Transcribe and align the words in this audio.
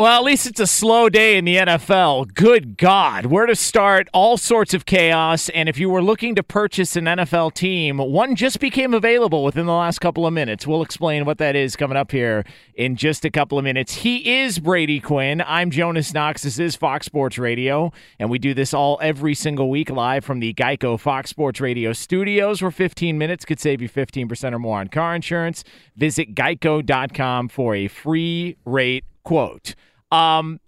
Well, 0.00 0.18
at 0.18 0.24
least 0.24 0.46
it's 0.46 0.60
a 0.60 0.66
slow 0.66 1.10
day 1.10 1.36
in 1.36 1.44
the 1.44 1.56
NFL. 1.56 2.32
Good 2.32 2.78
God. 2.78 3.26
Where 3.26 3.44
to 3.44 3.54
start? 3.54 4.08
All 4.14 4.38
sorts 4.38 4.72
of 4.72 4.86
chaos. 4.86 5.50
And 5.50 5.68
if 5.68 5.78
you 5.78 5.90
were 5.90 6.02
looking 6.02 6.34
to 6.36 6.42
purchase 6.42 6.96
an 6.96 7.04
NFL 7.04 7.52
team, 7.52 7.98
one 7.98 8.34
just 8.34 8.60
became 8.60 8.94
available 8.94 9.44
within 9.44 9.66
the 9.66 9.74
last 9.74 9.98
couple 9.98 10.26
of 10.26 10.32
minutes. 10.32 10.66
We'll 10.66 10.80
explain 10.80 11.26
what 11.26 11.36
that 11.36 11.54
is 11.54 11.76
coming 11.76 11.98
up 11.98 12.12
here 12.12 12.46
in 12.74 12.96
just 12.96 13.26
a 13.26 13.30
couple 13.30 13.58
of 13.58 13.64
minutes. 13.64 13.96
He 13.96 14.40
is 14.40 14.58
Brady 14.58 15.00
Quinn. 15.00 15.42
I'm 15.46 15.70
Jonas 15.70 16.14
Knox. 16.14 16.44
This 16.44 16.58
is 16.58 16.76
Fox 16.76 17.04
Sports 17.04 17.36
Radio. 17.36 17.92
And 18.18 18.30
we 18.30 18.38
do 18.38 18.54
this 18.54 18.72
all 18.72 18.98
every 19.02 19.34
single 19.34 19.68
week 19.68 19.90
live 19.90 20.24
from 20.24 20.40
the 20.40 20.54
Geico 20.54 20.98
Fox 20.98 21.28
Sports 21.28 21.60
Radio 21.60 21.92
studios, 21.92 22.62
where 22.62 22.70
15 22.70 23.18
minutes 23.18 23.44
could 23.44 23.60
save 23.60 23.82
you 23.82 23.88
15% 23.90 24.54
or 24.54 24.58
more 24.58 24.80
on 24.80 24.88
car 24.88 25.14
insurance. 25.14 25.62
Visit 25.94 26.34
geico.com 26.34 27.50
for 27.50 27.74
a 27.74 27.86
free 27.86 28.56
rate 28.64 29.04
quote. 29.24 29.74
Um, 30.10 30.60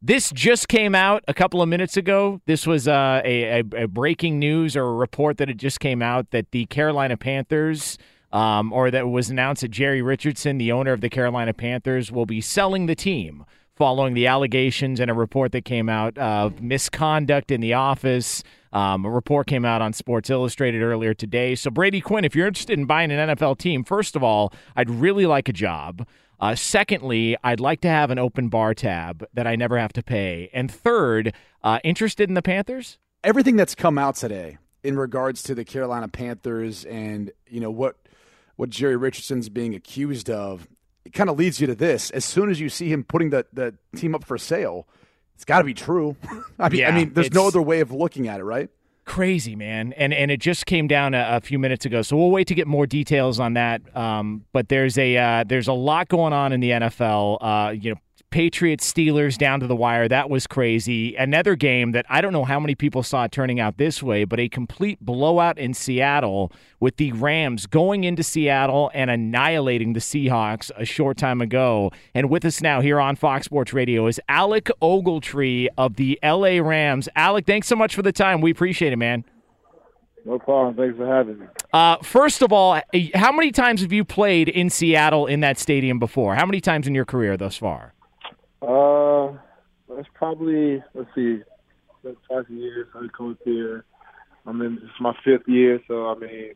this 0.00 0.30
just 0.32 0.68
came 0.68 0.94
out 0.94 1.22
a 1.28 1.34
couple 1.34 1.62
of 1.62 1.68
minutes 1.68 1.96
ago. 1.96 2.40
This 2.46 2.66
was 2.66 2.88
uh, 2.88 3.22
a, 3.24 3.60
a, 3.60 3.84
a, 3.84 3.88
breaking 3.88 4.40
news 4.40 4.76
or 4.76 4.84
a 4.84 4.94
report 4.94 5.38
that 5.38 5.48
it 5.48 5.58
just 5.58 5.78
came 5.78 6.02
out 6.02 6.30
that 6.32 6.50
the 6.50 6.66
Carolina 6.66 7.16
Panthers, 7.16 7.98
um, 8.32 8.72
or 8.72 8.90
that 8.90 9.08
was 9.08 9.30
announced 9.30 9.62
that 9.62 9.70
Jerry 9.70 10.02
Richardson, 10.02 10.58
the 10.58 10.72
owner 10.72 10.92
of 10.92 11.02
the 11.02 11.08
Carolina 11.08 11.54
Panthers, 11.54 12.10
will 12.10 12.26
be 12.26 12.40
selling 12.40 12.86
the 12.86 12.96
team 12.96 13.44
following 13.76 14.14
the 14.14 14.26
allegations 14.26 15.00
and 15.00 15.10
a 15.10 15.14
report 15.14 15.52
that 15.52 15.64
came 15.64 15.88
out 15.88 16.16
of 16.18 16.60
misconduct 16.60 17.50
in 17.50 17.60
the 17.60 17.74
office. 17.74 18.42
Um, 18.72 19.04
a 19.04 19.10
report 19.10 19.46
came 19.46 19.64
out 19.64 19.82
on 19.82 19.92
Sports 19.92 20.30
Illustrated 20.30 20.82
earlier 20.82 21.14
today. 21.14 21.54
So, 21.54 21.70
Brady 21.70 22.00
Quinn, 22.00 22.24
if 22.24 22.34
you're 22.34 22.46
interested 22.46 22.78
in 22.78 22.86
buying 22.86 23.10
an 23.10 23.30
NFL 23.30 23.58
team, 23.58 23.84
first 23.84 24.16
of 24.16 24.22
all, 24.22 24.52
I'd 24.76 24.88
really 24.88 25.26
like 25.26 25.48
a 25.48 25.52
job. 25.52 26.06
Uh, 26.42 26.56
secondly, 26.56 27.36
I'd 27.44 27.60
like 27.60 27.82
to 27.82 27.88
have 27.88 28.10
an 28.10 28.18
open 28.18 28.48
bar 28.48 28.74
tab 28.74 29.24
that 29.32 29.46
I 29.46 29.54
never 29.54 29.78
have 29.78 29.92
to 29.92 30.02
pay. 30.02 30.50
And 30.52 30.68
third, 30.68 31.34
uh, 31.62 31.78
interested 31.84 32.28
in 32.28 32.34
the 32.34 32.42
Panthers? 32.42 32.98
Everything 33.22 33.54
that's 33.54 33.76
come 33.76 33.96
out 33.96 34.16
today 34.16 34.58
in 34.82 34.98
regards 34.98 35.44
to 35.44 35.54
the 35.54 35.64
Carolina 35.64 36.08
Panthers 36.08 36.84
and 36.84 37.30
you 37.46 37.60
know 37.60 37.70
what 37.70 37.96
what 38.56 38.70
Jerry 38.70 38.96
Richardson's 38.96 39.48
being 39.48 39.76
accused 39.76 40.28
of, 40.28 40.66
it 41.04 41.12
kind 41.12 41.30
of 41.30 41.38
leads 41.38 41.60
you 41.60 41.68
to 41.68 41.76
this. 41.76 42.10
As 42.10 42.24
soon 42.24 42.50
as 42.50 42.58
you 42.58 42.68
see 42.68 42.90
him 42.92 43.04
putting 43.04 43.30
the, 43.30 43.46
the 43.52 43.74
team 43.94 44.16
up 44.16 44.24
for 44.24 44.36
sale, 44.36 44.88
it's 45.36 45.44
got 45.44 45.58
to 45.58 45.64
be 45.64 45.74
true. 45.74 46.16
I 46.58 46.68
mean, 46.68 46.80
yeah, 46.80 46.88
I 46.88 46.92
mean, 46.92 47.14
there's 47.14 47.32
no 47.32 47.46
other 47.46 47.62
way 47.62 47.80
of 47.80 47.92
looking 47.92 48.26
at 48.26 48.40
it, 48.40 48.44
right? 48.44 48.68
Crazy, 49.04 49.56
man. 49.56 49.92
And 49.94 50.12
and 50.12 50.30
it 50.30 50.40
just 50.40 50.66
came 50.66 50.86
down 50.86 51.14
a, 51.14 51.36
a, 51.36 51.40
few 51.40 51.58
minutes 51.58 51.84
ago, 51.84 52.02
so 52.02 52.16
we'll 52.16 52.30
wait 52.30 52.46
to 52.48 52.54
get 52.54 52.66
more 52.66 52.86
details 52.86 53.40
on 53.40 53.54
that. 53.54 53.80
Um, 53.96 54.44
but 54.52 54.68
there's 54.68 54.98
a 54.98 55.16
uh, 55.16 55.44
there's 55.44 55.68
a 55.68 55.72
lot 55.72 56.08
going 56.08 56.32
on 56.32 56.52
in 56.52 56.60
the 56.60 56.70
NFL. 56.70 57.38
Uh, 57.40 57.70
you 57.70 57.90
know, 57.90 58.00
Patriots 58.32 58.90
Steelers 58.90 59.38
down 59.38 59.60
to 59.60 59.66
the 59.66 59.76
wire. 59.76 60.08
That 60.08 60.28
was 60.28 60.46
crazy. 60.46 61.14
Another 61.14 61.54
game 61.54 61.92
that 61.92 62.06
I 62.08 62.20
don't 62.20 62.32
know 62.32 62.44
how 62.44 62.58
many 62.58 62.74
people 62.74 63.02
saw 63.02 63.24
it 63.24 63.32
turning 63.32 63.60
out 63.60 63.76
this 63.76 64.02
way, 64.02 64.24
but 64.24 64.40
a 64.40 64.48
complete 64.48 64.98
blowout 65.00 65.58
in 65.58 65.74
Seattle 65.74 66.50
with 66.80 66.96
the 66.96 67.12
Rams 67.12 67.66
going 67.66 68.04
into 68.04 68.22
Seattle 68.22 68.90
and 68.94 69.10
annihilating 69.10 69.92
the 69.92 70.00
Seahawks 70.00 70.70
a 70.76 70.84
short 70.84 71.18
time 71.18 71.40
ago. 71.40 71.92
And 72.14 72.30
with 72.30 72.44
us 72.44 72.60
now 72.60 72.80
here 72.80 72.98
on 72.98 73.14
Fox 73.14 73.44
Sports 73.44 73.72
Radio 73.72 74.06
is 74.06 74.18
Alec 74.28 74.70
Ogletree 74.80 75.68
of 75.76 75.96
the 75.96 76.18
LA 76.24 76.58
Rams. 76.60 77.08
Alec, 77.14 77.46
thanks 77.46 77.68
so 77.68 77.76
much 77.76 77.94
for 77.94 78.02
the 78.02 78.12
time. 78.12 78.40
We 78.40 78.50
appreciate 78.50 78.92
it, 78.92 78.96
man. 78.96 79.24
No 80.24 80.38
problem. 80.38 80.74
Thanks 80.74 80.96
for 80.96 81.06
having 81.06 81.38
me. 81.38 81.46
Uh, 81.72 81.96
first 81.98 82.42
of 82.42 82.52
all, 82.52 82.80
how 83.14 83.32
many 83.32 83.50
times 83.50 83.82
have 83.82 83.92
you 83.92 84.04
played 84.04 84.48
in 84.48 84.70
Seattle 84.70 85.26
in 85.26 85.40
that 85.40 85.58
stadium 85.58 85.98
before? 85.98 86.34
How 86.34 86.46
many 86.46 86.60
times 86.60 86.86
in 86.86 86.94
your 86.94 87.04
career 87.04 87.36
thus 87.36 87.56
far? 87.56 87.92
Uh, 88.62 89.32
that's 89.88 90.08
probably 90.14 90.82
let's 90.94 91.08
see, 91.14 91.40
five 92.28 92.48
years 92.48 92.86
I 92.94 93.06
coach 93.08 93.38
here. 93.44 93.84
I'm 94.46 94.60
in 94.62 94.76
this 94.76 94.84
is 94.84 94.90
my 95.00 95.14
fifth 95.24 95.48
year, 95.48 95.80
so 95.88 96.08
I 96.08 96.14
mean, 96.14 96.54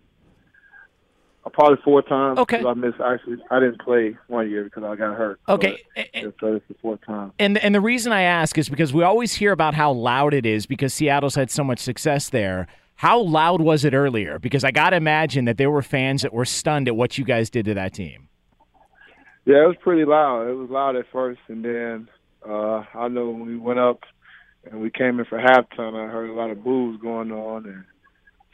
I 1.45 1.51
probably 1.51 1.79
four 1.85 2.03
times. 2.03 2.39
Okay. 2.39 2.65
I 2.65 2.75
missed 2.75 3.01
actually. 3.05 3.37
I 3.51 3.61
didn't 3.61 3.81
play 3.81 4.17
one 4.27 4.51
year 4.51 4.65
because 4.65 4.83
I 4.85 4.97
got 4.97 5.17
hurt. 5.17 5.41
Okay. 5.49 5.79
But, 5.95 6.35
so 6.41 6.55
it's 6.55 6.65
the 6.69 6.75
fourth 6.83 7.01
time. 7.07 7.33
And 7.39 7.59
and 7.59 7.75
the 7.75 7.81
reason 7.81 8.13
I 8.13 8.23
ask 8.23 8.59
is 8.59 8.69
because 8.69 8.93
we 8.93 9.03
always 9.03 9.35
hear 9.35 9.53
about 9.53 9.75
how 9.75 9.93
loud 9.93 10.35
it 10.35 10.47
is 10.47 10.67
because 10.67 10.95
Seattle's 10.95 11.35
had 11.35 11.51
so 11.51 11.63
much 11.63 11.79
success 11.79 12.29
there. 12.31 12.67
How 12.97 13.21
loud 13.21 13.61
was 13.61 13.85
it 13.85 13.95
earlier? 13.95 14.39
Because 14.39 14.65
I 14.65 14.71
got 14.71 14.91
to 14.91 14.97
imagine 14.97 15.45
that 15.45 15.59
there 15.59 15.71
were 15.71 15.83
fans 15.83 16.23
that 16.23 16.33
were 16.33 16.47
stunned 16.47 16.89
at 16.89 16.97
what 16.97 17.19
you 17.19 17.25
guys 17.25 17.51
did 17.51 17.67
to 17.67 17.75
that 17.75 17.93
team. 17.93 18.26
Yeah, 19.47 19.63
it 19.63 19.69
was 19.69 19.77
pretty 19.81 20.05
loud. 20.05 20.49
It 20.49 20.55
was 20.55 20.71
loud 20.71 20.97
at 20.97 21.07
first, 21.13 21.39
and 21.47 21.65
then 21.65 22.09
uh, 22.47 22.83
I 22.95 23.07
know 23.07 23.31
when 23.31 23.47
we 23.47 23.57
went 23.57 23.79
up 23.79 24.01
and 24.65 24.81
we 24.81 24.91
came 24.91 25.21
in 25.21 25.25
for 25.25 25.39
halftime, 25.39 25.95
I 25.95 26.11
heard 26.11 26.29
a 26.29 26.35
lot 26.35 26.51
of 26.51 26.65
boos 26.65 27.01
going 27.01 27.31
on 27.31 27.65
and 27.65 27.85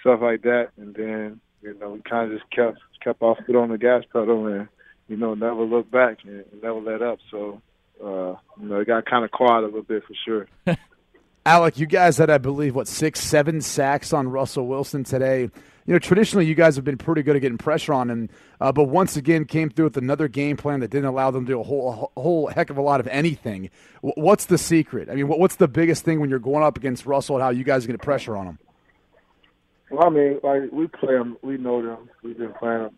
stuff 0.00 0.20
like 0.20 0.42
that. 0.42 0.68
And 0.76 0.94
then 0.94 1.40
you 1.62 1.78
know 1.78 1.92
we 1.92 2.02
kind 2.02 2.30
of 2.30 2.38
just 2.38 2.50
kept 2.50 2.78
kept 3.02 3.22
our 3.22 3.36
foot 3.46 3.56
on 3.56 3.70
the 3.70 3.78
gas 3.78 4.04
pedal 4.12 4.46
and 4.46 4.68
you 5.08 5.16
know 5.16 5.32
never 5.32 5.62
looked 5.62 5.90
back 5.90 6.18
and 6.24 6.44
never 6.62 6.80
let 6.80 7.00
up. 7.00 7.20
So 7.30 7.62
uh, 8.04 8.36
you 8.60 8.68
know 8.68 8.80
it 8.80 8.86
got 8.86 9.06
kind 9.06 9.24
of 9.24 9.30
quiet 9.30 9.62
a 9.62 9.66
little 9.66 9.82
bit 9.82 10.04
for 10.04 10.14
sure. 10.26 10.46
Alec, 11.46 11.78
you 11.78 11.86
guys 11.86 12.18
had, 12.18 12.30
I 12.30 12.38
believe, 12.38 12.76
what 12.76 12.86
six, 12.86 13.18
seven 13.18 13.62
sacks 13.62 14.12
on 14.12 14.28
Russell 14.28 14.68
Wilson 14.68 15.02
today 15.02 15.50
you 15.86 15.92
know, 15.92 15.98
traditionally 15.98 16.46
you 16.46 16.54
guys 16.54 16.76
have 16.76 16.84
been 16.84 16.98
pretty 16.98 17.22
good 17.22 17.34
at 17.34 17.42
getting 17.42 17.58
pressure 17.58 17.92
on 17.92 18.10
him, 18.10 18.28
uh, 18.60 18.70
but 18.70 18.84
once 18.84 19.16
again 19.16 19.44
came 19.44 19.68
through 19.68 19.86
with 19.86 19.96
another 19.96 20.28
game 20.28 20.56
plan 20.56 20.80
that 20.80 20.90
didn't 20.90 21.06
allow 21.06 21.30
them 21.30 21.44
to 21.46 21.52
do 21.52 21.60
a 21.60 21.62
whole, 21.62 22.12
a 22.16 22.20
whole 22.20 22.46
heck 22.48 22.70
of 22.70 22.76
a 22.76 22.82
lot 22.82 23.00
of 23.00 23.08
anything. 23.08 23.70
What's 24.00 24.46
the 24.46 24.58
secret? 24.58 25.10
I 25.10 25.14
mean, 25.14 25.26
what's 25.28 25.56
the 25.56 25.68
biggest 25.68 26.04
thing 26.04 26.20
when 26.20 26.30
you're 26.30 26.38
going 26.38 26.62
up 26.62 26.76
against 26.76 27.04
Russell 27.06 27.36
and 27.36 27.42
how 27.42 27.50
you 27.50 27.64
guys 27.64 27.86
to 27.86 27.98
pressure 27.98 28.36
on 28.36 28.46
him? 28.46 28.58
Well, 29.90 30.06
I 30.06 30.10
mean, 30.10 30.40
like 30.42 30.62
we 30.72 30.86
play 30.86 31.14
him, 31.14 31.36
we 31.42 31.58
know 31.58 31.82
them. 31.82 32.08
We've 32.22 32.38
been 32.38 32.54
playing 32.54 32.84
him, 32.84 32.90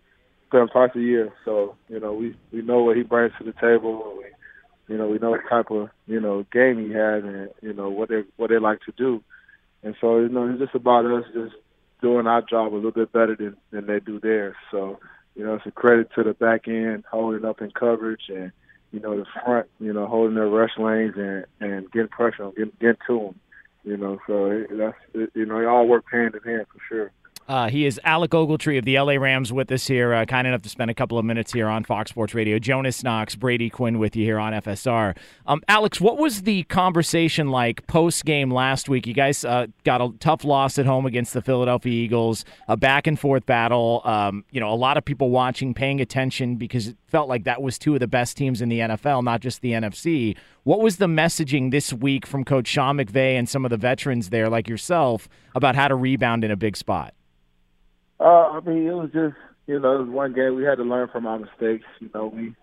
play 0.50 0.60
him 0.60 0.69
twice 0.69 0.90
a 0.94 1.00
year, 1.00 1.32
so 1.44 1.75
you 1.88 1.98
know 1.98 2.12
we 2.12 2.37
we 2.52 2.62
know 2.62 2.84
what 2.84 2.96
he 2.96 3.02
brings 3.02 3.32
to 3.38 3.44
the 3.44 3.52
table. 3.52 4.16
We, 4.16 4.94
you 4.94 4.98
know, 4.98 5.08
we 5.08 5.19
know 5.19 5.30
what 5.30 5.40
type 5.50 5.72
of 5.72 5.90
you 6.06 6.20
know 6.20 6.46
game 6.52 6.87
he 6.87 6.92
has, 6.92 7.25
and 7.25 7.48
you 7.62 7.72
know 7.72 7.88
what 7.88 8.10
they 8.10 8.22
what 8.37 8.50
they 8.50 8.58
like 8.58 8.80
to 8.82 8.92
do. 8.96 9.25
And 9.82 9.96
so 10.00 10.19
you 10.20 10.28
know, 10.28 10.48
it's 10.48 10.60
just 10.60 10.76
about 10.76 11.04
us 11.04 11.25
just 11.34 11.56
doing 12.04 12.26
our 12.26 12.42
job 12.42 12.70
a 12.70 12.76
little 12.76 12.90
bit 12.90 13.10
better 13.12 13.34
than 13.34 13.56
than 13.70 13.86
they 13.86 13.98
do 13.98 14.20
theirs. 14.20 14.54
So 14.70 15.00
you 15.34 15.42
know, 15.42 15.54
it's 15.54 15.64
a 15.64 15.70
credit 15.70 16.10
to 16.14 16.22
the 16.22 16.34
back 16.34 16.68
end 16.68 17.04
holding 17.10 17.46
up 17.46 17.62
in 17.62 17.70
coverage 17.70 18.24
and 18.28 18.52
you 18.92 19.00
know 19.00 19.16
the 19.16 19.24
front, 19.42 19.68
you 19.80 19.90
know, 19.90 20.06
holding 20.06 20.34
their 20.34 20.46
rush 20.46 20.76
lanes 20.78 21.14
and 21.16 21.46
and 21.60 21.90
getting 21.92 22.08
pressure 22.08 22.44
on 22.44 22.50
getting, 22.50 22.72
getting 22.78 23.00
to 23.06 23.18
them. 23.18 23.40
You 23.84 23.96
know, 23.96 24.18
so 24.26 24.46
it, 24.46 24.68
that's 24.76 24.96
it, 25.14 25.30
you 25.34 25.46
know 25.46 25.58
they 25.58 25.64
all 25.64 25.88
work 25.88 26.04
hand 26.12 26.34
in 26.34 26.42
hand 26.42 26.66
for 26.70 26.80
sure. 26.88 27.10
Uh, 27.46 27.69
he 27.69 27.85
is 27.85 28.00
Alec 28.05 28.31
Ogletree 28.31 28.79
of 28.79 28.87
the 28.87 28.99
LA 28.99 29.14
Rams 29.14 29.52
with 29.52 29.70
us 29.70 29.87
here, 29.87 30.14
uh, 30.14 30.25
kind 30.25 30.46
enough 30.46 30.62
to 30.62 30.70
spend 30.70 30.91
a 30.91 30.94
couple 30.94 31.19
of 31.19 31.26
minutes 31.26 31.52
here 31.52 31.69
on 31.69 31.85
Fox 31.85 32.11
Sports 32.11 32.32
Radio. 32.32 32.58
Jonas 32.58 33.05
Knox, 33.05 33.37
Brady 33.37 33.69
Quinn 33.69 33.99
with 33.99 34.17
you 34.17 34.25
here 34.25 34.38
on 34.38 34.55
FSR. 34.55 35.14
Um, 35.46 35.61
Alex, 35.69 36.00
what 36.00 36.17
was 36.17 36.43
the 36.43 36.62
conversation 36.64 37.50
like 37.50 37.87
post 37.87 38.25
game 38.25 38.50
last 38.50 38.88
week? 38.88 39.06
You 39.06 39.12
guys 39.12 39.44
uh, 39.44 39.67
got 39.85 40.00
a 40.00 40.11
tough 40.20 40.43
loss 40.43 40.79
at 40.79 40.87
home 40.87 41.05
against 41.05 41.35
the 41.35 41.43
Philadelphia 41.43 41.93
Eagles, 41.93 42.46
a 42.67 42.79
back 42.79 43.06
and 43.06 43.20
forth 43.20 43.44
battle. 43.44 44.00
Um, 44.05 44.47
you 44.50 44.58
know, 44.58 44.73
a 44.73 44.75
lot 44.75 44.97
of 44.97 45.05
people 45.05 45.29
watching, 45.29 45.75
paying 45.75 46.00
attention 46.00 46.56
because 46.56 46.88
it 46.88 46.97
felt 47.08 47.29
like 47.29 47.44
that 47.44 47.61
was 47.61 47.79
two 47.79 47.93
of 47.93 48.00
the 48.00 48.08
best 48.08 48.38
teams 48.38 48.62
in 48.62 48.70
the 48.70 48.79
NFL, 48.79 49.23
not 49.23 49.40
just 49.40 49.61
the 49.61 49.73
NFC. 49.73 50.35
What 50.62 50.81
was 50.81 50.97
the 50.97 51.08
messaging 51.08 51.73
this 51.73 51.93
week 51.93 52.26
from 52.26 52.43
Coach 52.47 52.69
Sean 52.69 52.97
McVay 52.97 53.35
and 53.38 53.47
some 53.47 53.67
of 53.67 53.70
the 53.70 53.76
veterans 53.76 54.31
there, 54.31 54.49
like 54.49 54.67
yourself, 54.67 55.29
about 55.55 55.76
how 55.76 55.88
to 55.88 55.94
rebound 55.94 56.43
in 56.43 56.50
a 56.50 56.56
big 56.56 56.75
spot? 56.75 57.12
Uh, 58.20 58.50
I 58.50 58.61
mean, 58.61 58.87
it 58.87 58.93
was 58.93 59.11
just 59.12 59.34
you 59.66 59.81
know, 59.81 59.96
it 59.96 60.00
was 60.00 60.08
one 60.08 60.32
game 60.34 60.56
we 60.56 60.64
had 60.64 60.76
to 60.76 60.84
learn 60.84 61.08
from 61.08 61.26
our 61.26 61.38
mistakes. 61.38 61.87
You 62.00 62.11
know, 62.14 62.26
we 62.26 62.55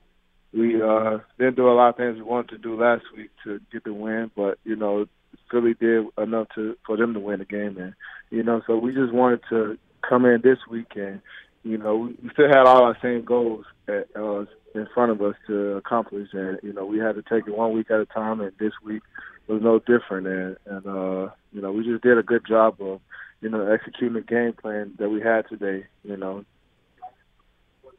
we 0.53 0.81
uh 0.81 1.19
didn't 1.39 1.56
do 1.56 1.69
a 1.69 1.74
lot 1.74 1.89
of 1.89 1.98
things 1.98 2.15
we 2.18 2.24
wanted 2.24 2.50
to 2.50 2.57
do 2.57 2.80
last 2.80 3.03
week 3.15 3.31
to 3.44 3.59
get 3.71 3.83
the 3.83 3.94
win, 3.94 4.31
but 4.36 4.59
you 4.63 4.75
know, 4.75 5.06
Philly 5.50 5.74
did 5.80 6.06
enough 6.18 6.48
to 6.56 6.77
for 6.86 6.98
them 6.98 7.13
to 7.13 7.19
win 7.19 7.39
the 7.39 7.45
game, 7.45 7.77
and 7.77 7.94
you 8.30 8.44
know, 8.44 8.62
so 8.68 8.77
we 8.77 8.94
just 8.94 9.13
wanted 9.13 9.42
to 9.50 9.77
come 10.07 10.25
in 10.25 10.42
this 10.42 10.57
week 10.69 10.94
and 10.95 11.21
you 11.63 11.77
know 11.77 11.95
we 12.21 12.30
still 12.33 12.48
had 12.48 12.65
all 12.65 12.83
our 12.83 12.98
same 13.01 13.24
goals 13.24 13.65
that 13.86 14.06
uh, 14.15 14.45
in 14.80 14.88
front 14.94 15.12
of 15.12 15.21
us 15.21 15.36
to 15.48 15.77
accomplish, 15.77 16.30
and 16.33 16.59
you 16.63 16.74
know 16.74 16.86
we 16.86 17.00
had 17.00 17.15
to 17.15 17.24
take 17.24 17.48
it 17.48 17.57
one 17.57 17.74
week 17.74 17.89
at 17.92 18.00
a 18.00 18.06
time, 18.06 18.42
and 18.42 18.51
this 18.59 18.74
week 18.83 19.01
was 19.48 19.62
no 19.62 19.80
different, 19.80 20.27
and 20.27 20.57
and 20.65 20.86
uh, 20.86 21.31
you 21.51 21.62
know 21.62 21.71
we 21.71 21.83
just 21.83 22.03
did 22.03 22.18
a 22.18 22.24
good 22.24 22.45
job 22.48 22.75
of 22.80 23.01
you 23.41 23.49
know, 23.49 23.65
executing 23.71 24.13
the 24.13 24.21
game 24.21 24.53
plan 24.53 24.93
that 24.99 25.09
we 25.09 25.21
had 25.21 25.47
today, 25.49 25.85
you 26.03 26.17
know. 26.17 26.45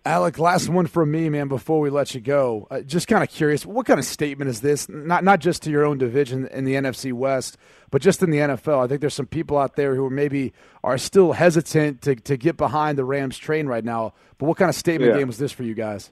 Alec, 0.05 0.37
last 0.41 0.69
one 0.69 0.87
from 0.89 1.13
me, 1.13 1.29
man. 1.29 1.47
Before 1.47 1.79
we 1.79 1.89
let 1.89 2.13
you 2.13 2.21
go, 2.21 2.67
uh, 2.73 2.81
just 2.81 3.07
kind 3.07 3.23
of 3.23 3.29
curious, 3.31 3.65
what 3.65 3.87
kind 3.87 4.01
of 4.01 4.05
statement 4.05 4.51
is 4.51 4.61
this? 4.61 4.89
Not 4.89 5.23
not 5.23 5.39
just 5.39 5.63
to 5.63 5.71
your 5.71 5.85
own 5.85 5.97
division 5.99 6.49
in 6.49 6.65
the 6.65 6.75
NFC 6.75 7.13
West, 7.13 7.57
but 7.93 8.03
just 8.03 8.21
in 8.21 8.31
the 8.31 8.39
NFL. 8.39 8.83
I 8.83 8.89
think 8.89 9.01
there's 9.01 9.15
some 9.15 9.27
people 9.27 9.59
out 9.59 9.77
there 9.77 9.95
who 9.95 10.05
are 10.07 10.11
maybe 10.11 10.53
are 10.83 10.99
still 10.99 11.33
hesitant 11.35 12.03
to 12.03 12.17
to 12.17 12.37
get 12.37 12.57
behind 12.57 12.99
the 12.99 13.05
Rams 13.05 13.39
train 13.39 13.69
right 13.69 13.85
now. 13.85 14.13
But 14.39 14.47
what 14.47 14.57
kind 14.57 14.69
of 14.69 14.75
statement 14.75 15.13
Yeah. 15.13 15.19
game 15.19 15.29
was 15.29 15.39
this 15.39 15.53
for 15.53 15.63
you 15.63 15.75
guys? 15.75 16.11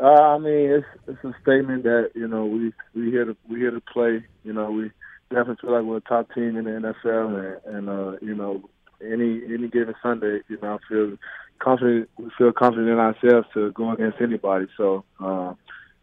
Uh, 0.00 0.06
I 0.06 0.38
mean, 0.38 0.70
it's 0.70 0.86
it's 1.06 1.22
a 1.24 1.34
statement 1.42 1.82
that 1.82 2.12
you 2.14 2.26
know 2.28 2.46
we 2.46 2.72
we 2.94 3.10
here 3.10 3.26
to 3.26 3.36
we 3.50 3.58
here 3.58 3.72
to 3.72 3.80
play. 3.80 4.24
You 4.42 4.54
know, 4.54 4.70
we 4.70 4.90
definitely 5.30 5.56
feel 5.60 5.72
like 5.72 5.84
we're 5.84 5.96
a 5.98 6.00
top 6.00 6.32
team 6.34 6.56
in 6.56 6.64
the 6.64 6.70
NFL, 7.04 7.60
and, 7.66 7.76
and 7.76 7.88
uh, 7.88 8.16
you 8.22 8.34
know, 8.34 8.68
any 9.02 9.42
any 9.52 9.68
given 9.68 9.94
Sunday, 10.02 10.40
you 10.48 10.58
know, 10.62 10.74
I 10.74 10.78
feel 10.88 11.16
confident. 11.58 12.08
We 12.18 12.30
feel 12.36 12.52
confident 12.52 12.88
in 12.88 12.98
ourselves 12.98 13.48
to 13.54 13.72
go 13.72 13.90
against 13.92 14.20
anybody. 14.20 14.66
So, 14.76 15.04
uh, 15.20 15.54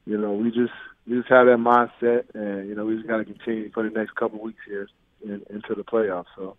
you 0.05 0.17
know, 0.17 0.33
we 0.33 0.49
just 0.49 0.73
we 1.07 1.17
just 1.17 1.29
have 1.29 1.47
that 1.47 1.57
mindset, 1.57 2.23
and 2.33 2.67
you 2.67 2.75
know, 2.75 2.85
we 2.85 2.95
just 2.95 3.07
got 3.07 3.17
to 3.17 3.25
continue 3.25 3.71
for 3.71 3.83
the 3.83 3.89
next 3.89 4.15
couple 4.15 4.41
weeks 4.41 4.59
here 4.67 4.87
in, 5.23 5.41
into 5.49 5.75
the 5.75 5.83
playoffs. 5.83 6.25
So. 6.35 6.57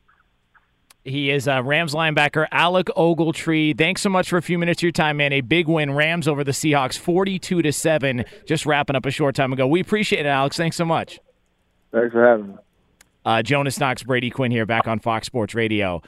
He 1.07 1.31
is 1.31 1.47
uh, 1.47 1.63
Rams 1.63 1.93
linebacker 1.93 2.47
Alec 2.51 2.87
Ogletree. 2.97 3.77
Thanks 3.77 4.01
so 4.01 4.09
much 4.09 4.31
for 4.31 4.39
a 4.39 4.43
few 4.43 4.59
minutes 4.59 4.79
of 4.79 4.85
your 4.85 4.93
time, 4.93 5.19
man. 5.19 5.35
A 5.35 5.43
big 5.43 5.69
win, 5.69 5.91
Rams 5.93 6.27
over 6.27 6.43
the 6.43 6.53
Seahawks, 6.53 6.99
forty-two 6.99 7.61
to 7.61 7.73
seven. 7.73 8.25
Just 8.47 8.65
wrapping 8.65 8.97
up 8.97 9.05
a 9.05 9.11
short 9.11 9.35
time 9.35 9.53
ago. 9.53 9.67
We 9.67 9.81
appreciate 9.81 10.25
it, 10.25 10.29
Alex. 10.29 10.57
Thanks 10.57 10.77
so 10.77 10.87
much. 10.87 11.21
Thanks 11.95 12.13
for 12.13 12.27
having 12.27 12.49
me. 12.49 12.55
Uh, 13.25 13.43
Jonas 13.43 13.79
Knox, 13.79 14.03
Brady 14.03 14.29
Quinn 14.29 14.51
here, 14.51 14.67
back 14.67 14.87
on 14.87 14.99
Fox 14.99 15.27
Sports 15.27 15.55
Radio. 15.55 16.03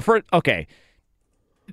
For 0.00 0.22
okay, 0.32 0.66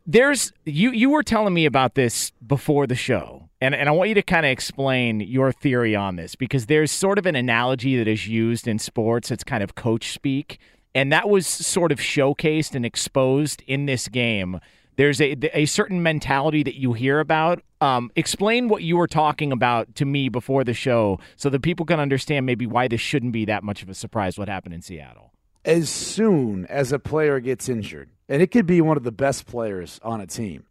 there's 0.05 0.53
you. 0.65 0.91
You 0.91 1.09
were 1.09 1.21
telling 1.21 1.53
me 1.53 1.65
about 1.65 1.95
this 1.95 2.31
before 2.45 2.87
the 2.87 2.95
show, 2.95 3.49
and 3.61 3.75
and 3.75 3.89
I 3.89 3.91
want 3.91 4.09
you 4.09 4.15
to 4.15 4.21
kind 4.21 4.45
of 4.45 4.51
explain 4.51 5.19
your 5.19 5.51
theory 5.51 5.95
on 5.95 6.15
this 6.15 6.35
because 6.35 6.65
there's 6.65 6.91
sort 6.91 7.19
of 7.19 7.25
an 7.25 7.35
analogy 7.35 7.97
that 7.97 8.07
is 8.07 8.27
used 8.27 8.67
in 8.67 8.79
sports. 8.79 9.29
It's 9.29 9.43
kind 9.43 9.61
of 9.61 9.75
coach 9.75 10.13
speak, 10.13 10.59
and 10.95 11.11
that 11.11 11.29
was 11.29 11.45
sort 11.45 11.91
of 11.91 11.99
showcased 11.99 12.73
and 12.73 12.85
exposed 12.85 13.63
in 13.67 13.85
this 13.85 14.07
game. 14.07 14.59
There's 14.97 15.21
a 15.21 15.35
a 15.57 15.65
certain 15.65 16.03
mentality 16.03 16.63
that 16.63 16.75
you 16.75 16.93
hear 16.93 17.19
about. 17.19 17.61
Um, 17.79 18.11
explain 18.15 18.67
what 18.67 18.81
you 18.81 18.97
were 18.97 19.07
talking 19.07 19.51
about 19.51 19.95
to 19.95 20.05
me 20.05 20.27
before 20.27 20.63
the 20.63 20.73
show, 20.73 21.19
so 21.35 21.49
that 21.49 21.61
people 21.61 21.85
can 21.85 21.99
understand 21.99 22.45
maybe 22.45 22.65
why 22.65 22.87
this 22.87 22.99
shouldn't 22.99 23.31
be 23.31 23.45
that 23.45 23.63
much 23.63 23.83
of 23.83 23.89
a 23.89 23.93
surprise. 23.93 24.37
What 24.37 24.49
happened 24.49 24.73
in 24.73 24.81
Seattle? 24.81 25.31
As 25.63 25.89
soon 25.89 26.65
as 26.65 26.91
a 26.91 26.99
player 26.99 27.39
gets 27.39 27.69
injured, 27.69 28.09
and 28.27 28.41
it 28.41 28.47
could 28.47 28.65
be 28.65 28.81
one 28.81 28.97
of 28.97 29.03
the 29.03 29.11
best 29.11 29.45
players 29.45 29.99
on 30.01 30.19
a 30.19 30.27
team, 30.27 30.65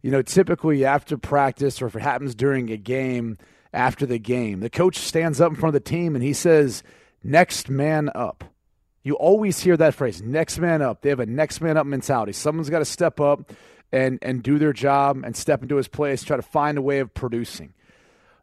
you 0.00 0.10
know, 0.10 0.22
typically 0.22 0.84
after 0.84 1.18
practice 1.18 1.82
or 1.82 1.86
if 1.86 1.96
it 1.96 2.02
happens 2.02 2.34
during 2.34 2.70
a 2.70 2.76
game, 2.76 3.36
after 3.72 4.06
the 4.06 4.18
game, 4.18 4.60
the 4.60 4.70
coach 4.70 4.96
stands 4.96 5.40
up 5.40 5.50
in 5.50 5.56
front 5.56 5.76
of 5.76 5.84
the 5.84 5.88
team 5.88 6.14
and 6.14 6.24
he 6.24 6.32
says, 6.32 6.82
"Next 7.22 7.68
man 7.68 8.10
up." 8.14 8.44
You 9.02 9.14
always 9.14 9.60
hear 9.60 9.76
that 9.76 9.94
phrase, 9.94 10.20
next 10.22 10.58
man 10.58 10.82
up. 10.82 11.02
They 11.02 11.08
have 11.10 11.20
a 11.20 11.26
next 11.26 11.60
man 11.60 11.76
up 11.76 11.86
mentality. 11.86 12.32
Someone's 12.32 12.70
got 12.70 12.80
to 12.80 12.84
step 12.84 13.20
up 13.20 13.52
and, 13.92 14.18
and 14.22 14.42
do 14.42 14.58
their 14.58 14.72
job 14.72 15.22
and 15.24 15.36
step 15.36 15.62
into 15.62 15.76
his 15.76 15.88
place, 15.88 16.22
try 16.22 16.36
to 16.36 16.42
find 16.42 16.76
a 16.76 16.82
way 16.82 16.98
of 16.98 17.14
producing. 17.14 17.72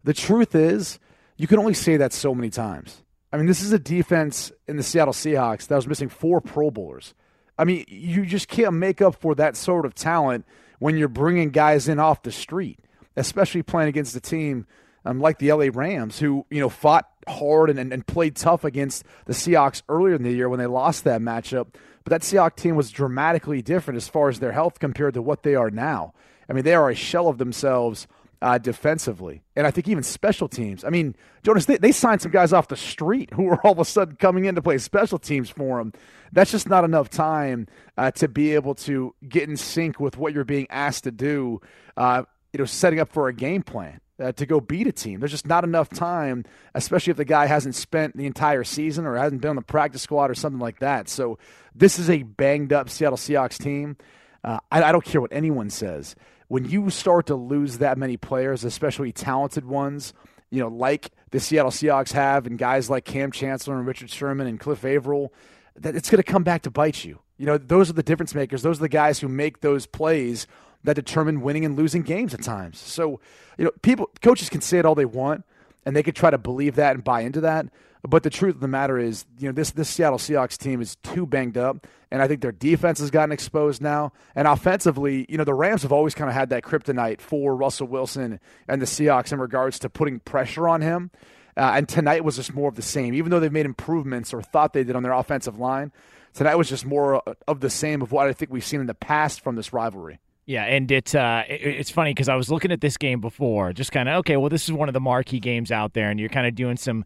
The 0.04 0.14
truth 0.14 0.56
is, 0.56 1.00
you 1.38 1.48
can 1.48 1.60
only 1.60 1.74
say 1.74 1.98
that 1.98 2.14
so 2.14 2.34
many 2.34 2.50
times. 2.50 3.04
I 3.32 3.38
mean, 3.38 3.48
this 3.48 3.62
is 3.62 3.74
a 3.74 3.80
defense 3.80 4.52
in 4.68 4.78
the 4.78 4.84
Seattle 4.84 5.14
Seahawks 5.14 5.68
that 5.68 5.76
was 5.76 5.88
missing 5.88 6.10
four 6.10 6.40
Pro 6.40 6.72
Bowlers. 6.72 7.14
I 7.58 7.66
mean, 7.66 7.86
you 7.88 8.26
just 8.26 8.48
can't 8.48 8.74
make 8.74 9.02
up 9.02 9.16
for 9.16 9.36
that 9.36 9.56
sort 9.56 9.86
of 9.86 9.94
talent 9.94 10.46
when 10.80 10.98
you're 10.98 11.08
bringing 11.08 11.50
guys 11.50 11.88
in 11.88 12.00
off 12.00 12.24
the 12.24 12.32
street, 12.32 12.80
especially 13.16 13.64
playing 13.64 13.90
against 13.90 14.16
a 14.16 14.22
team 14.22 14.68
um, 15.06 15.20
like 15.20 15.40
the 15.40 15.52
LA 15.54 15.68
Rams, 15.72 16.20
who 16.20 16.46
you 16.50 16.60
know 16.60 16.70
fought 16.70 17.08
hard 17.28 17.70
and, 17.70 17.80
and, 17.80 17.94
and 17.94 18.06
played 18.06 18.36
tough 18.36 18.64
against 18.64 19.04
the 19.26 19.34
Seahawks 19.34 19.82
earlier 19.88 20.16
in 20.16 20.24
the 20.24 20.32
year 20.32 20.50
when 20.50 20.60
they 20.60 20.66
lost 20.66 21.04
that 21.04 21.22
matchup. 21.22 21.68
But 22.04 22.12
that 22.12 22.22
Seahawks 22.22 22.56
team 22.56 22.76
was 22.76 22.92
dramatically 22.92 23.62
different 23.62 23.98
as 23.98 24.08
far 24.08 24.30
as 24.30 24.40
their 24.40 24.52
health 24.52 24.80
compared 24.80 25.14
to 25.16 25.22
what 25.22 25.44
they 25.44 25.56
are 25.56 25.72
now. 25.72 26.14
I 26.50 26.54
mean, 26.54 26.64
they 26.64 26.76
are 26.76 26.90
a 26.90 26.96
shell 26.96 27.28
of 27.28 27.38
themselves 27.40 28.08
uh, 28.42 28.60
defensively, 28.60 29.42
and 29.56 29.66
I 29.66 29.72
think 29.72 29.88
even 29.88 30.04
special 30.04 30.48
teams. 30.48 30.84
I 30.84 30.90
mean, 30.90 31.16
Jonas, 31.44 31.66
they, 31.66 31.78
they 31.78 31.92
signed 31.92 32.22
some 32.22 32.32
guys 32.32 32.54
off 32.54 32.68
the 32.68 32.76
street 32.76 33.32
who 33.34 33.44
were 33.44 33.60
all 33.66 33.72
of 33.72 33.80
a 33.80 33.86
sudden 33.86 34.18
coming 34.18 34.46
in 34.46 34.56
to 34.56 34.62
play 34.62 34.78
special 34.78 35.18
teams 35.18 35.50
for 35.50 35.80
them. 35.80 35.94
That's 36.32 36.52
just 36.52 36.70
not 36.70 36.84
enough 36.84 37.10
time 37.10 37.68
uh, 37.98 38.12
to 38.12 38.28
be 38.28 38.54
able 38.54 38.76
to 38.76 39.16
get 39.28 39.50
in 39.50 39.58
sync 39.58 40.00
with 40.00 40.18
what 40.18 40.34
you're 40.34 40.44
being 40.44 40.68
asked 40.70 41.06
to 41.06 41.12
do. 41.12 41.62
Uh, 41.96 42.24
you 42.54 42.60
know, 42.60 42.66
setting 42.66 43.00
up 43.00 43.12
for 43.12 43.28
a 43.28 43.34
game 43.34 43.64
plan 43.64 44.00
uh, 44.20 44.32
to 44.34 44.46
go 44.46 44.60
beat 44.60 44.88
a 44.88 44.92
team. 44.92 45.20
There's 45.20 45.32
just 45.32 45.48
not 45.48 45.64
enough 45.64 45.90
time, 45.90 46.46
especially 46.74 47.12
if 47.12 47.18
the 47.18 47.26
guy 47.26 47.46
hasn't 47.46 47.76
spent 47.76 48.16
the 48.16 48.26
entire 48.26 48.64
season 48.64 49.06
or 49.06 49.16
hasn't 49.16 49.42
been 49.42 49.50
on 49.50 49.56
the 49.56 49.62
practice 49.62 50.02
squad 50.02 50.32
or 50.32 50.36
something 50.36 50.60
like 50.60 50.80
that. 50.80 51.10
So 51.10 51.38
this 51.74 52.00
is 52.00 52.10
a 52.10 52.24
banged 52.24 52.72
up 52.72 52.90
Seattle 52.90 53.18
Seahawks 53.18 53.58
team. 53.58 53.98
Uh, 54.44 54.60
I, 54.72 54.84
I 54.84 54.92
don't 54.92 55.04
care 55.04 55.22
what 55.22 55.34
anyone 55.34 55.70
says. 55.70 56.16
When 56.48 56.66
you 56.66 56.90
start 56.90 57.26
to 57.28 57.36
lose 57.36 57.80
that 57.80 57.98
many 57.98 58.18
players, 58.18 58.64
especially 58.64 59.12
talented 59.12 59.66
ones, 59.66 60.14
you 60.52 60.60
know, 60.60 60.68
like 60.68 61.10
the 61.32 61.40
Seattle 61.40 61.72
Seahawks 61.72 62.12
have, 62.14 62.46
and 62.46 62.58
guys 62.58 62.90
like 62.90 63.04
Cam 63.04 63.32
Chancellor 63.32 63.78
and 63.78 63.88
Richard 63.88 64.10
Sherman 64.10 64.48
and 64.48 64.60
Cliff 64.60 64.86
Avril, 64.86 65.34
that 65.76 65.96
it's 65.96 66.10
going 66.10 66.22
to 66.22 66.32
come 66.32 66.44
back 66.44 66.62
to 66.62 66.72
bite 66.72 67.04
you. 67.04 67.20
You 67.38 67.48
know, 67.48 67.58
those 67.58 67.90
are 67.90 67.94
the 67.94 68.04
difference 68.04 68.34
makers. 68.34 68.62
Those 68.62 68.78
are 68.78 68.84
the 68.84 68.90
guys 68.90 69.20
who 69.20 69.28
make 69.28 69.60
those 69.60 69.86
plays 69.86 70.48
that 70.86 70.96
determine 70.96 71.42
winning 71.42 71.66
and 71.66 71.76
losing 71.76 72.02
games 72.02 72.34
at 72.34 72.42
times. 72.42 72.80
So, 72.80 73.20
you 73.58 73.66
know, 73.66 73.72
people, 73.82 74.10
coaches 74.22 74.50
can 74.50 74.62
say 74.62 74.80
it 74.80 74.86
all 74.86 74.96
they 74.96 75.06
want, 75.06 75.44
and 75.86 75.96
they 75.96 76.04
could 76.04 76.16
try 76.16 76.30
to 76.30 76.38
believe 76.38 76.76
that 76.76 76.96
and 76.96 77.04
buy 77.04 77.22
into 77.22 77.42
that. 77.42 77.68
But 78.08 78.24
the 78.24 78.30
truth 78.30 78.56
of 78.56 78.62
the 78.62 78.68
matter 78.68 79.00
is, 79.00 79.26
you 79.40 79.48
know, 79.48 79.52
this 79.52 79.72
this 79.72 79.90
Seattle 79.90 80.20
Seahawks 80.20 80.58
team 80.58 80.80
is 80.80 80.96
too 80.98 81.26
banged 81.26 81.58
up, 81.58 81.88
and 82.12 82.22
I 82.22 82.28
think 82.28 82.42
their 82.42 82.52
defense 82.52 83.00
has 83.00 83.10
gotten 83.10 83.32
exposed 83.32 83.82
now. 83.82 84.14
And 84.36 84.48
offensively, 84.48 85.26
you 85.28 85.40
know, 85.40 85.44
the 85.44 85.56
Rams 85.56 85.82
have 85.82 85.92
always 85.92 86.14
kind 86.14 86.30
of 86.30 86.36
had 86.36 86.50
that 86.50 86.64
kryptonite 86.64 87.20
for 87.20 87.56
Russell 87.56 87.88
Wilson 87.88 88.40
and 88.68 88.80
the 88.80 88.86
Seahawks 88.86 89.34
in 89.34 89.40
regards 89.40 89.80
to 89.80 89.90
putting 89.90 90.20
pressure 90.20 90.68
on 90.68 90.82
him. 90.82 91.10
Uh, 91.58 91.72
and 91.76 91.90
tonight 91.90 92.24
was 92.24 92.36
just 92.36 92.54
more 92.54 92.70
of 92.70 92.76
the 92.76 92.82
same. 92.82 93.14
Even 93.16 93.32
though 93.32 93.40
they've 93.40 93.52
made 93.52 93.66
improvements 93.66 94.34
or 94.34 94.42
thought 94.44 94.74
they 94.74 94.84
did 94.84 94.96
on 94.96 95.02
their 95.02 95.14
offensive 95.14 95.58
line, 95.58 95.92
Tonight 96.36 96.56
was 96.56 96.68
just 96.68 96.86
more 96.86 97.24
of 97.48 97.62
the 97.62 97.70
same 97.70 98.02
of 98.02 98.12
what 98.12 98.28
I 98.28 98.34
think 98.34 98.52
we've 98.52 98.64
seen 98.64 98.82
in 98.82 98.88
the 98.88 98.94
past 98.94 99.40
from 99.40 99.56
this 99.56 99.72
rivalry. 99.72 100.20
Yeah, 100.46 100.64
and 100.66 100.92
it, 100.92 101.16
uh, 101.16 101.44
it 101.50 101.62
it's 101.62 101.90
funny 101.90 102.12
because 102.12 102.30
I 102.30 102.36
was 102.36 102.52
looking 102.52 102.72
at 102.72 102.80
this 102.82 102.98
game 102.98 103.20
before, 103.20 103.74
just 103.74 103.92
kind 103.92 104.08
of 104.08 104.18
okay. 104.20 104.38
Well, 104.38 104.50
this 104.50 104.66
is 104.66 104.72
one 104.72 104.88
of 104.88 104.94
the 104.94 105.00
marquee 105.00 105.40
games 105.40 105.72
out 105.72 105.94
there, 105.94 106.10
and 106.10 106.20
you're 106.20 106.30
kind 106.30 106.48
of 106.48 106.56
doing 106.56 106.78
some. 106.78 107.04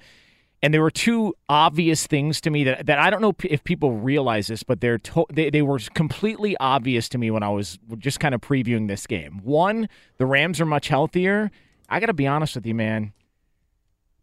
And 0.61 0.73
there 0.73 0.81
were 0.81 0.91
two 0.91 1.33
obvious 1.47 2.05
things 2.05 2.41
to 2.41 2.49
me 2.49 2.65
that, 2.65 2.85
that 2.87 2.99
I 2.99 3.09
don't 3.09 3.21
know 3.21 3.33
if 3.45 3.63
people 3.63 3.93
realize 3.93 4.47
this, 4.47 4.61
but 4.61 4.81
they're 4.81 4.97
to, 4.97 5.25
they 5.31 5.49
they 5.49 5.61
were 5.61 5.79
completely 5.93 6.57
obvious 6.57 7.07
to 7.09 7.17
me 7.17 7.31
when 7.31 7.43
I 7.43 7.49
was 7.49 7.79
just 7.97 8.19
kind 8.19 8.35
of 8.35 8.41
previewing 8.41 8.89
this 8.89 9.07
game. 9.07 9.39
One, 9.41 9.87
the 10.17 10.25
Rams 10.25 10.59
are 10.59 10.65
much 10.65 10.89
healthier. 10.89 11.49
I 11.87 12.01
got 12.01 12.07
to 12.07 12.13
be 12.13 12.27
honest 12.27 12.55
with 12.55 12.65
you, 12.65 12.75
man. 12.75 13.13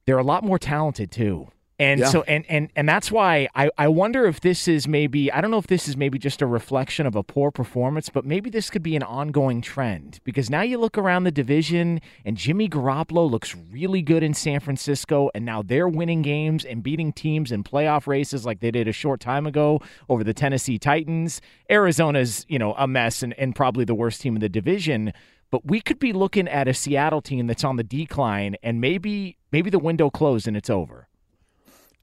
They're 0.05 0.19
a 0.19 0.23
lot 0.23 0.45
more 0.45 0.59
talented 0.59 1.11
too. 1.11 1.49
And 1.79 2.01
yeah. 2.01 2.09
so 2.09 2.23
and 2.23 2.47
and 2.49 2.71
and 2.75 2.89
that's 2.89 3.13
why 3.13 3.49
I, 3.55 3.71
I 3.77 3.89
wonder 3.89 4.25
if 4.25 4.41
this 4.41 4.67
is 4.67 4.89
maybe 4.89 5.31
I 5.31 5.43
don't 5.43 5.51
know 5.51 5.59
if 5.59 5.67
this 5.67 5.89
is 5.89 5.97
maybe 5.97 6.19
just 6.19 6.41
a 6.41 6.47
reflection 6.47 7.07
of 7.07 7.15
a 7.15 7.23
poor 7.23 7.51
performance, 7.51 8.09
but 8.09 8.25
maybe 8.25 8.49
this 8.49 8.71
could 8.71 8.83
be 8.83 8.97
an 8.97 9.03
ongoing 9.03 9.61
trend 9.61 10.21
because 10.25 10.49
now 10.49 10.63
you 10.63 10.79
look 10.79 10.97
around 10.97 11.25
the 11.25 11.31
division 11.31 12.01
and 12.25 12.39
Jimmy 12.39 12.67
Garoppolo 12.67 13.31
looks 13.31 13.55
really 13.71 14.01
good 14.01 14.23
in 14.23 14.33
San 14.33 14.61
Francisco 14.61 15.31
and 15.35 15.45
now 15.45 15.61
they're 15.61 15.89
winning 15.89 16.23
games 16.23 16.65
and 16.65 16.83
beating 16.83 17.13
teams 17.13 17.53
in 17.53 17.63
playoff 17.63 18.07
races 18.07 18.47
like 18.47 18.61
they 18.61 18.71
did 18.71 18.89
a 18.89 18.93
short 18.93 19.21
time 19.21 19.47
ago 19.47 19.83
over 20.09 20.25
the 20.25 20.33
Tennessee 20.33 20.79
Titans. 20.79 21.43
Arizona's, 21.69 22.47
you 22.49 22.59
know, 22.59 22.73
a 22.79 22.89
mess 22.89 23.23
and, 23.23 23.35
and 23.35 23.55
probably 23.55 23.85
the 23.85 23.95
worst 23.95 24.23
team 24.23 24.35
in 24.35 24.41
the 24.41 24.49
division. 24.49 25.13
But 25.51 25.67
we 25.67 25.83
could 25.83 25.99
be 25.99 26.15
looking 26.15 26.49
at 26.49 26.69
a 26.69 26.75
Seattle 26.75 27.21
team 27.21 27.47
that's 27.47 27.65
on 27.65 27.77
the 27.77 27.85
decline 27.85 28.57
and 28.63 28.81
maybe 28.81 29.37
maybe 29.53 29.69
the 29.69 29.79
window 29.79 30.09
closed 30.09 30.49
and 30.49 30.57
it's 30.57 30.71
over. 30.71 31.07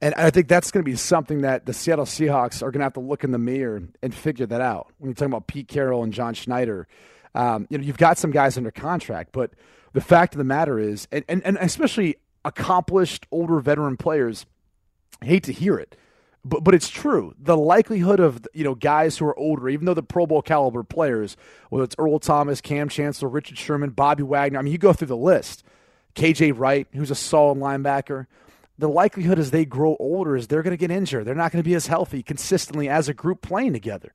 And 0.03 0.13
I 0.15 0.31
think 0.31 0.49
that's 0.49 0.69
going 0.69 0.83
to 0.83 0.91
be 0.91 0.97
something 0.97 1.43
that 1.43 1.65
the 1.65 1.71
Seattle 1.71 2.03
Seahawks 2.03 2.61
are 2.61 2.71
going 2.71 2.81
to 2.81 2.83
have 2.83 2.93
to 2.95 2.99
look 2.99 3.23
in 3.23 3.31
the 3.31 3.37
mirror 3.37 3.83
and 4.01 4.13
figure 4.13 4.45
that 4.45 4.59
out. 4.59 4.91
When 4.97 5.09
you're 5.09 5.15
talking 5.15 5.31
about 5.31 5.47
Pete 5.47 5.69
Carroll 5.69 6.03
and 6.03 6.11
John 6.11 6.33
Schneider, 6.33 6.89
um, 7.33 7.67
you 7.69 7.77
know, 7.77 7.85
you've 7.85 7.97
got 7.97 8.17
some 8.17 8.29
guys 8.29 8.57
under 8.57 8.69
contract, 8.69 9.29
but 9.31 9.51
the 9.93 10.01
fact 10.01 10.33
of 10.33 10.39
the 10.39 10.43
matter 10.43 10.77
is, 10.77 11.07
and, 11.13 11.23
and, 11.29 11.41
and 11.45 11.57
especially 11.57 12.17
accomplished 12.43 13.25
older 13.31 13.61
veteran 13.61 13.95
players, 13.95 14.45
hate 15.21 15.43
to 15.43 15.53
hear 15.53 15.77
it, 15.77 15.95
but 16.43 16.65
but 16.65 16.75
it's 16.75 16.89
true. 16.89 17.33
The 17.39 17.55
likelihood 17.55 18.19
of 18.19 18.45
you 18.53 18.65
know 18.65 18.75
guys 18.75 19.17
who 19.17 19.25
are 19.25 19.39
older, 19.39 19.69
even 19.69 19.85
though 19.85 19.93
the 19.93 20.03
Pro 20.03 20.25
Bowl 20.25 20.41
caliber 20.41 20.83
players, 20.83 21.37
whether 21.69 21.85
it's 21.85 21.95
Earl 21.97 22.19
Thomas, 22.19 22.59
Cam 22.59 22.89
Chancellor, 22.89 23.29
Richard 23.29 23.57
Sherman, 23.57 23.91
Bobby 23.91 24.23
Wagner, 24.23 24.59
I 24.59 24.63
mean, 24.63 24.73
you 24.73 24.77
go 24.77 24.91
through 24.91 25.07
the 25.07 25.15
list. 25.15 25.63
KJ 26.15 26.53
Wright, 26.55 26.87
who's 26.93 27.09
a 27.09 27.15
solid 27.15 27.57
linebacker 27.57 28.27
the 28.77 28.89
likelihood 28.89 29.39
as 29.39 29.51
they 29.51 29.65
grow 29.65 29.95
older 29.99 30.35
is 30.35 30.47
they're 30.47 30.63
going 30.63 30.71
to 30.71 30.77
get 30.77 30.91
injured. 30.91 31.25
They're 31.25 31.35
not 31.35 31.51
going 31.51 31.63
to 31.63 31.67
be 31.67 31.75
as 31.75 31.87
healthy 31.87 32.23
consistently 32.23 32.89
as 32.89 33.07
a 33.07 33.13
group 33.13 33.41
playing 33.41 33.73
together. 33.73 34.13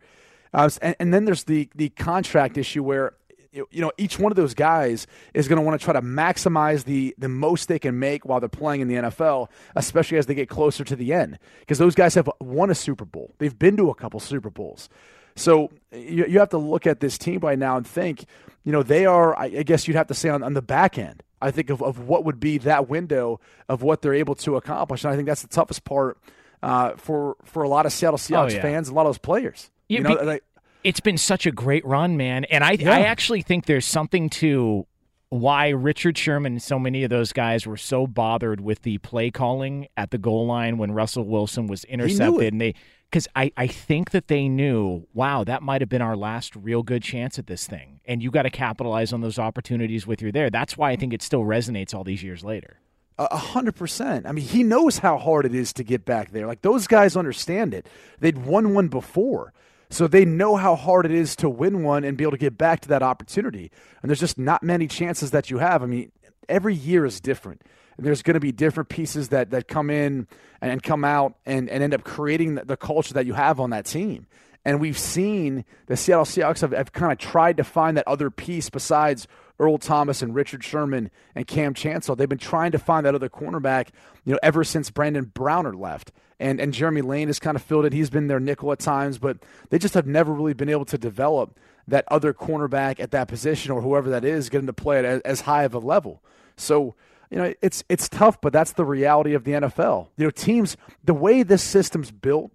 Uh, 0.52 0.70
and, 0.82 0.96
and, 0.98 1.14
then 1.14 1.24
there's 1.26 1.44
the 1.44 1.68
the 1.74 1.90
contract 1.90 2.56
issue 2.56 2.82
where 2.82 3.12
you 3.52 3.66
know 3.82 3.92
each 3.98 4.18
one 4.18 4.32
of 4.32 4.36
those 4.36 4.54
guys 4.54 5.06
is 5.34 5.46
going 5.46 5.58
to 5.58 5.62
want 5.62 5.78
to 5.78 5.84
try 5.84 5.92
to 5.92 6.00
maximize 6.00 6.84
the 6.84 7.14
the 7.18 7.28
most 7.28 7.68
they 7.68 7.78
can 7.78 7.98
make 7.98 8.24
while 8.24 8.40
they're 8.40 8.48
playing 8.48 8.80
in 8.80 8.88
the 8.88 8.94
NFL, 8.94 9.48
especially 9.76 10.16
as 10.16 10.26
they 10.26 10.34
get 10.34 10.48
closer 10.48 10.84
to 10.84 10.96
the 10.96 11.12
end. 11.12 11.38
Because 11.60 11.78
those 11.78 11.94
guys 11.94 12.14
have 12.14 12.30
won 12.40 12.70
a 12.70 12.74
Super 12.74 13.04
Bowl. 13.04 13.34
They've 13.38 13.56
been 13.56 13.76
to 13.76 13.90
a 13.90 13.94
couple 13.94 14.20
Super 14.20 14.50
Bowls. 14.50 14.88
So 15.36 15.70
you, 15.92 16.26
you 16.26 16.38
have 16.38 16.48
to 16.50 16.58
look 16.58 16.86
at 16.86 17.00
this 17.00 17.16
team 17.18 17.40
right 17.40 17.58
now 17.58 17.76
and 17.76 17.86
think, 17.86 18.24
you 18.64 18.72
know, 18.72 18.82
they 18.82 19.06
are. 19.06 19.38
I 19.38 19.48
guess 19.48 19.86
you'd 19.86 19.96
have 19.96 20.08
to 20.08 20.14
say 20.14 20.30
on, 20.30 20.42
on 20.42 20.54
the 20.54 20.62
back 20.62 20.98
end 20.98 21.22
I 21.40 21.50
think 21.50 21.70
of, 21.70 21.82
of 21.82 22.00
what 22.00 22.24
would 22.24 22.40
be 22.40 22.58
that 22.58 22.88
window 22.88 23.40
of 23.68 23.82
what 23.82 24.02
they're 24.02 24.14
able 24.14 24.34
to 24.36 24.56
accomplish. 24.56 25.04
And 25.04 25.12
I 25.12 25.16
think 25.16 25.26
that's 25.26 25.42
the 25.42 25.48
toughest 25.48 25.84
part 25.84 26.18
uh, 26.62 26.92
for 26.96 27.36
for 27.44 27.62
a 27.62 27.68
lot 27.68 27.86
of 27.86 27.92
Seattle 27.92 28.18
Seahawks 28.18 28.52
oh, 28.52 28.54
yeah. 28.54 28.62
fans, 28.62 28.88
a 28.88 28.94
lot 28.94 29.02
of 29.02 29.08
those 29.08 29.18
players. 29.18 29.70
Yeah, 29.88 29.98
you 29.98 30.04
know, 30.04 30.34
be, 30.34 30.40
it's 30.84 31.00
been 31.00 31.18
such 31.18 31.46
a 31.46 31.52
great 31.52 31.84
run, 31.86 32.16
man. 32.16 32.44
And 32.44 32.64
I 32.64 32.72
yeah. 32.72 32.92
I 32.92 33.00
actually 33.02 33.42
think 33.42 33.66
there's 33.66 33.86
something 33.86 34.30
to 34.30 34.86
why 35.30 35.68
Richard 35.68 36.16
Sherman 36.16 36.52
and 36.52 36.62
so 36.62 36.78
many 36.78 37.04
of 37.04 37.10
those 37.10 37.32
guys 37.32 37.66
were 37.66 37.76
so 37.76 38.06
bothered 38.06 38.60
with 38.60 38.82
the 38.82 38.98
play 38.98 39.30
calling 39.30 39.88
at 39.96 40.10
the 40.10 40.18
goal 40.18 40.46
line 40.46 40.78
when 40.78 40.92
Russell 40.92 41.24
Wilson 41.24 41.66
was 41.66 41.84
intercepted 41.84 42.52
and 42.52 42.60
they 42.60 42.74
because 43.10 43.26
I, 43.34 43.50
I 43.56 43.66
think 43.66 44.10
that 44.10 44.28
they 44.28 44.48
knew, 44.48 45.06
wow, 45.14 45.42
that 45.44 45.62
might 45.62 45.80
have 45.80 45.88
been 45.88 46.02
our 46.02 46.16
last 46.16 46.54
real 46.54 46.82
good 46.82 47.02
chance 47.02 47.38
at 47.38 47.46
this 47.46 47.66
thing. 47.66 48.00
And 48.04 48.22
you 48.22 48.30
got 48.30 48.42
to 48.42 48.50
capitalize 48.50 49.12
on 49.12 49.22
those 49.22 49.38
opportunities 49.38 50.06
with 50.06 50.20
you 50.20 50.30
there. 50.30 50.50
That's 50.50 50.76
why 50.76 50.90
I 50.90 50.96
think 50.96 51.14
it 51.14 51.22
still 51.22 51.42
resonates 51.42 51.94
all 51.94 52.04
these 52.04 52.22
years 52.22 52.44
later. 52.44 52.80
A 53.18 53.36
hundred 53.36 53.74
percent. 53.74 54.26
I 54.26 54.32
mean, 54.32 54.44
he 54.44 54.62
knows 54.62 54.98
how 54.98 55.18
hard 55.18 55.44
it 55.44 55.54
is 55.54 55.72
to 55.72 55.82
get 55.82 56.04
back 56.04 56.30
there. 56.30 56.46
Like 56.46 56.62
those 56.62 56.86
guys 56.86 57.16
understand 57.16 57.74
it. 57.74 57.88
They'd 58.20 58.38
won 58.38 58.74
one 58.74 58.86
before. 58.88 59.52
So 59.90 60.06
they 60.06 60.24
know 60.24 60.54
how 60.54 60.76
hard 60.76 61.04
it 61.04 61.10
is 61.10 61.34
to 61.36 61.48
win 61.50 61.82
one 61.82 62.04
and 62.04 62.16
be 62.16 62.22
able 62.22 62.32
to 62.32 62.38
get 62.38 62.56
back 62.56 62.80
to 62.80 62.88
that 62.88 63.02
opportunity. 63.02 63.72
And 64.02 64.10
there's 64.10 64.20
just 64.20 64.38
not 64.38 64.62
many 64.62 64.86
chances 64.86 65.32
that 65.32 65.50
you 65.50 65.58
have. 65.58 65.82
I 65.82 65.86
mean, 65.86 66.12
every 66.48 66.74
year 66.74 67.04
is 67.04 67.20
different 67.20 67.62
there's 67.98 68.22
going 68.22 68.34
to 68.34 68.40
be 68.40 68.52
different 68.52 68.88
pieces 68.88 69.28
that, 69.28 69.50
that 69.50 69.68
come 69.68 69.90
in 69.90 70.26
and 70.60 70.82
come 70.82 71.04
out 71.04 71.34
and, 71.44 71.68
and 71.68 71.82
end 71.82 71.94
up 71.94 72.04
creating 72.04 72.54
the, 72.54 72.76
culture 72.76 73.14
that 73.14 73.26
you 73.26 73.34
have 73.34 73.58
on 73.60 73.70
that 73.70 73.84
team. 73.84 74.26
And 74.64 74.80
we've 74.80 74.98
seen 74.98 75.64
the 75.86 75.96
Seattle 75.96 76.24
Seahawks 76.24 76.60
have, 76.60 76.72
have 76.72 76.92
kind 76.92 77.12
of 77.12 77.18
tried 77.18 77.56
to 77.56 77.64
find 77.64 77.96
that 77.96 78.06
other 78.06 78.30
piece 78.30 78.70
besides 78.70 79.26
Earl 79.58 79.78
Thomas 79.78 80.22
and 80.22 80.34
Richard 80.34 80.62
Sherman 80.62 81.10
and 81.34 81.46
Cam 81.46 81.74
Chancellor. 81.74 82.14
They've 82.14 82.28
been 82.28 82.38
trying 82.38 82.72
to 82.72 82.78
find 82.78 83.04
that 83.06 83.14
other 83.14 83.28
cornerback, 83.28 83.88
you 84.24 84.32
know, 84.32 84.38
ever 84.42 84.62
since 84.64 84.90
Brandon 84.90 85.24
Browner 85.24 85.74
left. 85.74 86.12
And 86.40 86.60
and 86.60 86.72
Jeremy 86.72 87.02
Lane 87.02 87.26
has 87.26 87.40
kind 87.40 87.56
of 87.56 87.62
filled 87.62 87.84
it. 87.84 87.92
He's 87.92 88.10
been 88.10 88.28
their 88.28 88.38
nickel 88.38 88.70
at 88.70 88.78
times, 88.78 89.18
but 89.18 89.38
they 89.70 89.78
just 89.78 89.94
have 89.94 90.06
never 90.06 90.32
really 90.32 90.52
been 90.52 90.68
able 90.68 90.84
to 90.84 90.96
develop 90.96 91.58
that 91.88 92.04
other 92.08 92.32
cornerback 92.32 93.00
at 93.00 93.10
that 93.10 93.26
position 93.26 93.72
or 93.72 93.82
whoever 93.82 94.08
that 94.10 94.24
is 94.24 94.48
getting 94.48 94.68
to 94.68 94.72
play 94.72 95.04
at 95.04 95.22
as 95.24 95.40
high 95.40 95.64
of 95.64 95.74
a 95.74 95.80
level. 95.80 96.22
So 96.56 96.94
you 97.30 97.38
know, 97.38 97.52
it's 97.60 97.84
it's 97.88 98.08
tough, 98.08 98.40
but 98.40 98.52
that's 98.52 98.72
the 98.72 98.84
reality 98.84 99.34
of 99.34 99.44
the 99.44 99.52
NFL. 99.52 100.08
You 100.16 100.24
know, 100.24 100.30
teams 100.30 100.76
the 101.04 101.14
way 101.14 101.42
this 101.42 101.62
system's 101.62 102.10
built, 102.10 102.52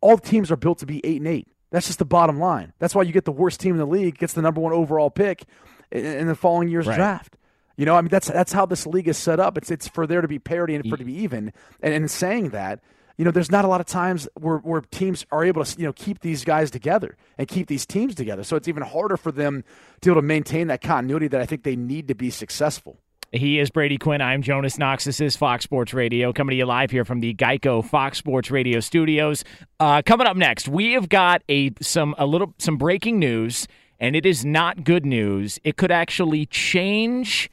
all 0.00 0.18
teams 0.18 0.50
are 0.50 0.56
built 0.56 0.78
to 0.78 0.86
be 0.86 1.04
eight 1.04 1.20
and 1.20 1.28
eight. 1.28 1.48
That's 1.70 1.86
just 1.86 1.98
the 1.98 2.04
bottom 2.04 2.38
line. 2.38 2.72
That's 2.78 2.94
why 2.94 3.02
you 3.02 3.12
get 3.12 3.24
the 3.24 3.32
worst 3.32 3.60
team 3.60 3.72
in 3.72 3.78
the 3.78 3.86
league 3.86 4.18
gets 4.18 4.32
the 4.32 4.42
number 4.42 4.60
one 4.60 4.72
overall 4.72 5.10
pick 5.10 5.44
in, 5.90 6.04
in 6.04 6.26
the 6.28 6.34
following 6.34 6.68
year's 6.68 6.86
right. 6.86 6.96
draft. 6.96 7.36
You 7.76 7.84
know, 7.84 7.94
I 7.94 8.00
mean 8.00 8.08
that's 8.08 8.28
that's 8.28 8.52
how 8.52 8.64
this 8.64 8.86
league 8.86 9.08
is 9.08 9.18
set 9.18 9.40
up. 9.40 9.58
It's 9.58 9.70
it's 9.70 9.88
for 9.88 10.06
there 10.06 10.20
to 10.20 10.28
be 10.28 10.38
parity 10.38 10.74
and 10.74 10.88
for 10.88 10.94
it 10.94 10.98
to 10.98 11.04
be 11.04 11.16
even. 11.22 11.52
And 11.82 11.92
in 11.92 12.08
saying 12.08 12.50
that, 12.50 12.80
you 13.16 13.24
know, 13.24 13.30
there's 13.30 13.50
not 13.50 13.64
a 13.64 13.68
lot 13.68 13.80
of 13.80 13.86
times 13.86 14.28
where, 14.34 14.58
where 14.58 14.80
teams 14.80 15.26
are 15.30 15.44
able 15.44 15.64
to, 15.64 15.78
you 15.78 15.86
know, 15.86 15.92
keep 15.92 16.20
these 16.20 16.44
guys 16.44 16.70
together 16.70 17.16
and 17.38 17.48
keep 17.48 17.66
these 17.66 17.86
teams 17.86 18.14
together. 18.14 18.44
So 18.44 18.56
it's 18.56 18.68
even 18.68 18.82
harder 18.82 19.16
for 19.16 19.32
them 19.32 19.64
to 20.00 20.08
be 20.08 20.10
able 20.12 20.20
to 20.20 20.26
maintain 20.26 20.68
that 20.68 20.80
continuity 20.80 21.28
that 21.28 21.40
I 21.40 21.46
think 21.46 21.62
they 21.62 21.76
need 21.76 22.08
to 22.08 22.14
be 22.14 22.30
successful. 22.30 23.00
He 23.32 23.58
is 23.58 23.70
Brady 23.70 23.98
Quinn. 23.98 24.20
I'm 24.20 24.40
Jonas 24.40 24.78
Knox. 24.78 25.04
This 25.04 25.20
is 25.20 25.36
Fox 25.36 25.64
Sports 25.64 25.92
Radio 25.92 26.32
coming 26.32 26.52
to 26.52 26.56
you 26.56 26.64
live 26.64 26.90
here 26.90 27.04
from 27.04 27.20
the 27.20 27.34
Geico 27.34 27.84
Fox 27.84 28.18
Sports 28.18 28.50
Radio 28.50 28.80
studios. 28.80 29.44
Uh, 29.80 30.00
coming 30.02 30.26
up 30.26 30.36
next, 30.36 30.68
we 30.68 30.92
have 30.92 31.08
got 31.08 31.42
a 31.48 31.72
some 31.80 32.14
a 32.18 32.26
little 32.26 32.54
some 32.58 32.76
breaking 32.76 33.18
news, 33.18 33.66
and 33.98 34.14
it 34.14 34.24
is 34.24 34.44
not 34.44 34.84
good 34.84 35.04
news. 35.04 35.58
It 35.64 35.76
could 35.76 35.90
actually 35.90 36.46
change 36.46 37.50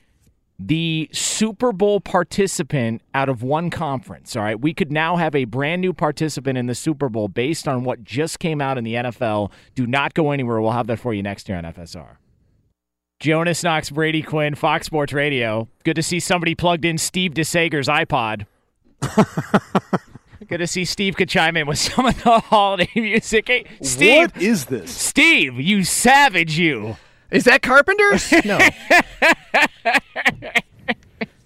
the 0.60 1.10
Super 1.12 1.74
Bowl 1.74 2.00
participant 2.00 3.02
out 3.16 3.28
of 3.28 3.42
one 3.42 3.72
conference. 3.72 4.36
All 4.36 4.44
right, 4.44 4.60
we 4.60 4.76
could 4.76 4.92
now 4.92 5.16
have 5.16 5.34
a 5.34 5.46
brand 5.46 5.82
new 5.82 5.92
participant 5.92 6.58
in 6.58 6.68
the 6.68 6.76
Super 6.76 7.10
Bowl 7.10 7.28
based 7.28 7.68
on 7.68 7.84
what 7.84 8.04
just 8.04 8.38
came 8.40 8.62
out 8.62 8.78
in 8.78 8.84
the 8.84 8.94
NFL. 8.94 9.52
Do 9.74 9.88
not 9.88 10.14
go 10.14 10.30
anywhere. 10.32 10.62
We'll 10.62 10.72
have 10.72 10.88
that 10.88 11.00
for 11.00 11.16
you 11.16 11.24
next 11.24 11.50
year 11.50 11.58
on 11.58 11.64
FSR. 11.64 12.18
Jonas 13.24 13.64
Knox, 13.64 13.90
Brady 13.90 14.22
Quinn, 14.22 14.54
Fox 14.54 14.86
Sports 14.86 15.14
Radio. 15.14 15.70
Good 15.86 15.96
to 15.96 16.04
see 16.04 16.20
somebody 16.20 16.56
plugged 16.56 16.84
in 16.84 16.98
Steve 16.98 17.32
DeSager's 17.32 17.88
iPod. 17.88 18.46
Good 20.50 20.58
to 20.58 20.68
see 20.68 20.84
Steve 20.84 21.16
could 21.16 21.30
chime 21.30 21.56
in 21.56 21.66
with 21.66 21.80
some 21.80 22.06
of 22.06 22.22
the 22.22 22.40
holiday 22.40 22.92
music. 22.96 23.48
Hey, 23.48 23.66
Steve, 23.82 24.34
what 24.34 24.42
is 24.42 24.66
this? 24.66 24.94
Steve, 24.94 25.58
you 25.58 25.86
savage, 25.86 26.58
you. 26.58 26.98
Is 27.32 27.46
that 27.46 27.62
Carpenter's? 27.62 28.30
no. 28.46 28.60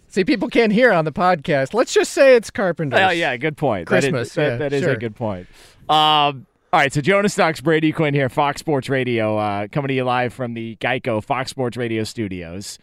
See, 0.07 0.25
people 0.25 0.47
can't 0.47 0.73
hear 0.73 0.91
on 0.91 1.05
the 1.05 1.11
podcast. 1.11 1.75
Let's 1.75 1.93
just 1.93 2.11
say 2.11 2.35
it's 2.35 2.49
Carpenter's. 2.49 2.99
Oh, 2.99 3.09
yeah, 3.11 3.37
good 3.37 3.55
point. 3.55 3.85
Christmas. 3.85 4.33
That 4.33 4.41
is, 4.41 4.51
yeah, 4.51 4.57
that 4.57 4.73
is 4.73 4.81
sure. 4.81 4.93
a 4.93 4.97
good 4.97 5.15
point. 5.15 5.45
Um, 5.87 6.47
all 6.77 6.83
right, 6.83 6.93
so 6.93 7.01
Jonas 7.01 7.35
Knox, 7.35 7.59
Brady 7.59 7.91
Quinn 7.91 8.13
here, 8.13 8.29
Fox 8.29 8.59
Sports 8.59 8.87
Radio, 8.87 9.35
uh, 9.35 9.67
coming 9.67 9.87
to 9.87 9.95
you 9.95 10.03
live 10.03 10.31
from 10.31 10.53
the 10.53 10.75
Geico 10.75 11.23
Fox 11.23 11.49
Sports 11.49 11.75
Radio 11.75 12.03
studios. 12.03 12.77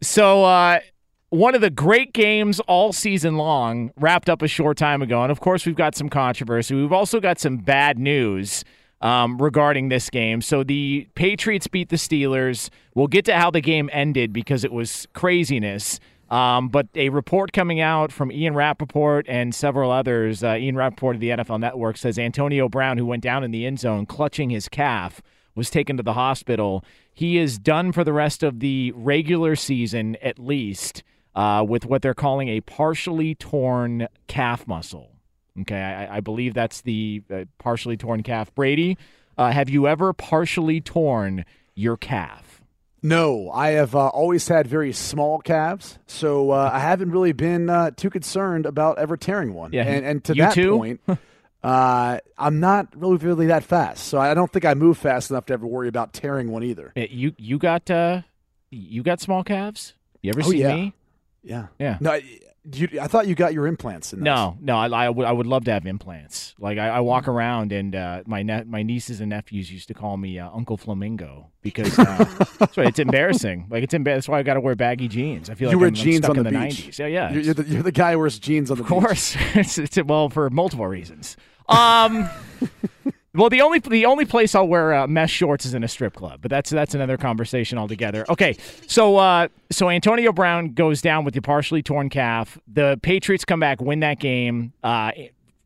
So, 0.00 0.44
uh, 0.44 0.78
one 1.30 1.56
of 1.56 1.60
the 1.60 1.68
great 1.68 2.12
games 2.12 2.60
all 2.60 2.92
season 2.92 3.36
long 3.36 3.90
wrapped 3.96 4.30
up 4.30 4.42
a 4.42 4.46
short 4.46 4.76
time 4.76 5.02
ago. 5.02 5.24
And 5.24 5.32
of 5.32 5.40
course, 5.40 5.66
we've 5.66 5.74
got 5.74 5.96
some 5.96 6.08
controversy. 6.08 6.76
We've 6.76 6.92
also 6.92 7.18
got 7.18 7.40
some 7.40 7.56
bad 7.56 7.98
news 7.98 8.64
um, 9.00 9.36
regarding 9.36 9.88
this 9.88 10.10
game. 10.10 10.42
So, 10.42 10.62
the 10.62 11.08
Patriots 11.16 11.66
beat 11.66 11.88
the 11.88 11.96
Steelers. 11.96 12.70
We'll 12.94 13.08
get 13.08 13.24
to 13.24 13.36
how 13.36 13.50
the 13.50 13.60
game 13.60 13.90
ended 13.92 14.32
because 14.32 14.62
it 14.62 14.72
was 14.72 15.08
craziness. 15.12 15.98
Um, 16.30 16.68
but 16.68 16.86
a 16.94 17.08
report 17.08 17.52
coming 17.52 17.80
out 17.80 18.12
from 18.12 18.30
Ian 18.30 18.54
Rapoport 18.54 19.26
and 19.28 19.52
several 19.52 19.90
others, 19.90 20.44
uh, 20.44 20.54
Ian 20.54 20.76
Rapoport 20.76 21.16
of 21.16 21.20
the 21.20 21.30
NFL 21.30 21.58
Network 21.58 21.96
says 21.96 22.18
Antonio 22.18 22.68
Brown, 22.68 22.98
who 22.98 23.06
went 23.06 23.22
down 23.22 23.42
in 23.42 23.50
the 23.50 23.66
end 23.66 23.80
zone 23.80 24.06
clutching 24.06 24.50
his 24.50 24.68
calf, 24.68 25.20
was 25.56 25.70
taken 25.70 25.96
to 25.96 26.02
the 26.02 26.12
hospital. 26.12 26.84
He 27.12 27.36
is 27.36 27.58
done 27.58 27.90
for 27.90 28.04
the 28.04 28.12
rest 28.12 28.44
of 28.44 28.60
the 28.60 28.92
regular 28.94 29.56
season, 29.56 30.16
at 30.22 30.38
least, 30.38 31.02
uh, 31.34 31.64
with 31.66 31.84
what 31.84 32.00
they're 32.00 32.14
calling 32.14 32.48
a 32.48 32.60
partially 32.60 33.34
torn 33.34 34.06
calf 34.28 34.68
muscle. 34.68 35.10
Okay, 35.62 35.80
I, 35.80 36.18
I 36.18 36.20
believe 36.20 36.54
that's 36.54 36.80
the 36.82 37.22
uh, 37.30 37.44
partially 37.58 37.96
torn 37.96 38.22
calf. 38.22 38.54
Brady, 38.54 38.96
uh, 39.36 39.50
have 39.50 39.68
you 39.68 39.88
ever 39.88 40.12
partially 40.12 40.80
torn 40.80 41.44
your 41.74 41.96
calf? 41.96 42.49
No, 43.02 43.50
I 43.50 43.70
have 43.70 43.94
uh, 43.94 44.08
always 44.08 44.46
had 44.46 44.66
very 44.66 44.92
small 44.92 45.38
calves, 45.38 45.98
so 46.06 46.50
uh, 46.50 46.70
I 46.72 46.80
haven't 46.80 47.10
really 47.12 47.32
been 47.32 47.70
uh, 47.70 47.90
too 47.92 48.10
concerned 48.10 48.66
about 48.66 48.98
ever 48.98 49.16
tearing 49.16 49.54
one. 49.54 49.72
Yeah, 49.72 49.84
and, 49.84 50.04
and 50.04 50.24
to 50.24 50.34
that 50.34 50.52
too? 50.54 50.76
point, 50.76 51.00
uh, 51.62 52.18
I'm 52.36 52.60
not 52.60 52.88
really 52.94 53.16
really 53.16 53.46
that 53.46 53.64
fast, 53.64 54.04
so 54.06 54.18
I 54.18 54.34
don't 54.34 54.52
think 54.52 54.64
I 54.66 54.74
move 54.74 54.98
fast 54.98 55.30
enough 55.30 55.46
to 55.46 55.54
ever 55.54 55.66
worry 55.66 55.88
about 55.88 56.12
tearing 56.12 56.50
one 56.50 56.62
either. 56.62 56.92
Uh, 56.96 57.06
You 57.08 57.32
you 57.38 57.58
got 57.58 57.90
uh, 57.90 58.20
you 58.70 59.02
got 59.02 59.20
small 59.20 59.44
calves? 59.44 59.94
You 60.22 60.30
ever 60.30 60.40
Oh, 60.40 60.50
see 60.50 60.58
yeah. 60.58 60.74
me? 60.74 60.94
Yeah, 61.42 61.66
Yeah. 61.78 61.96
No, 62.00 62.12
I- 62.12 62.38
you, 62.72 62.88
I 63.00 63.06
thought 63.06 63.26
you 63.26 63.34
got 63.34 63.54
your 63.54 63.66
implants 63.66 64.12
in. 64.12 64.20
Those. 64.20 64.24
No, 64.24 64.58
no, 64.60 64.76
I, 64.76 64.88
I 64.88 65.08
would 65.08 65.26
I 65.26 65.32
would 65.32 65.46
love 65.46 65.64
to 65.64 65.72
have 65.72 65.86
implants. 65.86 66.54
Like 66.58 66.78
I, 66.78 66.88
I 66.88 67.00
walk 67.00 67.26
around 67.26 67.72
and 67.72 67.94
uh, 67.94 68.22
my 68.26 68.42
ne- 68.42 68.64
my 68.64 68.82
nieces 68.82 69.20
and 69.20 69.30
nephews 69.30 69.72
used 69.72 69.88
to 69.88 69.94
call 69.94 70.16
me 70.16 70.38
uh, 70.38 70.50
Uncle 70.50 70.76
Flamingo 70.76 71.50
because 71.62 71.98
uh, 71.98 72.24
that's 72.58 72.76
right. 72.76 72.88
It's 72.88 72.98
embarrassing. 72.98 73.66
Like 73.70 73.82
it's 73.82 73.94
embar- 73.94 74.14
That's 74.16 74.28
why 74.28 74.38
I 74.38 74.42
got 74.42 74.54
to 74.54 74.60
wear 74.60 74.74
baggy 74.74 75.08
jeans. 75.08 75.48
I 75.48 75.54
feel 75.54 75.68
like 75.68 75.74
you 75.74 75.78
wear 75.78 75.88
I'm, 75.88 75.94
I'm 75.94 75.94
jeans 75.94 76.18
stuck 76.18 76.30
on 76.30 76.38
in 76.38 76.44
the, 76.44 76.50
the 76.50 76.66
beach. 76.66 76.88
90s. 76.88 76.98
Yeah, 76.98 77.06
yeah. 77.06 77.32
You're, 77.32 77.42
you're, 77.42 77.54
the, 77.54 77.64
you're 77.64 77.82
the 77.82 77.92
guy 77.92 78.12
who 78.12 78.18
wears 78.18 78.38
jeans 78.38 78.70
on 78.70 78.76
the 78.76 78.82
Of 78.82 78.88
course, 78.88 79.36
it's, 79.54 79.78
it's 79.78 79.98
well 80.04 80.28
for 80.28 80.50
multiple 80.50 80.86
reasons. 80.86 81.36
Um, 81.68 82.28
well, 83.34 83.48
the 83.48 83.60
only 83.60 83.78
the 83.78 84.06
only 84.06 84.24
place 84.24 84.54
I'll 84.54 84.66
wear 84.66 84.92
uh, 84.92 85.06
mesh 85.06 85.30
shorts 85.30 85.64
is 85.64 85.74
in 85.74 85.84
a 85.84 85.88
strip 85.88 86.14
club, 86.14 86.40
but 86.42 86.50
that's 86.50 86.70
that's 86.70 86.94
another 86.94 87.16
conversation 87.16 87.78
altogether. 87.78 88.24
Okay, 88.28 88.56
so 88.86 89.18
uh, 89.18 89.48
so 89.70 89.88
Antonio 89.88 90.32
Brown 90.32 90.72
goes 90.72 91.00
down 91.00 91.24
with 91.24 91.34
the 91.34 91.40
partially 91.40 91.82
torn 91.82 92.08
calf. 92.08 92.58
The 92.66 92.98
Patriots 93.02 93.44
come 93.44 93.60
back, 93.60 93.80
win 93.80 94.00
that 94.00 94.18
game. 94.18 94.72
Uh, 94.82 95.12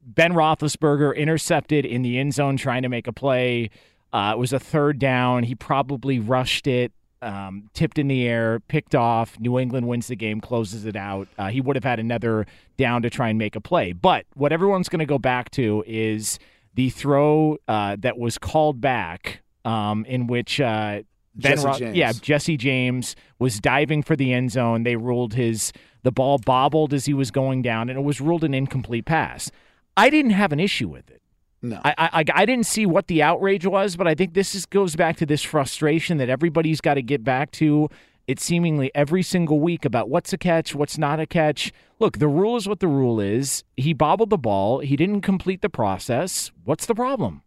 ben 0.03 0.33
Roethlisberger 0.33 1.17
intercepted 1.17 1.87
in 1.87 2.03
the 2.03 2.19
end 2.19 2.35
zone 2.35 2.57
trying 2.57 2.83
to 2.83 2.89
make 2.89 3.07
a 3.07 3.13
play. 3.13 3.71
Uh, 4.13 4.33
it 4.35 4.39
was 4.39 4.53
a 4.53 4.61
third 4.61 4.99
down. 4.99 5.43
He 5.43 5.55
probably 5.55 6.21
rushed 6.21 6.67
it, 6.67 6.93
um, 7.23 7.71
tipped 7.73 7.99
in 7.99 8.09
the 8.09 8.29
air, 8.29 8.61
picked 8.61 8.95
off. 8.95 9.41
New 9.41 9.59
England 9.59 9.89
wins 9.89 10.07
the 10.07 10.17
game, 10.17 10.41
closes 10.41 10.85
it 10.85 10.97
out. 10.97 11.27
Uh, 11.39 11.49
he 11.49 11.61
would 11.61 11.77
have 11.77 11.85
had 11.85 11.99
another 11.99 12.47
down 12.77 13.03
to 13.03 13.11
try 13.11 13.31
and 13.31 13.39
make 13.39 13.57
a 13.57 13.61
play. 13.61 13.93
But 13.93 14.27
what 14.35 14.53
everyone's 14.53 14.89
going 14.89 15.01
to 15.01 15.07
go 15.07 15.19
back 15.19 15.51
to 15.53 15.83
is 15.87 16.39
the 16.75 16.91
throw 16.91 17.59
uh, 17.69 17.97
that 18.01 18.19
was 18.19 18.39
called 18.39 18.81
back, 18.81 19.43
um, 19.65 20.05
in 20.07 20.27
which 20.27 20.61
uh, 20.61 21.03
Ben 21.35 21.57
Jesse 21.57 21.67
Ro- 21.67 21.79
James. 21.79 21.97
yeah, 21.97 22.13
Jesse 22.13 22.57
James 22.57 23.17
was 23.39 23.61
diving 23.61 24.03
for 24.03 24.17
the 24.17 24.33
end 24.33 24.53
zone. 24.53 24.83
They 24.83 24.97
ruled 24.97 25.35
his 25.35 25.73
the 26.03 26.13
ball 26.13 26.39
bobbled 26.39 26.93
as 26.93 27.07
he 27.07 27.15
was 27.15 27.31
going 27.31 27.63
down, 27.63 27.89
and 27.89 27.99
it 27.99 28.03
was 28.03 28.21
ruled 28.21 28.45
an 28.45 28.55
incomplete 28.55 29.07
pass. 29.07 29.51
I 29.97 30.11
didn't 30.11 30.33
have 30.33 30.53
an 30.53 30.61
issue 30.61 30.89
with 30.89 31.11
it. 31.11 31.23
No. 31.63 31.81
I, 31.83 31.95
I 31.99 32.25
I 32.35 32.45
didn't 32.47 32.67
see 32.67 32.85
what 32.85 33.07
the 33.07 33.23
outrage 33.23 33.65
was, 33.65 33.97
but 33.97 34.07
I 34.07 34.15
think 34.15 34.35
this 34.35 34.55
is, 34.55 34.67
goes 34.67 34.97
back 34.97 35.17
to 35.17 35.27
this 35.27 35.43
frustration 35.43 36.19
that 36.19 36.29
everybody's 36.29 36.81
got 36.81 36.95
to 36.95 37.03
get 37.03 37.25
back 37.25 37.53
to. 37.53 37.89
It 38.27 38.41
seemingly 38.41 38.91
every 38.95 39.23
single 39.23 39.61
week 39.61 39.85
about 39.85 40.09
what's 40.09 40.33
a 40.33 40.39
catch, 40.39 40.75
what's 40.75 40.97
not 40.97 41.21
a 41.21 41.27
catch. 41.27 41.73
Look, 41.99 42.19
the 42.19 42.29
rule 42.29 42.57
is 42.57 42.67
what 42.67 42.81
the 42.81 42.89
rule 42.89 43.21
is. 43.21 43.65
He 43.77 43.93
bobbled 43.93 44.31
the 44.31 44.39
ball. 44.39 44.79
He 44.79 44.97
didn't 44.97 45.21
complete 45.21 45.61
the 45.61 45.69
process. 45.69 46.51
What's 46.65 46.87
the 46.87 46.95
problem? 46.95 47.43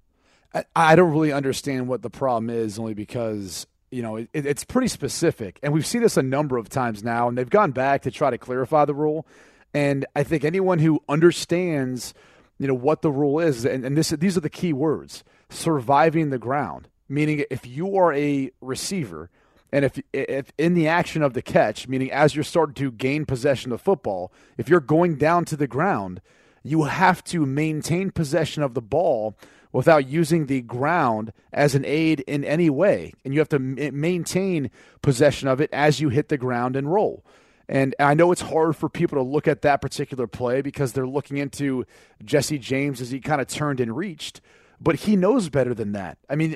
I, 0.76 0.96
don't 0.96 1.12
really 1.12 1.32
understand 1.32 1.88
what 1.88 2.02
the 2.02 2.10
problem 2.10 2.50
is, 2.50 2.80
only 2.80 2.94
because 2.94 3.68
you 3.92 4.02
know 4.02 4.16
it, 4.18 4.30
it's 4.34 4.64
pretty 4.64 4.88
specific, 4.88 5.60
and 5.62 5.74
we've 5.74 5.86
seen 5.86 6.02
this 6.02 6.18
a 6.18 6.24
number 6.24 6.58
of 6.58 6.70
times 6.70 7.04
now, 7.04 7.28
and 7.28 7.38
they've 7.38 7.50
gone 7.50 7.72
back 7.72 8.04
to 8.04 8.12
try 8.12 8.30
to 8.30 8.38
clarify 8.38 8.86
the 8.86 8.96
rule. 8.96 9.28
And 9.74 10.06
I 10.16 10.24
think 10.24 10.44
anyone 10.44 10.80
who 10.80 11.04
understands, 11.10 12.14
you 12.58 12.68
know, 12.68 12.74
what 12.74 13.02
the 13.02 13.12
rule 13.12 13.40
is, 13.40 13.66
and, 13.66 13.86
and 13.86 13.98
this 13.98 14.10
these 14.10 14.38
are 14.38 14.42
the 14.42 14.50
key 14.50 14.74
words: 14.74 15.24
surviving 15.50 16.30
the 16.30 16.40
ground. 16.40 16.88
Meaning, 17.10 17.46
if 17.50 17.66
you 17.66 17.96
are 17.98 18.14
a 18.14 18.52
receiver, 18.60 19.30
and 19.72 19.86
if 19.86 20.00
if 20.14 20.52
in 20.58 20.74
the 20.74 20.88
action 20.88 21.22
of 21.22 21.34
the 21.34 21.42
catch, 21.42 21.88
meaning 21.88 22.12
as 22.12 22.36
you're 22.36 22.44
starting 22.44 22.76
to 22.76 22.92
gain 22.92 23.26
possession 23.26 23.72
of 23.72 23.80
the 23.80 23.84
football, 23.84 24.32
if 24.58 24.70
you're 24.70 24.80
going 24.80 25.16
down 25.16 25.46
to 25.46 25.58
the 25.58 25.68
ground, 25.68 26.22
you 26.64 26.84
have 26.84 27.24
to 27.26 27.46
maintain 27.46 28.12
possession 28.12 28.64
of 28.64 28.74
the 28.74 28.82
ball 28.82 29.38
without 29.72 30.08
using 30.08 30.46
the 30.46 30.62
ground 30.62 31.34
as 31.52 31.76
an 31.76 31.86
aid 31.86 32.22
in 32.22 32.44
any 32.44 32.70
way. 32.70 33.14
And 33.24 33.34
you 33.34 33.40
have 33.40 33.50
to 33.50 33.58
m- 33.58 34.00
maintain 34.00 34.72
possession 35.02 35.48
of 35.48 35.62
it 35.62 35.70
as 35.74 36.00
you 36.00 36.10
hit 36.10 36.30
the 36.30 36.38
ground 36.38 36.76
and 36.76 36.92
roll. 36.92 37.26
And 37.70 37.94
I 38.00 38.14
know 38.14 38.32
it's 38.32 38.42
hard 38.42 38.78
for 38.78 38.88
people 38.88 39.18
to 39.18 39.24
look 39.24 39.48
at 39.48 39.62
that 39.64 39.82
particular 39.82 40.26
play 40.26 40.62
because 40.62 40.94
they're 40.94 41.08
looking 41.08 41.38
into 41.38 41.86
Jesse 42.24 42.58
James 42.58 43.02
as 43.02 43.12
he 43.12 43.20
kind 43.20 43.42
of 43.42 43.48
turned 43.48 43.82
and 43.82 43.96
reached, 43.96 44.40
but 44.80 44.96
he 44.96 45.18
knows 45.18 45.50
better 45.50 45.74
than 45.74 45.92
that. 45.92 46.18
I 46.30 46.36
mean, 46.36 46.56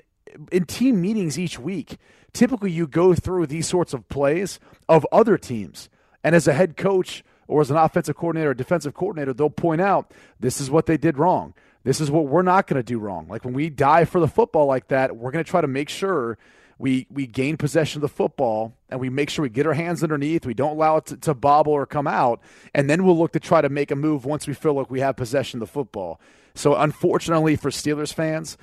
in 0.52 0.66
team 0.66 1.02
meetings 1.02 1.38
each 1.38 1.60
week, 1.60 1.98
typically 2.34 2.72
you 2.72 2.88
go 2.88 3.14
through 3.14 3.48
these 3.48 3.68
sorts 3.68 3.94
of 3.94 4.08
plays 4.10 4.60
of 4.88 5.06
other 5.12 5.38
teams. 5.38 5.90
And 6.24 6.36
as 6.36 6.48
a 6.48 6.54
head 6.54 6.78
coach 6.78 7.24
or 7.48 7.62
as 7.62 7.72
an 7.72 7.78
offensive 7.78 8.16
coordinator 8.16 8.52
or 8.52 8.54
defensive 8.54 8.94
coordinator, 8.94 9.34
they'll 9.34 9.50
point 9.50 9.82
out 9.82 10.12
this 10.40 10.62
is 10.62 10.70
what 10.70 10.86
they 10.86 10.98
did 10.98 11.18
wrong. 11.18 11.54
This 11.84 12.00
is 12.00 12.12
what 12.12 12.28
we're 12.28 12.44
not 12.44 12.68
going 12.68 12.80
to 12.80 12.84
do 12.84 13.00
wrong. 13.00 13.28
Like 13.28 13.44
when 13.44 13.54
we 13.56 13.70
dive 13.70 14.08
for 14.10 14.20
the 14.20 14.28
football 14.28 14.68
like 14.68 14.90
that, 14.90 15.18
we're 15.18 15.32
going 15.32 15.44
to 15.44 15.50
try 15.50 15.62
to 15.62 15.68
make 15.68 15.90
sure 15.90 16.38
we 16.78 17.06
we 17.12 17.28
gain 17.28 17.58
possession 17.58 18.00
of 18.00 18.02
the 18.02 18.16
football 18.16 18.74
and 18.90 19.00
we 19.00 19.10
make 19.10 19.30
sure 19.30 19.44
we 19.44 19.50
get 19.50 19.68
our 19.68 19.74
hands 19.74 20.02
underneath. 20.04 20.46
We 20.46 20.54
don't 20.54 20.72
allow 20.74 20.98
it 20.98 21.06
to, 21.08 21.18
to 21.18 21.34
bobble 21.34 21.74
or 21.74 21.86
come 21.86 22.08
out, 22.08 22.42
and 22.74 22.90
then 22.90 23.04
we'll 23.04 23.18
look 23.18 23.34
to 23.34 23.40
try 23.40 23.62
to 23.62 23.70
make 23.70 23.92
a 23.92 23.96
move 23.96 24.26
once 24.26 24.48
we 24.48 24.54
feel 24.54 24.74
like 24.74 24.90
we 24.90 25.00
have 25.00 25.16
possession 25.16 25.58
of 25.62 25.68
the 25.68 25.72
football. 25.72 26.20
So 26.56 26.76
unfortunately 26.76 27.56
for 27.56 27.70
Steelers 27.70 28.14
fans, 28.14 28.58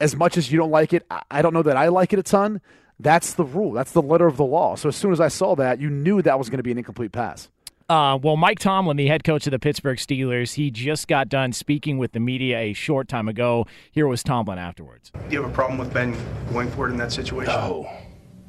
as 0.00 0.14
much 0.14 0.36
as 0.36 0.52
you 0.52 0.58
don't 0.58 0.70
like 0.70 0.92
it, 0.92 1.04
I- 1.10 1.22
I 1.30 1.42
don't 1.42 1.54
know 1.54 1.62
that 1.62 1.76
I 1.76 1.88
like 1.88 2.12
it 2.12 2.18
a 2.18 2.22
ton. 2.22 2.60
That's 3.00 3.34
the 3.34 3.44
rule. 3.44 3.72
That's 3.72 3.92
the 3.92 4.02
letter 4.02 4.26
of 4.26 4.36
the 4.36 4.44
law. 4.44 4.76
So 4.76 4.88
as 4.88 4.96
soon 4.96 5.12
as 5.12 5.20
I 5.20 5.28
saw 5.28 5.56
that, 5.56 5.80
you 5.80 5.90
knew 5.90 6.22
that 6.22 6.38
was 6.38 6.48
going 6.48 6.58
to 6.58 6.62
be 6.62 6.70
an 6.70 6.78
incomplete 6.78 7.12
pass. 7.12 7.48
Uh, 7.88 8.18
well, 8.22 8.36
Mike 8.36 8.58
Tomlin, 8.58 8.96
the 8.96 9.08
head 9.08 9.24
coach 9.24 9.46
of 9.46 9.50
the 9.50 9.58
Pittsburgh 9.58 9.98
Steelers, 9.98 10.54
he 10.54 10.70
just 10.70 11.06
got 11.06 11.28
done 11.28 11.52
speaking 11.52 11.98
with 11.98 12.12
the 12.12 12.20
media 12.20 12.58
a 12.58 12.72
short 12.72 13.08
time 13.08 13.28
ago. 13.28 13.66
Here 13.92 14.06
was 14.06 14.22
Tomlin 14.22 14.58
afterwards. 14.58 15.10
Do 15.10 15.20
you 15.30 15.42
have 15.42 15.50
a 15.50 15.54
problem 15.54 15.78
with 15.78 15.92
Ben 15.92 16.16
going 16.50 16.70
forward 16.70 16.92
in 16.92 16.96
that 16.98 17.12
situation? 17.12 17.52
No. 17.52 17.90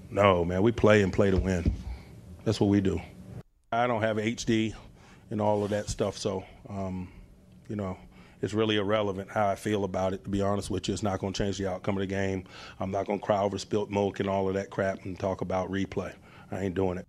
No, 0.09 0.45
man. 0.45 0.61
We 0.61 0.71
play 0.71 1.01
and 1.01 1.11
play 1.11 1.31
to 1.31 1.37
win. 1.37 1.73
That's 2.45 2.61
what 2.61 2.67
we 2.67 2.79
do. 2.79 3.01
I 3.73 3.87
don't 3.87 4.01
have 4.01 4.15
HD 4.15 4.73
and 5.31 5.41
all 5.41 5.65
of 5.65 5.71
that 5.71 5.89
stuff, 5.89 6.17
so, 6.17 6.45
um, 6.69 7.09
you 7.67 7.75
know, 7.75 7.97
it's 8.41 8.53
really 8.53 8.77
irrelevant 8.77 9.29
how 9.31 9.47
I 9.47 9.55
feel 9.55 9.83
about 9.83 10.13
it, 10.13 10.23
to 10.23 10.29
be 10.29 10.41
honest 10.41 10.69
with 10.69 10.87
you. 10.87 10.93
It's 10.93 11.03
not 11.03 11.19
going 11.19 11.33
to 11.33 11.43
change 11.43 11.57
the 11.57 11.69
outcome 11.69 11.95
of 11.97 12.01
the 12.01 12.07
game. 12.07 12.45
I'm 12.79 12.91
not 12.91 13.05
going 13.07 13.19
to 13.19 13.25
cry 13.25 13.41
over 13.41 13.57
spilt 13.57 13.89
milk 13.89 14.19
and 14.19 14.29
all 14.29 14.47
of 14.47 14.53
that 14.55 14.69
crap 14.69 15.03
and 15.05 15.17
talk 15.19 15.41
about 15.41 15.71
replay. 15.71 16.13
I 16.51 16.61
ain't 16.61 16.75
doing 16.75 16.97
it. 16.97 17.07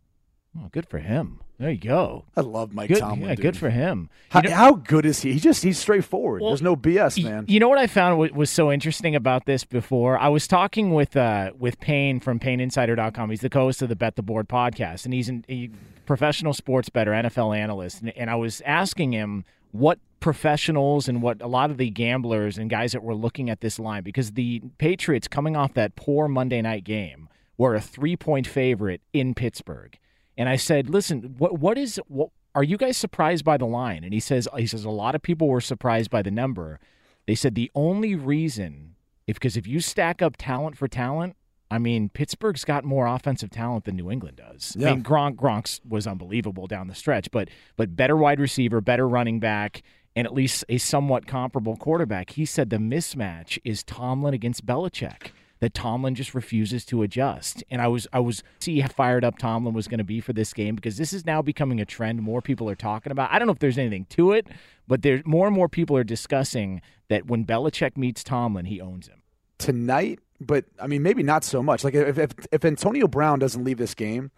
Oh, 0.59 0.69
good 0.73 0.89
for 0.89 0.99
him. 0.99 1.41
There 1.59 1.71
you 1.71 1.79
go. 1.79 2.25
I 2.37 2.43
love 2.43 2.75
Mike 2.75 2.89
good, 2.89 2.99
Tomlin. 2.99 3.29
Yeah, 3.31 3.35
dude. 3.35 3.43
good 3.43 3.57
for 3.57 3.71
him. 3.71 4.11
How, 4.31 4.43
You 4.43 4.51
know- 4.51 4.57
how 4.57 4.73
good 4.75 5.07
is 5.07 5.21
he? 5.21 5.33
He 5.33 5.39
just 5.41 5.63
he's 5.63 5.79
straightforward. 5.79 6.43
Well, 6.43 6.51
There's 6.51 6.61
no 6.63 6.77
BS, 6.77 7.23
man. 7.23 7.47
You 7.49 7.61
know 7.61 7.69
what 7.69 7.79
I 7.79 7.87
found 7.87 8.19
wa- 8.19 8.29
was 8.35 8.51
so 8.51 8.71
interesting 8.71 9.15
about 9.15 9.47
this 9.47 9.65
before? 9.65 10.19
I 10.19 10.29
was 10.29 10.47
talking 10.47 10.93
with 10.93 11.17
uh, 11.17 11.53
with 11.59 11.81
Payne 11.81 12.21
from 12.21 12.39
PayneInsider.com. 12.39 13.31
He's 13.31 13.41
the 13.41 13.49
co-host 13.51 13.81
of 13.81 13.89
the 13.89 13.97
Bet 13.97 14.17
the 14.17 14.23
Board 14.23 14.49
podcast, 14.49 15.07
and 15.07 15.15
he's 15.15 15.31
a 15.31 15.43
he, 15.49 15.71
professional 16.05 16.53
sports 16.53 16.91
better, 16.91 17.13
NFL 17.13 17.57
analyst. 17.57 18.03
And, 18.03 18.11
and 18.17 18.29
I 18.29 18.35
was 18.37 18.61
asking 18.67 19.13
him 19.13 19.45
what 19.73 19.99
professionals 20.21 21.09
and 21.09 21.23
what 21.23 21.41
a 21.43 21.47
lot 21.47 21.71
of 21.71 21.77
the 21.77 21.91
gamblers 21.91 22.59
and 22.59 22.71
guys 22.71 22.93
that 22.93 23.03
were 23.03 23.15
looking 23.15 23.51
at 23.51 23.61
this 23.61 23.79
line 23.79 24.03
because 24.03 24.33
the 24.33 24.63
Patriots 24.79 25.29
coming 25.29 25.57
off 25.57 25.75
that 25.75 25.97
poor 25.97 26.29
Monday 26.29 26.63
night 26.63 26.85
game 26.85 27.29
were 27.59 27.75
a 27.75 27.81
three 27.81 28.17
point 28.17 28.47
favorite 28.47 29.01
in 29.13 29.35
Pittsburgh. 29.35 29.99
And 30.37 30.49
I 30.49 30.57
said, 30.57 30.91
"Listen, 30.91 31.35
what 31.39 31.59
what 31.59 31.79
is 31.79 32.01
what 32.09 32.31
are 32.55 32.65
you 32.65 32.77
guys 32.77 32.97
surprised 32.97 33.45
by 33.45 33.57
the 33.57 33.67
line?" 33.67 34.05
And 34.05 34.13
he 34.13 34.21
says 34.21 34.49
he 34.57 34.67
says 34.67 34.85
a 34.85 34.91
lot 34.91 35.15
of 35.15 35.23
people 35.23 35.49
were 35.49 35.61
surprised 35.61 36.11
by 36.11 36.23
the 36.23 36.31
number. 36.31 36.79
They 37.27 37.35
said 37.35 37.55
the 37.55 37.71
only 37.75 38.15
reason 38.15 38.95
if 39.27 39.37
because 39.37 39.57
if 39.57 39.67
you 39.67 39.81
stack 39.81 40.23
up 40.23 40.37
talent 40.39 40.77
for 40.77 40.89
talent, 40.89 41.37
I 41.71 41.79
mean, 41.79 42.11
Pittsburgh's 42.11 42.65
got 42.65 42.85
more 42.85 43.07
offensive 43.07 43.51
talent 43.51 43.85
than 43.85 43.97
New 43.97 44.11
England 44.11 44.37
does. 44.37 44.77
I 44.81 44.95
mean, 44.95 45.03
Gronk 45.03 45.37
Gronk's 45.37 45.81
was 45.89 46.07
unbelievable 46.07 46.67
down 46.67 46.87
the 46.87 46.95
stretch, 46.95 47.31
but 47.31 47.49
but 47.77 47.97
better 47.97 48.17
wide 48.17 48.39
receiver, 48.39 48.81
better 48.81 49.09
running 49.09 49.41
back, 49.41 49.83
and 50.17 50.27
at 50.27 50.33
least 50.35 50.65
a 50.69 50.79
somewhat 50.79 51.27
comparable 51.27 51.77
quarterback. 51.77 52.31
He 52.31 52.45
said 52.47 52.71
the 52.71 52.79
mismatch 52.79 53.59
is 53.65 53.85
Tomlin 53.85 54.35
against 54.35 54.67
Belichick. 54.67 55.31
that 55.61 55.73
Tomlin 55.75 56.15
just 56.15 56.35
refuses 56.35 56.85
to 56.87 57.03
adjust. 57.03 57.65
And 57.71 57.81
I 57.81 57.89
was 57.89 58.07
I 58.13 58.21
was 58.21 58.43
see 58.61 58.81
how 58.81 58.89
fired 58.89 59.25
up 59.25 59.39
Tomlin 59.39 59.75
was 59.75 59.89
going 59.89 59.99
to 59.99 60.05
be 60.05 60.21
for 60.21 60.33
this 60.33 60.53
game 60.53 60.75
because 60.75 60.97
this 60.97 61.13
is 61.13 61.25
now 61.25 61.43
becoming 61.43 61.81
a 61.81 61.85
trend 61.85 62.23
more 62.23 62.43
people 62.43 62.69
are 62.69 62.75
talking 62.75 63.13
about. 63.13 63.33
I 63.33 63.39
don't 63.39 63.47
know 63.47 63.53
if 63.53 63.59
there's 63.59 63.79
anything 63.79 64.07
to 64.11 64.33
it, 64.33 64.47
but 64.87 65.03
there's 65.03 65.25
more 65.25 65.47
and 65.47 65.57
more 65.57 65.69
people 65.69 65.97
are 65.97 66.05
discussing 66.05 66.83
that 67.09 67.27
when 67.27 67.45
Belichick 67.45 67.97
meets 67.97 68.23
Tomlin, 68.23 68.67
he 68.67 68.81
owns 68.81 69.09
him. 69.09 69.23
Tonight, 69.59 70.19
but 70.41 70.65
I 70.81 70.87
mean 70.87 71.03
maybe 71.03 71.23
not 71.23 71.45
so 71.45 71.63
much. 71.63 71.85
Like 71.85 71.95
if 71.95 72.19
if, 72.19 72.33
if 72.53 72.65
Antonio 72.65 73.09
Brown 73.09 73.39
doesn't 73.39 73.65
leave 73.65 73.79
this 73.79 73.95
game, 73.95 74.31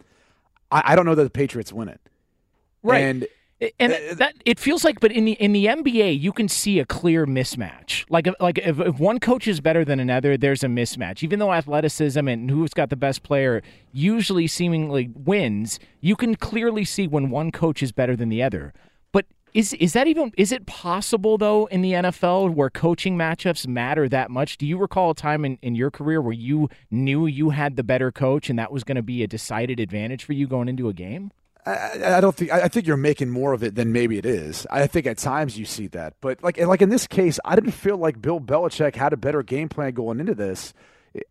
I, 0.71 0.81
I 0.85 0.95
don't 0.95 1.05
know 1.05 1.15
that 1.15 1.23
the 1.23 1.29
Patriots 1.29 1.73
win 1.73 1.89
it. 1.89 1.99
Right. 2.81 3.01
And 3.01 3.27
and 3.79 3.91
uh, 3.93 3.95
uh, 3.95 4.13
that 4.15 4.35
it 4.45 4.59
feels 4.59 4.83
like, 4.85 4.99
but 4.99 5.11
in 5.11 5.25
the 5.25 5.33
in 5.33 5.51
the 5.51 5.65
NBA, 5.65 6.19
you 6.19 6.31
can 6.31 6.47
see 6.47 6.79
a 6.79 6.85
clear 6.85 7.25
mismatch. 7.25 8.05
Like 8.09 8.27
like 8.39 8.57
if, 8.57 8.79
if 8.79 8.99
one 8.99 9.19
coach 9.19 9.47
is 9.47 9.59
better 9.59 9.83
than 9.83 9.99
another, 9.99 10.37
there's 10.37 10.63
a 10.63 10.67
mismatch. 10.67 11.23
Even 11.23 11.39
though 11.39 11.51
athleticism 11.51 12.25
and 12.27 12.49
who's 12.49 12.73
got 12.73 12.89
the 12.89 12.95
best 12.95 13.23
player 13.23 13.61
usually 13.91 14.47
seemingly 14.47 15.09
wins, 15.13 15.79
you 15.99 16.15
can 16.15 16.35
clearly 16.35 16.85
see 16.85 17.07
when 17.07 17.29
one 17.29 17.51
coach 17.51 17.83
is 17.83 17.91
better 17.91 18.15
than 18.15 18.29
the 18.29 18.41
other. 18.41 18.73
But 19.11 19.25
is 19.53 19.73
is 19.73 19.91
that 19.91 20.07
even 20.07 20.31
is 20.37 20.53
it 20.53 20.65
possible 20.65 21.37
though 21.37 21.65
in 21.65 21.81
the 21.81 21.93
NFL 21.93 22.53
where 22.53 22.69
coaching 22.69 23.17
matchups 23.17 23.67
matter 23.67 24.07
that 24.07 24.31
much? 24.31 24.57
Do 24.57 24.65
you 24.65 24.77
recall 24.77 25.11
a 25.11 25.15
time 25.15 25.43
in, 25.43 25.59
in 25.61 25.75
your 25.75 25.91
career 25.91 26.21
where 26.21 26.31
you 26.31 26.69
knew 26.89 27.25
you 27.25 27.49
had 27.49 27.75
the 27.75 27.83
better 27.83 28.09
coach 28.09 28.49
and 28.49 28.57
that 28.57 28.71
was 28.71 28.85
going 28.85 28.95
to 28.95 29.03
be 29.03 29.21
a 29.21 29.27
decided 29.27 29.81
advantage 29.81 30.23
for 30.23 30.31
you 30.31 30.47
going 30.47 30.69
into 30.69 30.87
a 30.87 30.93
game? 30.93 31.31
I, 31.65 32.17
I, 32.17 32.21
don't 32.21 32.35
think 32.35 32.51
I 32.51 32.67
think 32.67 32.87
you're 32.87 32.97
making 32.97 33.29
more 33.29 33.53
of 33.53 33.63
it 33.63 33.75
than 33.75 33.91
maybe 33.91 34.17
it 34.17 34.25
is. 34.25 34.65
I 34.71 34.87
think 34.87 35.05
at 35.05 35.17
times 35.17 35.57
you 35.57 35.65
see 35.65 35.87
that, 35.87 36.13
but 36.21 36.41
like 36.41 36.57
like 36.57 36.81
in 36.81 36.89
this 36.89 37.05
case, 37.05 37.39
I 37.43 37.55
didn't 37.55 37.71
feel 37.71 37.97
like 37.97 38.21
Bill 38.21 38.39
Belichick 38.39 38.95
had 38.95 39.13
a 39.13 39.17
better 39.17 39.43
game 39.43 39.69
plan 39.69 39.93
going 39.93 40.19
into 40.19 40.35
this. 40.35 40.73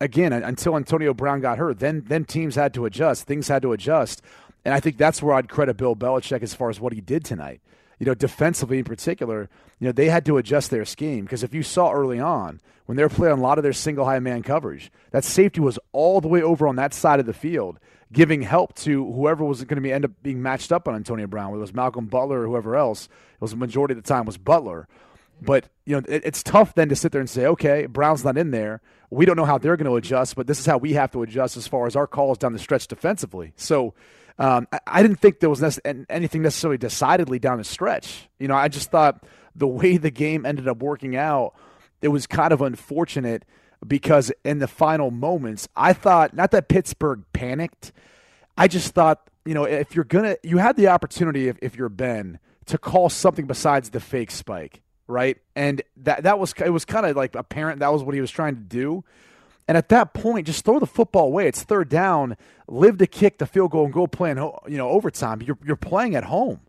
Again, 0.01 0.33
until 0.33 0.77
Antonio 0.77 1.15
Brown 1.15 1.41
got 1.41 1.57
hurt, 1.57 1.79
then 1.79 2.05
then 2.07 2.25
teams 2.25 2.57
had 2.57 2.75
to 2.75 2.85
adjust, 2.85 3.25
things 3.25 3.49
had 3.49 3.63
to 3.63 3.73
adjust, 3.73 4.23
and 4.65 4.75
I 4.75 4.81
think 4.81 4.99
that's 4.99 5.23
where 5.23 5.35
I'd 5.35 5.49
credit 5.49 5.77
Bill 5.77 5.97
Belichick 5.97 6.43
as 6.43 6.55
far 6.55 6.69
as 6.69 6.79
what 6.79 6.93
he 6.93 7.01
did 7.01 7.25
tonight. 7.25 7.61
You 7.99 8.07
know, 8.07 8.15
defensively 8.15 8.79
in 8.79 8.85
particular, 8.85 9.49
you 9.79 9.87
know 9.87 9.93
they 9.93 10.09
had 10.09 10.27
to 10.27 10.37
adjust 10.37 10.71
their 10.71 10.85
scheme 10.85 11.25
because 11.25 11.43
if 11.43 11.55
you 11.55 11.63
saw 11.63 11.91
early 11.93 12.21
on 12.21 12.61
when 12.87 12.97
they 12.97 13.03
were 13.03 13.09
playing 13.09 13.39
a 13.39 13.43
lot 13.43 13.59
of 13.59 13.63
their 13.63 13.73
single 13.73 14.05
high 14.05 14.19
man 14.19 14.43
coverage, 14.43 14.91
that 15.11 15.25
safety 15.25 15.61
was 15.61 15.79
all 15.93 16.21
the 16.21 16.29
way 16.29 16.43
over 16.43 16.69
on 16.69 16.77
that 16.77 16.93
side 16.93 17.19
of 17.19 17.27
the 17.27 17.33
field 17.33 17.79
giving 18.13 18.43
help 18.43 18.75
to 18.75 19.05
whoever 19.13 19.45
was 19.45 19.63
going 19.65 19.77
to 19.77 19.83
be 19.83 19.93
end 19.93 20.05
up 20.05 20.13
being 20.23 20.43
matched 20.43 20.73
up 20.73 20.89
on 20.89 20.95
Antonio 20.95 21.27
Brown, 21.27 21.51
whether 21.51 21.61
it 21.61 21.63
was 21.63 21.75
Malcolm 21.75 22.07
Butler 22.07 22.43
or 22.43 22.47
whoever 22.47 22.77
else. 22.77 23.07
It 23.07 23.41
was 23.41 23.51
the 23.51 23.57
majority 23.57 23.93
of 23.93 24.03
the 24.03 24.09
time 24.09 24.25
was 24.25 24.39
Butler. 24.39 24.89
But 25.41 25.69
you 25.85 25.95
know, 25.95 26.03
it, 26.09 26.23
it's 26.25 26.43
tough 26.43 26.75
then 26.75 26.89
to 26.89 26.97
sit 26.97 27.13
there 27.13 27.21
and 27.21 27.31
say, 27.31 27.47
okay, 27.47 27.87
Brown's 27.87 28.25
not 28.25 28.37
in 28.37 28.51
there. 28.51 28.81
We 29.11 29.25
don't 29.25 29.37
know 29.37 29.45
how 29.45 29.59
they're 29.59 29.77
going 29.77 29.91
to 29.91 29.97
adjust, 29.97 30.37
but 30.37 30.47
this 30.47 30.59
is 30.59 30.67
how 30.67 30.79
we 30.79 30.95
have 30.95 31.11
to 31.13 31.23
adjust 31.23 31.57
as 31.57 31.67
far 31.67 31.87
as 31.87 31.97
our 31.97 32.07
calls 32.07 32.39
down 32.39 32.53
the 32.53 32.59
stretch 32.59 32.89
defensively. 32.89 33.53
So 33.57 33.95
um, 34.39 34.69
I, 34.73 34.81
I, 34.87 35.03
didn't 35.03 35.21
think 35.21 35.41
there 35.41 35.49
was 35.49 35.61
nec- 35.61 36.07
anything 36.09 36.43
necessarily 36.43 36.79
decidedly 36.79 37.39
down 37.39 37.59
the 37.59 37.65
stretch. 37.65 38.29
You 38.39 38.49
know, 38.49 38.55
I 38.55 38.69
just 38.69 38.91
thought 38.91 39.25
the 39.55 39.67
way 39.67 39.97
the 39.97 40.11
game 40.11 40.45
ended 40.45 40.69
up 40.69 40.83
working 40.83 41.17
out, 41.17 41.55
it 42.03 42.09
was 42.09 42.27
kind 42.27 42.53
of 42.53 42.61
unfortunate 42.61 43.45
because 43.87 44.33
in 44.45 44.59
the 44.59 44.69
final 44.69 45.11
moments, 45.11 45.69
I 45.77 45.93
thought 45.93 46.35
not 46.35 46.51
that 46.51 46.69
Pittsburgh 46.69 47.25
panicked. 47.33 47.93
I 48.57 48.69
just 48.69 48.93
thought, 48.95 49.29
you 49.45 49.55
know, 49.55 49.65
if 49.65 49.95
you're 49.95 50.05
gonna, 50.05 50.37
you 50.43 50.59
had 50.59 50.77
the 50.77 50.89
opportunity 50.89 51.49
if, 51.49 51.59
if 51.63 51.77
you're 51.77 51.89
Ben 51.89 52.39
to 52.67 52.79
call 52.79 53.09
something 53.09 53.47
besides 53.47 53.91
the 53.91 54.01
fake 54.01 54.31
spike, 54.31 54.83
right? 55.07 55.39
And 55.57 55.83
that 55.99 56.25
that 56.25 56.39
was 56.39 56.53
it 56.65 56.71
was 56.71 56.85
kind 56.85 57.07
of 57.07 57.17
like 57.17 57.35
apparent 57.35 57.81
that 57.81 57.93
was 57.93 58.03
what 58.03 58.15
he 58.15 58.21
was 58.21 58.31
trying 58.31 58.57
to 58.57 58.63
do. 58.63 59.05
And 59.67 59.77
at 59.77 59.91
that 59.91 60.15
point, 60.15 60.47
just 60.47 60.65
throw 60.65 60.79
the 60.79 60.87
football 60.87 61.27
away. 61.27 61.47
It's 61.47 61.63
third 61.63 61.91
down. 61.91 62.39
Live 62.69 62.97
to 62.99 63.07
kick 63.07 63.37
the 63.37 63.47
field 63.47 63.71
goal 63.71 63.85
and 63.85 63.93
go 63.93 64.07
play 64.07 64.31
in 64.31 64.39
you 64.39 64.77
know 64.79 64.89
overtime. 64.89 65.43
You're 65.43 65.59
you're 65.65 65.77
playing 65.77 66.15
at 66.15 66.25
home. 66.25 66.61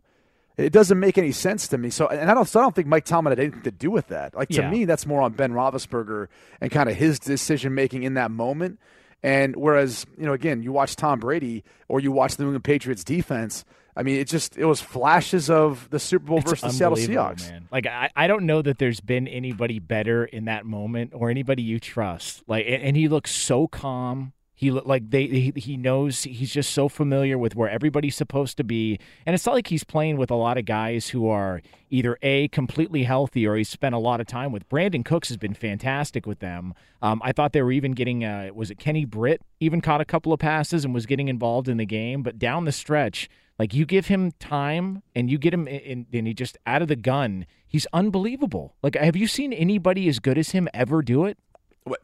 It 0.60 0.72
doesn't 0.72 0.98
make 1.00 1.18
any 1.18 1.32
sense 1.32 1.68
to 1.68 1.78
me. 1.78 1.90
So, 1.90 2.06
and 2.08 2.30
I 2.30 2.34
don't, 2.34 2.46
so 2.48 2.60
I 2.60 2.62
don't 2.62 2.74
think 2.74 2.86
Mike 2.88 3.04
Tomlin 3.04 3.32
had 3.32 3.40
anything 3.40 3.62
to 3.62 3.70
do 3.70 3.90
with 3.90 4.08
that. 4.08 4.34
Like 4.34 4.48
to 4.50 4.56
Yeah. 4.62 4.70
me, 4.70 4.84
that's 4.84 5.06
more 5.06 5.22
on 5.22 5.32
Ben 5.32 5.52
Roethlisberger 5.52 6.28
and 6.60 6.70
kind 6.70 6.88
of 6.88 6.96
his 6.96 7.18
decision 7.18 7.74
making 7.74 8.02
in 8.02 8.14
that 8.14 8.30
moment. 8.30 8.78
And 9.22 9.54
whereas, 9.56 10.06
you 10.16 10.24
know, 10.24 10.32
again, 10.32 10.62
you 10.62 10.72
watch 10.72 10.96
Tom 10.96 11.20
Brady 11.20 11.64
or 11.88 12.00
you 12.00 12.10
watch 12.12 12.36
the 12.36 12.42
New 12.42 12.50
England 12.50 12.64
Patriots 12.64 13.04
defense. 13.04 13.64
I 13.96 14.02
mean, 14.02 14.16
it 14.18 14.28
just 14.28 14.56
it 14.56 14.64
was 14.64 14.80
flashes 14.80 15.50
of 15.50 15.88
the 15.90 15.98
Super 15.98 16.24
Bowl 16.26 16.38
It's 16.38 16.48
versus 16.50 16.62
the 16.62 16.70
Seattle 16.70 16.96
Seahawks. 16.96 17.50
Man. 17.50 17.68
Like 17.70 17.86
I, 17.86 18.08
I 18.16 18.28
don't 18.28 18.46
know 18.46 18.62
that 18.62 18.78
there's 18.78 19.00
been 19.00 19.28
anybody 19.28 19.78
better 19.78 20.24
in 20.24 20.46
that 20.46 20.64
moment 20.64 21.12
or 21.14 21.28
anybody 21.28 21.62
you 21.62 21.80
trust. 21.80 22.42
Like 22.46 22.64
and, 22.66 22.82
and 22.82 22.96
he 22.96 23.08
looks 23.08 23.32
so 23.34 23.66
calm. 23.66 24.32
He 24.60 24.70
like 24.70 25.08
they 25.08 25.26
he, 25.26 25.52
he 25.56 25.78
knows 25.78 26.24
he's 26.24 26.52
just 26.52 26.74
so 26.74 26.90
familiar 26.90 27.38
with 27.38 27.56
where 27.56 27.70
everybody's 27.70 28.14
supposed 28.14 28.58
to 28.58 28.62
be. 28.62 28.98
And 29.24 29.32
it's 29.32 29.46
not 29.46 29.54
like 29.54 29.68
he's 29.68 29.84
playing 29.84 30.18
with 30.18 30.30
a 30.30 30.34
lot 30.34 30.58
of 30.58 30.66
guys 30.66 31.08
who 31.08 31.30
are 31.30 31.62
either 31.88 32.18
A 32.20 32.48
completely 32.48 33.04
healthy 33.04 33.46
or 33.46 33.56
he's 33.56 33.70
spent 33.70 33.94
a 33.94 33.98
lot 33.98 34.20
of 34.20 34.26
time 34.26 34.52
with. 34.52 34.68
Brandin 34.68 35.02
Cooks 35.02 35.28
has 35.28 35.38
been 35.38 35.54
fantastic 35.54 36.26
with 36.26 36.40
them. 36.40 36.74
Um, 37.00 37.22
I 37.24 37.32
thought 37.32 37.54
they 37.54 37.62
were 37.62 37.72
even 37.72 37.92
getting 37.92 38.22
uh, 38.22 38.50
was 38.52 38.70
it 38.70 38.78
Kenny 38.78 39.06
Britt 39.06 39.40
even 39.60 39.80
caught 39.80 40.02
a 40.02 40.04
couple 40.04 40.30
of 40.30 40.40
passes 40.40 40.84
and 40.84 40.92
was 40.92 41.06
getting 41.06 41.28
involved 41.28 41.66
in 41.66 41.78
the 41.78 41.86
game, 41.86 42.22
but 42.22 42.38
down 42.38 42.66
the 42.66 42.72
stretch 42.72 43.30
like 43.58 43.72
you 43.72 43.86
give 43.86 44.08
him 44.08 44.32
time 44.32 45.02
and 45.14 45.30
you 45.30 45.38
get 45.38 45.54
him 45.54 45.66
in, 45.68 46.06
and 46.12 46.26
he 46.26 46.34
just 46.34 46.58
out 46.66 46.82
of 46.82 46.88
the 46.88 46.96
gun, 46.96 47.46
he's 47.66 47.86
unbelievable. 47.94 48.76
Like 48.82 48.94
have 48.94 49.16
you 49.16 49.26
seen 49.26 49.54
anybody 49.54 50.06
as 50.06 50.18
good 50.18 50.36
as 50.36 50.50
him 50.50 50.68
ever 50.74 51.00
do 51.00 51.24
it? 51.24 51.38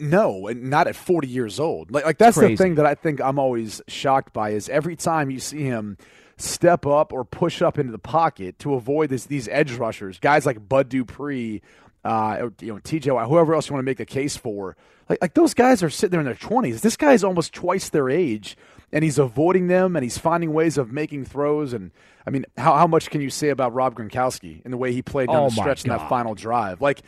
No, 0.01 0.47
and 0.49 0.71
not 0.71 0.87
at 0.87 0.97
40 0.97 1.29
years 1.29 1.61
old. 1.61 1.91
Like, 1.91 2.05
like 2.05 2.19
that's 2.19 2.37
Crazy. 2.39 2.55
the 2.55 2.63
thing 2.63 2.75
that 2.77 2.87
I 2.87 2.95
think 2.95 3.21
I'm 3.21 3.39
always 3.39 3.81
shocked 3.89 4.33
by 4.33 4.51
is 4.51 4.69
every 4.69 4.97
time 4.97 5.31
you 5.31 5.39
see 5.39 5.63
him 5.63 5.99
step 6.39 6.87
up 6.87 7.13
or 7.13 7.25
push 7.25 7.63
up 7.63 7.79
into 7.79 7.93
the 7.93 7.99
pocket 7.99 8.59
to 8.61 8.75
avoid 8.75 9.11
this, 9.11 9.27
these 9.27 9.49
edge 9.49 9.73
rushers, 9.73 10.19
guys 10.19 10.45
like 10.47 10.67
Bud 10.69 10.89
Dupree, 10.89 11.63
uh, 12.05 12.39
or, 12.41 12.53
you 12.61 12.73
know, 12.73 12.79
TJ 12.81 13.27
whoever 13.29 13.55
else 13.55 13.69
you 13.69 13.75
want 13.75 13.81
to 13.85 13.87
make 13.91 13.99
the 13.99 14.07
case 14.07 14.37
for. 14.37 14.77
Like, 15.09 15.21
like 15.21 15.35
those 15.35 15.55
guys 15.55 15.83
are 15.83 15.91
sitting 15.91 16.13
there 16.13 16.21
in 16.21 16.27
their 16.27 16.35
20s. 16.35 16.81
This 16.81 16.97
guy's 16.97 17.23
almost 17.25 17.53
twice 17.53 17.89
their 17.89 18.09
age, 18.11 18.57
and 18.93 19.05
he's 19.05 19.19
avoiding 19.19 19.67
them, 19.69 19.97
and 19.97 20.03
he's 20.03 20.19
finding 20.19 20.53
ways 20.53 20.79
of 20.79 20.93
making 20.93 21.25
throws. 21.27 21.73
And 21.73 21.91
I 22.27 22.31
mean, 22.31 22.45
how, 22.57 22.75
how 22.77 22.87
much 22.87 23.11
can 23.11 23.21
you 23.21 23.31
say 23.31 23.49
about 23.51 23.75
Rob 23.75 23.95
Gronkowski 23.95 24.63
and 24.65 24.73
the 24.73 24.77
way 24.79 24.93
he 24.93 25.03
played 25.03 25.29
down 25.29 25.37
Oh, 25.37 25.49
the 25.49 25.57
stretch 25.57 25.85
in 25.85 25.91
that 25.91 26.09
final 26.09 26.35
drive? 26.35 26.81
Like, 26.81 27.03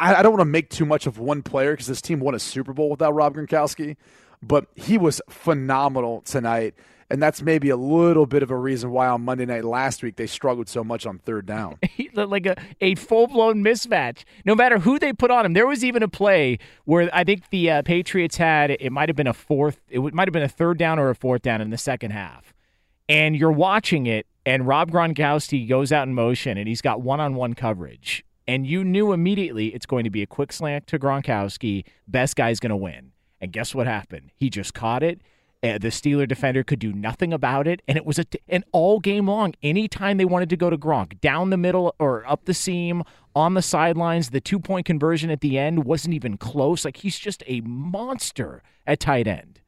I, 0.00 0.20
I 0.20 0.22
don't 0.22 0.32
want 0.32 0.40
to 0.40 0.46
make 0.46 0.70
too 0.70 0.84
much 0.84 1.06
of 1.06 1.18
one 1.18 1.42
player 1.42 1.72
because 1.72 1.86
this 1.86 2.00
team 2.02 2.20
won 2.20 2.34
a 2.34 2.38
Super 2.38 2.72
Bowl 2.72 2.90
without 2.90 3.12
Rob 3.14 3.34
Gronkowski, 3.34 3.96
but 4.42 4.66
he 4.74 4.98
was 4.98 5.20
phenomenal 5.28 6.22
tonight. 6.22 6.74
And 7.10 7.22
that's 7.22 7.42
maybe 7.42 7.68
a 7.68 7.76
little 7.76 8.26
bit 8.26 8.42
of 8.42 8.50
a 8.50 8.56
reason 8.56 8.90
why 8.90 9.06
on 9.08 9.22
Monday 9.22 9.44
night 9.44 9.64
last 9.64 10.02
week 10.02 10.16
they 10.16 10.26
struggled 10.26 10.68
so 10.68 10.82
much 10.82 11.04
on 11.06 11.18
third 11.18 11.46
down. 11.46 11.78
Like 12.14 12.46
a, 12.46 12.54
a 12.80 12.94
full 12.94 13.26
blown 13.26 13.64
mismatch. 13.64 14.22
No 14.44 14.54
matter 14.54 14.78
who 14.78 15.00
they 15.00 15.12
put 15.12 15.32
on 15.32 15.44
him, 15.44 15.52
there 15.52 15.66
was 15.66 15.84
even 15.84 16.00
a 16.02 16.08
play 16.08 16.58
where 16.84 17.10
I 17.12 17.24
think 17.24 17.50
the 17.50 17.68
uh, 17.70 17.82
Patriots 17.82 18.36
had 18.36 18.70
it 18.70 18.92
might 18.92 19.08
have 19.08 19.16
been 19.16 19.26
a 19.26 19.34
fourth, 19.34 19.80
it 19.90 20.00
might 20.14 20.28
have 20.28 20.32
been 20.32 20.44
a 20.44 20.48
third 20.48 20.78
down 20.78 21.00
or 21.00 21.10
a 21.10 21.14
fourth 21.16 21.42
down 21.42 21.60
in 21.60 21.70
the 21.70 21.78
second 21.78 22.12
half, 22.12 22.54
and 23.08 23.34
you're 23.36 23.50
watching 23.50 24.06
it, 24.06 24.26
and 24.46 24.64
Rob 24.64 24.92
Gronkowski 24.92 25.68
goes 25.68 25.90
out 25.90 26.06
in 26.06 26.14
motion, 26.14 26.56
and 26.56 26.68
he's 26.68 26.80
got 26.80 27.00
one 27.00 27.18
on 27.18 27.34
one 27.34 27.54
coverage, 27.54 28.24
and 28.46 28.66
you 28.66 28.84
knew 28.84 29.12
immediately 29.12 29.68
it's 29.68 29.86
going 29.86 30.04
to 30.04 30.10
be 30.10 30.22
a 30.22 30.26
quick 30.26 30.52
slant 30.52 30.86
to 30.88 30.98
Gronkowski, 30.98 31.84
best 32.06 32.36
guy's 32.36 32.60
going 32.60 32.70
to 32.70 32.76
win, 32.76 33.12
and 33.40 33.52
guess 33.52 33.74
what 33.74 33.86
happened? 33.86 34.30
He 34.34 34.50
just 34.50 34.74
caught 34.74 35.02
it. 35.02 35.20
Uh, 35.62 35.78
the 35.78 35.88
Steeler 35.88 36.28
defender 36.28 36.62
could 36.62 36.78
do 36.78 36.92
nothing 36.92 37.32
about 37.32 37.66
it, 37.66 37.80
and 37.88 37.96
it 37.96 38.04
was 38.04 38.18
a 38.18 38.24
t- 38.24 38.38
and 38.50 38.64
all 38.72 39.00
game 39.00 39.26
long. 39.26 39.54
Anytime 39.62 40.18
they 40.18 40.26
wanted 40.26 40.50
to 40.50 40.58
go 40.58 40.68
to 40.68 40.76
Gronk, 40.76 41.20
down 41.22 41.48
the 41.48 41.56
middle 41.56 41.94
or 41.98 42.22
up 42.30 42.44
the 42.44 42.52
seam, 42.52 43.02
on 43.34 43.54
the 43.54 43.62
sidelines, 43.62 44.28
the 44.28 44.42
two 44.42 44.58
point 44.58 44.84
conversion 44.84 45.30
at 45.30 45.40
the 45.40 45.58
end 45.58 45.84
wasn't 45.84 46.14
even 46.14 46.36
close. 46.36 46.84
Like 46.84 46.98
he's 46.98 47.18
just 47.18 47.42
a 47.46 47.62
monster 47.62 48.62
at 48.86 49.00
tight 49.00 49.26
end. 49.26 49.60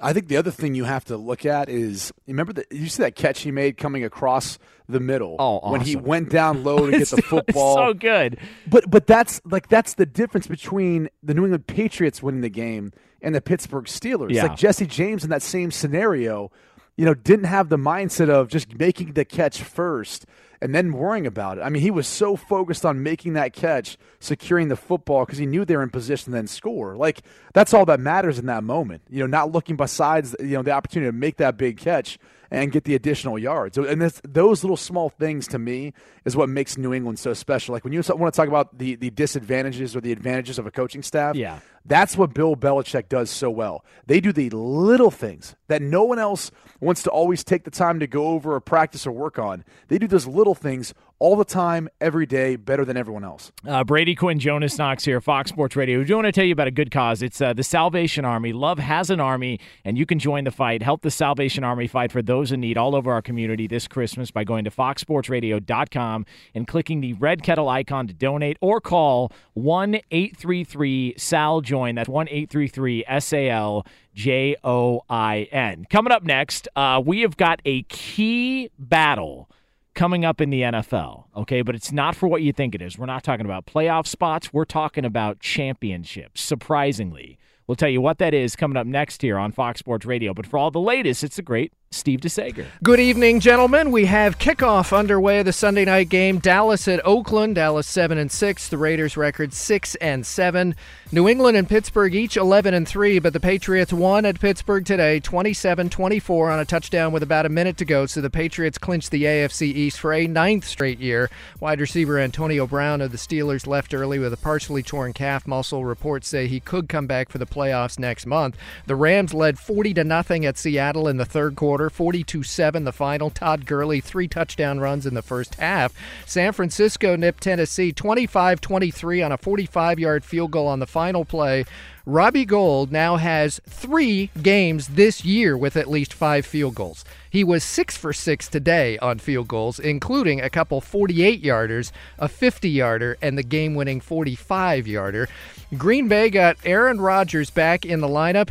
I 0.00 0.12
think 0.12 0.28
the 0.28 0.36
other 0.36 0.50
thing 0.50 0.74
you 0.74 0.84
have 0.84 1.04
to 1.06 1.16
look 1.16 1.44
at 1.44 1.68
is 1.68 2.12
remember 2.26 2.52
that 2.54 2.66
you 2.72 2.88
see 2.88 3.02
that 3.02 3.16
catch 3.16 3.40
he 3.40 3.50
made 3.50 3.76
coming 3.76 4.02
across 4.04 4.58
the 4.88 5.00
middle 5.00 5.36
Oh, 5.38 5.70
when 5.70 5.82
he 5.82 5.94
went 5.96 6.30
down 6.30 6.64
low 6.64 6.90
to 6.90 6.92
get 6.98 7.08
the 7.08 7.22
football. 7.22 7.76
so 7.76 7.94
good. 7.94 8.38
But 8.66 8.90
but 8.90 9.06
that's 9.06 9.40
like 9.44 9.68
that's 9.68 9.94
the 9.94 10.06
difference 10.06 10.46
between 10.46 11.08
the 11.22 11.34
New 11.34 11.42
England 11.44 11.66
Patriots 11.66 12.22
winning 12.22 12.40
the 12.40 12.48
game 12.50 12.92
and 13.22 13.34
the 13.34 13.40
Pittsburgh 13.40 13.84
Steelers. 13.84 14.32
Yeah. 14.32 14.44
Like 14.44 14.56
Jesse 14.56 14.86
James 14.86 15.22
in 15.24 15.30
that 15.30 15.42
same 15.42 15.70
scenario, 15.70 16.50
you 16.96 17.04
know, 17.04 17.14
didn't 17.14 17.44
have 17.44 17.68
the 17.68 17.76
mindset 17.76 18.30
of 18.30 18.48
just 18.48 18.78
making 18.78 19.12
the 19.12 19.24
catch 19.24 19.62
first 19.62 20.24
and 20.62 20.74
then 20.74 20.92
worrying 20.92 21.26
about 21.26 21.58
it. 21.58 21.62
I 21.62 21.68
mean, 21.68 21.82
he 21.82 21.90
was 21.90 22.06
so 22.06 22.36
focused 22.36 22.84
on 22.84 23.02
making 23.02 23.32
that 23.34 23.52
catch, 23.52 23.96
securing 24.18 24.68
the 24.68 24.76
football 24.76 25.24
because 25.24 25.38
he 25.38 25.46
knew 25.46 25.64
they 25.64 25.76
were 25.76 25.82
in 25.82 25.90
position 25.90 26.26
to 26.26 26.30
then 26.32 26.46
score. 26.46 26.96
Like 26.96 27.22
that's 27.54 27.72
all 27.72 27.86
that 27.86 28.00
matters 28.00 28.38
in 28.38 28.46
that 28.46 28.64
moment. 28.64 29.02
You 29.08 29.20
know, 29.20 29.26
not 29.26 29.52
looking 29.52 29.76
besides 29.76 30.36
you 30.40 30.56
know 30.56 30.62
the 30.62 30.72
opportunity 30.72 31.10
to 31.10 31.16
make 31.16 31.36
that 31.38 31.56
big 31.56 31.78
catch 31.78 32.18
and 32.50 32.72
get 32.72 32.84
the 32.84 32.94
additional 32.94 33.38
yards. 33.38 33.78
And 33.78 34.02
this, 34.02 34.20
those 34.24 34.64
little 34.64 34.76
small 34.76 35.08
things 35.08 35.46
to 35.48 35.58
me 35.58 35.92
is 36.24 36.36
what 36.36 36.48
makes 36.48 36.76
New 36.76 36.92
England 36.92 37.18
so 37.18 37.32
special. 37.32 37.72
Like 37.72 37.84
when 37.84 37.92
you 37.92 38.02
want 38.08 38.34
to 38.34 38.36
talk 38.36 38.48
about 38.48 38.78
the, 38.78 38.96
the 38.96 39.10
disadvantages 39.10 39.94
or 39.94 40.00
the 40.00 40.10
advantages 40.10 40.58
of 40.58 40.66
a 40.66 40.70
coaching 40.70 41.02
staff, 41.02 41.36
yeah. 41.36 41.60
that's 41.84 42.16
what 42.16 42.34
Bill 42.34 42.56
Belichick 42.56 43.08
does 43.08 43.30
so 43.30 43.50
well. 43.50 43.84
They 44.06 44.20
do 44.20 44.32
the 44.32 44.50
little 44.50 45.12
things 45.12 45.54
that 45.68 45.80
no 45.80 46.02
one 46.02 46.18
else 46.18 46.50
wants 46.80 47.04
to 47.04 47.10
always 47.10 47.44
take 47.44 47.64
the 47.64 47.70
time 47.70 48.00
to 48.00 48.06
go 48.06 48.28
over 48.28 48.54
or 48.54 48.60
practice 48.60 49.06
or 49.06 49.12
work 49.12 49.38
on. 49.38 49.64
They 49.88 49.98
do 49.98 50.08
those 50.08 50.26
little 50.26 50.49
things 50.54 50.94
all 51.20 51.36
the 51.36 51.44
time, 51.44 51.86
every 52.00 52.24
day, 52.24 52.56
better 52.56 52.82
than 52.82 52.96
everyone 52.96 53.24
else. 53.24 53.52
Uh, 53.68 53.84
Brady 53.84 54.14
Quinn, 54.14 54.38
Jonas 54.38 54.78
Knox 54.78 55.04
here, 55.04 55.20
Fox 55.20 55.50
Sports 55.50 55.76
Radio. 55.76 55.98
We 55.98 56.06
do 56.06 56.14
want 56.14 56.24
to 56.24 56.32
tell 56.32 56.46
you 56.46 56.52
about 56.52 56.66
a 56.66 56.70
good 56.72 56.90
cause. 56.90 57.20
It's 57.20 57.42
uh, 57.42 57.52
the 57.52 57.62
Salvation 57.62 58.24
Army. 58.24 58.54
Love 58.54 58.78
has 58.78 59.10
an 59.10 59.20
army, 59.20 59.60
and 59.84 59.98
you 59.98 60.06
can 60.06 60.18
join 60.18 60.44
the 60.44 60.50
fight. 60.50 60.82
Help 60.82 61.02
the 61.02 61.10
Salvation 61.10 61.62
Army 61.62 61.86
fight 61.86 62.10
for 62.10 62.22
those 62.22 62.52
in 62.52 62.60
need 62.60 62.78
all 62.78 62.96
over 62.96 63.12
our 63.12 63.20
community 63.20 63.66
this 63.66 63.86
Christmas 63.86 64.30
by 64.30 64.44
going 64.44 64.64
to 64.64 64.70
foxsportsradio.com 64.70 66.24
and 66.54 66.66
clicking 66.66 67.02
the 67.02 67.12
red 67.12 67.42
kettle 67.42 67.68
icon 67.68 68.06
to 68.06 68.14
donate 68.14 68.56
or 68.62 68.80
call 68.80 69.30
1 69.52 69.96
833 70.10 71.14
SAL 71.18 71.60
JOIN. 71.60 71.96
That's 71.96 72.08
1 72.08 72.28
833 72.28 73.04
SAL 73.18 73.86
J 74.14 74.56
O 74.64 75.02
I 75.10 75.48
N. 75.52 75.86
Coming 75.90 76.12
up 76.12 76.22
next, 76.22 76.66
uh, 76.74 77.02
we 77.04 77.20
have 77.20 77.36
got 77.36 77.60
a 77.66 77.82
key 77.82 78.70
battle 78.78 79.50
coming 79.94 80.24
up 80.24 80.40
in 80.40 80.50
the 80.50 80.62
NFL, 80.62 81.24
okay? 81.36 81.62
But 81.62 81.74
it's 81.74 81.92
not 81.92 82.14
for 82.14 82.28
what 82.28 82.42
you 82.42 82.52
think 82.52 82.74
it 82.74 82.82
is. 82.82 82.98
We're 82.98 83.06
not 83.06 83.24
talking 83.24 83.46
about 83.46 83.66
playoff 83.66 84.06
spots, 84.06 84.52
we're 84.52 84.64
talking 84.64 85.04
about 85.04 85.40
championships, 85.40 86.40
surprisingly. 86.40 87.38
We'll 87.66 87.76
tell 87.76 87.88
you 87.88 88.00
what 88.00 88.18
that 88.18 88.34
is 88.34 88.56
coming 88.56 88.76
up 88.76 88.86
next 88.86 89.22
here 89.22 89.38
on 89.38 89.52
Fox 89.52 89.78
Sports 89.78 90.04
Radio. 90.04 90.34
But 90.34 90.46
for 90.46 90.58
all 90.58 90.72
the 90.72 90.80
latest, 90.80 91.22
it's 91.22 91.38
a 91.38 91.42
great 91.42 91.72
Steve 91.92 92.20
DeSager. 92.20 92.66
Good 92.84 93.00
evening, 93.00 93.40
gentlemen. 93.40 93.90
We 93.90 94.04
have 94.04 94.38
kickoff 94.38 94.96
underway 94.96 95.40
of 95.40 95.46
the 95.46 95.52
Sunday 95.52 95.84
night 95.84 96.08
game. 96.08 96.38
Dallas 96.38 96.86
at 96.86 97.04
Oakland. 97.04 97.56
Dallas 97.56 97.88
seven 97.88 98.16
and 98.16 98.30
six. 98.30 98.68
The 98.68 98.78
Raiders 98.78 99.16
record 99.16 99.52
six 99.52 99.96
and 99.96 100.24
seven. 100.24 100.76
New 101.10 101.28
England 101.28 101.56
and 101.56 101.68
Pittsburgh 101.68 102.14
each 102.14 102.36
eleven 102.36 102.74
and 102.74 102.86
three, 102.86 103.18
but 103.18 103.32
the 103.32 103.40
Patriots 103.40 103.92
won 103.92 104.24
at 104.24 104.38
Pittsburgh 104.38 104.86
today, 104.86 105.20
27-24 105.20 106.52
on 106.52 106.60
a 106.60 106.64
touchdown 106.64 107.10
with 107.10 107.24
about 107.24 107.44
a 107.44 107.48
minute 107.48 107.76
to 107.78 107.84
go. 107.84 108.06
So 108.06 108.20
the 108.20 108.30
Patriots 108.30 108.78
clinched 108.78 109.10
the 109.10 109.24
AFC 109.24 109.62
East 109.62 109.98
for 109.98 110.12
a 110.12 110.28
ninth 110.28 110.66
straight 110.66 111.00
year. 111.00 111.28
Wide 111.58 111.80
receiver 111.80 112.20
Antonio 112.20 112.68
Brown 112.68 113.00
of 113.00 113.10
the 113.10 113.18
Steelers 113.18 113.66
left 113.66 113.92
early 113.94 114.20
with 114.20 114.32
a 114.32 114.36
partially 114.36 114.84
torn 114.84 115.12
calf 115.12 115.44
muscle. 115.44 115.84
Reports 115.84 116.28
say 116.28 116.46
he 116.46 116.60
could 116.60 116.88
come 116.88 117.08
back 117.08 117.30
for 117.30 117.38
the 117.38 117.46
playoffs 117.46 117.98
next 117.98 118.26
month. 118.26 118.56
The 118.86 118.94
Rams 118.94 119.34
led 119.34 119.58
40 119.58 119.92
to 119.94 120.04
nothing 120.04 120.46
at 120.46 120.56
Seattle 120.56 121.08
in 121.08 121.16
the 121.16 121.24
third 121.24 121.56
quarter. 121.56 121.79
42 121.88 122.42
7 122.42 122.84
the 122.84 122.92
final. 122.92 123.30
Todd 123.30 123.64
Gurley, 123.64 124.00
three 124.00 124.28
touchdown 124.28 124.80
runs 124.80 125.06
in 125.06 125.14
the 125.14 125.22
first 125.22 125.54
half. 125.54 125.94
San 126.26 126.52
Francisco 126.52 127.16
nipped 127.16 127.42
Tennessee 127.42 127.92
25 127.92 128.60
23 128.60 129.22
on 129.22 129.32
a 129.32 129.38
45 129.38 129.98
yard 129.98 130.24
field 130.24 130.50
goal 130.50 130.66
on 130.66 130.80
the 130.80 130.86
final 130.86 131.24
play. 131.24 131.64
Robbie 132.06 132.46
Gould 132.46 132.90
now 132.90 133.16
has 133.16 133.60
three 133.68 134.30
games 134.42 134.88
this 134.88 135.24
year 135.24 135.56
with 135.56 135.76
at 135.76 135.88
least 135.88 136.12
five 136.12 136.44
field 136.44 136.74
goals. 136.74 137.04
He 137.30 137.44
was 137.44 137.62
six 137.62 137.96
for 137.96 138.12
six 138.12 138.48
today 138.48 138.98
on 138.98 139.18
field 139.18 139.46
goals, 139.46 139.78
including 139.78 140.40
a 140.40 140.50
couple 140.50 140.80
48 140.80 141.42
yarders, 141.42 141.92
a 142.18 142.26
50 142.26 142.68
yarder, 142.68 143.16
and 143.22 143.38
the 143.38 143.42
game 143.44 143.74
winning 143.74 144.00
45 144.00 144.88
yarder. 144.88 145.28
Green 145.76 146.08
Bay 146.08 146.30
got 146.30 146.56
Aaron 146.64 147.00
Rodgers 147.00 147.50
back 147.50 147.84
in 147.84 148.00
the 148.00 148.08
lineup. 148.08 148.48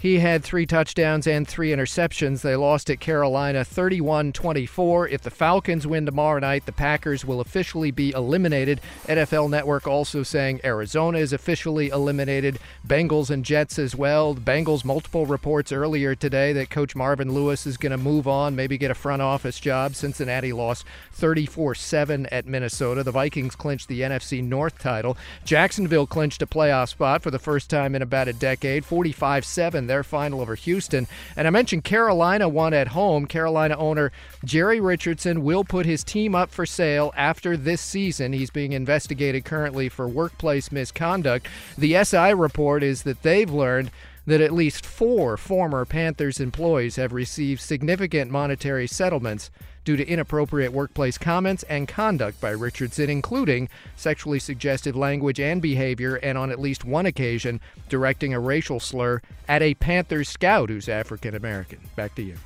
He 0.00 0.20
had 0.20 0.42
three 0.42 0.64
touchdowns 0.64 1.26
and 1.26 1.46
three 1.46 1.72
interceptions. 1.72 2.40
They 2.40 2.56
lost 2.56 2.88
at 2.88 3.00
Carolina 3.00 3.66
31 3.66 4.32
24. 4.32 5.08
If 5.08 5.20
the 5.20 5.30
Falcons 5.30 5.86
win 5.86 6.06
tomorrow 6.06 6.38
night, 6.38 6.64
the 6.64 6.72
Packers 6.72 7.22
will 7.22 7.38
officially 7.38 7.90
be 7.90 8.10
eliminated. 8.12 8.80
NFL 9.08 9.50
Network 9.50 9.86
also 9.86 10.22
saying 10.22 10.62
Arizona 10.64 11.18
is 11.18 11.34
officially 11.34 11.90
eliminated. 11.90 12.58
Bengals 12.88 13.28
and 13.28 13.44
Jets 13.44 13.78
as 13.78 13.94
well. 13.94 14.34
Bengals, 14.34 14.86
multiple 14.86 15.26
reports 15.26 15.70
earlier 15.70 16.14
today 16.14 16.54
that 16.54 16.70
Coach 16.70 16.96
Marvin 16.96 17.34
Lewis 17.34 17.66
is 17.66 17.76
going 17.76 17.92
to 17.92 17.98
move 17.98 18.26
on, 18.26 18.56
maybe 18.56 18.78
get 18.78 18.90
a 18.90 18.94
front 18.94 19.20
office 19.20 19.60
job. 19.60 19.94
Cincinnati 19.94 20.54
lost 20.54 20.86
34 21.12 21.74
7 21.74 22.24
at 22.28 22.46
Minnesota. 22.46 23.02
The 23.02 23.12
Vikings 23.12 23.54
clinched 23.54 23.88
the 23.88 24.00
NFC 24.00 24.42
North 24.42 24.78
title. 24.78 25.18
Jacksonville 25.44 26.06
clinched 26.06 26.40
a 26.40 26.46
playoff 26.46 26.88
spot 26.88 27.22
for 27.22 27.30
the 27.30 27.38
first 27.38 27.68
time 27.68 27.94
in 27.94 28.00
about 28.00 28.28
a 28.28 28.32
decade, 28.32 28.86
45 28.86 29.44
7 29.44 29.89
their 29.90 30.04
final 30.04 30.40
over 30.40 30.54
Houston. 30.54 31.08
And 31.36 31.48
I 31.48 31.50
mentioned 31.50 31.82
Carolina 31.82 32.48
won 32.48 32.72
at 32.72 32.88
home. 32.88 33.26
Carolina 33.26 33.76
owner 33.76 34.12
Jerry 34.44 34.80
Richardson 34.80 35.42
will 35.42 35.64
put 35.64 35.84
his 35.84 36.04
team 36.04 36.34
up 36.34 36.50
for 36.50 36.64
sale 36.64 37.12
after 37.16 37.56
this 37.56 37.80
season. 37.80 38.32
He's 38.32 38.50
being 38.50 38.72
investigated 38.72 39.44
currently 39.44 39.88
for 39.88 40.06
workplace 40.06 40.70
misconduct. 40.70 41.48
The 41.76 42.04
SI 42.04 42.32
report 42.34 42.84
is 42.84 43.02
that 43.02 43.22
they've 43.22 43.50
learned 43.50 43.90
that 44.26 44.40
at 44.40 44.52
least 44.52 44.86
four 44.86 45.36
former 45.36 45.84
Panthers 45.84 46.38
employees 46.38 46.94
have 46.94 47.12
received 47.12 47.60
significant 47.60 48.30
monetary 48.30 48.86
settlements 48.86 49.50
due 49.84 49.96
to 49.96 50.06
inappropriate 50.06 50.72
workplace 50.72 51.18
comments 51.18 51.62
and 51.64 51.88
conduct 51.88 52.40
by 52.40 52.50
Richardson, 52.50 53.10
including 53.10 53.68
sexually 53.96 54.38
suggestive 54.38 54.96
language 54.96 55.40
and 55.40 55.60
behavior, 55.60 56.16
and 56.16 56.36
on 56.36 56.50
at 56.50 56.60
least 56.60 56.84
one 56.84 57.06
occasion, 57.06 57.60
directing 57.88 58.34
a 58.34 58.40
racial 58.40 58.80
slur 58.80 59.20
at 59.48 59.62
a 59.62 59.74
Panthers 59.74 60.28
scout 60.28 60.68
who's 60.68 60.88
African 60.88 61.34
American. 61.34 61.80
Back 61.96 62.14
to 62.16 62.22
you. 62.22 62.36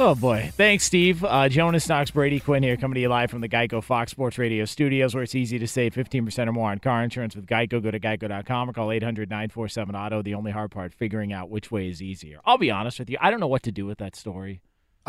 Oh 0.00 0.14
boy! 0.14 0.52
Thanks, 0.54 0.84
Steve. 0.84 1.24
Uh, 1.24 1.48
Jonas 1.48 1.88
Knox, 1.88 2.12
Brady 2.12 2.38
Quinn 2.38 2.62
here, 2.62 2.76
coming 2.76 2.94
to 2.94 3.00
you 3.00 3.08
live 3.08 3.32
from 3.32 3.40
the 3.40 3.48
Geico 3.48 3.82
Fox 3.82 4.12
Sports 4.12 4.38
Radio 4.38 4.64
studios, 4.64 5.12
where 5.12 5.24
it's 5.24 5.34
easy 5.34 5.58
to 5.58 5.66
save 5.66 5.92
15% 5.92 6.46
or 6.46 6.52
more 6.52 6.70
on 6.70 6.78
car 6.78 7.02
insurance 7.02 7.34
with 7.34 7.46
Geico. 7.46 7.82
Go 7.82 7.90
to 7.90 7.98
geico.com 7.98 8.70
or 8.70 8.72
call 8.72 8.88
800-947-AUTO. 8.90 10.22
The 10.22 10.34
only 10.34 10.52
hard 10.52 10.70
part, 10.70 10.94
figuring 10.94 11.32
out 11.32 11.50
which 11.50 11.72
way 11.72 11.88
is 11.88 12.00
easier. 12.00 12.38
I'll 12.44 12.58
be 12.58 12.70
honest 12.70 13.00
with 13.00 13.10
you, 13.10 13.18
I 13.20 13.32
don't 13.32 13.40
know 13.40 13.48
what 13.48 13.64
to 13.64 13.72
do 13.72 13.86
with 13.86 13.98
that 13.98 14.14
story. 14.14 14.60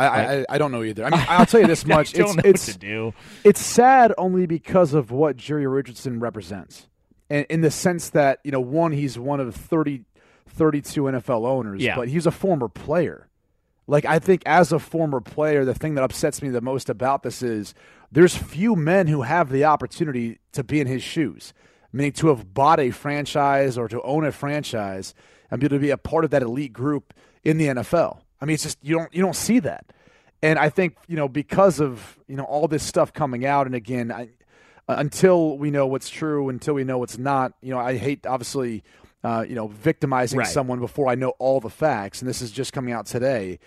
I, 0.08 0.40
I, 0.42 0.46
I 0.50 0.58
don't 0.58 0.72
know 0.72 0.84
either. 0.84 1.06
I 1.06 1.10
mean, 1.10 1.26
I'll 1.28 1.46
tell 1.46 1.62
you 1.62 1.68
this 1.68 1.86
much: 1.86 2.14
it's 2.16 2.36
it's 2.44 2.68
what 2.68 2.74
to 2.74 2.78
do. 2.80 3.14
it's 3.44 3.62
sad 3.62 4.14
only 4.18 4.46
because 4.46 4.94
of 4.94 5.12
what 5.12 5.36
Jerry 5.38 5.68
Richardson 5.68 6.20
represents, 6.20 6.88
and 7.30 7.46
in 7.50 7.62
the 7.62 7.72
sense 7.72 8.10
that 8.12 8.40
you 8.44 8.52
know, 8.52 8.62
one, 8.62 8.92
he's 8.92 9.18
one 9.20 9.40
of 9.40 9.54
30, 9.56 10.06
32 10.48 11.04
NFL 11.04 11.46
owners, 11.48 11.82
Yeah. 11.84 11.96
but 11.96 12.08
he's 12.10 12.26
a 12.26 12.32
former 12.32 12.68
player. 12.70 13.28
Like 13.88 14.06
I 14.06 14.20
think, 14.20 14.44
as 14.46 14.72
a 14.72 14.80
former 14.80 15.20
player, 15.20 15.66
the 15.66 15.74
thing 15.74 15.96
that 15.96 16.04
upsets 16.04 16.42
me 16.42 16.50
the 16.50 16.62
most 16.62 16.90
about 16.90 17.24
this 17.24 17.42
is 17.42 17.74
there's 18.12 18.36
few 18.36 18.76
men 18.76 19.08
who 19.08 19.24
have 19.24 19.50
the 19.50 19.66
opportunity 19.66 20.40
to 20.54 20.64
be 20.64 20.80
in 20.80 20.88
his 20.88 21.02
shoes. 21.04 21.54
Meaning 21.92 22.12
to 22.14 22.28
have 22.28 22.54
bought 22.54 22.80
a 22.80 22.92
franchise 22.92 23.76
or 23.76 23.88
to 23.88 24.00
own 24.04 24.24
a 24.24 24.32
franchise 24.32 25.16
and 25.50 25.60
be 25.60 25.66
able 25.66 25.78
to 25.78 25.82
be 25.82 25.90
a 25.90 25.98
part 25.98 26.24
of 26.24 26.30
that 26.30 26.44
elite 26.44 26.72
group 26.72 27.16
in 27.44 27.58
the 27.58 27.66
NFL. 27.66 28.20
I 28.42 28.46
mean, 28.46 28.54
it's 28.56 28.64
just 28.64 28.78
you 28.82 28.96
don't 28.98 29.14
you 29.14 29.22
don't 29.22 29.36
see 29.36 29.60
that. 29.60 29.86
And 30.42 30.58
I 30.58 30.70
think 30.70 30.96
you 31.08 31.16
know 31.18 31.28
because 31.28 31.80
of 31.80 32.18
you 32.28 32.36
know 32.36 32.44
all 32.46 32.68
this 32.68 32.84
stuff 32.84 33.12
coming 33.14 33.46
out, 33.46 33.66
and 33.66 33.76
again, 33.76 34.12
I, 34.12 34.30
until 34.88 35.58
we 35.58 35.72
know 35.72 35.86
what's 35.88 36.10
true, 36.10 36.50
until 36.50 36.74
we 36.74 36.84
know 36.84 36.98
what's 36.98 37.18
not, 37.18 37.54
you 37.62 37.70
know, 37.72 37.80
I 37.80 37.98
hate 37.98 38.26
obviously, 38.26 38.84
uh, 39.24 39.46
you 39.48 39.54
know, 39.56 39.68
victimizing 39.68 40.40
Right. 40.40 40.48
someone 40.48 40.80
before 40.80 41.10
I 41.10 41.16
know 41.16 41.34
all 41.40 41.60
the 41.60 41.70
facts, 41.70 42.22
and 42.22 42.30
this 42.30 42.42
is 42.42 42.52
just 42.52 42.74
coming 42.74 42.94
out 42.94 43.06
today. 43.06 43.60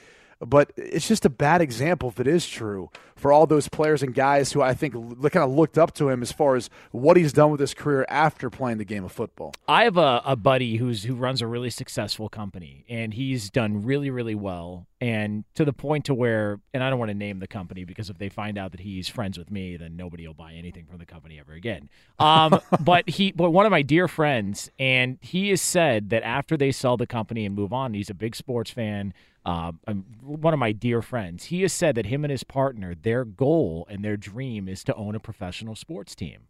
But 0.45 0.73
it's 0.77 1.07
just 1.07 1.25
a 1.25 1.31
bad 1.31 1.61
example 1.61 2.09
if 2.09 2.19
it 2.19 2.27
is 2.27 2.47
true 2.47 2.91
for 3.23 3.33
all 3.33 3.47
those 3.47 3.69
players 3.69 4.03
and 4.03 4.13
guys 4.13 4.53
who 4.53 4.61
I 4.61 4.75
think 4.75 4.95
kind 4.95 5.45
of 5.45 5.53
looked 5.53 5.79
up 5.79 5.95
to 5.95 6.09
him 6.09 6.23
as 6.23 6.33
far 6.33 6.57
as 6.57 6.69
what 6.91 7.17
he's 7.17 7.33
done 7.33 7.53
with 7.53 7.61
his 7.61 7.73
career 7.73 8.05
after 8.09 8.51
playing 8.51 8.79
the 8.79 8.85
game 8.85 9.05
of 9.05 9.13
football. 9.13 9.55
I 9.69 9.85
have 9.85 9.97
a, 9.97 10.23
a 10.25 10.35
buddy 10.35 10.77
who's 10.77 11.05
who 11.05 11.15
runs 11.15 11.41
a 11.41 11.47
really 11.47 11.71
successful 11.71 12.29
company, 12.29 12.85
and 12.89 13.15
he's 13.15 13.49
done 13.49 13.85
really, 13.85 14.11
really 14.11 14.35
well, 14.35 14.89
and 15.01 15.45
to 15.55 15.65
the 15.65 15.73
point 15.73 16.07
to 16.07 16.15
where, 16.15 16.61
and 16.75 16.83
I 16.83 16.91
don't 16.91 16.99
want 16.99 17.11
to 17.11 17.17
name 17.17 17.39
the 17.39 17.47
company 17.47 17.85
because 17.85 18.11
if 18.11 18.19
they 18.19 18.29
find 18.29 18.59
out 18.59 18.73
that 18.73 18.81
he's 18.81 19.09
friends 19.09 19.39
with 19.39 19.51
me, 19.51 19.77
then 19.77 19.97
nobody 19.97 20.27
will 20.27 20.35
buy 20.35 20.55
anything 20.55 20.87
from 20.87 20.99
the 20.99 21.07
company 21.07 21.39
ever 21.39 21.53
again. 21.53 21.89
Um, 22.19 22.61
but 22.81 23.09
he, 23.09 23.31
but 23.31 23.51
one 23.53 23.67
of 23.67 23.71
my 23.71 23.83
dear 23.83 24.09
friends, 24.09 24.69
and 24.81 25.19
he 25.21 25.51
has 25.51 25.63
said 25.63 26.11
that 26.11 26.25
after 26.25 26.57
they 26.57 26.73
sell 26.73 26.97
the 26.97 27.07
company 27.07 27.47
and 27.47 27.55
move 27.55 27.73
on, 27.73 27.95
he's 27.95 28.11
a 28.11 28.15
big 28.15 28.35
sports 28.35 28.73
fan. 28.73 29.15
Uh, 29.45 29.73
um, 29.89 30.05
one 30.23 30.55
of 30.55 30.61
my 30.61 30.73
dear 30.73 31.03
friends, 31.03 31.45
he 31.47 31.63
has 31.63 31.73
said 31.73 31.95
that 31.97 32.07
him 32.07 32.25
and 32.25 32.31
his 32.31 32.45
partner, 32.45 32.95
their 32.95 33.25
goal 33.25 33.87
and 33.91 34.05
their 34.05 34.17
dream 34.17 34.69
is 34.69 34.85
to 34.85 34.95
own 34.95 35.15
a 35.15 35.21
professional 35.21 35.75
sports 35.75 36.15
team 36.15 36.47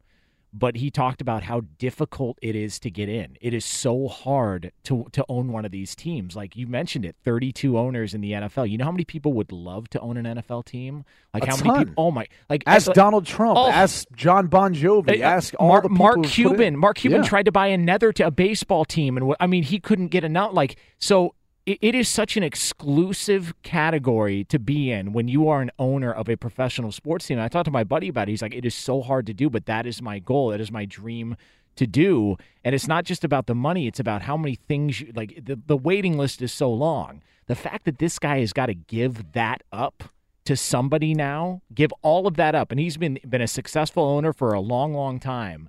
but 0.54 0.76
he 0.76 0.90
talked 0.90 1.22
about 1.22 1.44
how 1.44 1.62
difficult 1.78 2.38
it 2.42 2.54
is 2.54 2.78
to 2.78 2.90
get 2.90 3.08
in. 3.08 3.38
It 3.40 3.54
is 3.54 3.64
so 3.64 4.06
hard 4.06 4.70
to 4.84 5.06
to 5.12 5.24
own 5.26 5.50
one 5.50 5.64
of 5.64 5.70
these 5.70 5.94
teams. 5.96 6.36
Like 6.36 6.56
you 6.56 6.66
mentioned 6.66 7.06
it, 7.06 7.16
32 7.24 7.78
owners 7.78 8.12
in 8.12 8.20
the 8.20 8.32
NFL. 8.32 8.68
You 8.68 8.76
know 8.76 8.84
how 8.84 8.92
many 8.92 9.04
people 9.06 9.32
would 9.32 9.50
love 9.50 9.88
to 9.88 10.00
own 10.00 10.18
an 10.18 10.26
NFL 10.26 10.66
team? 10.66 11.06
Like 11.32 11.44
A 11.44 11.46
how 11.46 11.56
ton. 11.56 11.66
many 11.68 11.84
people 11.86 12.04
Oh 12.04 12.10
my 12.10 12.26
like 12.50 12.64
Ask 12.66 12.90
uh, 12.90 12.92
Donald 12.92 13.24
Trump. 13.24 13.56
oh. 13.58 13.70
Ask 13.70 14.06
John 14.14 14.48
Bon 14.48 14.74
Jovi. 14.74 15.22
Uh, 15.22 15.24
ask 15.24 15.54
all 15.58 15.68
Mark, 15.68 15.84
the 15.84 15.88
people 15.88 16.04
Mark 16.04 16.24
Cuban. 16.26 16.76
Mark 16.76 16.96
Cuban 16.98 17.22
Yeah. 17.22 17.28
tried 17.28 17.46
to 17.46 17.52
buy 17.52 17.68
another 17.68 18.12
to 18.12 18.26
a 18.26 18.30
baseball 18.30 18.84
team, 18.84 19.16
and 19.16 19.34
I 19.40 19.46
mean 19.46 19.62
he 19.62 19.80
couldn't 19.80 20.08
get 20.08 20.22
enough. 20.22 20.52
Like 20.52 20.78
so, 20.98 21.34
it, 21.66 21.94
is 21.94 22.08
such 22.08 22.36
an 22.36 22.42
exclusive 22.42 23.54
category 23.62 24.44
to 24.44 24.58
be 24.58 24.90
in 24.90 25.12
when 25.12 25.28
you 25.28 25.48
are 25.48 25.60
an 25.60 25.70
owner 25.78 26.12
of 26.12 26.28
a 26.28 26.36
professional 26.36 26.90
sports 26.90 27.26
team. 27.26 27.38
And 27.38 27.44
I 27.44 27.48
talked 27.48 27.66
to 27.66 27.70
my 27.70 27.84
buddy 27.84 28.08
about 28.08 28.28
it. 28.28 28.32
He's 28.32 28.42
like, 28.42 28.54
it 28.54 28.64
is 28.64 28.74
so 28.74 29.00
hard 29.00 29.26
to 29.26 29.34
do, 29.34 29.48
but 29.48 29.66
that 29.66 29.86
is 29.86 30.02
my 30.02 30.18
goal. 30.18 30.48
That 30.48 30.60
is 30.60 30.72
my 30.72 30.84
dream 30.84 31.36
to 31.76 31.86
do. 31.86 32.36
And 32.64 32.74
it's 32.74 32.88
not 32.88 33.04
just 33.04 33.24
about 33.24 33.46
the 33.46 33.54
money; 33.54 33.86
it's 33.86 34.00
about 34.00 34.22
how 34.22 34.36
many 34.36 34.56
things. 34.56 35.00
You, 35.00 35.12
like 35.14 35.44
the 35.44 35.58
the 35.66 35.76
waiting 35.76 36.18
list 36.18 36.42
is 36.42 36.52
so 36.52 36.72
long. 36.72 37.22
The 37.46 37.54
fact 37.54 37.84
that 37.84 37.98
this 37.98 38.18
guy 38.18 38.40
has 38.40 38.52
got 38.52 38.66
to 38.66 38.74
give 38.74 39.32
that 39.32 39.62
up 39.72 40.04
to 40.44 40.56
somebody 40.56 41.14
now, 41.14 41.62
give 41.74 41.92
all 42.02 42.26
of 42.26 42.36
that 42.36 42.54
up, 42.54 42.70
and 42.70 42.80
he's 42.80 42.96
been 42.96 43.18
been 43.28 43.40
a 43.40 43.48
successful 43.48 44.04
owner 44.04 44.32
for 44.32 44.52
a 44.52 44.60
long, 44.60 44.94
long 44.94 45.18
time. 45.18 45.68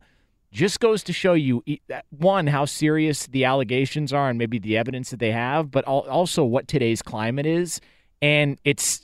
Just 0.53 0.79
goes 0.79 1.01
to 1.03 1.13
show 1.13 1.33
you 1.33 1.63
one 2.11 2.45
how 2.45 2.65
serious 2.65 3.25
the 3.25 3.43
allegations 3.43 4.13
are 4.13 4.29
and 4.29 4.37
maybe 4.37 4.59
the 4.59 4.77
evidence 4.77 5.09
that 5.09 5.19
they 5.19 5.31
have, 5.31 5.71
but 5.71 5.83
also 5.85 6.43
what 6.43 6.67
today's 6.67 7.01
climate 7.01 7.47
is. 7.47 7.81
And 8.21 8.59
it's 8.63 9.01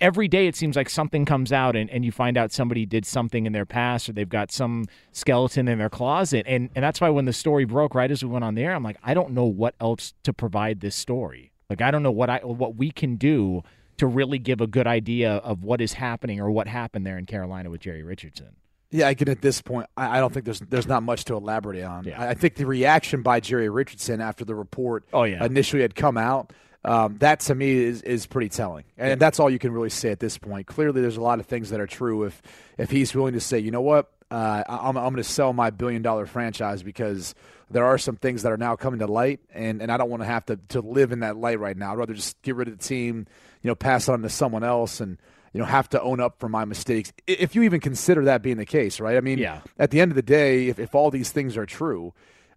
every 0.00 0.28
day 0.28 0.46
it 0.46 0.54
seems 0.54 0.76
like 0.76 0.88
something 0.88 1.24
comes 1.24 1.52
out 1.52 1.74
and, 1.74 1.90
and 1.90 2.04
you 2.04 2.12
find 2.12 2.36
out 2.36 2.52
somebody 2.52 2.86
did 2.86 3.04
something 3.04 3.44
in 3.44 3.52
their 3.52 3.66
past 3.66 4.08
or 4.08 4.12
they've 4.12 4.28
got 4.28 4.52
some 4.52 4.86
skeleton 5.10 5.66
in 5.66 5.78
their 5.78 5.90
closet. 5.90 6.44
And 6.46 6.70
and 6.76 6.84
that's 6.84 7.00
why 7.00 7.08
when 7.08 7.24
the 7.24 7.32
story 7.32 7.64
broke 7.64 7.96
right 7.96 8.08
as 8.08 8.22
we 8.22 8.30
went 8.30 8.44
on 8.44 8.54
the 8.54 8.62
air, 8.62 8.72
I'm 8.72 8.84
like, 8.84 8.98
I 9.02 9.14
don't 9.14 9.32
know 9.32 9.46
what 9.46 9.74
else 9.80 10.14
to 10.22 10.32
provide 10.32 10.78
this 10.78 10.94
story. 10.94 11.50
Like 11.68 11.82
I 11.82 11.90
don't 11.90 12.04
know 12.04 12.12
what 12.12 12.30
I 12.30 12.38
what 12.38 12.76
we 12.76 12.92
can 12.92 13.16
do 13.16 13.64
to 13.96 14.06
really 14.06 14.38
give 14.38 14.60
a 14.60 14.68
good 14.68 14.86
idea 14.86 15.38
of 15.38 15.64
what 15.64 15.80
is 15.80 15.94
happening 15.94 16.38
or 16.40 16.52
what 16.52 16.68
happened 16.68 17.04
there 17.04 17.18
in 17.18 17.26
Carolina 17.26 17.68
with 17.68 17.80
Jerry 17.80 18.04
Richardson. 18.04 18.54
Yeah, 18.90 19.08
again, 19.10 19.28
at 19.28 19.42
this 19.42 19.60
point, 19.60 19.86
I, 19.96 20.16
I 20.16 20.20
don't 20.20 20.32
think 20.32 20.44
there's 20.46 20.60
there's 20.60 20.86
not 20.86 21.02
much 21.02 21.24
to 21.26 21.34
elaborate 21.34 21.82
on. 21.82 22.10
I, 22.12 22.28
I 22.30 22.34
think 22.34 22.54
the 22.56 22.64
reaction 22.66 23.22
by 23.22 23.40
Jerry 23.40 23.68
Richardson 23.68 24.20
after 24.20 24.44
the 24.44 24.54
report 24.54 25.04
Oh, 25.12 25.24
yeah. 25.24 25.44
initially 25.44 25.82
had 25.82 25.94
come 25.94 26.16
out, 26.16 26.52
um, 26.84 27.16
that 27.18 27.40
to 27.40 27.54
me 27.54 27.70
is, 27.72 28.00
is 28.02 28.26
pretty 28.26 28.48
telling, 28.48 28.84
and 28.96 29.20
that's 29.20 29.38
all 29.40 29.50
you 29.50 29.58
can 29.58 29.72
really 29.72 29.90
say 29.90 30.10
at 30.10 30.20
this 30.20 30.38
point. 30.38 30.66
Clearly, 30.66 31.02
there's 31.02 31.16
a 31.18 31.20
lot 31.22 31.38
of 31.38 31.46
things 31.46 31.68
that 31.70 31.80
are 31.80 31.86
true 31.86 32.24
if 32.24 32.40
if 32.78 32.90
he's 32.90 33.14
willing 33.14 33.34
to 33.34 33.40
say, 33.40 33.58
you 33.58 33.70
know 33.70 33.82
what, 33.82 34.10
uh, 34.30 34.62
I- 34.66 34.88
I'm 34.88 34.96
I'm 34.96 35.12
going 35.12 35.16
to 35.16 35.24
sell 35.24 35.52
my 35.52 35.68
billion 35.70 36.00
dollar 36.00 36.24
franchise 36.24 36.82
because 36.82 37.34
there 37.70 37.84
are 37.84 37.98
some 37.98 38.16
things 38.16 38.42
that 38.44 38.52
are 38.52 38.56
now 38.56 38.74
coming 38.76 39.00
to 39.00 39.06
light, 39.06 39.40
and, 39.52 39.82
and 39.82 39.92
I 39.92 39.98
don't 39.98 40.08
want 40.08 40.22
to 40.22 40.26
have 40.26 40.46
to 40.46 40.56
to 40.70 40.80
live 40.80 41.12
in 41.12 41.20
that 41.20 41.36
light 41.36 41.60
right 41.60 41.76
now. 41.76 41.92
I'd 41.92 41.98
rather 41.98 42.14
just 42.14 42.40
get 42.40 42.56
rid 42.56 42.68
of 42.68 42.78
the 42.78 42.82
team, 42.82 43.26
you 43.62 43.68
know, 43.68 43.74
pass 43.74 44.08
it 44.08 44.12
on 44.12 44.22
to 44.22 44.30
someone 44.30 44.64
else, 44.64 45.00
and 45.00 45.18
you 45.52 45.60
know 45.60 45.66
have 45.66 45.88
to 45.90 46.00
own 46.02 46.20
up 46.20 46.38
for 46.38 46.48
my 46.48 46.64
mistakes. 46.64 47.12
If 47.26 47.54
you 47.54 47.62
even 47.62 47.80
consider 47.80 48.24
that 48.26 48.42
being 48.42 48.56
the 48.56 48.66
case, 48.66 49.00
right? 49.00 49.16
I 49.16 49.20
mean, 49.20 49.38
Yeah. 49.38 49.60
at 49.78 49.90
the 49.90 50.00
end 50.00 50.12
of 50.12 50.16
the 50.16 50.22
day, 50.22 50.68
if, 50.68 50.78
if 50.78 50.94
all 50.94 51.10
these 51.10 51.30
things 51.30 51.56
are 51.56 51.66
true, 51.66 52.12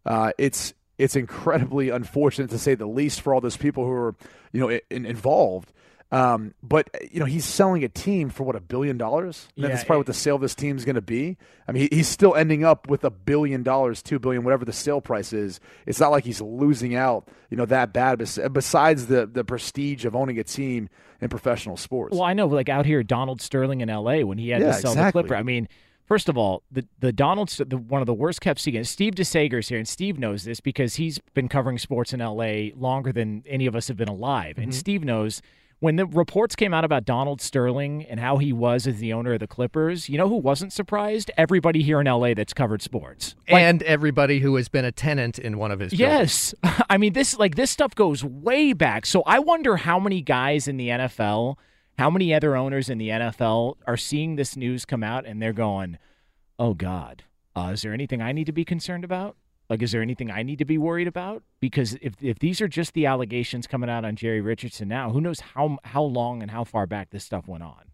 uh, 0.06 0.32
it's 0.38 0.74
it's 0.98 1.16
incredibly 1.16 1.90
unfortunate 1.90 2.50
to 2.52 2.60
say 2.60 2.76
the 2.76 2.86
least 2.86 3.22
for 3.22 3.34
all 3.34 3.42
those 3.42 3.58
people 3.58 3.86
who 3.86 3.92
are 3.92 4.16
you 4.52 4.60
know 4.60 4.80
in, 4.90 5.06
involved. 5.06 5.72
Um, 6.14 6.54
but 6.62 6.90
you 7.10 7.20
know 7.22 7.26
he's 7.26 7.46
selling 7.46 7.86
a 7.86 7.88
team 7.88 8.30
for 8.30 8.44
what 8.44 8.56
a 8.58 8.60
billion 8.60 8.98
dollars. 8.98 9.48
Yeah, 9.56 9.70
that's 9.70 9.86
probably 9.86 10.00
what 10.00 10.08
the 10.08 10.14
sale 10.14 10.36
of 10.36 10.42
this 10.42 10.56
team 10.56 10.76
is 10.76 10.84
going 10.84 10.96
to 10.96 11.02
be. 11.02 11.38
I 11.68 11.72
mean, 11.72 11.88
he, 11.90 11.96
he's 11.98 12.08
still 12.10 12.36
ending 12.36 12.66
up 12.66 12.90
with 12.90 13.06
a 13.06 13.10
billion 13.10 13.64
dollars, 13.64 14.02
two 14.02 14.20
billion, 14.20 14.44
whatever 14.44 14.66
the 14.66 14.74
sale 14.74 15.00
price 15.00 15.32
is. 15.32 15.62
It's 15.86 16.02
not 16.02 16.12
like 16.12 16.26
he's 16.26 16.42
losing 16.42 16.96
out, 16.96 17.30
you 17.50 17.56
know, 17.56 17.66
that 17.68 17.94
bad. 17.94 18.18
Besides 18.52 19.08
the 19.08 19.26
the 19.26 19.46
prestige 19.46 20.04
of 20.04 20.16
owning 20.16 20.38
a 20.38 20.44
team 20.44 20.90
in 21.22 21.30
professional 21.30 21.78
sports. 21.78 22.12
Well, 22.14 22.24
I 22.24 22.34
know, 22.34 22.48
like 22.48 22.68
out 22.68 22.86
here, 22.86 23.04
Donald 23.04 23.42
Sterling 23.42 23.80
in 23.80 23.90
L.A. 23.90 24.24
when 24.26 24.38
he 24.38 24.50
had 24.50 24.62
Yeah, 24.62 24.68
to 24.68 24.74
sell 24.74 24.92
exactly. 24.92 25.22
the 25.22 25.28
Clipper. 25.30 25.40
I 25.40 25.44
mean, 25.44 25.70
first 26.08 26.28
of 26.28 26.38
all, 26.38 26.64
the 26.70 26.86
the 27.00 27.14
Donald, 27.14 27.48
the, 27.50 27.78
one 27.78 28.02
of 28.02 28.06
the 28.08 28.14
worst 28.14 28.42
kept 28.42 28.60
secrets. 28.60 28.90
Steve 28.90 29.16
DeSager's 29.16 29.70
here, 29.70 29.78
and 29.78 29.88
Steve 29.88 30.20
knows 30.20 30.44
this 30.44 30.60
because 30.60 30.96
he's 30.96 31.20
been 31.34 31.48
covering 31.48 31.78
sports 31.78 32.12
in 32.12 32.20
L.A. 32.20 32.74
longer 32.76 33.14
than 33.14 33.44
any 33.48 33.66
of 33.66 33.78
us 33.78 33.88
have 33.88 33.96
been 33.96 34.10
alive. 34.10 34.58
And 34.58 34.74
Mhm. 34.74 34.76
Steve 34.76 35.06
knows 35.06 35.42
when 35.82 35.96
the 35.96 36.06
reports 36.06 36.56
came 36.56 36.76
out 36.76 36.86
about 36.86 37.06
Donald 37.06 37.42
Sterling 37.42 38.06
and 38.06 38.20
how 38.20 38.38
he 38.38 38.54
was 38.54 38.86
as 38.86 39.00
the 39.00 39.12
owner 39.14 39.34
of 39.34 39.40
the 39.40 39.48
Clippers. 39.48 40.08
You 40.08 40.18
know 40.20 40.30
who 40.30 40.38
wasn't 40.38 40.72
surprised? 40.72 41.32
Everybody 41.38 41.82
here 41.82 42.00
in 42.00 42.08
L.A. 42.08 42.36
that's 42.36 42.54
covered 42.54 42.84
sports. 42.84 43.36
Like, 43.50 43.64
and 43.64 43.82
everybody 43.84 44.40
who 44.40 44.56
has 44.56 44.70
been 44.70 44.86
a 44.86 44.92
tenant 44.92 45.40
in 45.40 45.58
one 45.58 45.72
of 45.72 45.80
his 45.80 45.92
buildings. 45.92 46.54
Yes. 46.64 46.84
I 46.90 46.98
mean 46.98 47.14
this 47.14 47.38
like 47.38 47.56
this 47.56 47.72
stuff 47.72 47.96
goes 47.96 48.24
way 48.24 48.74
back. 48.74 49.08
So 49.08 49.24
I 49.26 49.40
wonder 49.40 49.78
how 49.78 50.00
many 50.00 50.22
guys 50.22 50.68
in 50.68 50.78
the 50.78 50.90
NFL, 50.90 51.56
how 51.98 52.12
many 52.12 52.32
other 52.32 52.56
owners 52.56 52.88
in 52.88 53.00
the 53.00 53.10
NFL 53.10 53.78
are 53.88 53.98
seeing 53.98 54.36
this 54.36 54.56
news 54.56 54.86
come 54.86 55.04
out 55.04 55.26
and 55.26 55.42
they're 55.42 55.52
going, 55.52 55.98
"Oh 56.60 56.76
god, 56.76 57.24
uh, 57.56 57.72
is 57.74 57.82
there 57.82 57.94
anything 57.94 58.22
I 58.22 58.34
need 58.34 58.46
to 58.46 58.52
be 58.52 58.64
concerned 58.64 59.04
about? 59.04 59.36
Like 59.72 59.82
is 59.82 59.94
there 59.94 60.02
anything 60.02 60.30
I 60.30 60.44
need 60.44 60.60
to 60.60 60.66
be 60.66 60.78
worried 60.78 61.08
about? 61.08 61.44
Because 61.62 61.98
if 62.02 62.16
if 62.22 62.40
these 62.40 62.60
are 62.60 62.68
just 62.68 62.94
the 62.94 63.06
allegations 63.06 63.68
coming 63.68 63.90
out 63.90 64.04
on 64.04 64.18
Jerry 64.18 64.42
Richardson 64.42 64.90
now, 64.90 65.12
who 65.12 65.22
knows 65.22 65.40
how 65.40 65.78
how 65.86 66.04
long 66.04 66.42
and 66.42 66.52
how 66.52 66.66
far 66.66 66.86
back 66.86 67.12
this 67.12 67.24
stuff 67.24 67.48
went 67.48 67.64
on? 67.64 67.86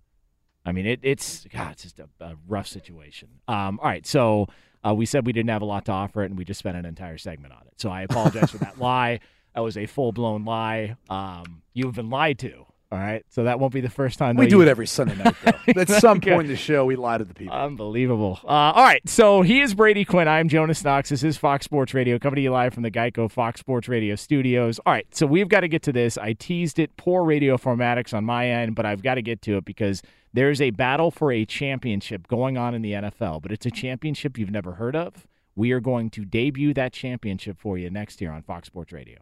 I 0.65 0.71
mean, 0.71 0.87
it, 0.87 1.01
it's 1.03 1.45
God, 1.53 1.73
it's 1.73 1.83
just 1.83 1.99
a, 1.99 2.09
a 2.19 2.33
rough 2.47 2.65
situation. 2.65 3.29
Um, 3.47 3.79
all 3.79 3.89
right, 3.89 4.07
so 4.07 4.47
uh, 4.83 4.95
we 4.95 5.05
said 5.05 5.27
we 5.27 5.33
didn't 5.33 5.51
have 5.51 5.61
a 5.61 5.65
lot 5.65 5.85
to 5.85 5.91
offer 5.91 6.23
it, 6.23 6.31
and 6.31 6.37
we 6.37 6.45
just 6.45 6.57
spent 6.57 6.77
an 6.77 6.85
entire 6.85 7.19
segment 7.19 7.53
on 7.53 7.61
it. 7.67 7.73
So 7.79 7.91
I 7.91 8.01
apologize 8.01 8.49
for 8.49 8.57
that 8.57 8.79
lie. 8.79 9.19
That 9.53 9.61
was 9.61 9.77
a 9.77 9.85
full 9.85 10.11
blown 10.11 10.45
lie. 10.45 10.95
Um, 11.11 11.61
you've 11.75 11.93
been 11.93 12.09
lied 12.09 12.39
to. 12.39 12.65
All 12.89 12.97
right, 12.97 13.26
so 13.30 13.43
that 13.43 13.60
won't 13.60 13.73
be 13.73 13.82
the 13.82 13.89
first 13.89 14.17
time. 14.17 14.38
we 14.38 14.47
do 14.47 14.58
you- 14.58 14.62
it 14.62 14.69
every 14.69 14.88
Sunday 14.88 15.15
night. 15.15 15.36
Though. 15.43 15.82
At 15.82 15.89
some 15.89 16.21
point 16.21 16.43
in 16.43 16.47
the 16.47 16.56
show, 16.56 16.86
we 16.86 16.95
lie 16.95 17.17
to 17.17 17.26
the 17.26 17.34
people. 17.34 17.54
Unbelievable. 17.54 18.39
Uh, 18.45 18.47
all 18.47 18.84
right, 18.84 19.02
so 19.10 19.41
he 19.41 19.60
is 19.60 19.73
Brady 19.73 20.06
Quinn. 20.06 20.30
I'm 20.30 20.47
Jonas 20.47 20.82
Knox. 20.86 21.10
This 21.10 21.21
is 21.21 21.38
Fox 21.38 21.65
Sports 21.65 21.93
Radio, 21.93 22.17
coming 22.17 22.38
to 22.38 22.41
you 22.41 22.52
live 22.52 22.73
from 22.73 22.84
the 22.84 22.91
Geico 22.91 23.30
Fox 23.30 23.60
Sports 23.60 23.89
Radio 23.89 24.15
studios. 24.15 24.80
All 24.86 24.93
right, 24.93 25.06
so 25.13 25.26
we've 25.26 25.50
got 25.50 25.62
to 25.62 25.67
get 25.67 25.82
to 25.84 25.91
this. 25.91 26.17
I 26.17 26.32
teased 26.32 26.80
it, 26.80 26.95
poor 26.95 27.26
radio 27.26 27.58
formatics 27.58 28.13
on 28.13 28.23
my 28.23 28.47
end, 28.47 28.73
but 28.73 28.86
I've 28.86 29.04
got 29.04 29.15
to 29.15 29.21
get 29.21 29.41
to 29.41 29.58
it 29.58 29.65
because 29.65 30.02
there's 30.34 30.62
a 30.62 30.69
battle 30.69 31.12
for 31.12 31.34
a 31.34 31.45
championship 31.45 32.26
going 32.28 32.58
on 32.58 32.73
in 32.73 32.82
the 32.84 32.93
NFL, 32.93 33.41
but 33.41 33.52
it's 33.52 33.65
a 33.65 33.71
championship 33.71 34.38
you've 34.38 34.52
never 34.52 34.73
heard 34.73 34.95
of. 34.95 35.28
We 35.58 35.71
are 35.71 35.82
going 35.82 36.10
to 36.12 36.23
debut 36.23 36.73
that 36.76 36.93
championship 36.93 37.60
for 37.60 37.78
you 37.78 37.89
next 37.89 38.21
year 38.21 38.32
on 38.32 38.43
Fox 38.43 38.67
Sports 38.67 38.93
Radio. 38.93 39.19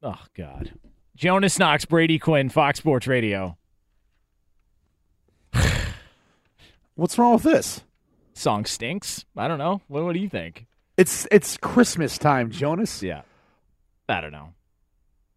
Oh, 0.00 0.22
God. 0.36 0.74
Jonas 1.18 1.58
Knox, 1.58 1.84
Brady 1.84 2.16
Quinn, 2.20 2.48
Fox 2.48 2.78
Sports 2.78 3.08
Radio. 3.08 3.58
What's 6.94 7.18
wrong 7.18 7.32
with 7.32 7.42
this? 7.42 7.82
Song 8.34 8.64
stinks. 8.64 9.24
I 9.36 9.48
don't 9.48 9.58
know. 9.58 9.80
What, 9.88 10.04
what 10.04 10.12
do 10.12 10.20
you 10.20 10.28
think? 10.28 10.66
It's 10.96 11.26
it's 11.32 11.56
Christmas 11.56 12.18
time, 12.18 12.52
Jonas. 12.52 13.02
Yeah. 13.02 13.22
I 14.08 14.20
don't 14.20 14.30
know. 14.30 14.50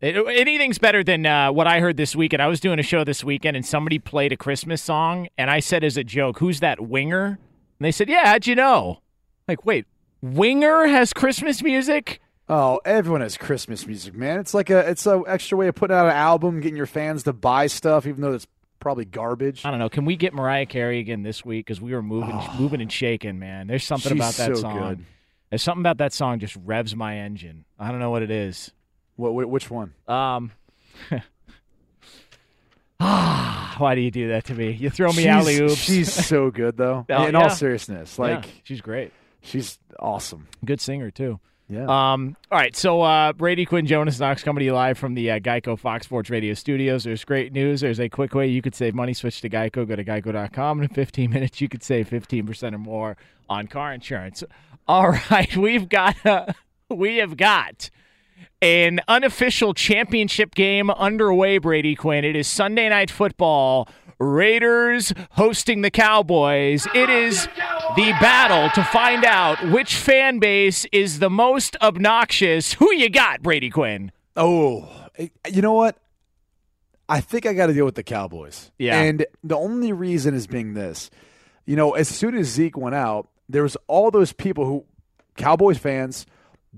It, 0.02 0.16
anything's 0.18 0.78
better 0.78 1.04
than 1.04 1.26
uh, 1.26 1.52
what 1.52 1.66
I 1.66 1.80
heard 1.80 1.98
this 1.98 2.16
weekend. 2.16 2.44
I 2.44 2.48
was 2.48 2.60
doing 2.60 2.78
a 2.78 2.84
show 2.84 3.04
this 3.04 3.24
weekend, 3.24 3.58
and 3.58 3.66
somebody 3.66 3.98
played 3.98 4.32
a 4.32 4.38
Christmas 4.38 4.84
song, 4.84 5.30
and 5.36 5.50
I 5.50 5.62
said 5.62 5.84
as 5.84 5.98
a 5.98 6.04
joke, 6.04 6.38
"Who's 6.38 6.60
that 6.60 6.80
Winger?" 6.80 7.26
And 7.26 7.38
they 7.80 7.92
said, 7.92 8.08
"Yeah, 8.08 8.28
how'd 8.28 8.46
you 8.46 8.54
know?" 8.54 9.02
Like, 9.48 9.66
wait, 9.66 9.88
Winger 10.22 10.86
has 10.86 11.12
Christmas 11.12 11.64
music? 11.64 12.22
Oh, 12.54 12.82
everyone 12.84 13.22
has 13.22 13.38
Christmas 13.38 13.88
music, 13.88 14.14
man. 14.14 14.40
It's 14.42 14.54
like 14.54 14.70
a 14.70 14.80
it's 14.90 15.06
a 15.06 15.24
extra 15.26 15.58
way 15.58 15.70
of 15.70 15.76
putting 15.76 15.96
out 15.96 16.08
an 16.08 16.12
album, 16.12 16.60
getting 16.60 16.76
your 16.76 16.86
fans 16.86 17.24
to 17.24 17.32
buy 17.32 17.68
stuff, 17.68 18.06
even 18.06 18.20
though 18.20 18.34
it's 18.34 18.46
probably 18.82 19.06
garbage. 19.06 19.64
I 19.66 19.70
don't 19.72 19.80
know. 19.80 19.88
Can 19.88 20.04
we 20.04 20.18
get 20.18 20.34
Mariah 20.34 20.66
Carey 20.66 21.00
again 21.00 21.24
this 21.24 21.46
week? 21.46 21.66
Because 21.66 21.80
we 21.80 21.94
were 21.94 22.02
moving, 22.02 22.38
moving 22.60 22.82
and 22.82 22.92
shaking, 22.92 23.40
man. 23.40 23.68
There's 23.68 23.86
something 23.86 24.12
about 24.12 24.34
that 24.34 24.48
so 24.58 24.62
song. 24.62 24.80
good. 24.80 25.06
There's 25.50 25.64
something 25.64 25.82
about 25.82 26.00
that 26.00 26.12
song 26.12 26.40
just 26.40 26.58
revs 26.66 26.94
my 26.94 27.20
engine. 27.20 27.64
I 27.80 27.90
don't 27.90 28.00
know 28.00 28.10
what 28.12 28.22
it 28.22 28.32
is. 28.32 28.72
What, 29.16 29.48
which 29.50 29.72
one? 29.72 29.94
Um. 30.10 30.52
Why 32.98 33.96
do 33.96 34.02
you 34.02 34.12
do 34.12 34.28
that 34.28 34.44
to 34.46 34.54
me? 34.54 34.72
You 34.72 34.90
throw 34.90 35.14
me 35.14 35.26
alley 35.26 35.58
oops. 35.58 35.76
She's 35.76 36.12
so 36.12 36.52
good, 36.52 36.76
though. 36.76 37.06
Oh, 37.10 37.26
In 37.28 37.34
yeah. 37.34 37.44
all 37.44 37.50
seriousness, 37.50 38.20
like 38.20 38.44
Yeah, 38.46 38.52
she's 38.64 38.82
great. 38.82 39.14
she's 39.42 39.80
awesome. 39.98 40.48
Good 40.66 40.82
singer 40.82 41.12
too. 41.12 41.40
Yeah. 41.72 41.84
Um. 41.84 42.36
All 42.52 42.58
right. 42.58 42.76
So 42.76 43.02
uh, 43.02 43.32
Brady 43.32 43.66
Quinn, 43.66 43.88
Jonas 43.88 44.20
Knox, 44.20 44.44
coming 44.44 44.60
to 44.60 44.66
you 44.66 44.74
live 44.74 44.98
from 44.98 45.14
the 45.14 45.32
uh, 45.32 45.40
Geico 45.40 45.80
Fox 45.80 46.06
Sports 46.06 46.30
Radio 46.30 46.54
studios. 46.54 47.06
There's 47.06 47.24
great 47.24 47.54
news. 47.54 47.80
There's 47.80 48.00
a 48.00 48.10
quick 48.10 48.36
way 48.36 48.48
you 48.48 48.62
could 48.62 48.76
save 48.76 48.94
money. 48.94 49.14
Switch 49.14 49.40
to 49.42 49.50
Geico. 49.50 49.88
Go 49.88 49.96
to 49.96 50.04
geico.com. 50.04 50.82
In 50.82 50.90
15 50.90 51.30
minutes, 51.34 51.62
you 51.62 51.70
could 51.70 51.82
save 51.82 52.10
15% 52.10 52.74
or 52.74 52.78
more 52.78 53.18
on 53.50 53.68
car 53.68 53.94
insurance. 53.94 54.44
All 54.86 55.12
right. 55.32 55.56
We've 55.58 55.88
got. 55.88 56.24
Uh, 56.26 56.48
we 56.90 57.18
have 57.18 57.38
got 57.38 57.90
an 58.62 59.00
unofficial 59.08 59.74
championship 59.74 60.54
game 60.54 60.90
underway, 60.90 61.58
Brady 61.58 61.96
Quinn. 61.96 62.26
It 62.26 62.36
is 62.36 62.48
Sunday 62.48 62.90
night 62.90 63.10
football. 63.10 63.88
Raiders 64.22 65.14
hosting 65.32 65.82
the 65.82 65.90
Cowboys. 65.90 66.88
It 66.94 67.10
is 67.10 67.48
the 67.96 68.12
battle 68.22 68.70
to 68.76 68.84
find 68.90 69.26
out 69.26 69.72
which 69.72 69.96
fan 69.96 70.38
base 70.38 70.86
is 70.92 71.20
the 71.20 71.30
most 71.30 71.76
obnoxious. 71.82 72.74
Who 72.74 72.94
you 72.94 73.10
got, 73.10 73.42
Brady 73.42 73.72
Quinn? 73.72 74.12
Oh, 74.36 74.88
eh, 75.18 75.30
you 75.52 75.64
know 75.64 75.74
what? 75.74 75.98
I 77.10 77.20
think 77.20 77.46
I 77.46 77.54
got 77.54 77.68
to 77.68 77.74
deal 77.74 77.84
with 77.84 77.96
the 77.96 78.04
Cowboys. 78.04 78.72
Yeah. 78.78 79.02
And 79.02 79.26
the 79.44 79.58
only 79.58 79.92
reason 79.92 80.36
is 80.36 80.46
being 80.46 80.76
this. 80.76 81.10
You 81.66 81.76
know, 81.76 81.94
as 81.94 82.08
soon 82.08 82.36
as 82.36 82.48
Zeke 82.48 82.78
went 82.78 82.96
out, 82.96 83.28
there 83.50 83.64
was 83.64 83.76
all 83.88 84.12
those 84.12 84.34
people 84.34 84.66
who 84.66 84.86
Cowboys 85.36 85.78
fans 85.78 86.26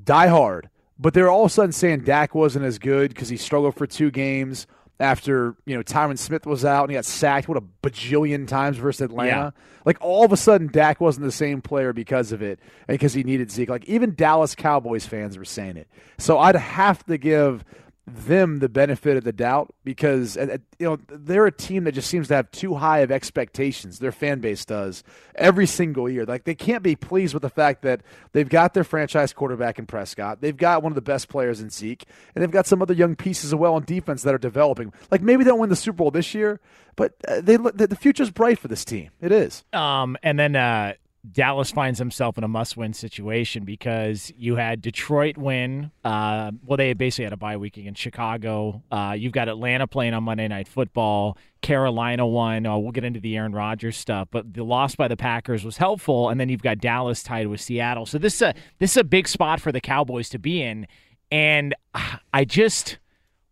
die 0.02 0.28
hard, 0.28 0.70
but 0.98 1.14
they're 1.14 1.30
all 1.30 1.46
of 1.46 1.52
a 1.52 1.54
sudden 1.54 1.72
saying 1.74 2.06
Dak 2.06 2.34
wasn't 2.34 2.66
as 2.66 2.80
good 2.80 3.10
because 3.10 3.30
he 3.30 3.38
struggled 3.38 3.76
for 3.76 3.86
two 3.86 4.12
games 4.12 4.66
after 5.04 5.56
you 5.66 5.76
know 5.76 5.84
Tyron 5.84 6.18
Smith 6.18 6.45
was 6.45 6.64
out 6.64 6.84
and 6.84 6.91
he 6.91 6.95
got 6.95 7.06
sacked 7.06 7.47
what 7.47 7.58
a 7.58 7.64
bajillion 7.84 8.47
times 8.47 8.78
versus 8.78 9.01
Atlanta. 9.01 9.54
Yeah. 9.56 9.62
Like 9.86 9.97
all 9.99 10.24
of 10.24 10.32
a 10.32 10.38
sudden, 10.38 10.68
Dak 10.68 11.01
wasn't 11.01 11.26
the 11.26 11.32
same 11.32 11.62
player 11.62 11.91
because 11.91 12.32
of 12.32 12.41
it 12.41 12.60
and 12.88 12.95
because 12.95 13.14
he 13.14 13.24
needed 13.24 13.51
Zeke. 13.51 13.70
Like 13.70 13.86
even 13.86 14.16
Dallas 14.16 14.56
Cowboys 14.56 15.06
fans 15.06 15.38
were 15.38 15.45
saying 15.45 15.76
it. 15.76 15.88
So 16.18 16.39
I'd 16.39 16.56
have 16.56 17.06
to 17.08 17.18
give 17.18 17.66
them 18.06 18.60
the 18.60 18.68
benefit 18.68 19.16
of 19.16 19.24
the 19.24 19.32
doubt 19.32 19.74
because 19.86 20.36
you 20.36 20.60
know 20.80 20.97
they're 21.08 21.45
a 21.45 21.51
team 21.51 21.86
that 21.86 21.93
just 21.93 22.10
seems 22.10 22.28
to 22.28 22.36
have 22.36 22.51
too 22.51 22.76
high 22.76 22.99
of 22.99 23.12
expectations. 23.12 23.99
Their 23.99 24.12
fan 24.12 24.39
base 24.39 24.66
does 24.66 25.06
every 25.36 25.66
single 25.66 26.10
year. 26.10 26.26
Like 26.26 26.43
they 26.43 26.56
can't 26.56 26.84
be 26.84 26.97
pleased 26.97 27.34
with 27.34 27.43
the 27.43 27.49
fact 27.49 27.82
that 27.84 28.01
they've 28.34 28.47
got 28.47 28.74
their 28.74 28.84
franchise 28.84 29.32
quarterback 29.32 29.80
in 29.80 29.86
Prescott. 29.86 30.41
They've 30.41 30.56
got 30.56 30.84
one 30.84 30.91
of 30.91 30.95
the 30.95 31.01
best 31.01 31.30
players 31.30 31.62
in 31.62 31.70
Zeke, 31.70 32.04
and 32.36 32.41
they've 32.41 32.51
got 32.51 32.68
some 32.68 32.82
other 32.82 32.93
young 32.93 33.16
pieces 33.16 33.54
as 33.54 33.56
well 33.56 33.76
on 33.76 33.86
defense 33.86 34.24
that 34.24 34.34
are 34.34 34.39
developing. 34.39 34.91
Like 35.10 35.22
maybe 35.22 35.45
they 35.45 35.51
don't 35.51 35.60
win 35.60 35.70
the 35.70 35.76
Super 35.78 35.97
Bowl 35.97 36.12
this 36.12 36.34
year, 36.34 36.60
but 36.97 37.14
uh, 37.26 37.39
they 37.39 37.56
the 37.56 37.88
the 37.88 37.95
future's 37.95 38.32
bright 38.32 38.60
for 38.60 38.68
this 38.68 38.84
team. 38.84 39.12
It 39.22 39.32
is. 39.32 39.64
Um, 39.72 40.18
and 40.22 40.38
then 40.38 40.58
uh, 40.58 40.93
Dallas 41.32 41.72
finds 41.72 42.00
himself 42.00 42.38
in 42.38 42.44
a 42.44 42.48
must-win 42.50 42.92
situation 42.94 43.64
because 43.64 44.32
you 44.38 44.58
had 44.58 44.82
Detroit 44.82 45.38
win. 45.38 45.90
Uh, 46.04 46.52
well, 46.66 46.76
they 46.76 46.92
basically 46.94 47.24
had 47.24 47.34
a 47.34 47.38
bye 47.38 47.56
week 47.56 47.78
against 47.78 48.02
Chicago. 48.02 48.84
Uh, 48.92 49.16
you've 49.18 49.32
got 49.32 49.48
Atlanta 49.48 49.88
playing 49.88 50.14
on 50.14 50.24
Monday 50.24 50.48
Night 50.50 50.68
Football. 50.68 51.38
Carolina 51.62 52.28
won. 52.28 52.66
Uh, 52.66 52.78
we'll 52.78 52.92
get 52.92 53.06
into 53.06 53.22
the 53.22 53.38
Aaron 53.38 53.54
Rodgers 53.54 53.96
stuff, 53.96 54.28
but 54.32 54.54
the 54.54 54.64
loss 54.64 54.96
by 54.96 55.08
the 55.08 55.16
Packers 55.16 55.64
was 55.64 55.78
helpful. 55.78 56.28
And 56.28 56.40
then 56.40 56.50
you've 56.50 56.62
got 56.62 56.80
Dallas 56.80 57.24
tied 57.24 57.48
with 57.48 57.62
Seattle. 57.62 58.06
So 58.06 58.18
this 58.18 58.36
is 58.36 58.42
a 58.42 58.54
this 58.80 58.92
is 58.92 58.98
a 58.98 59.04
big 59.06 59.30
spot 59.30 59.62
for 59.62 59.72
the 59.72 59.82
Cowboys 59.82 60.28
to 60.30 60.40
be 60.40 60.62
in. 60.62 60.88
And 61.32 61.74
uh, 61.94 62.18
I 62.34 62.44
just 62.44 63.00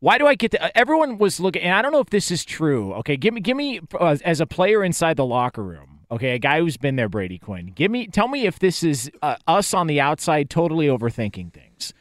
why 0.01 0.17
do 0.17 0.27
I 0.27 0.35
get 0.35 0.51
to? 0.51 0.77
Everyone 0.77 1.19
was 1.19 1.39
looking, 1.39 1.61
and 1.61 1.73
I 1.73 1.81
don't 1.81 1.91
know 1.91 1.99
if 1.99 2.09
this 2.09 2.31
is 2.31 2.43
true. 2.43 2.91
Okay, 2.95 3.15
give 3.15 3.35
me, 3.35 3.39
give 3.39 3.55
me 3.55 3.79
uh, 3.99 4.17
as 4.25 4.41
a 4.41 4.47
player 4.47 4.83
inside 4.83 5.15
the 5.15 5.25
locker 5.25 5.63
room. 5.63 6.00
Okay, 6.11 6.31
a 6.31 6.39
guy 6.39 6.59
who's 6.59 6.75
been 6.75 6.97
there, 6.97 7.07
Brady 7.07 7.39
Quinn. 7.39 7.67
Give 7.67 7.89
me, 7.89 8.07
tell 8.07 8.27
me 8.27 8.45
if 8.45 8.59
this 8.59 8.83
is 8.83 9.09
uh, 9.21 9.37
us 9.47 9.73
on 9.73 9.87
the 9.87 10.01
outside 10.01 10.49
totally 10.49 10.87
overthinking 10.87 11.53
things. 11.53 11.93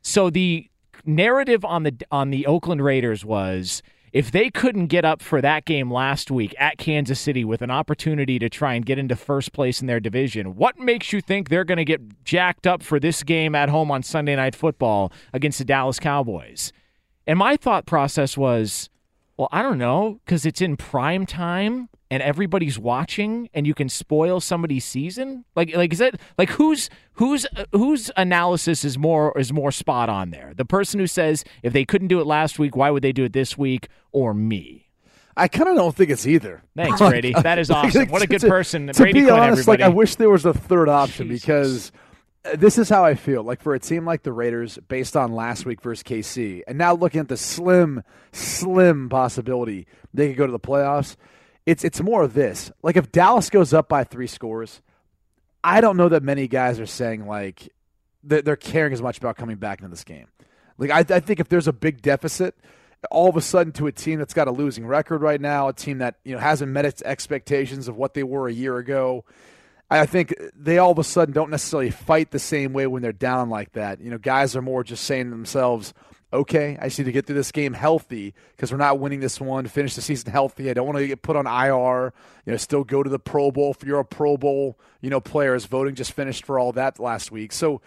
So 0.00 0.30
the 0.30 0.70
narrative 1.04 1.64
on 1.64 1.82
the 1.82 1.94
on 2.10 2.30
the 2.30 2.46
Oakland 2.46 2.82
Raiders 2.82 3.24
was 3.24 3.82
if 4.12 4.30
they 4.30 4.50
couldn't 4.50 4.86
get 4.86 5.04
up 5.04 5.22
for 5.22 5.40
that 5.40 5.64
game 5.64 5.92
last 5.92 6.30
week 6.30 6.54
at 6.58 6.78
Kansas 6.78 7.20
City 7.20 7.44
with 7.44 7.62
an 7.62 7.70
opportunity 7.70 8.38
to 8.38 8.48
try 8.48 8.74
and 8.74 8.84
get 8.84 8.98
into 8.98 9.14
first 9.14 9.52
place 9.52 9.80
in 9.80 9.86
their 9.86 10.00
division, 10.00 10.56
what 10.56 10.78
makes 10.78 11.12
you 11.12 11.20
think 11.20 11.48
they're 11.48 11.64
going 11.64 11.78
to 11.78 11.84
get 11.84 12.24
jacked 12.24 12.66
up 12.66 12.82
for 12.82 12.98
this 12.98 13.22
game 13.22 13.54
at 13.54 13.68
home 13.68 13.90
on 13.90 14.02
Sunday 14.02 14.34
Night 14.34 14.56
Football 14.56 15.12
against 15.32 15.58
the 15.58 15.64
Dallas 15.64 16.00
Cowboys? 16.00 16.72
And 17.26 17.38
my 17.38 17.56
thought 17.56 17.86
process 17.86 18.36
was, 18.36 18.88
well, 19.36 19.48
I 19.52 19.62
don't 19.62 19.78
know, 19.78 20.18
because 20.24 20.44
it's 20.44 20.60
in 20.60 20.76
prime 20.76 21.24
time 21.24 21.88
and 22.10 22.22
everybody's 22.22 22.78
watching, 22.78 23.48
and 23.54 23.66
you 23.66 23.74
can 23.74 23.88
spoil 23.88 24.40
somebody's 24.40 24.84
season. 24.84 25.44
Like, 25.54 25.74
like 25.76 25.92
is 25.92 25.98
that 26.00 26.20
like 26.38 26.50
whose 26.50 26.90
whose 27.14 27.46
whose 27.72 28.10
analysis 28.16 28.84
is 28.84 28.98
more 28.98 29.38
is 29.38 29.52
more 29.52 29.70
spot 29.70 30.08
on 30.08 30.30
there? 30.30 30.52
The 30.56 30.64
person 30.64 30.98
who 31.00 31.06
says 31.06 31.44
if 31.62 31.72
they 31.72 31.84
couldn't 31.84 32.08
do 32.08 32.20
it 32.20 32.26
last 32.26 32.58
week, 32.58 32.74
why 32.76 32.90
would 32.90 33.02
they 33.02 33.12
do 33.12 33.24
it 33.24 33.32
this 33.32 33.56
week, 33.56 33.88
or 34.12 34.34
me? 34.34 34.88
I 35.36 35.46
kind 35.48 35.68
of 35.70 35.76
don't 35.76 35.94
think 35.94 36.10
it's 36.10 36.26
either. 36.26 36.62
Thanks, 36.76 36.98
Brady. 37.00 37.32
That 37.42 37.58
is 37.58 37.70
awesome. 37.70 38.08
What 38.08 38.20
a 38.22 38.26
good 38.26 38.40
To- 38.40 38.48
person. 38.48 38.88
To 38.88 38.92
Brady 38.92 39.20
be 39.20 39.26
Quinn, 39.26 39.38
honest, 39.38 39.68
like. 39.68 39.80
I 39.80 39.88
wish 39.88 40.16
there 40.16 40.28
was 40.28 40.44
a 40.44 40.52
third 40.52 40.88
option 40.88 41.28
because 41.28 41.92
uh, 42.44 42.56
this 42.56 42.76
is 42.76 42.88
how 42.88 43.04
I 43.04 43.14
feel. 43.14 43.42
Like 43.44 43.62
for 43.62 43.72
a 43.72 43.78
team 43.78 44.04
like 44.04 44.24
the 44.24 44.32
Raiders, 44.32 44.78
based 44.88 45.16
on 45.16 45.32
last 45.32 45.64
week 45.64 45.80
versus 45.80 46.02
KC, 46.02 46.62
and 46.66 46.76
now 46.76 46.92
looking 46.94 47.20
at 47.20 47.28
the 47.28 47.36
slim, 47.36 48.02
slim 48.32 49.08
possibility 49.08 49.86
they 50.12 50.28
could 50.28 50.36
go 50.36 50.46
to 50.46 50.52
the 50.52 50.58
playoffs. 50.60 51.16
It's 51.66 51.84
it's 51.84 52.00
more 52.00 52.22
of 52.22 52.34
this. 52.34 52.72
Like 52.82 52.96
if 52.96 53.12
Dallas 53.12 53.50
goes 53.50 53.72
up 53.74 53.88
by 53.88 54.04
three 54.04 54.26
scores, 54.26 54.80
I 55.62 55.80
don't 55.80 55.96
know 55.96 56.08
that 56.08 56.22
many 56.22 56.48
guys 56.48 56.80
are 56.80 56.86
saying 56.86 57.26
like 57.26 57.68
they're, 58.22 58.42
they're 58.42 58.56
caring 58.56 58.92
as 58.92 59.02
much 59.02 59.18
about 59.18 59.36
coming 59.36 59.56
back 59.56 59.80
into 59.80 59.90
this 59.90 60.04
game. 60.04 60.26
Like 60.78 60.90
I, 60.90 61.16
I 61.16 61.20
think 61.20 61.40
if 61.40 61.48
there's 61.48 61.68
a 61.68 61.72
big 61.72 62.02
deficit, 62.02 62.56
all 63.10 63.28
of 63.28 63.36
a 63.36 63.40
sudden 63.40 63.72
to 63.74 63.86
a 63.86 63.92
team 63.92 64.18
that's 64.18 64.34
got 64.34 64.48
a 64.48 64.50
losing 64.50 64.86
record 64.86 65.22
right 65.22 65.40
now, 65.40 65.68
a 65.68 65.72
team 65.72 65.98
that 65.98 66.16
you 66.24 66.34
know 66.34 66.40
hasn't 66.40 66.72
met 66.72 66.84
its 66.84 67.02
expectations 67.02 67.88
of 67.88 67.96
what 67.96 68.14
they 68.14 68.22
were 68.22 68.48
a 68.48 68.52
year 68.52 68.78
ago. 68.78 69.24
I 69.90 70.06
think 70.06 70.34
they 70.54 70.78
all 70.78 70.92
of 70.92 70.98
a 70.98 71.04
sudden 71.04 71.34
don't 71.34 71.50
necessarily 71.50 71.90
fight 71.90 72.30
the 72.30 72.38
same 72.38 72.72
way 72.72 72.86
when 72.86 73.02
they're 73.02 73.12
down 73.12 73.50
like 73.50 73.72
that. 73.72 74.00
You 74.00 74.10
know, 74.10 74.18
guys 74.18 74.54
are 74.54 74.62
more 74.62 74.84
just 74.84 75.04
saying 75.04 75.24
to 75.24 75.30
themselves, 75.30 75.92
okay, 76.32 76.78
I 76.80 76.86
just 76.86 76.98
need 76.98 77.06
to 77.06 77.12
get 77.12 77.26
through 77.26 77.36
this 77.36 77.52
game 77.52 77.72
healthy 77.72 78.34
because 78.56 78.70
we're 78.70 78.78
not 78.78 78.98
winning 78.98 79.20
this 79.20 79.40
one, 79.40 79.66
finish 79.66 79.94
the 79.94 80.02
season 80.02 80.30
healthy. 80.30 80.70
I 80.70 80.74
don't 80.74 80.86
want 80.86 80.98
to 80.98 81.06
get 81.06 81.22
put 81.22 81.36
on 81.36 81.46
IR, 81.46 82.12
you 82.46 82.52
know, 82.52 82.56
still 82.56 82.84
go 82.84 83.02
to 83.02 83.10
the 83.10 83.18
Pro 83.18 83.50
Bowl 83.50 83.72
if 83.72 83.86
you're 83.86 83.98
a 83.98 84.04
Pro 84.04 84.36
Bowl, 84.36 84.78
you 85.00 85.10
know, 85.10 85.20
players 85.20 85.66
voting 85.66 85.94
just 85.94 86.12
finished 86.12 86.44
for 86.44 86.58
all 86.58 86.72
that 86.72 86.98
last 87.00 87.32
week. 87.32 87.52
So 87.52 87.80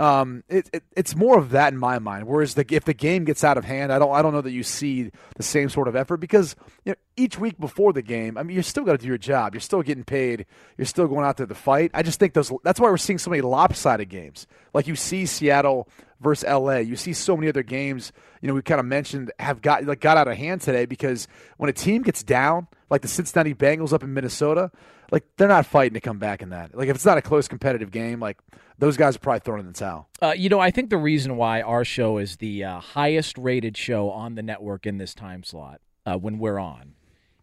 um, 0.00 0.44
it, 0.48 0.70
it, 0.72 0.82
it's 0.96 1.14
more 1.14 1.38
of 1.38 1.50
that 1.50 1.74
in 1.74 1.78
my 1.78 1.98
mind. 1.98 2.26
Whereas 2.26 2.54
the, 2.54 2.64
if 2.70 2.84
the 2.84 2.94
game 2.94 3.26
gets 3.26 3.44
out 3.44 3.58
of 3.58 3.66
hand, 3.66 3.92
I 3.92 3.98
don't 3.98 4.14
I 4.14 4.22
don't 4.22 4.32
know 4.32 4.40
that 4.40 4.50
you 4.50 4.62
see 4.62 5.10
the 5.36 5.42
same 5.42 5.68
sort 5.68 5.88
of 5.88 5.94
effort 5.94 6.16
because 6.16 6.56
you 6.86 6.92
know, 6.92 6.96
each 7.18 7.38
week 7.38 7.60
before 7.60 7.92
the 7.92 8.00
game, 8.00 8.38
I 8.38 8.42
mean, 8.42 8.54
you're 8.54 8.62
still 8.62 8.84
got 8.84 8.92
to 8.92 8.98
do 8.98 9.06
your 9.06 9.18
job. 9.18 9.52
You're 9.52 9.60
still 9.60 9.82
getting 9.82 10.04
paid. 10.04 10.46
You're 10.78 10.86
still 10.86 11.06
going 11.06 11.26
out 11.26 11.36
there 11.36 11.46
to 11.46 11.54
fight. 11.54 11.90
I 11.92 12.02
just 12.02 12.18
think 12.18 12.32
those. 12.32 12.50
That's 12.64 12.80
why 12.80 12.88
we're 12.88 12.96
seeing 12.96 13.18
so 13.18 13.28
many 13.28 13.42
lopsided 13.42 14.08
games. 14.08 14.46
Like 14.72 14.86
you 14.86 14.96
see 14.96 15.26
Seattle 15.26 15.86
versus 16.20 16.48
LA. 16.48 16.76
You 16.76 16.96
see 16.96 17.12
so 17.12 17.36
many 17.36 17.48
other 17.48 17.62
games. 17.62 18.12
You 18.40 18.48
know, 18.48 18.54
we 18.54 18.62
kind 18.62 18.80
of 18.80 18.86
mentioned 18.86 19.32
have 19.38 19.62
got 19.62 19.84
like 19.84 20.00
got 20.00 20.16
out 20.16 20.28
of 20.28 20.36
hand 20.36 20.60
today 20.60 20.86
because 20.86 21.28
when 21.56 21.70
a 21.70 21.72
team 21.72 22.02
gets 22.02 22.22
down, 22.22 22.68
like 22.88 23.02
the 23.02 23.08
Cincinnati 23.08 23.54
Bengals 23.54 23.92
up 23.92 24.02
in 24.02 24.12
Minnesota, 24.12 24.70
like 25.10 25.24
they're 25.36 25.48
not 25.48 25.66
fighting 25.66 25.94
to 25.94 26.00
come 26.00 26.18
back 26.18 26.42
in 26.42 26.50
that. 26.50 26.76
Like 26.76 26.88
if 26.88 26.96
it's 26.96 27.04
not 27.04 27.18
a 27.18 27.22
close 27.22 27.48
competitive 27.48 27.90
game, 27.90 28.20
like 28.20 28.38
those 28.78 28.96
guys 28.96 29.16
are 29.16 29.20
probably 29.20 29.40
throwing 29.40 29.60
in 29.60 29.66
the 29.66 29.72
towel. 29.72 30.08
Uh, 30.22 30.34
you 30.36 30.48
know, 30.48 30.60
I 30.60 30.70
think 30.70 30.90
the 30.90 30.96
reason 30.96 31.36
why 31.36 31.62
our 31.62 31.84
show 31.84 32.18
is 32.18 32.36
the 32.36 32.64
uh, 32.64 32.80
highest 32.80 33.36
rated 33.38 33.76
show 33.76 34.10
on 34.10 34.34
the 34.34 34.42
network 34.42 34.86
in 34.86 34.98
this 34.98 35.14
time 35.14 35.42
slot 35.42 35.80
uh, 36.06 36.16
when 36.16 36.38
we're 36.38 36.58
on 36.58 36.94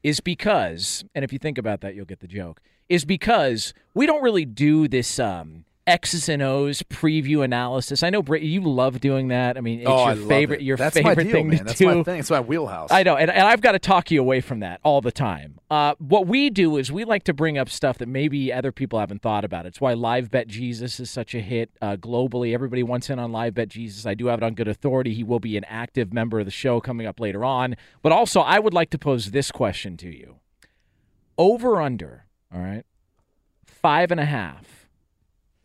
is 0.03 0.19
because, 0.19 1.03
and 1.13 1.25
if 1.25 1.33
you 1.33 1.39
think 1.39 1.57
about 1.57 1.81
that, 1.81 1.95
you'll 1.95 2.05
get 2.05 2.19
the 2.19 2.27
joke, 2.27 2.61
is 2.87 3.03
because 3.03 3.73
we 3.93 4.05
don't 4.05 4.23
really 4.23 4.45
do 4.45 4.87
this 4.87 5.19
um, 5.19 5.65
X's 5.87 6.27
and 6.27 6.41
O's 6.41 6.83
preview 6.83 7.43
analysis. 7.43 8.03
I 8.03 8.09
know, 8.09 8.21
Bra- 8.21 8.39
you 8.39 8.61
love 8.61 8.99
doing 8.99 9.29
that. 9.29 9.57
I 9.57 9.61
mean, 9.61 9.79
it's 9.79 9.89
oh, 9.89 10.11
your 10.11 10.25
I 10.25 10.27
favorite, 10.27 10.59
it. 10.59 10.65
your 10.65 10.77
That's 10.77 10.95
favorite 10.95 11.17
my 11.17 11.23
deal, 11.23 11.31
thing 11.31 11.47
man. 11.47 11.57
to 11.59 11.63
That's 11.63 11.79
do. 11.79 11.95
my 11.95 12.03
thing. 12.03 12.19
It's 12.19 12.29
my 12.29 12.41
wheelhouse. 12.41 12.91
I 12.91 13.03
know, 13.03 13.15
and, 13.15 13.31
and 13.31 13.47
I've 13.47 13.61
got 13.61 13.71
to 13.71 13.79
talk 13.79 14.11
you 14.11 14.19
away 14.19 14.41
from 14.41 14.59
that 14.59 14.81
all 14.83 14.99
the 14.99 15.11
time. 15.11 15.59
Uh, 15.71 15.95
what 15.97 16.27
we 16.27 16.49
do 16.49 16.77
is 16.77 16.91
we 16.91 17.05
like 17.05 17.23
to 17.23 17.33
bring 17.33 17.57
up 17.57 17.69
stuff 17.69 17.97
that 17.99 18.07
maybe 18.07 18.51
other 18.51 18.71
people 18.71 18.99
haven't 18.99 19.21
thought 19.21 19.45
about. 19.45 19.65
It's 19.65 19.79
why 19.79 19.93
Live 19.93 20.29
Bet 20.29 20.47
Jesus 20.47 20.99
is 20.99 21.09
such 21.09 21.33
a 21.33 21.39
hit 21.39 21.71
uh, 21.81 21.95
globally. 21.95 22.53
Everybody 22.53 22.83
wants 22.83 23.09
in 23.09 23.17
on 23.17 23.31
Live 23.31 23.53
Bet 23.53 23.69
Jesus. 23.69 24.05
I 24.05 24.13
do 24.13 24.27
have 24.27 24.39
it 24.39 24.43
on 24.43 24.55
good 24.55 24.67
authority. 24.67 25.13
He 25.13 25.23
will 25.23 25.39
be 25.39 25.57
an 25.57 25.63
active 25.65 26.13
member 26.13 26.39
of 26.39 26.45
the 26.45 26.51
show 26.51 26.81
coming 26.81 27.07
up 27.07 27.19
later 27.19 27.45
on. 27.45 27.75
But 28.01 28.11
also, 28.11 28.41
I 28.41 28.59
would 28.59 28.73
like 28.73 28.89
to 28.91 28.97
pose 28.97 29.31
this 29.31 29.51
question 29.51 29.95
to 29.97 30.09
you: 30.09 30.37
Over 31.37 31.81
under, 31.81 32.25
all 32.53 32.61
right, 32.61 32.85
five 33.65 34.11
and 34.11 34.19
a 34.19 34.25
half 34.25 34.76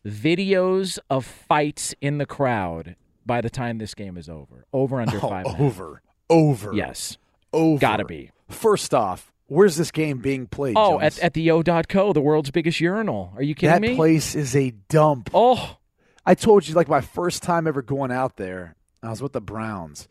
videos 0.05 0.99
of 1.09 1.25
fights 1.25 1.93
in 2.01 2.17
the 2.17 2.25
crowd 2.25 2.95
by 3.25 3.41
the 3.41 3.49
time 3.49 3.77
this 3.77 3.93
game 3.95 4.17
is 4.17 4.29
over. 4.29 4.65
Over 4.73 5.01
under 5.01 5.17
Oh, 5.17 5.29
five. 5.29 5.45
over, 5.59 6.01
over, 6.29 6.73
Yes. 6.73 7.17
over. 7.53 7.79
Gotta 7.79 8.05
be. 8.05 8.31
First 8.49 8.93
off, 8.93 9.31
where's 9.47 9.77
this 9.77 9.91
game 9.91 10.17
being 10.19 10.45
played? 10.47 10.75
Oh, 10.77 10.99
Jones? 10.99 11.17
at, 11.19 11.23
at 11.25 11.33
the 11.33 11.51
O.co, 11.51 12.13
the 12.13 12.21
world's 12.21 12.51
biggest 12.51 12.79
urinal. 12.81 13.31
Are 13.35 13.43
you 13.43 13.55
kidding 13.55 13.73
that 13.73 13.81
me? 13.81 13.89
That 13.89 13.95
place 13.95 14.35
is 14.35 14.55
a 14.55 14.71
dump. 14.89 15.29
Oh, 15.33 15.77
I 16.25 16.35
told 16.35 16.67
you, 16.67 16.73
like 16.75 16.87
my 16.89 17.01
first 17.01 17.43
time 17.43 17.67
ever 17.67 17.81
going 17.81 18.11
out 18.11 18.37
there, 18.37 18.75
I 19.01 19.09
was 19.09 19.21
with 19.21 19.33
the 19.33 19.41
Browns, 19.41 20.07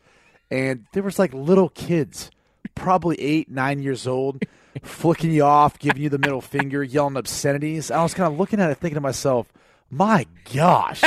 and 0.51 0.85
there 0.93 1.01
was 1.03 1.17
like 1.17 1.33
little 1.33 1.69
kids, 1.69 2.29
probably 2.75 3.19
eight, 3.19 3.49
nine 3.49 3.81
years 3.81 4.05
old, 4.07 4.43
flicking 4.83 5.31
you 5.31 5.43
off, 5.43 5.79
giving 5.79 6.01
you 6.03 6.09
the 6.09 6.19
middle 6.19 6.41
finger, 6.41 6.83
yelling 6.83 7.17
obscenities. 7.17 7.89
I 7.89 8.03
was 8.03 8.13
kind 8.13 8.31
of 8.31 8.39
looking 8.39 8.59
at 8.59 8.69
it, 8.69 8.77
thinking 8.77 8.95
to 8.95 9.01
myself, 9.01 9.51
"My 9.89 10.25
gosh." 10.53 11.01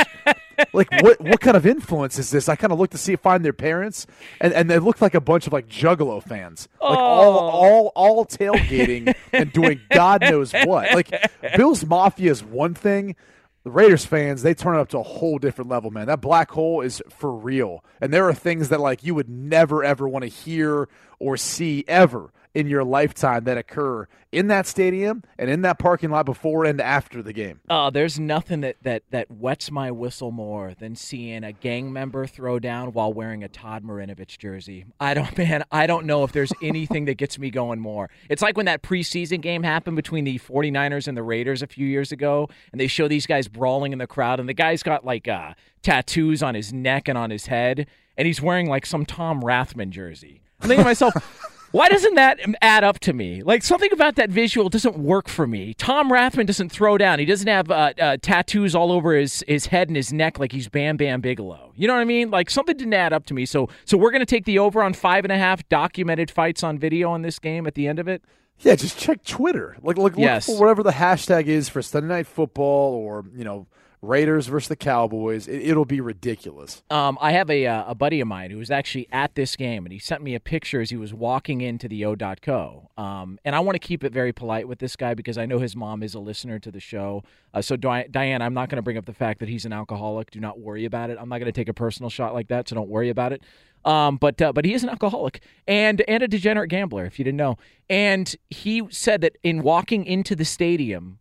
like 0.73 0.91
what 1.03 1.19
what 1.21 1.39
kind 1.39 1.55
of 1.57 1.65
influence 1.65 2.17
is 2.17 2.31
this? 2.31 2.49
I 2.49 2.55
kind 2.55 2.73
of 2.73 2.79
looked 2.79 2.93
to 2.93 2.97
see 2.97 3.13
if 3.13 3.19
find 3.19 3.43
their 3.45 3.53
parents, 3.53 4.07
and, 4.41 4.53
and 4.53 4.69
they 4.69 4.79
looked 4.79 5.01
like 5.01 5.13
a 5.15 5.21
bunch 5.21 5.47
of 5.47 5.53
like 5.53 5.67
Juggalo 5.67 6.21
fans, 6.23 6.67
like 6.81 6.97
all 6.97 7.37
Oh. 7.37 7.49
all 7.49 7.91
all 7.95 8.25
tailgating 8.25 9.13
and 9.33 9.51
doing 9.53 9.79
God 9.91 10.21
knows 10.21 10.53
what. 10.53 10.93
Like 10.93 11.11
Bills 11.55 11.85
Mafia 11.85 12.31
is 12.31 12.43
one 12.43 12.73
thing. 12.73 13.15
The 13.63 13.71
Raiders 13.71 14.05
fans, 14.05 14.43
they 14.43 14.53
turn 14.53 14.75
it 14.77 14.79
up 14.79 14.87
to 14.89 14.99
a 14.99 15.03
whole 15.03 15.39
different 15.39 15.69
level, 15.69 15.91
man. 15.91 16.07
That 16.07 16.21
black 16.21 16.49
hole 16.51 16.79
is 16.79 17.03
for 17.09 17.33
real. 17.33 17.83
And 17.99 18.13
there 18.13 18.25
are 18.29 18.33
things 18.33 18.69
that 18.69 18.79
like 18.79 19.03
you 19.03 19.13
would 19.13 19.27
never 19.29 19.83
ever 19.83 20.07
want 20.07 20.23
to 20.23 20.29
hear 20.29 20.87
or 21.19 21.35
see 21.35 21.83
ever 21.87 22.31
in 22.57 22.65
your 22.65 22.83
lifetime 22.83 23.43
that 23.43 23.55
occur 23.55 24.07
in 24.31 24.47
that 24.47 24.65
stadium 24.65 25.23
and 25.37 25.47
in 25.47 25.61
that 25.61 25.77
parking 25.77 26.09
lot 26.09 26.25
before 26.25 26.65
and 26.65 26.81
after 26.81 27.21
the 27.21 27.31
game. 27.31 27.59
Oh, 27.69 27.91
there's 27.91 28.19
nothing 28.19 28.61
that, 28.61 28.77
that, 28.81 29.03
that 29.11 29.29
wets 29.29 29.69
my 29.69 29.91
whistle 29.91 30.31
more 30.31 30.73
than 30.73 30.95
seeing 30.95 31.43
a 31.43 31.51
gang 31.51 31.93
member 31.93 32.25
throw 32.25 32.57
down 32.57 32.93
while 32.93 33.13
wearing 33.13 33.43
a 33.43 33.47
Todd 33.47 33.83
Marinovich 33.83 34.39
jersey. 34.39 34.85
I 34.99 35.13
don't, 35.13 35.37
man, 35.37 35.65
I 35.71 35.85
don't 35.85 36.07
know 36.07 36.23
if 36.23 36.31
there's 36.31 36.51
anything 36.63 37.05
that 37.05 37.19
gets 37.19 37.37
me 37.37 37.51
going 37.51 37.79
more. 37.79 38.09
It's 38.27 38.41
like 38.41 38.57
when 38.57 38.65
that 38.65 38.81
preseason 38.81 39.39
game 39.39 39.61
happened 39.61 39.95
between 39.95 40.23
the 40.23 40.39
49ers 40.39 41.07
and 41.07 41.15
the 41.15 41.21
Raiders 41.21 41.61
a 41.61 41.67
few 41.67 41.85
years 41.85 42.11
ago, 42.11 42.49
and 42.71 42.81
they 42.81 42.87
show 42.87 43.07
these 43.07 43.27
guys 43.27 43.47
brawling 43.47 43.93
in 43.93 43.99
the 43.99 44.07
crowd, 44.07 44.39
and 44.39 44.49
the 44.49 44.55
guy's 44.55 44.81
got 44.81 45.05
like 45.05 45.27
uh, 45.27 45.53
tattoos 45.83 46.41
on 46.41 46.55
his 46.55 46.73
neck 46.73 47.07
and 47.07 47.19
on 47.19 47.29
his 47.29 47.45
head, 47.45 47.85
and 48.17 48.25
he's 48.25 48.41
wearing 48.41 48.67
like 48.67 48.87
some 48.87 49.05
Tom 49.05 49.43
Rathman 49.43 49.91
jersey. 49.91 50.41
I'm 50.59 50.69
thinking 50.69 50.83
to 50.83 50.89
myself, 50.89 51.13
why 51.71 51.89
doesn't 51.89 52.15
that 52.15 52.39
add 52.61 52.83
up 52.83 52.99
to 52.99 53.13
me? 53.13 53.43
Like 53.43 53.63
something 53.63 53.91
about 53.91 54.15
that 54.15 54.29
visual 54.29 54.69
doesn't 54.69 54.97
work 54.97 55.27
for 55.27 55.45
me. 55.45 55.73
Tom 55.73 56.09
Rathman 56.09 56.45
doesn't 56.45 56.69
throw 56.71 56.97
down. 56.97 57.19
He 57.19 57.25
doesn't 57.25 57.47
have 57.47 57.69
uh, 57.69 57.93
uh, 57.99 58.17
tattoos 58.21 58.73
all 58.75 58.91
over 58.91 59.13
his, 59.13 59.43
his 59.47 59.67
head 59.67 59.87
and 59.89 59.95
his 59.95 60.13
neck 60.13 60.39
like 60.39 60.51
he's 60.51 60.69
Bam 60.69 60.97
Bam 60.97 61.21
Bigelow. 61.21 61.73
You 61.75 61.87
know 61.87 61.93
what 61.95 62.01
I 62.01 62.05
mean? 62.05 62.31
Like 62.31 62.49
something 62.49 62.75
didn't 62.77 62.93
add 62.93 63.13
up 63.13 63.25
to 63.27 63.33
me. 63.33 63.45
So 63.45 63.69
so 63.85 63.97
we're 63.97 64.11
gonna 64.11 64.25
take 64.25 64.45
the 64.45 64.59
over 64.59 64.81
on 64.81 64.93
five 64.93 65.25
and 65.25 65.31
a 65.31 65.37
half 65.37 65.67
documented 65.69 66.31
fights 66.31 66.63
on 66.63 66.79
video 66.79 67.09
on 67.09 67.21
this 67.21 67.39
game 67.39 67.67
at 67.67 67.75
the 67.75 67.87
end 67.87 67.99
of 67.99 68.07
it. 68.07 68.23
Yeah, 68.59 68.73
just 68.75 68.97
check 68.97 69.23
Twitter. 69.23 69.77
Like, 69.83 69.97
look, 69.97 70.15
look 70.15 70.23
Yes. 70.23 70.47
for 70.47 70.59
whatever 70.59 70.81
the 70.81 70.91
hashtag 70.91 71.45
is 71.45 71.69
for 71.69 71.83
Sunday 71.83 72.07
Night 72.07 72.25
Football 72.27 72.93
or 72.95 73.25
you 73.35 73.43
know 73.43 73.67
Raiders 74.01 74.47
versus 74.47 74.67
the 74.67 74.75
Cowboys. 74.75 75.47
It, 75.47 75.61
it'll 75.63 75.85
be 75.85 76.01
ridiculous. 76.01 76.83
Um, 76.89 77.17
I 77.19 77.31
have 77.31 77.49
a 77.49 77.65
uh, 77.65 77.85
a 77.87 77.95
buddy 77.95 78.21
of 78.21 78.27
mine 78.27 78.51
who 78.51 78.57
was 78.57 78.69
actually 78.69 79.07
at 79.11 79.35
this 79.35 79.55
game, 79.55 79.85
and 79.85 79.93
he 79.93 79.99
sent 79.99 80.21
me 80.21 80.35
a 80.35 80.39
picture 80.39 80.81
as 80.81 80.89
he 80.89 80.97
was 80.97 81.13
walking 81.13 81.61
into 81.61 81.87
the 81.87 82.05
O.co. 82.05 82.89
Um, 82.97 83.39
and 83.43 83.55
I 83.55 83.59
want 83.59 83.75
to 83.75 83.79
keep 83.79 84.03
it 84.03 84.13
very 84.13 84.31
polite 84.33 84.67
with 84.67 84.79
this 84.79 84.95
guy 84.95 85.13
because 85.13 85.37
I 85.37 85.45
know 85.45 85.59
his 85.59 85.75
mom 85.75 86.03
is 86.03 86.13
a 86.13 86.19
listener 86.19 86.59
to 86.59 86.71
the 86.71 86.79
show. 86.79 87.23
Uh, 87.53 87.61
so 87.61 87.75
Di- 87.75 88.07
Diane, 88.09 88.41
I'm 88.41 88.53
not 88.53 88.69
going 88.69 88.77
to 88.77 88.83
bring 88.83 88.97
up 88.97 89.05
the 89.05 89.13
fact 89.13 89.39
that 89.39 89.49
he's 89.49 89.65
an 89.65 89.73
alcoholic. 89.73 90.31
Do 90.31 90.39
not 90.39 90.59
worry 90.59 90.85
about 90.85 91.09
it. 91.09 91.17
I'm 91.19 91.29
not 91.29 91.39
going 91.39 91.51
to 91.51 91.51
take 91.51 91.69
a 91.69 91.73
personal 91.73 92.09
shot 92.09 92.33
like 92.33 92.49
that, 92.49 92.69
so 92.69 92.75
don't 92.75 92.89
worry 92.89 93.09
about 93.09 93.33
it. 93.33 93.41
Um, 93.85 94.17
but 94.17 94.41
uh, 94.41 94.51
but 94.51 94.65
he 94.65 94.73
is 94.73 94.83
an 94.83 94.89
alcoholic 94.89 95.41
and 95.67 96.01
and 96.07 96.21
a 96.21 96.27
degenerate 96.27 96.69
gambler, 96.69 97.05
if 97.05 97.17
you 97.17 97.25
didn't 97.25 97.37
know. 97.37 97.57
And 97.89 98.35
he 98.49 98.83
said 98.89 99.21
that 99.21 99.37
in 99.43 99.61
walking 99.61 100.05
into 100.05 100.35
the 100.35 100.45
stadium, 100.45 101.19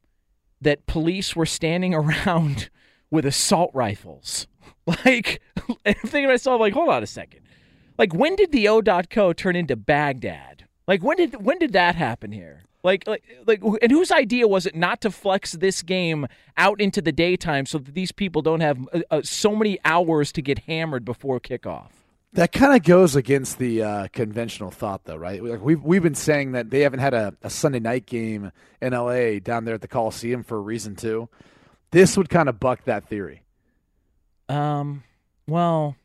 that 0.66 0.86
police 0.86 1.34
were 1.34 1.46
standing 1.46 1.94
around 2.02 2.68
with 3.10 3.24
assault 3.24 3.70
rifles. 3.74 4.46
Like, 5.04 5.42
I'm 5.84 5.94
thinking 5.94 6.22
to 6.22 6.28
myself, 6.28 6.60
like, 6.60 6.72
hold 6.72 6.90
on 6.90 7.02
a 7.02 7.08
second. 7.08 7.40
Like, 7.98 8.14
when 8.14 8.36
did 8.36 8.52
the 8.52 8.68
O.co 8.68 9.32
turn 9.32 9.56
into 9.56 9.74
Baghdad? 9.74 10.64
Like, 10.86 11.02
when 11.02 11.16
did 11.16 11.44
when 11.44 11.58
did 11.58 11.72
that 11.72 11.96
happen 11.96 12.30
here? 12.30 12.62
Like, 12.84 13.04
like, 13.08 13.24
like, 13.46 13.60
and 13.82 13.90
whose 13.90 14.12
idea 14.12 14.46
was 14.46 14.64
it 14.64 14.76
not 14.76 15.00
to 15.00 15.10
flex 15.10 15.52
this 15.52 15.82
game 15.82 16.28
out 16.56 16.80
into 16.80 17.02
the 17.02 17.10
daytime 17.10 17.66
so 17.66 17.78
that 17.78 17.94
these 17.94 18.12
people 18.12 18.42
don't 18.42 18.60
have 18.60 18.78
uh, 18.92 19.00
uh, 19.10 19.22
so 19.24 19.56
many 19.56 19.76
hours 19.84 20.30
to 20.30 20.40
get 20.40 20.60
hammered 20.60 21.04
before 21.04 21.40
kickoff? 21.40 21.90
That 22.32 22.52
kind 22.52 22.76
of 22.76 22.82
goes 22.82 23.16
against 23.16 23.58
the 23.58 23.82
uh, 23.82 24.08
conventional 24.12 24.70
thought, 24.70 25.04
though, 25.04 25.16
right? 25.16 25.42
Like 25.42 25.62
we've 25.62 25.82
we've 25.82 26.02
been 26.02 26.14
saying 26.14 26.52
that 26.52 26.68
they 26.70 26.80
haven't 26.80 26.98
had 27.00 27.14
a, 27.14 27.34
a 27.42 27.48
Sunday 27.48 27.80
night 27.80 28.04
game 28.04 28.52
in 28.82 28.92
LA 28.92 29.38
down 29.38 29.64
there 29.64 29.74
at 29.74 29.80
the 29.80 29.88
Coliseum 29.88 30.42
for 30.42 30.58
a 30.58 30.60
reason 30.60 30.96
too. 30.96 31.28
This 31.92 32.16
would 32.16 32.28
kind 32.28 32.48
of 32.48 32.60
buck 32.60 32.84
that 32.84 33.08
theory. 33.08 33.42
Um, 34.50 35.02
well, 35.48 35.96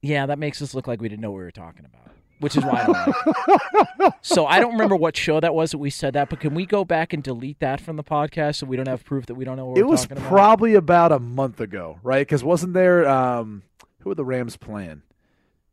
yeah, 0.00 0.26
that 0.26 0.38
makes 0.38 0.62
us 0.62 0.74
look 0.74 0.86
like 0.86 1.00
we 1.00 1.08
didn't 1.08 1.22
know 1.22 1.30
what 1.32 1.38
we 1.38 1.44
were 1.44 1.50
talking 1.50 1.84
about, 1.84 2.14
which 2.38 2.56
is 2.56 2.64
why 2.64 2.82
I 2.82 2.86
don't 2.86 3.98
like. 3.98 4.14
So 4.22 4.46
I 4.46 4.60
don't 4.60 4.72
remember 4.72 4.96
what 4.96 5.16
show 5.16 5.40
that 5.40 5.54
was 5.54 5.72
that 5.72 5.78
we 5.78 5.90
said 5.90 6.12
that, 6.14 6.28
but 6.30 6.40
can 6.40 6.54
we 6.54 6.66
go 6.66 6.84
back 6.84 7.12
and 7.12 7.22
delete 7.22 7.58
that 7.60 7.80
from 7.80 7.96
the 7.96 8.04
podcast 8.04 8.56
so 8.56 8.66
we 8.66 8.76
don't 8.76 8.88
have 8.88 9.04
proof 9.04 9.26
that 9.26 9.34
we 9.34 9.44
don't 9.44 9.56
know 9.56 9.66
what 9.66 9.78
It 9.78 9.82
we're 9.82 9.88
was 9.90 10.02
talking 10.02 10.18
about? 10.18 10.28
probably 10.28 10.74
about 10.74 11.10
a 11.12 11.18
month 11.18 11.60
ago, 11.60 11.98
right? 12.02 12.20
Because 12.26 12.44
wasn't 12.44 12.74
there 12.74 13.08
um, 13.08 13.62
who 14.00 14.10
were 14.10 14.14
the 14.14 14.24
Rams 14.24 14.56
playing? 14.56 15.02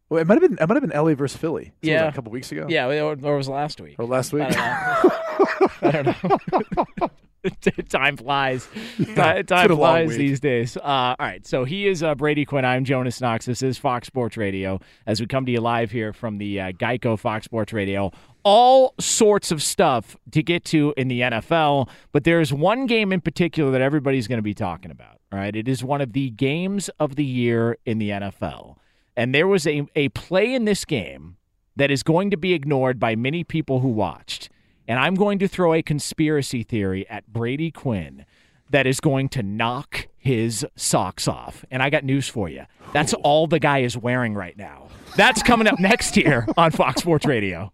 Well, 0.10 0.22
it 0.22 0.28
might 0.28 0.42
have 0.42 0.50
been 0.50 0.58
it 0.62 0.68
might 0.68 0.82
have 0.82 0.90
been 0.90 0.98
LA 0.98 1.16
versus 1.16 1.38
Philly. 1.38 1.66
So 1.66 1.72
was 1.82 1.90
Yeah. 1.90 2.02
that 2.04 2.10
a 2.10 2.16
couple 2.16 2.32
weeks 2.32 2.52
ago. 2.52 2.66
Yeah, 2.70 2.86
or, 2.88 3.10
or 3.22 3.34
it 3.34 3.38
was 3.38 3.50
last 3.50 3.82
week. 3.82 3.96
or 4.00 4.06
last 4.06 4.32
week. 4.34 4.44
I 4.48 5.92
don't 5.92 6.24
know. 6.24 7.08
time 7.90 8.18
flies. 8.18 8.68
Yeah, 8.98 9.06
Ti- 9.34 9.40
it's 9.40 9.50
time 9.50 9.68
been 9.68 9.78
a 9.78 9.80
long 9.80 10.06
flies 10.08 10.18
these 10.18 10.40
days. 10.40 10.76
Uh, 10.78 10.82
all 10.84 11.16
right, 11.20 11.46
so 11.46 11.64
he 11.64 11.88
is 11.88 12.04
uh, 12.04 12.16
Brady 12.16 12.46
Quinn. 12.46 12.66
I'm 12.66 12.84
Jonas 12.84 13.22
Knox. 13.22 13.46
This 13.46 13.62
is 13.62 13.78
Fox 13.78 14.08
Sports 14.08 14.36
Radio. 14.38 14.80
As 15.06 15.20
we 15.22 15.28
come 15.28 15.46
to 15.46 15.52
you 15.52 15.62
live 15.62 15.92
here 15.92 16.14
from 16.14 16.38
the 16.40 16.60
uh, 16.60 16.72
Geico 16.74 17.18
Fox 17.18 17.46
Sports 17.46 17.72
Radio, 17.74 18.12
all 18.48 18.94
sorts 18.98 19.52
of 19.52 19.62
stuff 19.62 20.16
to 20.32 20.42
get 20.42 20.64
to 20.64 20.94
in 20.96 21.10
the 21.10 21.20
NFL, 21.20 21.90
but 22.14 22.24
there's 22.24 22.54
one 22.54 22.86
game 22.86 23.12
in 23.12 23.20
particular 23.20 23.72
that 23.72 23.82
everybody's 23.82 24.26
going 24.26 24.38
to 24.38 24.42
be 24.42 24.54
talking 24.54 24.90
about. 24.90 25.20
right? 25.34 25.54
It 25.54 25.68
is 25.68 25.84
one 25.84 26.00
of 26.00 26.14
the 26.14 26.30
games 26.30 26.90
of 26.98 27.18
the 27.18 27.26
year 27.26 27.78
in 27.86 27.98
the 27.98 28.10
NFL, 28.12 28.78
and 29.18 29.36
there 29.36 29.48
was 29.50 29.68
a 29.68 29.86
a 29.98 30.08
play 30.10 30.54
in 30.54 30.64
this 30.64 30.86
game 30.86 31.36
that 31.76 31.92
is 31.92 32.04
going 32.04 32.32
to 32.32 32.38
be 32.38 32.54
ignored 32.54 33.02
by 33.02 33.18
many 33.18 33.44
people 33.44 33.82
who 33.82 33.90
watched. 33.90 34.50
And 34.88 34.98
I'm 34.98 35.16
going 35.16 35.40
to 35.40 35.48
throw 35.50 35.74
a 35.74 35.82
conspiracy 35.82 36.64
theory 36.64 37.06
at 37.10 37.28
Brady 37.28 37.70
Quinn 37.70 38.26
that 38.70 38.88
is 38.88 39.02
going 39.02 39.28
to 39.30 39.44
knock 39.44 40.08
his 40.18 40.66
socks 40.78 41.28
off. 41.28 41.66
And 41.70 41.84
I 41.84 41.90
got 41.90 42.06
news 42.06 42.30
for 42.30 42.48
you. 42.48 42.64
That's 42.94 43.14
all 43.14 43.46
the 43.48 43.60
guy 43.60 43.80
is 43.80 43.98
wearing 43.98 44.34
right 44.34 44.58
now. 44.58 44.88
That's 45.18 45.44
coming 45.44 45.68
up 45.68 45.80
next 45.80 46.16
here 46.16 46.48
on 46.56 46.72
Fox 46.72 47.02
Sports 47.02 47.26
Radio. 47.26 47.74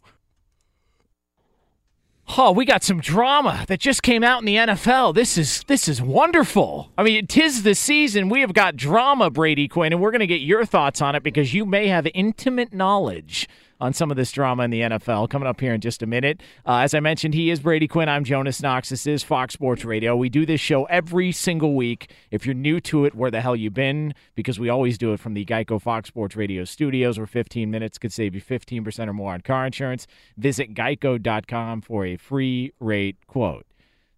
Oh, 2.36 2.52
we 2.52 2.66
got 2.66 2.84
some 2.84 3.00
drama 3.00 3.64
that 3.68 3.80
just 3.80 4.02
came 4.02 4.24
out 4.24 4.40
in 4.40 4.46
the 4.46 4.56
NFL. 4.56 5.14
This 5.14 5.38
is 5.38 5.64
this 5.68 5.88
is 5.88 6.02
wonderful. 6.02 6.92
I 6.98 7.04
mean, 7.04 7.28
tis 7.28 7.62
the 7.62 7.76
season. 7.76 8.28
We 8.28 8.42
have 8.42 8.54
got 8.54 8.76
drama, 8.76 9.30
Brady 9.30 9.68
Quinn, 9.68 9.94
and 9.94 10.02
we're 10.02 10.10
going 10.10 10.22
to 10.22 10.28
get 10.28 10.42
your 10.42 10.66
thoughts 10.66 11.00
on 11.00 11.14
it 11.14 11.22
because 11.22 11.54
you 11.54 11.64
may 11.64 11.88
have 11.90 12.08
intimate 12.14 12.74
knowledge 12.74 13.48
on 13.84 13.92
some 13.92 14.10
of 14.10 14.16
this 14.16 14.32
drama 14.32 14.64
in 14.64 14.72
the 14.72 14.80
NFL 14.80 15.30
coming 15.30 15.46
up 15.46 15.60
here 15.60 15.74
in 15.74 15.82
just 15.82 16.02
a 16.02 16.06
minute. 16.06 16.40
Uh, 16.66 16.78
as 16.78 16.94
I 16.94 17.02
mentioned, 17.02 17.34
he 17.34 17.50
is 17.50 17.60
Brady 17.60 17.86
Quinn. 17.86 18.08
I'm 18.08 18.24
Jonas 18.24 18.62
Knox. 18.62 18.88
This 18.88 19.06
is 19.06 19.24
Fox 19.24 19.54
Sports 19.54 19.84
Radio. 19.84 20.16
We 20.16 20.30
do 20.30 20.46
this 20.46 20.62
show 20.62 20.86
every 20.86 21.34
single 21.34 21.76
week. 21.76 22.10
If 22.32 22.46
you're 22.46 22.56
new 22.56 22.80
to 22.80 23.04
it, 23.04 23.14
where 23.14 23.30
the 23.30 23.42
hell 23.42 23.58
you 23.58 23.70
been? 23.70 24.14
Because 24.36 24.58
we 24.58 24.70
always 24.70 24.98
do 24.98 25.12
it 25.12 25.20
from 25.20 25.34
the 25.34 25.44
Geico 25.44 25.82
Fox 25.82 26.08
Sports 26.08 26.38
Radio 26.38 26.64
studios, 26.64 27.18
where 27.18 27.28
15 27.28 27.70
minutes 27.70 27.98
could 27.98 28.14
save 28.14 28.34
you 28.34 28.42
15% 28.42 29.06
or 29.10 29.14
more 29.14 29.34
on 29.34 29.42
car 29.42 29.66
insurance. 29.66 30.08
Visit 30.38 30.74
geico.com 30.74 31.82
for 31.82 32.06
a 32.06 32.16
free 32.16 32.72
rate 32.80 33.18
quote. 33.28 33.66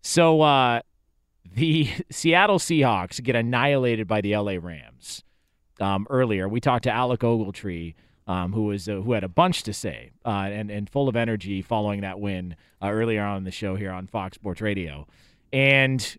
So, 0.04 0.42
uh, 0.42 0.82
the 1.52 1.90
Seattle 2.12 2.60
Seahawks 2.60 3.24
get 3.24 3.36
annihilated 3.36 4.08
by 4.08 4.22
the 4.22 4.38
LA 4.38 4.58
Rams. 4.62 5.24
Um, 5.80 6.06
earlier, 6.12 6.48
we 6.48 6.62
talked 6.62 6.84
to 6.84 6.92
Alec 6.92 7.22
Ogletree, 7.22 7.96
um, 8.28 8.54
who 8.54 8.64
was 8.66 8.90
uh, 8.90 8.96
who 8.96 9.14
had 9.14 9.24
a 9.24 9.30
bunch 9.30 9.64
to 9.64 9.74
say 9.74 10.12
uh, 10.26 10.50
and 10.52 10.72
and 10.72 10.90
full 10.90 11.08
of 11.08 11.16
energy 11.16 11.62
following 11.62 12.02
that 12.02 12.20
win 12.20 12.56
uh, 12.82 12.90
earlier 12.90 13.24
on 13.24 13.38
in 13.38 13.44
the 13.44 13.52
show 13.52 13.76
here 13.76 13.92
on 13.92 14.08
Fox 14.08 14.36
Sports 14.36 14.62
Radio, 14.62 15.08
and 15.54 16.18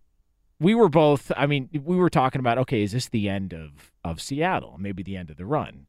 we 0.60 0.74
were 0.74 0.88
both. 0.88 1.32
I 1.36 1.46
mean, 1.46 1.68
we 1.84 1.96
were 1.96 2.10
talking 2.10 2.38
about 2.38 2.58
okay, 2.58 2.82
is 2.82 2.92
this 2.92 3.08
the 3.08 3.28
end 3.28 3.52
of 3.52 3.92
of 4.04 4.20
Seattle? 4.20 4.76
Maybe 4.78 5.02
the 5.02 5.16
end 5.16 5.30
of 5.30 5.36
the 5.36 5.46
run, 5.46 5.86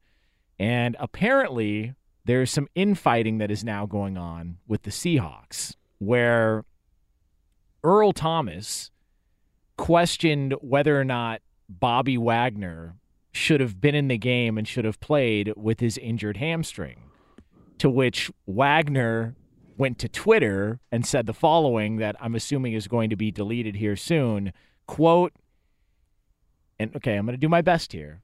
and 0.58 0.96
apparently 0.98 1.94
there's 2.24 2.50
some 2.50 2.68
infighting 2.74 3.38
that 3.38 3.50
is 3.50 3.64
now 3.64 3.86
going 3.86 4.18
on 4.18 4.58
with 4.66 4.82
the 4.82 4.90
Seahawks, 4.90 5.76
where 5.98 6.64
Earl 7.84 8.12
Thomas 8.12 8.90
questioned 9.76 10.54
whether 10.60 11.00
or 11.00 11.04
not 11.04 11.40
Bobby 11.68 12.18
Wagner 12.18 12.96
should 13.32 13.60
have 13.60 13.80
been 13.80 13.94
in 13.94 14.08
the 14.08 14.18
game 14.18 14.58
and 14.58 14.66
should 14.66 14.84
have 14.84 15.00
played 15.00 15.52
with 15.56 15.80
his 15.80 15.98
injured 15.98 16.38
hamstring. 16.38 17.02
To 17.78 17.88
which 17.88 18.30
Wagner 18.46 19.36
went 19.76 19.98
to 20.00 20.08
Twitter 20.08 20.80
and 20.90 21.06
said 21.06 21.26
the 21.26 21.32
following 21.32 21.96
that 21.98 22.16
I'm 22.20 22.34
assuming 22.34 22.72
is 22.72 22.88
going 22.88 23.10
to 23.10 23.16
be 23.16 23.30
deleted 23.30 23.76
here 23.76 23.96
soon. 23.96 24.52
Quote, 24.86 25.32
and 26.78 26.94
okay, 26.96 27.16
I'm 27.16 27.26
going 27.26 27.34
to 27.34 27.40
do 27.40 27.48
my 27.48 27.62
best 27.62 27.92
here. 27.92 28.22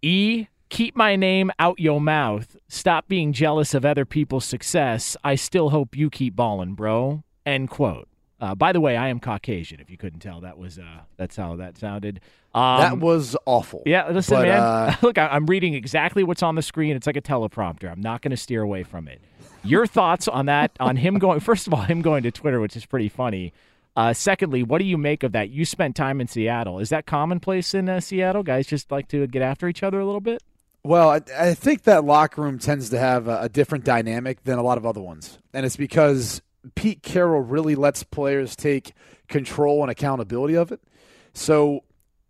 E, 0.00 0.46
keep 0.68 0.96
my 0.96 1.16
name 1.16 1.50
out 1.58 1.78
your 1.78 2.00
mouth. 2.00 2.56
Stop 2.68 3.08
being 3.08 3.32
jealous 3.32 3.74
of 3.74 3.84
other 3.84 4.04
people's 4.04 4.44
success. 4.44 5.16
I 5.22 5.34
still 5.34 5.70
hope 5.70 5.96
you 5.96 6.08
keep 6.08 6.34
ballin', 6.34 6.74
bro. 6.74 7.24
End 7.44 7.68
quote. 7.68 8.08
Uh, 8.42 8.54
by 8.56 8.72
the 8.72 8.80
way, 8.80 8.96
I 8.96 9.08
am 9.08 9.20
Caucasian. 9.20 9.78
If 9.80 9.88
you 9.88 9.96
couldn't 9.96 10.18
tell, 10.18 10.40
that 10.40 10.58
was 10.58 10.76
uh, 10.78 10.82
that's 11.16 11.36
how 11.36 11.54
that 11.56 11.78
sounded. 11.78 12.20
Um, 12.54 12.80
that 12.80 12.98
was 12.98 13.36
awful. 13.46 13.82
Yeah, 13.86 14.08
listen, 14.10 14.36
But, 14.36 14.48
man. 14.48 14.58
uh, 14.58 14.96
Look, 15.02 15.16
I- 15.16 15.28
I'm 15.28 15.46
reading 15.46 15.74
exactly 15.74 16.24
what's 16.24 16.42
on 16.42 16.56
the 16.56 16.62
screen. 16.62 16.96
It's 16.96 17.06
like 17.06 17.16
a 17.16 17.22
teleprompter. 17.22 17.90
I'm 17.90 18.00
not 18.00 18.20
going 18.20 18.32
to 18.32 18.36
steer 18.36 18.60
away 18.62 18.82
from 18.82 19.06
it. 19.06 19.20
Your 19.64 19.86
thoughts 19.86 20.26
on 20.26 20.46
that? 20.46 20.72
On 20.80 20.96
him 20.96 21.18
going? 21.20 21.38
First 21.50 21.68
of 21.68 21.72
all, 21.72 21.82
him 21.82 22.02
going 22.02 22.24
to 22.24 22.32
Twitter, 22.32 22.58
which 22.60 22.76
is 22.76 22.84
pretty 22.84 23.08
funny. 23.08 23.52
Uh, 23.94 24.12
secondly, 24.12 24.62
what 24.64 24.78
do 24.78 24.84
you 24.84 24.98
make 24.98 25.22
of 25.22 25.30
that? 25.32 25.50
You 25.50 25.64
spent 25.64 25.94
time 25.94 26.20
in 26.20 26.26
Seattle. 26.26 26.80
Is 26.80 26.88
that 26.88 27.06
commonplace 27.06 27.74
in 27.74 27.88
uh, 27.88 28.00
Seattle? 28.00 28.42
Guys 28.42 28.66
just 28.66 28.90
like 28.90 29.06
to 29.08 29.24
get 29.28 29.42
after 29.42 29.68
each 29.68 29.82
other 29.84 30.00
a 30.00 30.04
little 30.04 30.20
bit. 30.20 30.42
Well, 30.82 31.10
I, 31.10 31.20
I 31.38 31.54
think 31.54 31.82
that 31.84 32.04
locker 32.04 32.42
room 32.42 32.58
tends 32.58 32.90
to 32.90 32.98
have 32.98 33.28
a, 33.28 33.42
a 33.42 33.48
different 33.48 33.84
dynamic 33.84 34.42
than 34.42 34.58
a 34.58 34.62
lot 34.62 34.78
of 34.78 34.84
other 34.86 35.00
ones. 35.00 35.38
And 35.54 35.64
it's 35.64 35.76
because 35.76 36.42
Pete 36.74 37.02
Carroll 37.02 37.40
really 37.40 37.74
lets 37.74 38.02
players 38.02 38.56
take 38.56 38.92
control 39.28 39.82
and 39.82 39.90
accountability 39.90 40.54
of 40.54 40.72
it. 40.72 40.80
So 41.34 41.84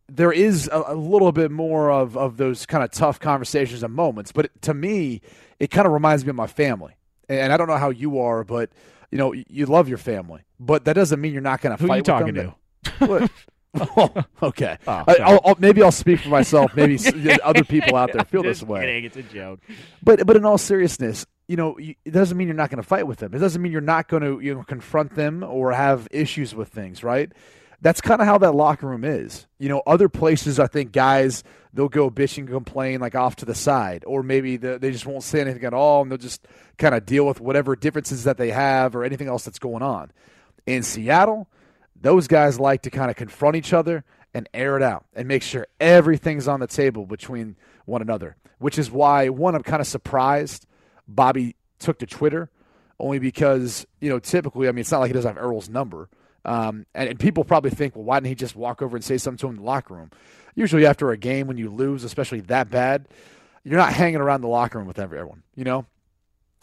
there 0.09 0.33
is 0.33 0.69
a, 0.73 0.83
a 0.89 0.95
little 0.95 1.33
bit 1.33 1.51
more 1.51 1.91
of, 1.91 2.17
of 2.17 2.37
those 2.37 2.67
kind 2.67 2.85
of 2.85 2.91
tough 2.91 3.21
conversations 3.21 3.83
and 3.83 3.95
moments. 3.95 4.33
But 4.33 4.51
to 4.63 4.75
me, 4.75 5.21
it 5.59 5.71
kind 5.71 5.87
of 5.87 5.93
reminds 5.93 6.25
me 6.25 6.31
of 6.31 6.37
my 6.37 6.47
family. 6.47 6.95
And 7.29 7.53
I 7.53 7.57
don't 7.57 7.69
know 7.69 7.79
how 7.79 7.91
you 7.91 8.19
are, 8.21 8.45
but 8.45 8.71
you 9.11 9.19
know, 9.19 9.33
you 9.33 9.67
love 9.67 9.89
your 9.89 9.99
family. 9.99 10.43
But 10.59 10.85
that 10.87 10.95
doesn't 10.95 11.21
mean 11.21 11.33
you're 11.33 11.43
not 11.43 11.61
going 11.61 11.77
to 11.77 11.83
fight. 11.83 11.83
Who 11.83 11.89
fight 12.05 12.29
you 12.29 12.35
with 12.35 12.37
talking 12.37 13.29
to? 13.29 13.31
Oh, 13.75 14.13
okay. 14.43 14.77
Oh, 14.87 15.05
I. 15.09 15.17
I'll, 15.23 15.41
I'll, 15.45 15.57
maybe 15.59 15.83
I'll 15.83 15.91
speak 15.91 16.21
for 16.21 16.29
myself. 16.29 16.77
Maybe 16.77 16.99
other 17.43 17.65
people 17.65 17.97
out 17.97 18.13
there 18.13 18.25
feel 18.25 18.43
this 18.43 18.63
way. 18.63 18.81
kidding. 18.81 19.05
It's 19.05 19.17
a 19.17 19.23
joke. 19.23 19.61
But 20.03 20.27
but 20.27 20.37
in 20.37 20.45
all 20.45 20.59
seriousness, 20.59 21.25
you 21.49 21.57
know, 21.57 21.77
it 21.79 22.11
doesn't 22.11 22.37
mean 22.37 22.49
you're 22.49 22.57
not 22.57 22.71
going 22.71 22.83
to 22.83 22.89
fight 22.89 23.07
with 23.07 23.19
them. 23.19 23.35
It 23.35 23.39
doesn't 23.39 23.61
mean 23.61 23.73
you're 23.73 23.81
not 23.81 24.09
going 24.09 24.23
to 24.23 24.41
you 24.41 24.55
know 24.55 24.63
confront 24.63 25.15
them 25.15 25.43
or 25.43 25.73
have 25.73 26.09
issues 26.11 26.55
with 26.55 26.69
things, 26.69 27.03
right? 27.03 27.31
That's 27.81 28.01
kind 28.01 28.21
of 28.21 28.29
how 28.29 28.39
that 28.39 28.55
locker 28.55 28.87
room 28.87 29.05
is. 29.05 29.47
You 29.59 29.69
know, 29.69 29.83
other 29.87 30.09
places, 30.09 30.61
I 30.61 30.69
think 30.69 30.93
guys 30.93 31.43
they'll 31.73 31.89
go 31.89 32.11
bitch 32.11 32.39
and 32.39 32.49
complain 32.49 33.01
like 33.01 33.15
off 33.15 33.37
to 33.37 33.45
the 33.45 33.55
side, 33.55 34.05
or 34.07 34.23
maybe 34.23 34.57
the, 34.57 34.79
they 34.79 34.91
just 34.91 35.07
won't 35.07 35.23
say 35.23 35.41
anything 35.41 35.65
at 35.65 35.75
all, 35.75 36.03
and 36.03 36.11
they'll 36.11 36.19
just 36.19 36.47
kind 36.79 36.95
of 36.95 37.07
deal 37.07 37.27
with 37.27 37.41
whatever 37.41 37.75
differences 37.75 38.25
that 38.25 38.37
they 38.37 38.51
have 38.51 38.95
or 38.95 39.05
anything 39.05 39.29
else 39.29 39.45
that's 39.45 39.59
going 39.59 39.83
on. 39.83 40.13
In 40.67 40.83
Seattle, 40.83 41.49
those 42.01 42.29
guys 42.29 42.61
like 42.61 42.83
to 42.83 42.91
kind 42.91 43.11
of 43.11 43.17
confront 43.17 43.57
each 43.57 43.73
other 43.73 44.05
and 44.35 44.49
air 44.55 44.77
it 44.77 44.83
out 44.83 45.05
and 45.15 45.29
make 45.29 45.43
sure 45.43 45.67
everything's 45.81 46.49
on 46.49 46.61
the 46.61 46.67
table 46.67 47.07
between 47.07 47.57
one 47.85 48.03
another. 48.03 48.37
Which 48.59 48.79
is 48.79 48.91
why 48.91 49.29
one, 49.29 49.55
I'm 49.55 49.63
kind 49.63 49.81
of 49.81 49.87
surprised 49.87 50.67
Bobby 51.09 51.57
took 51.79 51.99
to 51.99 52.07
Twitter, 52.07 52.51
only 53.01 53.19
because 53.19 53.87
you 54.01 54.09
know 54.09 54.19
typically, 54.19 54.69
I 54.69 54.73
mean, 54.73 54.81
it's 54.81 54.91
not 54.93 55.01
like 55.01 55.09
he 55.09 55.13
doesn't 55.15 55.35
have 55.37 55.43
Earl's 55.43 55.69
number, 55.69 56.09
um, 56.45 56.87
and, 56.95 57.09
and 57.09 57.19
people 57.19 57.45
probably 57.45 57.71
think, 57.71 57.95
well, 57.97 58.05
why 58.05 58.17
didn't 58.19 58.29
he 58.29 58.35
just 58.35 58.57
walk 58.57 58.83
over 58.83 58.97
and 58.97 59.05
say 59.05 59.19
something 59.19 59.39
to 59.39 59.47
him 59.47 59.53
in 59.53 59.57
the 59.61 59.67
locker 59.67 59.95
room? 59.95 60.11
Usually, 60.55 60.87
after 60.87 61.11
a 61.11 61.17
game 61.17 61.47
when 61.47 61.57
you 61.57 61.71
lose, 61.71 62.05
especially 62.05 62.41
that 62.43 62.71
bad, 62.71 63.09
you're 63.65 63.79
not 63.79 63.93
hanging 63.93 64.21
around 64.21 64.41
the 64.43 64.49
locker 64.49 64.79
room 64.79 64.87
with 64.87 64.99
everyone. 64.99 65.43
You 65.55 65.65
know, 65.65 65.87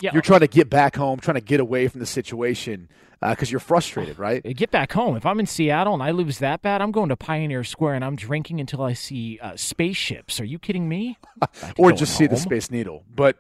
Yeah. 0.02 0.12
you're 0.14 0.22
trying 0.22 0.42
to 0.42 0.48
get 0.48 0.70
back 0.70 0.96
home, 0.96 1.20
trying 1.20 1.36
to 1.36 1.42
get 1.42 1.60
away 1.60 1.88
from 1.88 2.00
the 2.00 2.06
situation 2.06 2.88
because 3.22 3.52
you're 3.52 3.60
frustrated, 3.60 4.18
right? 4.20 4.44
Get 4.56 4.72
back 4.72 4.92
home. 4.94 5.16
If 5.16 5.26
I'm 5.26 5.40
in 5.40 5.46
Seattle 5.46 5.94
and 5.94 6.04
I 6.04 6.12
lose 6.12 6.40
that 6.40 6.62
bad, 6.62 6.82
I'm 6.82 6.92
going 6.92 7.10
to 7.10 7.16
Pioneer 7.16 7.64
Square 7.64 7.96
and 7.96 8.06
I'm 8.06 8.16
drinking 8.16 8.60
until 8.60 8.82
I 8.82 8.94
see 8.94 9.40
uh, 9.42 9.56
spaceships. 9.56 10.40
Are 10.40 10.46
you 10.46 10.60
kidding 10.60 10.88
me? 10.88 11.18
or 11.78 11.92
just 11.92 12.18
see 12.18 12.28
the. 12.28 12.40
Space 12.40 12.72
Needle. 12.72 13.04
But 13.14 13.38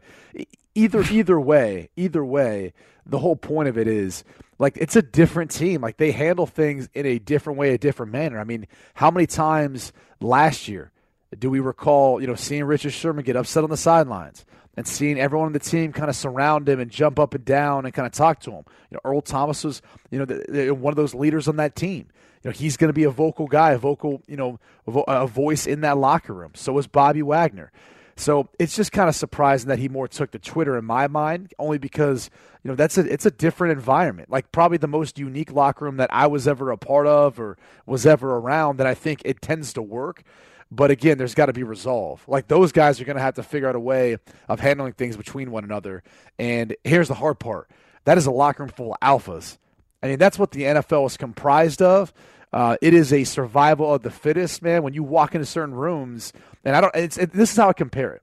either 0.75 1.03
either 1.09 1.39
way, 1.39 1.89
either 1.95 2.23
way, 2.23 2.73
the 3.05 3.19
whole 3.19 3.36
point 3.36 3.69
of 3.69 3.77
it 3.77 3.88
is 3.88 4.23
like 4.57 4.77
it's 4.77 4.95
a 4.95 5.01
different 5.01 5.51
team. 5.51 5.82
Like 5.82 5.97
they 5.97 6.11
handle 6.11 6.45
things 6.45 6.89
in 6.93 7.05
a 7.05 7.17
different 7.17 7.57
way, 7.57 7.73
a 7.73 7.77
different 7.77 8.11
manner. 8.11 8.39
I 8.39 8.43
mean, 8.43 8.67
how 8.93 9.09
many 9.09 9.25
times 9.25 9.93
last 10.19 10.67
year 10.67 10.91
do 11.38 11.49
we 11.49 11.59
recall, 11.59 12.19
you 12.21 12.27
know, 12.27 12.36
seeing 12.36 12.65
Richard 12.65 12.91
Sherman 12.91 13.23
get 13.23 13.36
upset 13.36 13.63
on 13.63 13.69
the 13.69 13.77
sidelines? 13.77 14.45
And 14.80 14.88
seeing 14.88 15.19
everyone 15.19 15.47
on 15.47 15.51
the 15.51 15.59
team 15.59 15.91
kind 15.91 16.09
of 16.09 16.15
surround 16.15 16.69
him 16.69 16.80
and 16.80 16.89
jump 16.89 17.19
up 17.19 17.34
and 17.34 17.43
down 17.43 17.84
and 17.84 17.93
kind 17.93 18.05
of 18.05 18.13
talk 18.13 18.39
to 18.43 18.51
him. 18.51 18.63
You 18.89 18.95
know, 18.95 19.01
Earl 19.03 19.19
Thomas 19.19 19.65
was, 19.65 19.82
you 20.09 20.17
know, 20.17 20.23
the, 20.23 20.45
the, 20.47 20.71
one 20.71 20.93
of 20.93 20.95
those 20.95 21.13
leaders 21.13 21.49
on 21.49 21.57
that 21.57 21.75
team. 21.75 22.07
You 22.43 22.49
know, 22.49 22.51
he's 22.51 22.77
going 22.77 22.88
to 22.88 22.93
be 22.93 23.03
a 23.03 23.09
vocal 23.09 23.47
guy, 23.47 23.73
a 23.73 23.77
vocal, 23.77 24.23
you 24.25 24.38
know, 24.38 24.57
a, 24.88 24.91
vo- 24.91 25.03
a 25.05 25.27
voice 25.27 25.67
in 25.67 25.82
that 25.82 25.97
locker 25.97 26.34
room. 26.34 26.51
So 26.55 26.71
was 26.71 26.88
Bobby 26.88 27.21
Wagner. 27.21 27.73
So 28.15 28.47
it's 28.57 28.73
just 28.73 28.93
kind 28.93 29.09
of 29.09 29.15
surprising 29.15 29.67
that 29.67 29.80
he 29.80 29.89
more 29.89 30.07
took 30.07 30.32
to 30.32 30.39
Twitter 30.39 30.77
in 30.77 30.86
my 30.86 31.07
mind, 31.07 31.53
only 31.59 31.77
because 31.77 32.30
you 32.63 32.69
know 32.69 32.75
that's 32.75 32.97
a 32.97 33.01
it's 33.01 33.25
a 33.25 33.32
different 33.32 33.73
environment. 33.73 34.30
Like 34.30 34.53
probably 34.53 34.77
the 34.77 34.88
most 34.88 35.19
unique 35.19 35.51
locker 35.51 35.84
room 35.84 35.97
that 35.97 36.13
I 36.13 36.27
was 36.27 36.47
ever 36.47 36.71
a 36.71 36.77
part 36.77 37.05
of 37.05 37.38
or 37.38 37.57
was 37.86 38.05
ever 38.05 38.38
around. 38.38 38.77
That 38.77 38.88
I 38.88 38.93
think 38.93 39.21
it 39.25 39.41
tends 39.41 39.73
to 39.73 39.82
work. 39.82 40.23
But 40.72 40.91
again, 40.91 41.17
there's 41.17 41.34
got 41.34 41.47
to 41.47 41.53
be 41.53 41.63
resolve. 41.63 42.24
Like 42.28 42.47
those 42.47 42.72
guys 42.72 43.01
are 43.01 43.05
going 43.05 43.15
to 43.15 43.22
have 43.22 43.36
to 43.36 43.43
figure 43.43 43.67
out 43.67 43.76
a 43.76 43.80
way 43.80 44.17
of 44.47 44.59
handling 44.59 44.93
things 44.93 45.17
between 45.17 45.51
one 45.51 45.63
another. 45.63 46.03
And 46.38 46.76
here's 46.84 47.07
the 47.07 47.15
hard 47.15 47.39
part: 47.39 47.70
that 48.05 48.17
is 48.17 48.26
a 48.26 48.32
locker 48.32 48.63
room 48.63 48.72
full 48.72 48.93
of 48.93 48.99
alphas. 49.01 49.57
I 50.01 50.07
mean, 50.07 50.20
that's 50.20 50.39
what 50.39 50.51
the 50.51 50.63
NFL 50.63 51.07
is 51.07 51.17
comprised 51.17 51.82
of. 51.82 52.13
Uh, 52.51 52.78
it 52.82 52.93
is 52.93 53.13
a 53.13 53.24
survival 53.26 53.93
of 53.93 54.01
the 54.01 54.09
fittest, 54.09 54.61
man. 54.61 54.82
When 54.84 54.93
you 54.93 55.03
walk 55.03 55.36
into 55.36 55.45
certain 55.45 55.76
rooms, 55.76 56.34
and 56.63 56.76
I 56.76 56.82
don't, 56.82 56.95
it's, 56.95 57.17
it, 57.17 57.32
this 57.32 57.51
is 57.51 57.57
how 57.57 57.70
I 57.70 57.74
compare 57.74 58.13
it. 58.13 58.22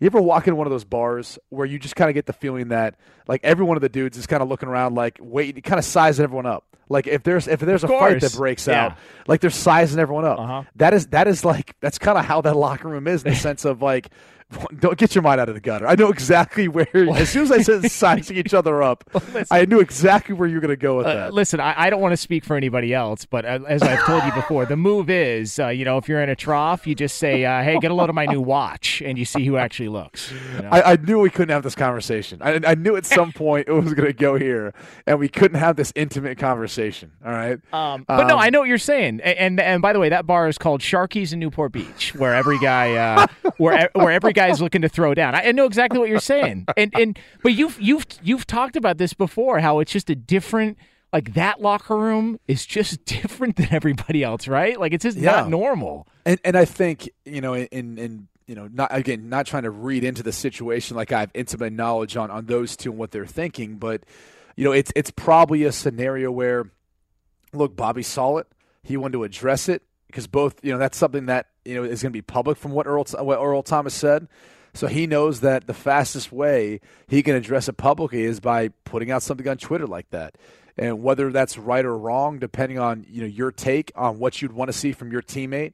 You 0.00 0.06
ever 0.06 0.20
walk 0.20 0.46
into 0.46 0.56
one 0.56 0.66
of 0.66 0.70
those 0.70 0.84
bars 0.84 1.38
where 1.48 1.66
you 1.66 1.78
just 1.78 1.96
kind 1.96 2.10
of 2.10 2.14
get 2.14 2.26
the 2.26 2.32
feeling 2.32 2.68
that 2.68 2.96
like 3.28 3.40
every 3.44 3.64
one 3.64 3.76
of 3.76 3.80
the 3.80 3.88
dudes 3.88 4.16
is 4.18 4.26
kind 4.26 4.42
of 4.42 4.48
looking 4.48 4.68
around, 4.68 4.94
like 4.94 5.18
wait, 5.20 5.62
kind 5.64 5.78
of 5.78 5.84
sizing 5.84 6.22
everyone 6.24 6.46
up. 6.46 6.64
Like 6.88 7.06
if 7.06 7.22
there's 7.24 7.48
if 7.48 7.60
there's 7.60 7.82
Of 7.82 7.90
a 7.90 7.98
fight 7.98 8.20
that 8.20 8.34
breaks 8.34 8.66
Yeah. 8.68 8.86
out, 8.86 8.98
like 9.26 9.40
they're 9.40 9.50
sizing 9.50 9.98
everyone 9.98 10.24
up. 10.24 10.38
Uh-huh. 10.38 10.62
That 10.76 10.94
is 10.94 11.08
that 11.08 11.26
is 11.26 11.44
like 11.44 11.74
that's 11.80 11.98
kind 11.98 12.16
of 12.18 12.24
how 12.24 12.40
that 12.42 12.56
locker 12.56 12.88
room 12.88 13.08
is 13.08 13.22
in 13.24 13.30
the 13.30 13.36
sense 13.48 13.64
of 13.64 13.82
like. 13.82 14.08
Don't 14.78 14.96
get 14.96 15.14
your 15.14 15.22
mind 15.22 15.40
out 15.40 15.48
of 15.48 15.54
the 15.56 15.60
gutter. 15.60 15.86
I 15.88 15.96
know 15.96 16.08
exactly 16.08 16.68
where. 16.68 16.86
As 16.94 17.30
soon 17.30 17.42
as 17.44 17.52
I 17.52 17.62
said 17.62 17.90
sizing 17.90 18.36
each 18.36 18.54
other 18.54 18.82
up, 18.82 19.02
I 19.50 19.64
knew 19.64 19.80
exactly 19.80 20.34
where 20.34 20.48
you're 20.48 20.60
going 20.60 20.68
to 20.70 20.76
go 20.76 20.98
with 20.98 21.06
Uh, 21.06 21.14
that. 21.14 21.34
listen, 21.34 21.58
I, 21.60 21.74
I 21.86 21.90
don't 21.90 22.00
want 22.00 22.12
to 22.12 22.16
speak 22.16 22.44
for 22.44 22.56
anybody 22.56 22.94
else, 22.94 23.24
but 23.24 23.44
uh, 23.44 23.58
as 23.66 23.82
I've 23.82 24.04
told 24.04 24.22
you 24.24 24.32
before, 24.32 24.64
the 24.66 24.76
move 24.76 25.10
is, 25.10 25.58
uh, 25.58 25.68
you 25.68 25.84
know, 25.84 25.98
if 25.98 26.08
you're 26.08 26.22
in 26.22 26.28
a 26.28 26.36
trough, 26.36 26.86
you 26.86 26.94
just 26.94 27.16
say, 27.18 27.44
uh, 27.44 27.62
"Hey, 27.62 27.78
get 27.80 27.90
a 27.90 27.94
load 27.94 28.08
of 28.08 28.14
my 28.14 28.26
new 28.26 28.40
watch," 28.40 29.02
and 29.04 29.18
you 29.18 29.24
see 29.24 29.44
who 29.44 29.56
actually 29.56 29.88
looks. 29.88 30.32
you 30.56 30.62
know? 30.62 30.68
I, 30.70 30.92
I 30.92 30.96
knew 30.96 31.18
we 31.18 31.30
couldn't 31.30 31.52
have 31.52 31.62
this 31.64 31.74
conversation. 31.74 32.40
I, 32.40 32.60
I 32.64 32.74
knew 32.76 32.94
at 32.96 33.04
some 33.06 33.32
point 33.32 33.66
it 33.68 33.72
was 33.72 33.94
going 33.94 34.06
to 34.06 34.12
go 34.12 34.36
here, 34.36 34.74
and 35.06 35.18
we 35.18 35.28
couldn't 35.28 35.58
have 35.58 35.74
this 35.76 35.92
intimate 35.96 36.38
conversation. 36.38 37.10
All 37.24 37.32
right. 37.32 37.58
Um, 37.72 38.04
but 38.06 38.26
no, 38.28 38.34
Um, 38.34 38.40
I 38.40 38.50
know 38.50 38.60
what 38.60 38.68
you're 38.68 38.78
saying, 38.78 39.20
A- 39.24 39.40
and 39.40 39.58
and 39.60 39.82
by 39.82 39.92
the 39.92 39.98
way, 39.98 40.08
that 40.08 40.24
bar 40.26 40.46
is 40.48 40.56
called 40.56 40.80
Sharky's 40.82 41.32
in 41.32 41.40
Newport 41.40 41.72
Beach, 41.72 42.14
where 42.14 42.34
every 42.34 42.58
guy, 42.60 42.94
uh, 42.94 43.26
where 43.56 43.90
where 43.94 44.10
every 44.12 44.32
guy 44.36 44.48
is 44.48 44.60
looking 44.60 44.82
to 44.82 44.88
throw 44.88 45.14
down. 45.14 45.34
I, 45.34 45.48
I 45.48 45.52
know 45.52 45.66
exactly 45.66 45.98
what 45.98 46.08
you're 46.08 46.20
saying, 46.20 46.66
and 46.76 46.92
and 46.94 47.18
but 47.42 47.52
you've 47.52 47.80
you've 47.80 48.06
you've 48.22 48.46
talked 48.46 48.76
about 48.76 48.98
this 48.98 49.12
before, 49.12 49.58
how 49.60 49.80
it's 49.80 49.92
just 49.92 50.10
a 50.10 50.14
different. 50.14 50.78
Like 51.12 51.34
that 51.34 51.62
locker 51.62 51.96
room 51.96 52.38
is 52.46 52.66
just 52.66 53.04
different 53.06 53.56
than 53.56 53.68
everybody 53.70 54.22
else, 54.22 54.48
right? 54.48 54.78
Like 54.78 54.92
it's 54.92 55.04
just 55.04 55.16
not 55.16 55.48
normal. 55.48 56.06
And 56.24 56.38
and 56.44 56.56
I 56.56 56.64
think 56.64 57.08
you 57.24 57.40
know 57.40 57.54
in 57.54 57.96
in 57.96 58.28
you 58.46 58.54
know 58.54 58.68
not 58.72 58.88
again 58.92 59.28
not 59.28 59.46
trying 59.46 59.62
to 59.62 59.70
read 59.70 60.04
into 60.04 60.22
the 60.22 60.32
situation 60.32 60.96
like 60.96 61.12
I 61.12 61.20
have 61.20 61.30
intimate 61.32 61.72
knowledge 61.72 62.16
on 62.16 62.30
on 62.30 62.46
those 62.46 62.76
two 62.76 62.90
and 62.90 62.98
what 62.98 63.12
they're 63.12 63.24
thinking, 63.24 63.76
but 63.76 64.02
you 64.56 64.64
know 64.64 64.72
it's 64.72 64.92
it's 64.94 65.10
probably 65.10 65.64
a 65.64 65.72
scenario 65.72 66.30
where 66.30 66.70
look 67.52 67.76
Bobby 67.76 68.02
saw 68.02 68.38
it, 68.38 68.48
he 68.82 68.96
wanted 68.96 69.12
to 69.12 69.24
address 69.24 69.68
it 69.68 69.82
because 70.08 70.26
both 70.26 70.62
you 70.62 70.72
know 70.72 70.78
that's 70.78 70.98
something 70.98 71.26
that 71.26 71.46
you 71.66 71.74
know 71.74 71.84
is 71.84 72.02
going 72.02 72.12
to 72.12 72.16
be 72.16 72.22
public 72.22 72.56
from 72.56 72.72
what 72.72 72.86
Earl 72.86 73.04
what 73.18 73.38
Earl 73.38 73.62
Thomas 73.62 73.94
said. 73.94 74.28
So 74.74 74.88
he 74.88 75.06
knows 75.06 75.40
that 75.40 75.66
the 75.66 75.74
fastest 75.74 76.30
way 76.30 76.80
he 77.08 77.22
can 77.22 77.34
address 77.34 77.66
it 77.66 77.78
publicly 77.78 78.24
is 78.24 78.40
by 78.40 78.68
putting 78.84 79.10
out 79.10 79.22
something 79.22 79.48
on 79.48 79.56
Twitter 79.56 79.86
like 79.86 80.10
that. 80.10 80.34
And 80.76 81.02
whether 81.02 81.32
that's 81.32 81.56
right 81.56 81.84
or 81.84 81.96
wrong, 81.96 82.38
depending 82.38 82.78
on 82.78 83.06
you 83.08 83.22
know 83.22 83.26
your 83.26 83.50
take 83.50 83.90
on 83.96 84.18
what 84.18 84.42
you'd 84.42 84.52
want 84.52 84.68
to 84.68 84.72
see 84.72 84.92
from 84.92 85.10
your 85.10 85.22
teammate, 85.22 85.72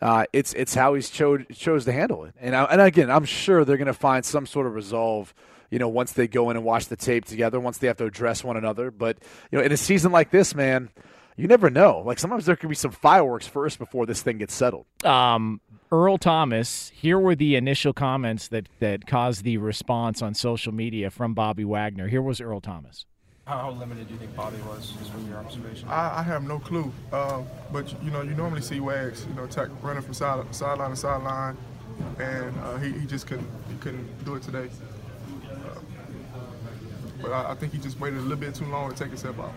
uh, 0.00 0.24
it's 0.32 0.54
it's 0.54 0.74
how 0.74 0.94
he's 0.94 1.10
chose 1.10 1.42
chose 1.52 1.84
to 1.84 1.92
handle 1.92 2.24
it. 2.24 2.34
And 2.40 2.56
I, 2.56 2.64
and 2.64 2.80
again, 2.80 3.10
I'm 3.10 3.26
sure 3.26 3.64
they're 3.64 3.76
going 3.76 3.86
to 3.86 3.92
find 3.92 4.24
some 4.24 4.46
sort 4.46 4.66
of 4.66 4.74
resolve. 4.74 5.34
You 5.70 5.78
know, 5.78 5.88
once 5.88 6.12
they 6.12 6.26
go 6.26 6.48
in 6.48 6.56
and 6.56 6.64
watch 6.64 6.86
the 6.86 6.96
tape 6.96 7.26
together, 7.26 7.60
once 7.60 7.76
they 7.76 7.88
have 7.88 7.98
to 7.98 8.06
address 8.06 8.42
one 8.42 8.56
another. 8.56 8.90
But 8.90 9.18
you 9.52 9.58
know, 9.58 9.64
in 9.64 9.70
a 9.70 9.76
season 9.76 10.10
like 10.12 10.30
this, 10.30 10.54
man, 10.54 10.88
you 11.38 11.46
never 11.46 11.70
know. 11.70 12.02
Like 12.04 12.18
sometimes 12.18 12.44
there 12.44 12.56
could 12.56 12.68
be 12.68 12.74
some 12.74 12.90
fireworks 12.90 13.46
first 13.46 13.78
before 13.78 14.04
this 14.04 14.20
thing 14.20 14.38
gets 14.38 14.52
settled. 14.52 14.84
um, 15.04 15.60
Earl 15.90 16.18
Thomas. 16.18 16.92
Here 16.94 17.18
were 17.18 17.34
the 17.34 17.56
initial 17.56 17.94
comments 17.94 18.48
that 18.48 18.68
that 18.80 19.06
caused 19.06 19.42
the 19.42 19.56
response 19.56 20.20
on 20.20 20.34
social 20.34 20.70
media 20.74 21.10
from 21.10 21.32
Bobby 21.32 21.64
Wagner. 21.64 22.08
Here 22.08 22.20
was 22.20 22.42
Earl 22.42 22.60
Thomas. 22.60 23.06
How, 23.46 23.56
how 23.56 23.70
limited 23.70 24.06
do 24.06 24.12
you 24.12 24.20
think 24.20 24.36
Bobby 24.36 24.58
was, 24.68 24.90
just 24.98 25.10
from 25.10 25.26
your 25.26 25.38
observation? 25.38 25.88
I, 25.88 26.18
I 26.18 26.22
have 26.22 26.42
no 26.42 26.58
clue. 26.58 26.92
Um, 27.10 27.46
but 27.72 27.90
you 28.04 28.10
know, 28.10 28.20
you 28.20 28.34
normally 28.34 28.60
see 28.60 28.80
Wags, 28.80 29.24
you 29.26 29.34
know, 29.34 29.46
tech, 29.46 29.70
running 29.82 30.02
from 30.02 30.12
side, 30.12 30.54
sideline 30.54 30.90
to 30.90 30.96
sideline, 30.96 31.56
and 32.18 32.54
uh, 32.58 32.76
he, 32.76 32.92
he 32.92 33.06
just 33.06 33.26
couldn't 33.26 33.48
he 33.70 33.76
couldn't 33.78 34.24
do 34.26 34.34
it 34.34 34.42
today. 34.42 34.68
Uh, 35.50 35.78
but 37.22 37.32
I, 37.32 37.52
I 37.52 37.54
think 37.54 37.72
he 37.72 37.78
just 37.78 37.98
waited 37.98 38.18
a 38.18 38.22
little 38.22 38.36
bit 38.36 38.54
too 38.54 38.66
long 38.66 38.92
to 38.92 39.04
take 39.04 39.14
a 39.14 39.16
step 39.16 39.38
out. 39.38 39.54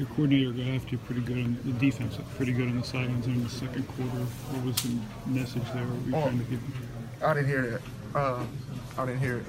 Your 0.00 0.08
coordinator 0.10 0.52
got 0.52 0.66
after 0.74 0.90
you 0.90 0.98
pretty 0.98 1.20
good 1.20 1.36
on 1.38 1.58
the 1.64 1.72
defense, 1.72 2.18
pretty 2.36 2.52
good 2.52 2.68
on 2.68 2.78
the 2.80 2.84
sidelines 2.86 3.26
in 3.26 3.42
the 3.42 3.48
second 3.50 3.86
quarter. 3.88 4.10
What 4.10 4.64
was 4.64 4.76
the 4.82 4.96
message 5.26 5.62
there? 5.74 5.84
What 5.84 6.02
were 6.04 6.08
you 6.10 6.16
Oh. 6.16 6.22
trying 6.22 6.38
to 6.38 6.44
give? 6.44 6.60
I 7.22 7.34
didn't 7.34 7.48
hear 7.48 7.62
that. 8.12 8.18
Uh, 8.18 8.44
I 8.98 9.06
didn't 9.06 9.20
hear 9.20 9.36
it. 9.38 9.44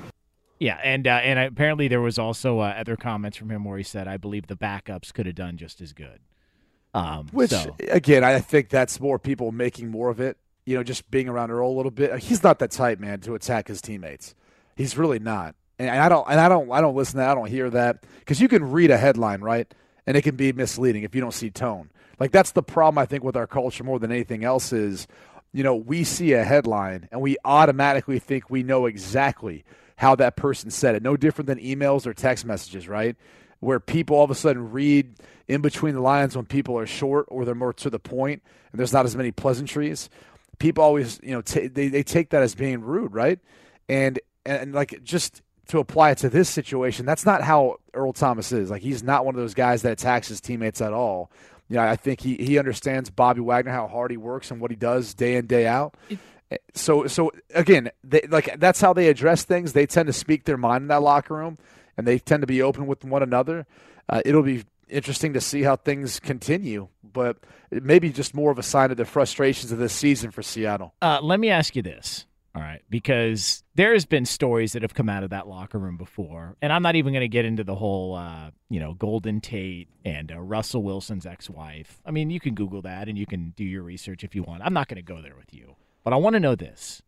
Yeah, 0.59 0.77
and 0.83 1.07
uh, 1.07 1.11
and 1.23 1.39
apparently 1.39 1.87
there 1.87 2.01
was 2.01 2.19
also 2.19 2.59
uh, 2.59 2.75
other 2.77 2.95
comments 2.95 3.35
from 3.37 3.49
him 3.49 3.63
where 3.63 3.77
he 3.77 3.83
said, 3.83 4.07
"I 4.07 4.17
believe 4.17 4.45
the 4.47 4.55
backups 4.55 5.11
could 5.11 5.25
have 5.25 5.33
done 5.35 5.57
just 5.57 5.81
as 5.81 5.91
good." 5.93 6.19
Um, 6.93 7.27
Which 7.31 7.51
so- 7.51 7.75
again, 7.89 8.23
I 8.23 8.39
think 8.39 8.69
that's 8.69 8.99
more 8.99 9.17
people 9.17 9.51
making 9.51 9.89
more 9.89 10.09
of 10.09 10.19
it. 10.19 10.37
You 10.65 10.75
know, 10.75 10.83
just 10.83 11.09
being 11.09 11.27
around 11.27 11.49
Earl 11.49 11.69
a 11.71 11.75
little 11.75 11.89
bit. 11.91 12.19
He's 12.19 12.43
not 12.43 12.59
that 12.59 12.69
type, 12.71 12.99
man, 12.99 13.21
to 13.21 13.33
attack 13.33 13.67
his 13.69 13.81
teammates. 13.81 14.35
He's 14.75 14.95
really 14.97 15.17
not. 15.17 15.55
And 15.79 15.89
I 15.89 16.07
don't. 16.09 16.27
And 16.29 16.39
I 16.39 16.47
don't. 16.47 16.71
I 16.71 16.81
don't 16.81 16.95
listen 16.95 17.13
to 17.13 17.17
that. 17.19 17.29
I 17.31 17.33
don't 17.35 17.49
hear 17.49 17.69
that 17.71 18.05
because 18.19 18.39
you 18.39 18.47
can 18.47 18.69
read 18.71 18.91
a 18.91 18.97
headline, 18.97 19.41
right? 19.41 19.73
And 20.11 20.17
it 20.17 20.23
can 20.23 20.35
be 20.35 20.51
misleading 20.51 21.03
if 21.03 21.15
you 21.15 21.21
don't 21.21 21.33
see 21.33 21.49
tone. 21.49 21.89
Like 22.19 22.31
that's 22.31 22.51
the 22.51 22.61
problem 22.61 22.97
I 22.97 23.05
think 23.05 23.23
with 23.23 23.37
our 23.37 23.47
culture 23.47 23.85
more 23.85 23.97
than 23.97 24.11
anything 24.11 24.43
else 24.43 24.73
is, 24.73 25.07
you 25.53 25.63
know, 25.63 25.73
we 25.73 26.03
see 26.03 26.33
a 26.33 26.43
headline 26.43 27.07
and 27.13 27.21
we 27.21 27.37
automatically 27.45 28.19
think 28.19 28.49
we 28.49 28.61
know 28.61 28.87
exactly 28.87 29.63
how 29.95 30.15
that 30.15 30.35
person 30.35 30.69
said 30.69 30.95
it. 30.95 31.01
No 31.01 31.15
different 31.15 31.47
than 31.47 31.59
emails 31.59 32.05
or 32.05 32.13
text 32.13 32.43
messages, 32.43 32.89
right? 32.89 33.15
Where 33.61 33.79
people 33.79 34.17
all 34.17 34.25
of 34.25 34.31
a 34.31 34.35
sudden 34.35 34.73
read 34.73 35.13
in 35.47 35.61
between 35.61 35.93
the 35.93 36.01
lines 36.01 36.35
when 36.35 36.45
people 36.45 36.77
are 36.77 36.85
short 36.85 37.27
or 37.29 37.45
they're 37.45 37.55
more 37.55 37.71
to 37.71 37.89
the 37.89 37.97
point 37.97 38.43
and 38.73 38.79
there's 38.79 38.91
not 38.91 39.05
as 39.05 39.15
many 39.15 39.31
pleasantries. 39.31 40.09
People 40.59 40.83
always, 40.83 41.21
you 41.23 41.31
know, 41.31 41.41
ta 41.41 41.61
they 41.71 41.87
they 41.87 42.03
take 42.03 42.31
that 42.31 42.43
as 42.43 42.53
being 42.53 42.81
rude, 42.81 43.13
right? 43.13 43.39
And 43.87 44.19
and 44.45 44.73
like 44.73 45.05
just 45.05 45.41
to 45.71 45.79
apply 45.79 46.11
it 46.11 46.17
to 46.19 46.29
this 46.29 46.49
situation, 46.49 47.05
that's 47.05 47.25
not 47.25 47.41
how 47.41 47.77
Earl 47.93 48.11
Thomas 48.11 48.51
is. 48.51 48.69
Like 48.69 48.81
he's 48.81 49.03
not 49.03 49.25
one 49.25 49.35
of 49.35 49.41
those 49.41 49.53
guys 49.53 49.81
that 49.83 49.93
attacks 49.93 50.27
his 50.27 50.41
teammates 50.41 50.81
at 50.81 50.91
all. 50.93 51.31
Yeah, 51.69 51.89
I 51.89 51.95
think 51.95 52.19
he, 52.19 52.35
he 52.35 52.59
understands 52.59 53.09
Bobby 53.09 53.39
Wagner 53.39 53.71
how 53.71 53.87
hard 53.87 54.11
he 54.11 54.17
works 54.17 54.51
and 54.51 54.59
what 54.59 54.71
he 54.71 54.75
does 54.75 55.13
day 55.13 55.35
in 55.35 55.47
day 55.47 55.65
out. 55.65 55.95
So 56.73 57.07
so 57.07 57.31
again, 57.55 57.89
they, 58.03 58.21
like 58.29 58.59
that's 58.59 58.81
how 58.81 58.91
they 58.91 59.07
address 59.07 59.45
things. 59.45 59.71
They 59.71 59.85
tend 59.85 60.07
to 60.07 60.13
speak 60.13 60.43
their 60.43 60.57
mind 60.57 60.83
in 60.83 60.87
that 60.89 61.01
locker 61.01 61.35
room, 61.35 61.57
and 61.95 62.05
they 62.05 62.19
tend 62.19 62.41
to 62.41 62.47
be 62.47 62.61
open 62.61 62.87
with 62.87 63.05
one 63.05 63.23
another. 63.23 63.65
Uh, 64.09 64.21
it'll 64.25 64.43
be 64.43 64.65
interesting 64.89 65.31
to 65.31 65.39
see 65.39 65.63
how 65.63 65.77
things 65.77 66.19
continue, 66.19 66.89
but 67.01 67.37
it 67.71 67.83
may 67.83 67.99
be 67.99 68.11
just 68.11 68.35
more 68.35 68.51
of 68.51 68.59
a 68.59 68.63
sign 68.63 68.91
of 68.91 68.97
the 68.97 69.05
frustrations 69.05 69.71
of 69.71 69.77
this 69.79 69.93
season 69.93 70.31
for 70.31 70.41
Seattle. 70.41 70.93
Uh, 71.01 71.21
let 71.21 71.39
me 71.39 71.49
ask 71.49 71.77
you 71.77 71.81
this. 71.81 72.25
All 72.53 72.61
right, 72.61 72.81
because 72.89 73.63
there's 73.75 74.03
been 74.05 74.25
stories 74.25 74.73
that 74.73 74.81
have 74.81 74.93
come 74.93 75.07
out 75.07 75.23
of 75.23 75.29
that 75.29 75.47
locker 75.47 75.79
room 75.79 75.95
before, 75.95 76.57
and 76.61 76.73
I'm 76.73 76.83
not 76.83 76.97
even 76.97 77.13
going 77.13 77.21
to 77.21 77.29
get 77.29 77.45
into 77.45 77.63
the 77.63 77.75
whole, 77.75 78.13
uh, 78.15 78.51
you 78.69 78.77
know, 78.77 78.93
Golden 78.93 79.39
Tate 79.39 79.87
and 80.03 80.29
uh, 80.33 80.39
Russell 80.41 80.83
Wilson's 80.83 81.25
ex-wife. 81.25 82.01
I 82.05 82.11
mean, 82.11 82.29
you 82.29 82.41
can 82.41 82.53
Google 82.53 82.81
that 82.81 83.07
and 83.07 83.17
you 83.17 83.25
can 83.25 83.53
do 83.55 83.63
your 83.63 83.83
research 83.83 84.25
if 84.25 84.35
you 84.35 84.43
want. 84.43 84.63
I'm 84.65 84.73
not 84.73 84.89
going 84.89 84.97
to 84.97 85.01
go 85.01 85.21
there 85.21 85.37
with 85.37 85.53
you, 85.53 85.77
but 86.03 86.11
I 86.11 86.17
want 86.17 86.33
to 86.33 86.41
know 86.41 86.55
this: 86.55 87.01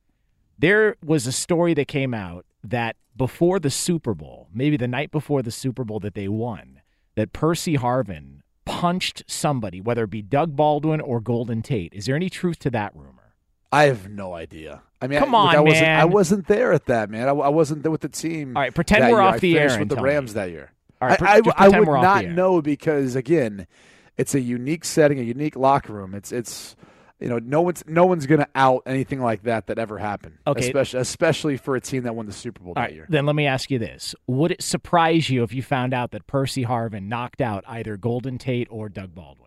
there 0.57 0.95
was 1.03 1.27
a 1.27 1.33
story 1.33 1.73
that 1.73 1.89
came 1.89 2.13
out 2.13 2.45
that 2.63 2.95
before 3.17 3.59
the 3.59 3.69
Super 3.69 4.13
Bowl, 4.13 4.47
maybe 4.53 4.77
the 4.77 4.87
night 4.87 5.11
before 5.11 5.41
the 5.41 5.51
Super 5.51 5.83
Bowl 5.83 5.99
that 5.99 6.15
they 6.15 6.29
won, 6.29 6.79
that 7.15 7.33
Percy 7.33 7.77
Harvin 7.77 8.39
punched 8.63 9.23
somebody, 9.27 9.81
whether 9.81 10.05
it 10.05 10.09
be 10.09 10.21
Doug 10.21 10.55
Baldwin 10.55 11.01
or 11.01 11.19
Golden 11.19 11.61
Tate. 11.61 11.93
Is 11.93 12.05
there 12.05 12.15
any 12.15 12.29
truth 12.29 12.59
to 12.59 12.69
that 12.69 12.95
rumor? 12.95 13.33
I 13.73 13.85
have 13.85 14.07
no 14.07 14.33
idea. 14.33 14.83
I 15.03 15.07
mean, 15.07 15.19
Come 15.19 15.35
I, 15.35 15.37
on, 15.37 15.55
I 15.57 15.59
wasn't, 15.59 15.81
man. 15.81 15.99
I 15.99 16.05
wasn't 16.05 16.47
there 16.47 16.71
at 16.71 16.85
that, 16.85 17.09
man. 17.09 17.27
I, 17.27 17.31
I 17.31 17.49
wasn't 17.49 17.83
there 17.83 17.91
with 17.91 17.99
the 17.99 18.07
team. 18.07 18.55
All 18.55 18.63
right, 18.63 18.73
pretend 18.73 19.03
we're 19.11 19.17
year. 19.17 19.19
off 19.19 19.35
I 19.35 19.39
the 19.39 19.59
air 19.59 19.77
with 19.77 19.89
the 19.89 19.95
tell 19.95 20.03
me. 20.05 20.09
Rams 20.09 20.33
that 20.35 20.49
year. 20.49 20.71
All 21.01 21.09
right, 21.09 21.21
I, 21.21 21.33
I, 21.33 21.41
just 21.41 21.57
I 21.59 21.63
pretend 21.65 21.87
would 21.87 22.01
not 22.01 22.25
know 22.27 22.61
because 22.61 23.17
again, 23.17 23.67
it's 24.15 24.33
a 24.33 24.39
unique 24.39 24.85
setting, 24.85 25.19
a 25.19 25.23
unique 25.23 25.57
locker 25.57 25.91
room. 25.91 26.15
It's 26.15 26.31
it's 26.31 26.77
you 27.19 27.27
know 27.27 27.37
no 27.37 27.61
one's 27.61 27.83
no 27.85 28.05
one's 28.05 28.25
going 28.27 28.39
to 28.39 28.47
out 28.55 28.83
anything 28.85 29.19
like 29.19 29.43
that 29.43 29.67
that 29.67 29.77
ever 29.77 29.97
happened. 29.97 30.37
Okay. 30.47 30.61
especially 30.61 30.99
especially 31.01 31.57
for 31.57 31.75
a 31.75 31.81
team 31.81 32.03
that 32.03 32.15
won 32.15 32.25
the 32.25 32.31
Super 32.31 32.61
Bowl 32.61 32.69
All 32.69 32.75
that 32.75 32.81
right, 32.83 32.93
year. 32.93 33.05
then 33.09 33.25
let 33.25 33.35
me 33.35 33.45
ask 33.45 33.69
you 33.69 33.79
this: 33.79 34.15
Would 34.27 34.51
it 34.51 34.63
surprise 34.63 35.29
you 35.29 35.43
if 35.43 35.53
you 35.53 35.61
found 35.61 35.93
out 35.93 36.11
that 36.11 36.27
Percy 36.27 36.63
Harvin 36.63 37.09
knocked 37.09 37.41
out 37.41 37.65
either 37.67 37.97
Golden 37.97 38.37
Tate 38.37 38.69
or 38.71 38.87
Doug 38.87 39.13
Baldwin? 39.13 39.42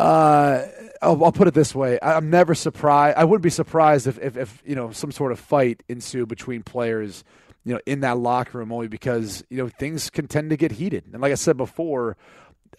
Uh, 0.00 0.66
I'll, 1.02 1.22
I'll 1.24 1.32
put 1.32 1.46
it 1.46 1.52
this 1.52 1.74
way: 1.74 2.00
I, 2.00 2.16
I'm 2.16 2.30
never 2.30 2.54
surprised. 2.54 3.18
I 3.18 3.24
wouldn't 3.24 3.42
be 3.42 3.50
surprised 3.50 4.06
if, 4.06 4.18
if, 4.18 4.36
if 4.36 4.62
you 4.64 4.74
know 4.74 4.92
some 4.92 5.12
sort 5.12 5.30
of 5.30 5.38
fight 5.38 5.82
ensued 5.88 6.28
between 6.28 6.62
players, 6.62 7.22
you 7.64 7.74
know, 7.74 7.80
in 7.84 8.00
that 8.00 8.16
locker 8.16 8.56
room, 8.58 8.72
only 8.72 8.88
because 8.88 9.44
you 9.50 9.58
know 9.58 9.68
things 9.68 10.08
can 10.08 10.26
tend 10.26 10.50
to 10.50 10.56
get 10.56 10.72
heated. 10.72 11.04
And 11.12 11.20
like 11.20 11.32
I 11.32 11.34
said 11.34 11.58
before, 11.58 12.16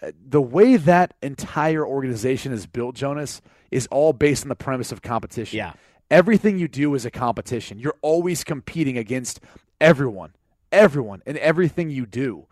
uh, 0.01 0.11
the 0.27 0.41
way 0.41 0.77
that 0.77 1.13
entire 1.21 1.85
organization 1.85 2.53
is 2.53 2.65
built, 2.65 2.95
Jonas, 2.95 3.39
is 3.69 3.85
all 3.91 4.13
based 4.13 4.43
on 4.43 4.49
the 4.49 4.55
premise 4.55 4.91
of 4.91 5.03
competition. 5.03 5.57
Yeah. 5.57 5.73
Everything 6.09 6.57
you 6.57 6.67
do 6.67 6.95
is 6.95 7.05
a 7.05 7.11
competition. 7.11 7.77
You're 7.77 7.97
always 8.01 8.43
competing 8.43 8.97
against 8.97 9.39
everyone, 9.79 10.33
everyone, 10.71 11.21
and 11.27 11.37
everything 11.37 11.91
you 11.91 12.07
do. 12.07 12.47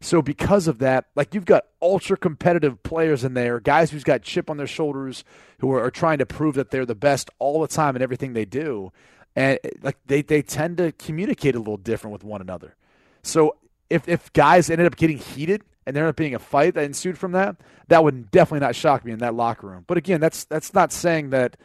So 0.00 0.22
because 0.22 0.66
of 0.66 0.78
that, 0.78 1.06
like 1.14 1.34
you've 1.34 1.44
got 1.44 1.66
ultra 1.82 2.16
competitive 2.16 2.82
players 2.82 3.22
in 3.22 3.34
there, 3.34 3.60
guys 3.60 3.90
who's 3.90 4.04
got 4.04 4.22
chip 4.22 4.48
on 4.48 4.56
their 4.56 4.66
shoulders, 4.66 5.24
who 5.58 5.70
are, 5.72 5.84
are 5.84 5.90
trying 5.90 6.18
to 6.18 6.26
prove 6.26 6.54
that 6.54 6.70
they're 6.70 6.86
the 6.86 6.94
best 6.94 7.28
all 7.38 7.60
the 7.60 7.68
time 7.68 7.96
in 7.96 8.02
everything 8.02 8.32
they 8.32 8.46
do, 8.46 8.92
and 9.36 9.58
like 9.82 9.98
they 10.06 10.22
they 10.22 10.40
tend 10.40 10.78
to 10.78 10.92
communicate 10.92 11.54
a 11.54 11.58
little 11.58 11.76
different 11.76 12.12
with 12.12 12.24
one 12.24 12.40
another. 12.40 12.76
So 13.22 13.56
if 13.90 14.08
if 14.08 14.32
guys 14.32 14.70
ended 14.70 14.86
up 14.86 14.96
getting 14.96 15.18
heated 15.18 15.64
and 15.84 15.94
there 15.94 16.04
ended 16.04 16.14
up 16.14 16.16
being 16.16 16.34
a 16.34 16.38
fight 16.38 16.74
that 16.74 16.84
ensued 16.84 17.18
from 17.18 17.32
that, 17.32 17.56
that 17.88 18.02
would 18.02 18.30
definitely 18.30 18.66
not 18.66 18.74
shock 18.74 19.04
me 19.04 19.12
in 19.12 19.18
that 19.18 19.34
locker 19.34 19.66
room. 19.66 19.84
But 19.86 19.98
again, 19.98 20.20
that's 20.20 20.44
that's 20.44 20.72
not 20.72 20.92
saying 20.92 21.30
that 21.30 21.58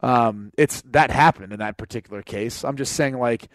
um, 0.00 0.52
it's 0.58 0.82
that 0.82 1.10
happened 1.10 1.54
in 1.54 1.58
that 1.60 1.78
particular 1.78 2.22
case. 2.22 2.64
I'm 2.64 2.76
just 2.76 2.94
saying 2.94 3.18
like 3.18 3.48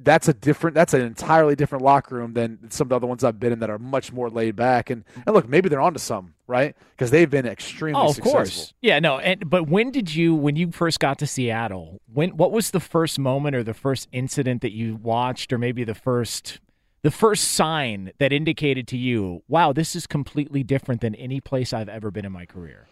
that's 0.00 0.28
a 0.28 0.34
different 0.34 0.74
that's 0.74 0.94
an 0.94 1.00
entirely 1.00 1.54
different 1.56 1.84
locker 1.84 2.14
room 2.16 2.34
than 2.34 2.70
some 2.70 2.86
of 2.86 2.88
the 2.90 2.96
other 2.96 3.06
ones 3.06 3.24
I've 3.24 3.38
been 3.40 3.52
in 3.52 3.58
that 3.60 3.70
are 3.70 3.78
much 3.78 4.12
more 4.12 4.30
laid 4.30 4.56
back. 4.56 4.90
And, 4.90 5.04
and 5.26 5.34
look, 5.34 5.48
maybe 5.48 5.68
they're 5.68 5.80
onto 5.80 5.98
something, 5.98 6.34
right? 6.46 6.76
Because 6.90 7.10
they've 7.10 7.28
been 7.30 7.46
extremely 7.46 8.00
Oh, 8.00 8.08
of 8.08 8.14
successful. 8.14 8.32
course. 8.38 8.74
Yeah, 8.80 8.98
no. 9.00 9.18
And 9.18 9.48
but 9.48 9.68
when 9.68 9.90
did 9.90 10.14
you 10.14 10.34
when 10.34 10.56
you 10.56 10.70
first 10.72 11.00
got 11.00 11.18
to 11.18 11.26
Seattle? 11.26 12.00
When 12.12 12.30
what 12.36 12.52
was 12.52 12.70
the 12.70 12.80
first 12.80 13.18
moment 13.18 13.56
or 13.56 13.62
the 13.62 13.74
first 13.74 14.08
incident 14.12 14.62
that 14.62 14.72
you 14.72 14.96
watched, 14.96 15.52
or 15.52 15.58
maybe 15.58 15.84
the 15.84 15.94
first 15.94 16.60
the 17.02 17.10
first 17.10 17.52
sign 17.52 18.12
that 18.18 18.32
indicated 18.32 18.88
to 18.88 18.96
you, 18.96 19.42
wow, 19.48 19.72
this 19.72 19.94
is 19.94 20.06
completely 20.06 20.62
different 20.64 21.00
than 21.00 21.14
any 21.14 21.40
place 21.40 21.72
I've 21.72 21.88
ever 21.88 22.10
been 22.10 22.24
in 22.24 22.32
my 22.32 22.44
career? 22.44 22.88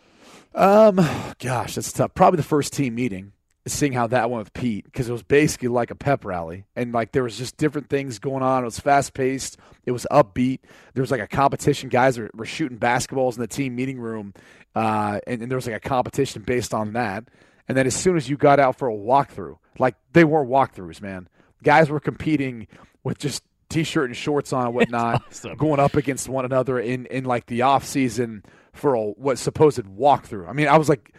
Um, 0.55 0.97
gosh, 1.39 1.75
that's 1.75 1.93
tough. 1.93 2.15
Probably 2.15 2.37
the 2.37 2.43
first 2.43 2.73
team 2.73 2.95
meeting, 2.95 3.33
seeing 3.67 3.93
how 3.93 4.07
that 4.07 4.31
went 4.31 4.45
with 4.45 4.53
Pete, 4.53 4.85
because 4.85 5.09
it 5.09 5.13
was 5.13 5.23
basically 5.23 5.69
like 5.69 5.91
a 5.91 5.95
pep 5.95 6.25
rally, 6.25 6.65
and 6.77 6.93
like 6.93 7.13
there 7.13 7.23
was 7.23 7.37
just 7.37 7.57
different 7.57 7.89
things 7.89 8.19
going 8.19 8.43
on. 8.43 8.63
It 8.63 8.67
was 8.67 8.79
fast 8.79 9.15
paced. 9.15 9.59
It 9.85 9.93
was 9.93 10.07
upbeat. 10.11 10.61
There 10.95 11.03
was 11.03 11.11
like 11.11 11.21
a 11.21 11.27
competition. 11.27 11.89
Guys 11.89 12.19
were, 12.19 12.31
were 12.35 12.47
shooting 12.47 12.79
basketballs 12.79 13.35
in 13.35 13.41
the 13.41 13.49
team 13.49 13.75
meeting 13.75 13.99
room, 13.99 14.35
uh, 14.75 15.21
and, 15.27 15.43
and 15.43 15.51
there 15.51 15.57
was 15.57 15.67
like 15.67 15.77
a 15.77 15.89
competition 15.89 16.43
based 16.43 16.73
on 16.73 16.93
that. 16.93 17.25
And 17.69 17.77
then 17.77 17.87
as 17.87 17.97
soon 17.97 18.17
as 18.17 18.29
you 18.29 18.37
got 18.37 18.61
out 18.61 18.77
for 18.77 18.89
a 18.89 18.95
walkthrough, 18.95 19.59
like 19.79 19.97
they 20.13 20.25
were 20.25 20.45
walkthroughs, 20.45 21.01
man. 21.01 21.29
Guys 21.63 21.91
were 21.91 22.01
competing 22.01 22.69
with 23.03 23.19
just 23.19 23.43
t-shirt 23.69 24.09
and 24.09 24.17
shorts 24.17 24.53
on 24.53 24.67
and 24.67 24.75
whatnot, 24.77 25.23
going 25.57 25.81
up 25.81 25.95
against 25.95 26.29
one 26.29 26.45
another 26.45 26.79
in 26.79 27.07
in 27.07 27.25
like 27.25 27.47
the 27.47 27.63
off 27.63 27.85
season 27.85 28.45
for 28.73 28.95
a 28.95 29.03
what 29.03 29.39
supposed 29.39 29.83
walkthrough. 29.85 30.49
I 30.49 30.53
mean, 30.53 30.69
I 30.69 30.79
was 30.79 30.89
like, 30.89 31.13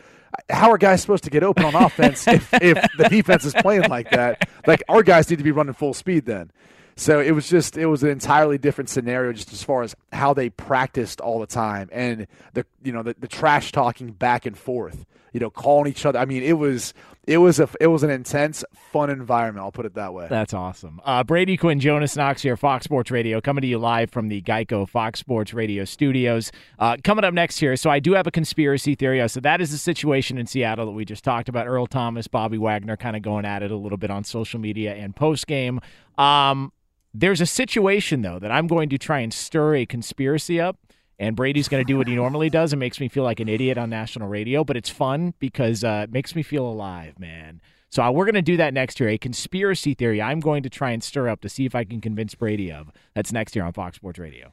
how 0.50 0.72
are 0.72 0.78
guys 0.78 1.02
supposed 1.02 1.24
to 1.26 1.30
get 1.30 1.44
open 1.44 1.66
on 1.66 1.76
offense 1.84 2.28
if, 2.28 2.54
if 2.56 2.78
the 2.98 3.08
defense 3.10 3.46
is 3.46 3.54
playing 3.54 3.90
like 3.90 4.12
that? 4.12 4.50
Like 4.66 4.84
our 4.90 5.04
guys 5.04 5.30
need 5.30 5.38
to 5.38 5.44
be 5.44 5.52
running 5.52 5.74
full 5.74 5.94
speed 5.94 6.26
then. 6.26 6.52
So 7.00 7.20
it 7.20 7.32
was 7.32 7.48
just 7.48 7.78
it 7.78 7.86
was 7.86 8.02
an 8.02 8.10
entirely 8.10 8.58
different 8.58 8.90
scenario 8.90 9.32
just 9.32 9.54
as 9.54 9.64
far 9.64 9.84
as 9.84 9.96
how 10.12 10.34
they 10.34 10.50
practiced 10.50 11.22
all 11.22 11.40
the 11.40 11.46
time 11.46 11.90
and 11.92 12.26
the 12.54 12.66
you 12.88 12.94
know 12.94 13.04
the, 13.04 13.16
the 13.20 13.28
trash 13.28 13.74
talking 13.74 14.14
back 14.14 14.46
and 14.46 14.58
forth, 14.58 15.06
you 15.34 15.42
know, 15.42 15.50
calling 15.50 15.92
each 15.92 16.06
other. 16.06 16.18
I 16.18 16.24
mean, 16.24 16.42
it 16.42 16.58
was 16.58 16.94
it 17.28 17.40
was 17.40 17.60
a 17.60 17.68
it 17.82 17.88
was 17.88 18.02
an 18.02 18.10
intense, 18.10 18.64
fun 18.94 19.10
environment. 19.10 19.66
I'll 19.66 19.74
put 19.74 19.86
it 19.86 19.96
that 19.96 20.14
way. 20.14 20.28
That's 20.30 20.54
awesome. 20.54 21.02
Uh, 21.04 21.26
Brady 21.26 21.58
Quinn, 21.58 21.82
Jonas 21.82 22.16
Knox 22.16 22.42
here, 22.42 22.56
Fox 22.56 22.86
Sports 22.86 23.12
Radio, 23.12 23.42
coming 23.42 23.62
to 23.62 23.68
you 23.68 23.78
live 23.78 24.10
from 24.10 24.30
the 24.30 24.42
Geico 24.42 24.88
Fox 24.88 25.20
Sports 25.20 25.54
Radio 25.54 25.84
studios. 25.84 26.50
Uh, 26.80 26.96
coming 27.04 27.26
up 27.26 27.34
next 27.34 27.60
here, 27.60 27.76
so 27.76 27.90
I 27.90 28.00
do 28.00 28.14
have 28.14 28.26
a 28.26 28.32
conspiracy 28.32 28.96
theory. 28.96 29.28
So 29.28 29.42
that 29.42 29.60
is 29.60 29.72
the 29.72 29.78
situation 29.78 30.38
in 30.38 30.48
Seattle 30.48 30.86
that 30.86 30.94
we 30.94 31.04
just 31.04 31.26
talked 31.26 31.50
about. 31.50 31.68
Earl 31.68 31.88
Thomas, 31.88 32.30
Bobby 32.30 32.58
Wagner, 32.58 32.96
kind 32.96 33.18
of 33.18 33.22
going 33.22 33.44
at 33.44 33.62
it 33.62 33.70
a 33.70 33.76
little 33.76 33.98
bit 33.98 34.10
on 34.10 34.24
social 34.24 34.62
media 34.62 34.96
and 34.96 35.14
post 35.14 35.46
game. 35.46 35.82
Um, 36.18 36.72
there's 37.14 37.42
a 37.42 37.46
situation 37.46 38.22
though 38.22 38.40
that 38.40 38.52
I'm 38.52 38.68
going 38.68 38.88
to 38.90 38.98
try 38.98 39.20
and 39.20 39.34
stir 39.34 39.76
a 39.76 39.86
conspiracy 39.86 40.62
up. 40.62 40.78
And 41.20 41.36
Brady's 41.36 41.68
going 41.68 41.84
to 41.84 41.88
do 41.88 41.98
what 41.98 42.08
he 42.08 42.16
normally 42.16 42.50
does. 42.50 42.74
It 42.74 42.76
makes 42.78 43.00
me 43.00 43.08
feel 43.10 43.24
like 43.24 43.40
an 43.40 43.50
idiot 43.50 43.78
on 43.78 43.90
national 43.90 44.28
radio, 44.28 44.64
but 44.64 44.78
it's 44.78 44.90
fun 44.90 45.34
because 45.40 45.84
uh, 45.84 46.02
it 46.04 46.12
makes 46.12 46.36
me 46.36 46.44
feel 46.44 46.66
alive, 46.68 47.18
man. 47.20 47.60
So 47.90 48.04
uh, 48.04 48.12
we're 48.12 48.26
going 48.26 48.36
to 48.36 48.42
do 48.44 48.58
that 48.58 48.74
next 48.74 49.00
year. 49.00 49.10
A 49.10 49.18
conspiracy 49.18 49.94
theory 49.96 50.22
I'm 50.22 50.40
going 50.40 50.62
to 50.64 50.70
try 50.70 50.92
and 50.92 51.04
stir 51.04 51.28
up 51.30 51.42
to 51.42 51.50
see 51.50 51.66
if 51.66 51.74
I 51.74 51.86
can 51.86 52.02
convince 52.02 52.36
Brady 52.36 52.72
of. 52.72 52.92
That's 53.16 53.32
next 53.32 53.56
year 53.56 53.66
on 53.66 53.74
Fox 53.74 53.96
Sports 53.96 54.20
Radio. 54.20 54.52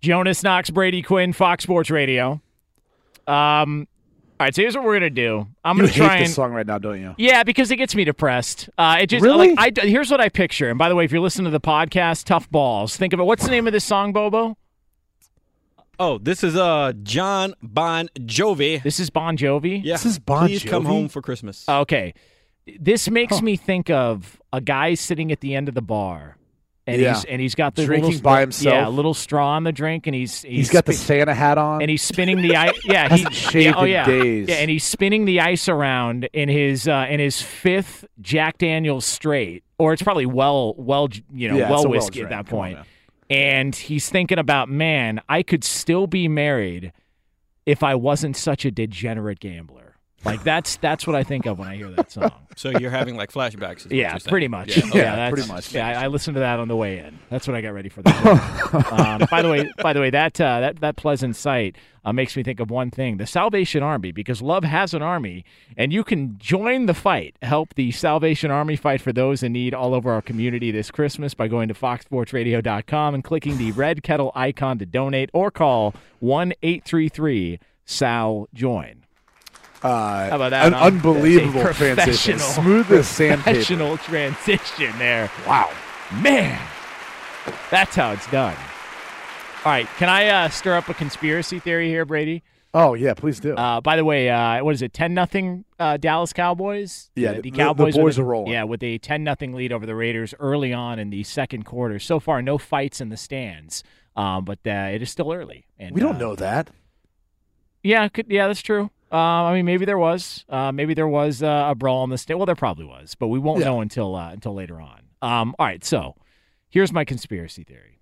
Jonas 0.00 0.42
Knox, 0.42 0.70
Brady 0.70 1.02
Quinn, 1.02 1.32
Fox 1.32 1.64
Sports 1.64 1.90
Radio. 1.90 2.40
Um, 3.26 3.88
all 4.38 4.44
right, 4.44 4.54
so 4.54 4.62
here's 4.62 4.76
what 4.76 4.84
we're 4.84 4.94
gonna 4.94 5.10
do. 5.10 5.48
I'm 5.64 5.76
you 5.78 5.84
gonna 5.84 5.92
try 5.94 6.18
this 6.18 6.28
and 6.28 6.34
song 6.34 6.52
right 6.52 6.66
now, 6.66 6.78
don't 6.78 7.00
you? 7.00 7.14
yeah, 7.16 7.42
because 7.42 7.70
it 7.70 7.76
gets 7.76 7.94
me 7.94 8.04
depressed. 8.04 8.68
Uh, 8.76 8.98
it 9.00 9.06
just 9.08 9.24
Really? 9.24 9.54
like 9.54 9.78
I 9.78 9.86
here's 9.86 10.10
what 10.10 10.20
I 10.20 10.28
picture. 10.28 10.68
And 10.68 10.78
by 10.78 10.88
the 10.90 10.94
way, 10.94 11.04
if 11.06 11.10
you're 11.10 11.22
listening 11.22 11.46
to 11.46 11.50
the 11.50 11.60
podcast, 11.60 12.24
Tough 12.24 12.48
Balls, 12.50 12.96
think 12.96 13.12
of 13.14 13.18
it. 13.20 13.24
What's 13.24 13.44
the 13.44 13.50
name 13.50 13.66
of 13.66 13.72
this 13.72 13.84
song, 13.84 14.12
Bobo? 14.12 14.56
Oh, 15.98 16.18
this 16.18 16.44
is 16.44 16.56
uh 16.56 16.92
Jon 17.02 17.54
Bon 17.62 18.08
Jovi. 18.20 18.82
This 18.82 19.00
is 19.00 19.10
Bon 19.10 19.36
Jovi. 19.36 19.80
Yeah. 19.82 19.94
This 19.94 20.06
is 20.06 20.18
Bon 20.18 20.44
Jovi. 20.44 20.60
Please 20.60 20.64
come 20.64 20.84
home 20.84 21.08
for 21.08 21.22
Christmas. 21.22 21.66
Okay. 21.68 22.14
This 22.80 23.08
makes 23.08 23.40
me 23.42 23.56
think 23.56 23.90
of 23.90 24.40
a 24.52 24.60
guy 24.60 24.94
sitting 24.94 25.30
at 25.32 25.40
the 25.40 25.54
end 25.54 25.68
of 25.68 25.74
the 25.74 25.82
bar. 25.82 26.36
And 26.88 27.00
Yeah. 27.00 27.14
he's 27.14 27.24
and 27.24 27.40
he's 27.40 27.54
got 27.56 27.74
the 27.74 27.84
Drinking 27.84 28.10
little, 28.10 28.22
by 28.22 28.40
himself. 28.42 28.72
Yeah, 28.72 28.86
a 28.86 28.90
little 28.90 29.14
straw 29.14 29.50
on 29.56 29.64
the 29.64 29.72
drink, 29.72 30.06
and 30.06 30.14
he's 30.14 30.42
he's, 30.42 30.56
he's 30.56 30.70
got 30.70 30.84
the 30.84 30.92
Santa 30.92 31.34
hat 31.34 31.58
on. 31.58 31.80
and 31.82 31.90
he's 31.90 32.02
spinning 32.02 32.42
the 32.42 32.54
ice. 32.56 32.78
Yeah, 32.84 33.04
he 33.08 33.22
Hasn't 33.22 33.34
shaved 33.34 33.64
yeah, 33.66 33.72
oh 33.76 33.84
yeah, 33.84 34.04
days. 34.06 34.48
yeah, 34.48 34.54
and 34.56 34.70
he's 34.70 34.84
spinning 34.84 35.24
the 35.24 35.40
ice 35.40 35.68
around 35.68 36.28
in 36.32 36.48
his 36.48 36.86
uh, 36.86 37.06
in 37.08 37.18
his 37.18 37.42
fifth 37.42 38.04
Jack 38.20 38.58
Daniel's 38.58 39.04
straight, 39.04 39.64
or 39.78 39.92
it's 39.94 40.02
probably 40.02 40.26
well 40.26 40.74
well 40.76 41.08
you 41.32 41.48
know 41.48 41.56
Yeah, 41.56 41.70
well 41.70 41.80
a 41.80 41.82
well 41.88 41.90
whiskey 41.90 42.20
at 42.22 42.28
drink. 42.28 42.30
that 42.30 42.46
Come 42.50 42.58
on, 42.58 42.64
point. 42.64 42.76
man. 42.76 42.86
And 43.30 43.74
he's 43.74 44.08
thinking 44.08 44.38
about 44.38 44.68
man, 44.68 45.20
I 45.28 45.42
could 45.42 45.64
still 45.64 46.06
be 46.06 46.28
married 46.28 46.92
if 47.64 47.82
I 47.82 47.94
wasn't 47.94 48.36
such 48.36 48.64
a 48.64 48.70
degenerate 48.70 49.40
gambler. 49.40 49.85
Like 50.24 50.42
that's 50.42 50.76
that's 50.78 51.06
what 51.06 51.14
I 51.14 51.22
think 51.22 51.46
of 51.46 51.58
when 51.58 51.68
I 51.68 51.76
hear 51.76 51.90
that 51.90 52.10
song. 52.10 52.30
So 52.58 52.70
you're 52.70 52.90
having 52.90 53.16
like 53.18 53.30
flashbacks. 53.30 53.84
Is 53.84 53.92
Yeah, 53.92 54.16
pretty 54.16 54.48
much. 54.48 54.78
Yeah, 54.78 54.84
Yeah, 54.84 54.88
okay. 54.88 55.00
that's- 55.00 55.30
pretty 55.30 55.46
much. 55.48 55.74
Yeah, 55.74 55.88
I, 55.88 56.04
I 56.04 56.06
listened 56.06 56.36
to 56.36 56.40
that 56.40 56.58
on 56.58 56.68
the 56.68 56.76
way 56.76 57.00
in. 57.00 57.18
That's 57.28 57.46
what 57.46 57.54
I 57.54 57.60
got 57.60 57.74
ready 57.74 57.90
for 57.90 58.00
the 58.00 58.08
um, 58.92 59.26
by 59.30 59.42
the 59.42 59.50
way, 59.50 59.70
by 59.82 59.92
the 59.92 60.00
way, 60.00 60.08
that 60.08 60.40
uh, 60.40 60.60
that 60.60 60.80
that 60.80 60.96
pleasant 60.96 61.36
sight 61.36 61.76
uh, 62.06 62.14
makes 62.14 62.34
me 62.34 62.42
think 62.42 62.58
of 62.58 62.70
one 62.70 62.90
thing: 62.90 63.18
the 63.18 63.26
Salvation 63.26 63.82
Army, 63.82 64.10
because 64.10 64.40
love 64.40 64.64
has 64.64 64.94
an 64.94 65.02
army, 65.02 65.44
and 65.76 65.92
you 65.92 66.02
can 66.02 66.38
join 66.38 66.86
the 66.86 66.94
fight. 66.94 67.36
Help 67.42 67.74
the 67.74 67.90
Salvation 67.92 68.50
Army 68.50 68.74
fight 68.74 69.02
for 69.02 69.12
those 69.12 69.42
in 69.42 69.52
need 69.52 69.74
all 69.74 69.92
over 69.94 70.10
our 70.10 70.22
community 70.22 70.70
this 70.70 70.90
Christmas 70.90 71.34
by 71.34 71.48
going 71.48 71.68
to 71.68 71.74
foxsportsradio.com 71.74 73.14
and 73.14 73.22
clicking 73.22 73.58
the 73.58 73.72
red 73.72 74.02
kettle 74.02 74.32
icon 74.34 74.78
to 74.78 74.86
donate, 74.86 75.28
or 75.34 75.50
call 75.50 75.94
one 76.20 76.54
eight 76.62 76.84
three 76.84 77.10
three 77.10 77.58
Sal 77.84 78.48
Join. 78.54 79.02
Uh, 79.82 80.30
How 80.30 80.36
about 80.36 80.50
that? 80.50 80.66
An 80.66 80.74
unbelievable 80.74 81.60
transition. 81.72 81.94
professional- 81.94 82.38
Smooth 82.38 82.92
as 82.92 83.08
sandpaper. 83.08 83.42
Professional 83.52 83.98
transition 83.98 84.98
there. 84.98 85.30
Wow. 85.46 85.70
Man, 86.22 86.60
that's 87.70 87.94
how 87.96 88.12
it's 88.12 88.30
done. 88.30 88.56
All 89.64 89.72
right, 89.72 89.88
can 89.98 90.08
I 90.08 90.28
uh, 90.28 90.48
stir 90.48 90.74
up 90.76 90.88
a 90.88 90.94
conspiracy 90.94 91.58
theory 91.58 91.88
here, 91.88 92.04
Brady? 92.04 92.42
Oh 92.72 92.94
yeah, 92.94 93.14
please 93.14 93.40
do. 93.40 93.54
Uh, 93.54 93.80
by 93.80 93.96
the 93.96 94.04
way, 94.04 94.28
uh, 94.30 94.62
what 94.62 94.74
is 94.74 94.82
it? 94.82 94.92
Ten 94.92 95.14
nothing 95.14 95.64
uh, 95.80 95.96
Dallas 95.96 96.32
Cowboys. 96.32 97.10
Yeah, 97.16 97.32
the, 97.32 97.40
the- 97.42 97.50
the 97.50 97.56
Cowboys. 97.56 97.94
boys 97.96 98.18
with 98.18 98.18
are 98.18 98.28
rolling. 98.28 98.52
Yeah, 98.52 98.64
with 98.64 98.82
a 98.84 98.98
ten 98.98 99.24
nothing 99.24 99.54
lead 99.54 99.72
over 99.72 99.84
the 99.86 99.94
Raiders 99.96 100.34
early 100.38 100.72
on 100.72 100.98
in 101.00 101.10
the 101.10 101.24
second 101.24 101.64
quarter. 101.64 101.98
So 101.98 102.20
far, 102.20 102.40
no 102.42 102.58
fights 102.58 103.00
in 103.00 103.08
the 103.08 103.16
stands, 103.16 103.82
um, 104.14 104.44
but 104.44 104.58
uh, 104.66 104.90
it 104.92 105.02
is 105.02 105.10
still 105.10 105.32
early. 105.32 105.66
And 105.78 105.94
we 105.94 106.00
don't 106.00 106.18
know 106.18 106.36
that. 106.36 106.70
Yeah, 107.82 108.06
could, 108.08 108.26
yeah, 108.28 108.46
that's 108.46 108.62
true. 108.62 108.90
Uh, 109.12 109.16
I 109.16 109.54
mean, 109.54 109.64
maybe 109.64 109.84
there 109.84 109.98
was, 109.98 110.44
uh, 110.48 110.72
maybe 110.72 110.92
there 110.94 111.06
was 111.08 111.42
uh, 111.42 111.68
a 111.70 111.74
brawl 111.74 112.02
in 112.04 112.10
the 112.10 112.18
state. 112.18 112.34
Well, 112.34 112.46
there 112.46 112.56
probably 112.56 112.84
was, 112.86 113.14
but 113.14 113.28
we 113.28 113.38
won't 113.38 113.60
Yeah. 113.60 113.66
know 113.66 113.80
until 113.80 114.14
uh, 114.16 114.30
until 114.32 114.54
later 114.54 114.80
on. 114.80 115.02
Um, 115.22 115.54
all 115.58 115.66
right, 115.66 115.84
so 115.84 116.16
here's 116.68 116.92
my 116.92 117.04
conspiracy 117.04 117.62
theory. 117.64 118.00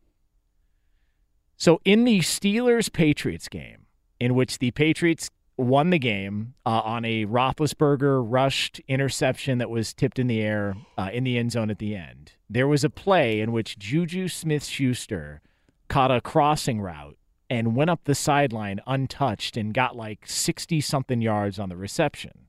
So 1.57 1.81
in 1.85 2.05
the 2.05 2.21
Steelers 2.21 2.93
Patriots 2.93 3.49
game, 3.49 3.87
in 4.19 4.35
which 4.35 4.59
the 4.59 4.71
Patriots 4.73 5.31
won 5.57 5.91
the 5.91 5.99
game 6.01 6.55
uh, 6.67 6.81
on 6.81 7.05
a 7.05 7.27
Roethlisberger 7.27 8.25
rushed 8.27 8.81
interception 8.89 9.59
that 9.59 9.71
was 9.71 9.95
tipped 9.95 10.19
in 10.19 10.27
the 10.27 10.41
air 10.41 10.75
uh, 10.99 11.11
in 11.13 11.23
the 11.25 11.39
end 11.39 11.53
zone 11.53 11.71
at 11.71 11.79
the 11.79 11.95
end, 11.95 12.33
there 12.51 12.67
was 12.67 12.83
a 12.83 12.91
play 12.91 13.41
in 13.41 13.53
which 13.53 13.79
Juju 13.79 14.27
Smith-Schuster 14.29 15.41
caught 15.89 16.11
a 16.11 16.21
crossing 16.21 16.81
route 16.81 17.17
and 17.51 17.77
went 17.77 17.91
up 17.91 18.05
the 18.05 18.15
sideline 18.15 18.81
untouched 18.87 19.57
and 19.57 19.75
got 19.75 19.97
like 19.97 20.27
60 20.27 20.81
something 20.81 21.21
yards 21.21 21.59
on 21.59 21.69
the 21.69 21.77
reception. 21.77 22.47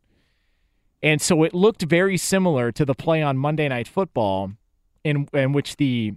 And 1.04 1.22
so 1.22 1.43
it 1.43 1.54
looked 1.54 1.84
very 1.84 2.18
similar 2.18 2.72
to 2.72 2.86
the 2.86 2.96
play 2.96 3.22
on 3.22 3.38
Monday 3.38 3.68
Night 3.68 3.88
Football 3.88 4.54
in 5.04 5.28
in 5.34 5.54
which 5.54 5.78
the 5.78 6.14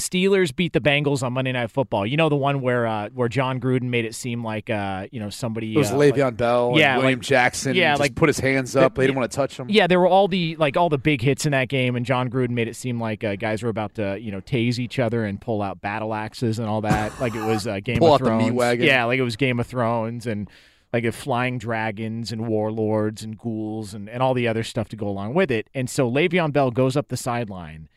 Steelers 0.00 0.54
beat 0.54 0.72
the 0.72 0.80
Bengals 0.80 1.22
on 1.22 1.32
Monday 1.32 1.52
Night 1.52 1.70
Football. 1.70 2.04
You 2.06 2.16
know 2.16 2.28
the 2.28 2.36
one 2.36 2.60
where 2.60 2.86
uh, 2.86 3.08
where 3.14 3.28
Jon 3.28 3.60
Gruden 3.60 3.84
made 3.84 4.04
it 4.04 4.14
seem 4.14 4.42
like 4.44 4.68
uh, 4.68 5.06
you 5.12 5.20
know 5.20 5.30
somebody 5.30 5.74
It 5.74 5.78
was 5.78 5.92
uh, 5.92 5.94
Le'Veon 5.96 6.18
like- 6.24 6.36
Bell 6.36 6.72
yeah, 6.76 6.96
William 6.98 7.18
like- 7.20 7.24
Jackson. 7.26 7.74
yeah, 7.76 7.92
just 7.92 8.00
like 8.00 8.14
put 8.16 8.28
his 8.28 8.40
hands 8.40 8.74
up. 8.74 8.94
They 8.96 9.06
didn't 9.06 9.18
want 9.18 9.30
to 9.30 9.36
touch 9.36 9.56
him. 9.58 9.68
yeah, 9.70 9.86
there 9.86 10.00
were 10.00 10.08
all 10.08 10.26
the 10.28 10.56
like 10.56 10.76
all 10.76 10.88
the 10.88 10.98
big 10.98 11.22
hits 11.22 11.46
in 11.46 11.52
that 11.52 11.68
game, 11.68 11.94
and 11.96 12.04
Jon 12.04 12.28
Gruden 12.28 12.50
made 12.50 12.66
it 12.68 12.74
seem 12.76 13.00
like 13.00 13.22
uh, 13.22 13.36
guys 13.36 13.62
were 13.62 13.68
about 13.70 13.94
to 13.94 14.18
you 14.18 14.32
know 14.32 14.40
tase 14.40 14.78
each 14.78 14.98
other 14.98 15.24
and 15.24 15.40
pull 15.40 15.62
out 15.62 15.80
battle 15.80 16.12
axes 16.14 16.58
and 16.58 16.68
all 16.68 16.80
that, 16.80 17.18
like 17.20 17.34
it 17.34 17.44
was 17.44 17.66
uh, 17.66 17.78
Game 17.84 17.98
Pull 17.98 18.14
of 18.14 18.20
the 18.20 18.26
Thrones. 18.26 18.52
wagon. 18.52 18.86
Yeah, 18.86 19.04
like 19.04 19.18
it 19.18 19.22
was 19.24 19.36
Game 19.36 19.60
of 19.60 19.66
Thrones 19.66 20.26
and 20.26 20.48
like 20.92 21.12
flying 21.14 21.56
dragons 21.56 22.32
and 22.32 22.48
warlords 22.48 23.22
and 23.22 23.38
ghouls 23.38 23.94
and, 23.94 24.08
and 24.08 24.22
all 24.24 24.34
the 24.34 24.48
other 24.48 24.64
stuff 24.64 24.88
to 24.88 24.96
go 24.96 25.06
along 25.06 25.34
with 25.34 25.48
it. 25.48 25.68
And 25.72 25.88
so 25.88 26.10
Le'Veon 26.10 26.52
Bell 26.52 26.72
goes 26.72 26.96
up 26.96 27.06
the 27.08 27.16
sideline 27.16 27.88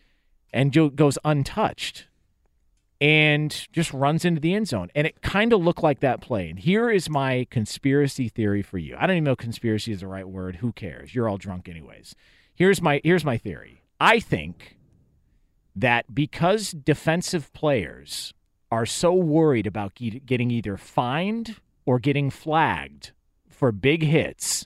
and 0.53 0.95
goes 0.95 1.17
untouched 1.25 2.07
and 3.01 3.67
just 3.73 3.91
runs 3.91 4.23
into 4.23 4.39
the 4.39 4.53
end 4.53 4.67
zone. 4.67 4.89
And 4.95 5.05
it 5.05 5.21
kind 5.21 5.51
of 5.51 5.61
looked 5.61 5.83
like 5.83 5.99
that 5.99 6.21
play. 6.21 6.49
And 6.49 6.59
here 6.59 6.89
is 6.89 7.09
my 7.09 7.47
conspiracy 7.49 8.29
theory 8.29 8.61
for 8.61 8.77
you. 8.77 8.95
I 8.97 9.07
don't 9.07 9.17
even 9.17 9.23
know 9.25 9.31
if 9.31 9.39
conspiracy 9.39 9.91
is 9.91 9.99
the 9.99 10.07
right 10.07 10.27
word. 10.27 10.57
Who 10.57 10.71
cares? 10.71 11.13
You're 11.13 11.27
all 11.27 11.37
drunk 11.37 11.67
anyways. 11.67 12.15
Here's 12.55 12.81
my 12.81 13.01
here's 13.03 13.25
my 13.25 13.37
theory. 13.37 13.83
I 13.99 14.19
think 14.19 14.77
that 15.75 16.13
because 16.13 16.71
defensive 16.71 17.51
players 17.53 18.33
are 18.71 18.85
so 18.85 19.13
worried 19.13 19.67
about 19.67 19.95
getting 19.95 20.51
either 20.51 20.77
fined 20.77 21.57
or 21.85 21.99
getting 21.99 22.29
flagged 22.29 23.11
for 23.49 23.71
big 23.71 24.03
hits 24.03 24.65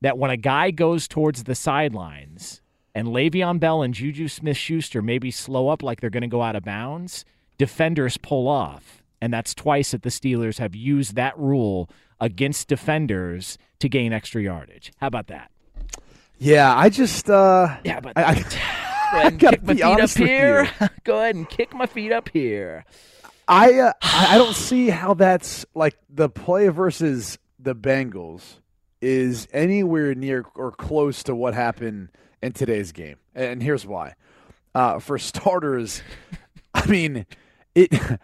that 0.00 0.18
when 0.18 0.30
a 0.30 0.36
guy 0.36 0.70
goes 0.70 1.08
towards 1.08 1.44
the 1.44 1.54
sidelines 1.54 2.62
and 2.94 3.08
Le'Veon 3.08 3.60
Bell 3.60 3.82
and 3.82 3.94
Juju 3.94 4.28
Smith 4.28 4.56
Schuster 4.56 5.02
maybe 5.02 5.30
slow 5.30 5.68
up 5.68 5.82
like 5.82 6.00
they're 6.00 6.10
going 6.10 6.22
to 6.22 6.28
go 6.28 6.42
out 6.42 6.56
of 6.56 6.64
bounds, 6.64 7.24
defenders 7.58 8.16
pull 8.16 8.48
off. 8.48 9.02
And 9.20 9.32
that's 9.32 9.54
twice 9.54 9.90
that 9.90 10.02
the 10.02 10.08
Steelers 10.08 10.58
have 10.58 10.74
used 10.74 11.14
that 11.14 11.38
rule 11.38 11.90
against 12.20 12.68
defenders 12.68 13.58
to 13.80 13.88
gain 13.88 14.12
extra 14.12 14.42
yardage. 14.42 14.92
How 14.98 15.06
about 15.06 15.28
that? 15.28 15.50
Yeah, 16.38 16.74
I 16.74 16.88
just 16.88 17.28
uh 17.28 17.76
Yeah, 17.84 18.00
but 18.00 18.16
I, 18.16 18.22
I, 18.22 18.44
I 19.12 19.30
kick 19.30 19.62
my 19.62 19.74
feet 19.74 19.82
up 19.82 20.10
here. 20.10 20.70
Go 21.04 21.18
ahead 21.18 21.34
and 21.34 21.48
kick 21.48 21.74
my 21.74 21.86
feet 21.86 22.12
up 22.12 22.28
here. 22.30 22.84
I 23.46 23.74
uh, 23.74 23.92
I 24.00 24.34
I 24.34 24.38
don't 24.38 24.54
see 24.54 24.88
how 24.88 25.14
that's 25.14 25.66
like 25.74 25.96
the 26.08 26.28
play 26.28 26.68
versus 26.68 27.38
the 27.58 27.74
Bengals 27.74 28.60
is 29.00 29.48
anywhere 29.52 30.14
near 30.14 30.44
or 30.54 30.70
close 30.70 31.22
to 31.24 31.34
what 31.34 31.54
happened 31.54 32.10
in 32.42 32.52
today's 32.52 32.92
game, 32.92 33.16
and 33.34 33.62
here's 33.62 33.86
why. 33.86 34.14
Uh, 34.74 34.98
for 34.98 35.18
starters, 35.18 36.02
I 36.74 36.86
mean 36.86 37.26
it. 37.74 37.92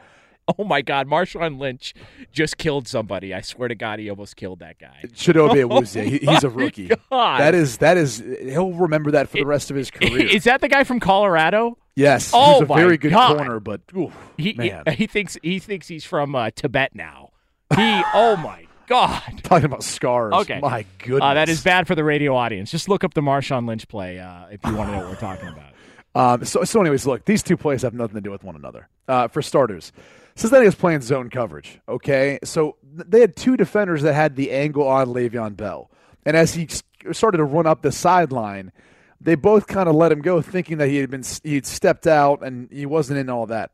Oh 0.58 0.62
my 0.62 0.80
God, 0.80 1.08
Marshawn 1.08 1.58
Lynch 1.58 1.92
just 2.30 2.56
killed 2.56 2.86
somebody. 2.86 3.34
I 3.34 3.40
swear 3.40 3.66
to 3.66 3.74
God, 3.74 3.98
he 3.98 4.08
almost 4.08 4.36
killed 4.36 4.60
that 4.60 4.78
guy. 4.78 5.00
Chidobe 5.08 5.64
Oh 5.64 5.68
Awuzie, 5.80 6.04
he, 6.04 6.18
he's 6.18 6.44
a 6.44 6.48
rookie. 6.48 6.88
God. 7.10 7.40
That 7.40 7.52
is 7.56 7.78
that 7.78 7.96
is 7.96 8.22
he'll 8.42 8.70
remember 8.72 9.10
that 9.10 9.28
for 9.28 9.38
the 9.38 9.44
rest 9.44 9.72
of 9.72 9.76
his 9.76 9.90
career. 9.90 10.28
Is 10.28 10.44
that 10.44 10.60
the 10.60 10.68
guy 10.68 10.84
from 10.84 11.00
Colorado? 11.00 11.78
yes, 11.96 12.30
Oh 12.32 12.52
he's 12.52 12.62
a 12.62 12.66
my 12.66 12.76
very 12.76 12.96
good 12.96 13.10
God. 13.10 13.36
corner, 13.38 13.58
but 13.58 13.80
oof, 13.96 14.14
He, 14.38 14.52
he 14.52 14.72
he 14.92 15.08
thinks 15.08 15.36
he 15.42 15.58
thinks 15.58 15.88
he's 15.88 16.04
from 16.04 16.36
uh, 16.36 16.50
Tibet 16.54 16.94
now. 16.94 17.30
He 17.74 18.02
oh 18.14 18.36
my 18.36 18.65
God. 18.86 19.22
talking 19.42 19.64
about 19.66 19.82
scars. 19.82 20.32
Okay. 20.32 20.58
my 20.60 20.84
goodness, 20.98 21.22
Uh, 21.22 21.34
that 21.34 21.48
is 21.48 21.62
bad 21.62 21.86
for 21.86 21.94
the 21.94 22.04
radio 22.04 22.34
audience. 22.36 22.70
Just 22.70 22.88
look 22.88 23.04
up 23.04 23.14
the 23.14 23.20
Marshawn 23.20 23.66
Lynch 23.66 23.88
play 23.88 24.18
uh, 24.18 24.46
if 24.50 24.60
you 24.64 24.74
want 24.74 24.90
to 24.90 24.96
know 24.96 25.02
what 25.02 25.10
we're 25.10 25.16
talking 25.16 25.48
about. 25.48 25.64
Um, 26.16 26.46
so, 26.46 26.64
so, 26.64 26.80
anyways, 26.80 27.04
look, 27.04 27.26
these 27.26 27.42
two 27.42 27.58
plays 27.58 27.82
have 27.82 27.92
nothing 27.92 28.14
to 28.14 28.22
do 28.22 28.30
with 28.30 28.42
one 28.42 28.56
another. 28.56 28.88
Uh, 29.06 29.28
for 29.28 29.42
starters, 29.42 29.92
Cincinnati 30.34 30.64
was 30.64 30.74
playing 30.74 31.02
zone 31.02 31.28
coverage. 31.28 31.78
Okay, 31.86 32.38
so 32.42 32.76
they 32.82 33.20
had 33.20 33.36
two 33.36 33.54
defenders 33.54 34.00
that 34.00 34.14
had 34.14 34.34
the 34.34 34.50
angle 34.50 34.88
on 34.88 35.08
Le'Veon 35.08 35.58
Bell, 35.58 35.90
and 36.24 36.34
as 36.34 36.54
he 36.54 36.68
started 37.12 37.36
to 37.36 37.44
run 37.44 37.66
up 37.66 37.82
the 37.82 37.92
sideline, 37.92 38.72
they 39.20 39.34
both 39.34 39.66
kind 39.66 39.90
of 39.90 39.94
let 39.94 40.10
him 40.10 40.22
go, 40.22 40.40
thinking 40.40 40.78
that 40.78 40.88
he 40.88 40.96
had 40.96 41.10
been 41.10 41.22
he'd 41.44 41.66
stepped 41.66 42.06
out 42.06 42.42
and 42.42 42.70
he 42.72 42.86
wasn't 42.86 43.18
in 43.18 43.28
all 43.28 43.44
that. 43.48 43.72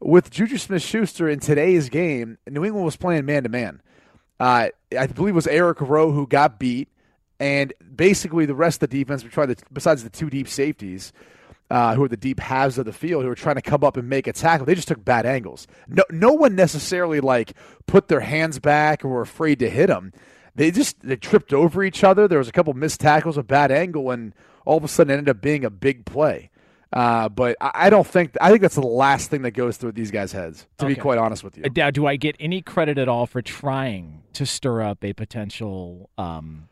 With 0.00 0.32
Juju 0.32 0.58
Smith-Schuster 0.58 1.28
in 1.28 1.38
today's 1.38 1.88
game, 1.90 2.38
New 2.50 2.64
England 2.64 2.84
was 2.84 2.96
playing 2.96 3.24
man 3.24 3.44
to 3.44 3.48
man. 3.48 3.80
I 4.40 4.70
believe 4.90 5.34
it 5.34 5.36
was 5.36 5.46
Eric 5.46 5.80
Rowe 5.80 6.12
who 6.12 6.26
got 6.26 6.58
beat, 6.58 6.88
and 7.38 7.72
basically 7.94 8.46
the 8.46 8.54
rest 8.54 8.82
of 8.82 8.90
the 8.90 9.04
defense, 9.04 9.24
besides 9.72 10.04
the 10.04 10.10
two 10.10 10.30
deep 10.30 10.48
safeties, 10.48 11.12
uh, 11.70 11.94
who 11.94 12.04
are 12.04 12.08
the 12.08 12.16
deep 12.16 12.40
halves 12.40 12.78
of 12.78 12.84
the 12.84 12.92
field, 12.92 13.22
who 13.22 13.28
were 13.28 13.34
trying 13.34 13.56
to 13.56 13.62
come 13.62 13.82
up 13.82 13.96
and 13.96 14.08
make 14.08 14.26
a 14.26 14.32
tackle. 14.32 14.66
They 14.66 14.74
just 14.74 14.88
took 14.88 15.04
bad 15.04 15.26
angles. 15.26 15.66
No, 15.88 16.04
no 16.10 16.32
one 16.32 16.54
necessarily 16.54 17.20
like 17.20 17.54
put 17.86 18.08
their 18.08 18.20
hands 18.20 18.58
back 18.58 19.04
or 19.04 19.08
were 19.08 19.22
afraid 19.22 19.58
to 19.60 19.70
hit 19.70 19.86
them. 19.86 20.12
They 20.54 20.70
just 20.70 21.00
they 21.00 21.16
tripped 21.16 21.52
over 21.52 21.82
each 21.82 22.04
other. 22.04 22.28
There 22.28 22.38
was 22.38 22.48
a 22.48 22.52
couple 22.52 22.72
missed 22.74 23.00
tackles, 23.00 23.36
a 23.36 23.42
bad 23.42 23.72
angle, 23.72 24.10
and 24.10 24.34
all 24.64 24.76
of 24.76 24.84
a 24.84 24.88
sudden 24.88 25.10
it 25.10 25.18
ended 25.18 25.36
up 25.36 25.42
being 25.42 25.64
a 25.64 25.70
big 25.70 26.04
play. 26.04 26.50
Uh, 26.94 27.28
but 27.28 27.56
I, 27.60 27.90
don't 27.90 28.06
think 28.06 28.36
I 28.40 28.50
think 28.50 28.60
that's 28.62 28.76
the 28.76 28.80
last 28.86 29.28
thing 29.28 29.42
that 29.42 29.50
goes 29.50 29.76
through 29.76 29.92
these 29.92 30.12
guys' 30.12 30.30
heads. 30.30 30.64
To 30.78 30.84
Okay. 30.86 30.94
be 30.94 31.00
quite 31.00 31.18
honest 31.18 31.42
with 31.42 31.58
you, 31.58 31.64
Now, 31.74 31.90
do 31.90 32.06
I 32.06 32.14
get 32.14 32.36
any 32.38 32.62
credit 32.62 32.98
at 32.98 33.08
all 33.08 33.26
for 33.26 33.42
trying 33.42 34.22
to 34.34 34.46
stir 34.46 34.80
up 34.80 35.02
a 35.02 35.12
potential 35.12 36.08
um, 36.16 36.68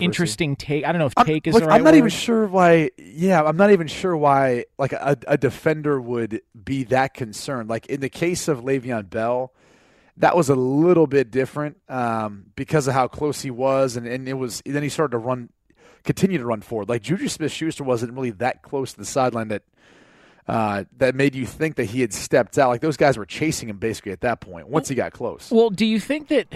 interesting 0.00 0.56
take? 0.56 0.84
I 0.84 0.90
don't 0.90 0.98
know 0.98 1.06
if 1.06 1.12
I'm, 1.16 1.26
take 1.26 1.46
is 1.46 1.54
the 1.54 1.60
right 1.64 1.76
I'm 1.76 1.84
not 1.84 1.92
word. 1.92 1.98
even 1.98 2.10
sure 2.10 2.46
why. 2.48 2.90
Yeah, 2.98 3.44
I'm 3.44 3.56
not 3.56 3.70
even 3.70 3.86
sure 3.86 4.16
why. 4.16 4.64
Like 4.78 4.92
a, 4.94 5.16
a 5.28 5.38
defender 5.38 6.00
would 6.00 6.42
be 6.64 6.82
that 6.84 7.14
concerned. 7.14 7.68
Like 7.68 7.86
in 7.86 8.00
the 8.00 8.10
case 8.10 8.48
of 8.48 8.62
Le'Veon 8.64 9.08
Bell, 9.10 9.52
that 10.16 10.36
was 10.36 10.48
a 10.48 10.56
little 10.56 11.06
bit 11.06 11.30
different 11.30 11.76
um, 11.88 12.46
because 12.56 12.88
of 12.88 12.94
how 12.94 13.06
close 13.06 13.42
he 13.42 13.52
was, 13.52 13.96
and, 13.96 14.08
and 14.08 14.28
it 14.28 14.34
was. 14.34 14.60
Then 14.66 14.82
he 14.82 14.88
started 14.88 15.12
to 15.12 15.18
run, 15.18 15.50
continue 16.04 16.38
to 16.38 16.44
run 16.44 16.60
forward. 16.60 16.88
Like 16.88 17.02
Juju 17.02 17.28
Smith-Schuster 17.28 17.84
wasn't 17.84 18.12
really 18.14 18.30
that 18.32 18.62
close 18.62 18.92
to 18.92 18.98
the 18.98 19.06
sideline 19.06 19.48
that. 19.48 19.62
Uh, 20.48 20.82
that 20.96 21.14
made 21.14 21.36
you 21.36 21.46
think 21.46 21.76
that 21.76 21.84
he 21.84 22.00
had 22.00 22.12
stepped 22.12 22.58
out. 22.58 22.68
Like 22.68 22.80
those 22.80 22.96
guys 22.96 23.16
were 23.16 23.24
chasing 23.24 23.68
him 23.68 23.76
basically 23.76 24.10
at 24.10 24.22
that 24.22 24.40
point. 24.40 24.66
Once 24.66 24.88
he 24.88 24.96
got 24.96 25.12
close, 25.12 25.52
Well, 25.52 25.70
do 25.70 25.86
you 25.86 26.00
think 26.00 26.26
that? 26.28 26.52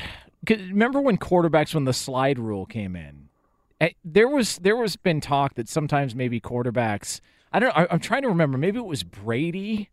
remember 0.48 1.00
when 1.00 1.16
quarterbacks 1.18 1.72
when 1.72 1.84
the 1.84 1.92
slide 1.92 2.36
rule 2.36 2.66
came 2.66 2.96
in, 2.96 3.28
eh, 3.80 3.90
there 4.04 4.26
was 4.26 4.58
there 4.58 4.76
was 4.76 4.96
been 4.96 5.20
talk 5.20 5.54
that 5.54 5.68
sometimes 5.68 6.16
maybe 6.16 6.40
quarterbacks. 6.40 7.20
I 7.52 7.60
don't. 7.60 7.76
I, 7.76 7.86
I'm 7.88 8.00
trying 8.00 8.22
to 8.22 8.28
remember. 8.28 8.58
Maybe 8.58 8.78
it 8.78 8.84
was 8.84 9.04
Brady 9.04 9.90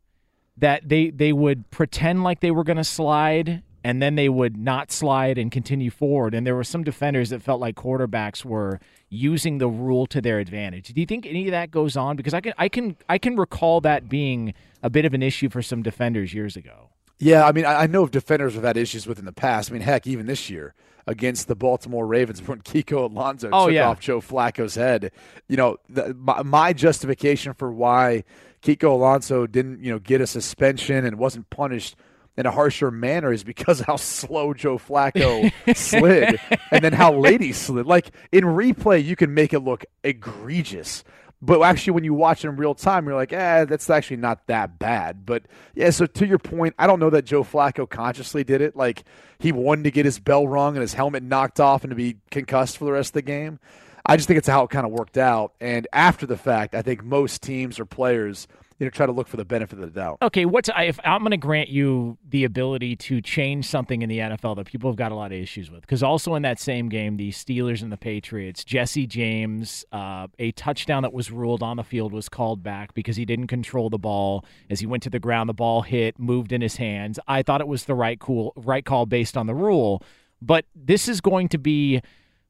that 0.57 0.89
they 0.89 1.11
they 1.11 1.31
would 1.31 1.69
pretend 1.69 2.23
like 2.23 2.39
they 2.39 2.51
were 2.51 2.63
going 2.63 2.77
to 2.77 2.83
slide 2.83 3.61
and 3.83 4.01
then 4.01 4.15
they 4.15 4.27
would 4.29 4.57
not 4.57 4.91
slide 4.91 5.37
and 5.37 5.51
continue 5.51 5.91
forward. 5.91 6.33
And 6.33 6.47
there 6.47 6.55
were 6.55 6.63
some 6.63 6.83
defenders 6.83 7.29
that 7.29 7.43
felt 7.43 7.61
like 7.61 7.75
quarterbacks 7.75 8.43
were 8.43 8.79
using 9.13 9.59
the 9.59 9.67
rule 9.67 10.05
to 10.07 10.19
their 10.21 10.39
advantage. 10.39 10.87
Do 10.93 10.99
you 10.99 11.05
think 11.05 11.25
any 11.25 11.45
of 11.47 11.51
that 11.51 11.69
goes 11.71 11.95
on? 11.95 12.15
Because 12.15 12.33
I 12.33 12.41
can 12.41 12.53
I 12.57 12.67
can 12.67 12.97
I 13.07 13.17
can 13.17 13.35
recall 13.35 13.79
that 13.81 14.09
being 14.09 14.53
a 14.81 14.89
bit 14.89 15.05
of 15.05 15.13
an 15.13 15.21
issue 15.23 15.49
for 15.49 15.61
some 15.61 15.83
defenders 15.83 16.33
years 16.33 16.55
ago. 16.57 16.89
Yeah, 17.19 17.45
I 17.45 17.51
mean, 17.51 17.65
I 17.65 17.83
I 17.83 17.87
know 17.87 18.03
of 18.03 18.11
defenders 18.11 18.55
have 18.55 18.63
had 18.63 18.75
issues 18.75 19.05
with 19.07 19.19
in 19.19 19.25
the 19.25 19.31
past. 19.31 19.69
I 19.69 19.73
mean, 19.73 19.81
heck, 19.83 20.07
even 20.07 20.25
this 20.25 20.49
year 20.49 20.73
against 21.05 21.47
the 21.47 21.55
Baltimore 21.55 22.07
Ravens 22.07 22.41
when 22.47 22.61
Kiko 22.61 23.09
Alonso 23.09 23.49
Oh, 23.53 23.67
took 23.67 23.75
yeah. 23.75 23.87
off 23.89 23.99
Joe 23.99 24.19
Flacco's 24.19 24.75
head. 24.75 25.11
You 25.47 25.57
know, 25.57 25.77
the, 25.89 26.13
my, 26.15 26.41
my 26.43 26.73
justification 26.73 27.53
for 27.53 27.71
why 27.71 28.23
Kiko 28.61 28.91
Alonso 28.91 29.45
didn't, 29.45 29.83
you 29.83 29.91
know, 29.91 29.99
get 29.99 30.21
a 30.21 30.27
suspension 30.27 31.05
and 31.05 31.17
wasn't 31.19 31.49
punished 31.49 31.95
in 32.37 32.45
a 32.45 32.51
harsher 32.51 32.91
manner 32.91 33.31
is 33.31 33.43
because 33.43 33.79
of 33.79 33.85
how 33.85 33.95
slow 33.95 34.53
Joe 34.53 34.77
Flacco 34.77 35.51
slid 35.75 36.39
and 36.71 36.83
then 36.83 36.93
how 36.93 37.13
late 37.13 37.41
he 37.41 37.53
slid. 37.53 37.85
Like 37.85 38.11
in 38.31 38.43
replay, 38.43 39.03
you 39.03 39.15
can 39.15 39.33
make 39.33 39.53
it 39.53 39.59
look 39.59 39.85
egregious. 40.03 41.03
But 41.41 41.61
actually, 41.61 41.91
when 41.91 42.05
you 42.05 42.13
watch 42.13 42.45
it 42.45 42.47
in 42.47 42.55
real 42.55 42.73
time, 42.73 43.05
you're 43.05 43.15
like, 43.15 43.33
eh, 43.33 43.65
that's 43.65 43.89
actually 43.89 44.15
not 44.17 44.47
that 44.47 44.79
bad. 44.79 45.25
But 45.25 45.43
yeah, 45.75 45.89
so 45.89 46.05
to 46.05 46.25
your 46.25 46.39
point, 46.39 46.73
I 46.79 46.87
don't 46.87 47.01
know 47.01 47.09
that 47.09 47.25
Joe 47.25 47.43
Flacco 47.43 47.87
consciously 47.87 48.45
did 48.45 48.61
it. 48.61 48.77
Like 48.77 49.03
he 49.39 49.51
wanted 49.51 49.83
to 49.83 49.91
get 49.91 50.05
his 50.05 50.19
bell 50.19 50.47
rung 50.47 50.75
and 50.75 50.81
his 50.81 50.93
helmet 50.93 51.21
knocked 51.21 51.59
off 51.59 51.83
and 51.83 51.91
to 51.91 51.95
be 51.95 52.15
concussed 52.31 52.77
for 52.77 52.85
the 52.85 52.93
rest 52.93 53.09
of 53.09 53.13
the 53.13 53.21
game. 53.23 53.59
I 54.05 54.15
just 54.15 54.27
think 54.27 54.37
it's 54.37 54.47
how 54.47 54.63
it 54.63 54.69
kind 54.69 54.85
of 54.85 54.93
worked 54.93 55.17
out. 55.17 55.53
And 55.59 55.85
after 55.91 56.25
the 56.25 56.37
fact, 56.37 56.75
I 56.75 56.81
think 56.81 57.03
most 57.03 57.41
teams 57.41 57.77
or 57.77 57.85
players, 57.85 58.47
you 58.79 58.85
know, 58.85 58.89
try 58.89 59.05
to 59.05 59.11
look 59.11 59.27
for 59.27 59.37
the 59.37 59.45
benefit 59.45 59.79
of 59.79 59.85
the 59.85 59.99
doubt. 59.99 60.17
Okay, 60.21 60.45
what's 60.45 60.69
if 60.77 60.99
I'm 61.03 61.21
going 61.21 61.31
to 61.31 61.37
grant 61.37 61.69
you 61.69 62.17
the 62.27 62.43
ability 62.43 62.95
to 62.97 63.21
change 63.21 63.65
something 63.65 64.01
in 64.01 64.09
the 64.09 64.19
NFL 64.19 64.55
that 64.57 64.65
people 64.65 64.89
have 64.89 64.97
got 64.97 65.11
a 65.11 65.15
lot 65.15 65.31
of 65.31 65.37
issues 65.37 65.69
with? 65.69 65.81
Because 65.81 66.03
also 66.03 66.35
in 66.35 66.41
that 66.43 66.59
same 66.59 66.89
game, 66.89 67.17
the 67.17 67.31
Steelers 67.31 67.81
and 67.81 67.91
the 67.91 67.97
Patriots, 67.97 68.63
Jesse 68.63 69.07
James, 69.07 69.85
uh, 69.91 70.27
a 70.39 70.51
touchdown 70.53 71.03
that 71.03 71.13
was 71.13 71.31
ruled 71.31 71.63
on 71.63 71.77
the 71.77 71.83
field 71.83 72.13
was 72.13 72.29
called 72.29 72.63
back 72.63 72.93
because 72.93 73.15
he 73.15 73.25
didn't 73.25 73.47
control 73.47 73.89
the 73.89 73.99
ball 73.99 74.45
as 74.69 74.79
he 74.79 74.85
went 74.85 75.03
to 75.03 75.09
the 75.09 75.19
ground. 75.19 75.49
The 75.49 75.53
ball 75.53 75.81
hit, 75.81 76.19
moved 76.19 76.51
in 76.51 76.61
his 76.61 76.75
hands. 76.77 77.19
I 77.27 77.43
thought 77.43 77.61
it 77.61 77.67
was 77.67 77.85
the 77.85 77.95
right 77.95 78.19
cool 78.19 78.53
right 78.55 78.85
call 78.85 79.05
based 79.05 79.37
on 79.37 79.47
the 79.47 79.55
rule, 79.55 80.01
but 80.41 80.65
this 80.75 81.07
is 81.07 81.21
going 81.21 81.49
to 81.49 81.57
be 81.57 82.01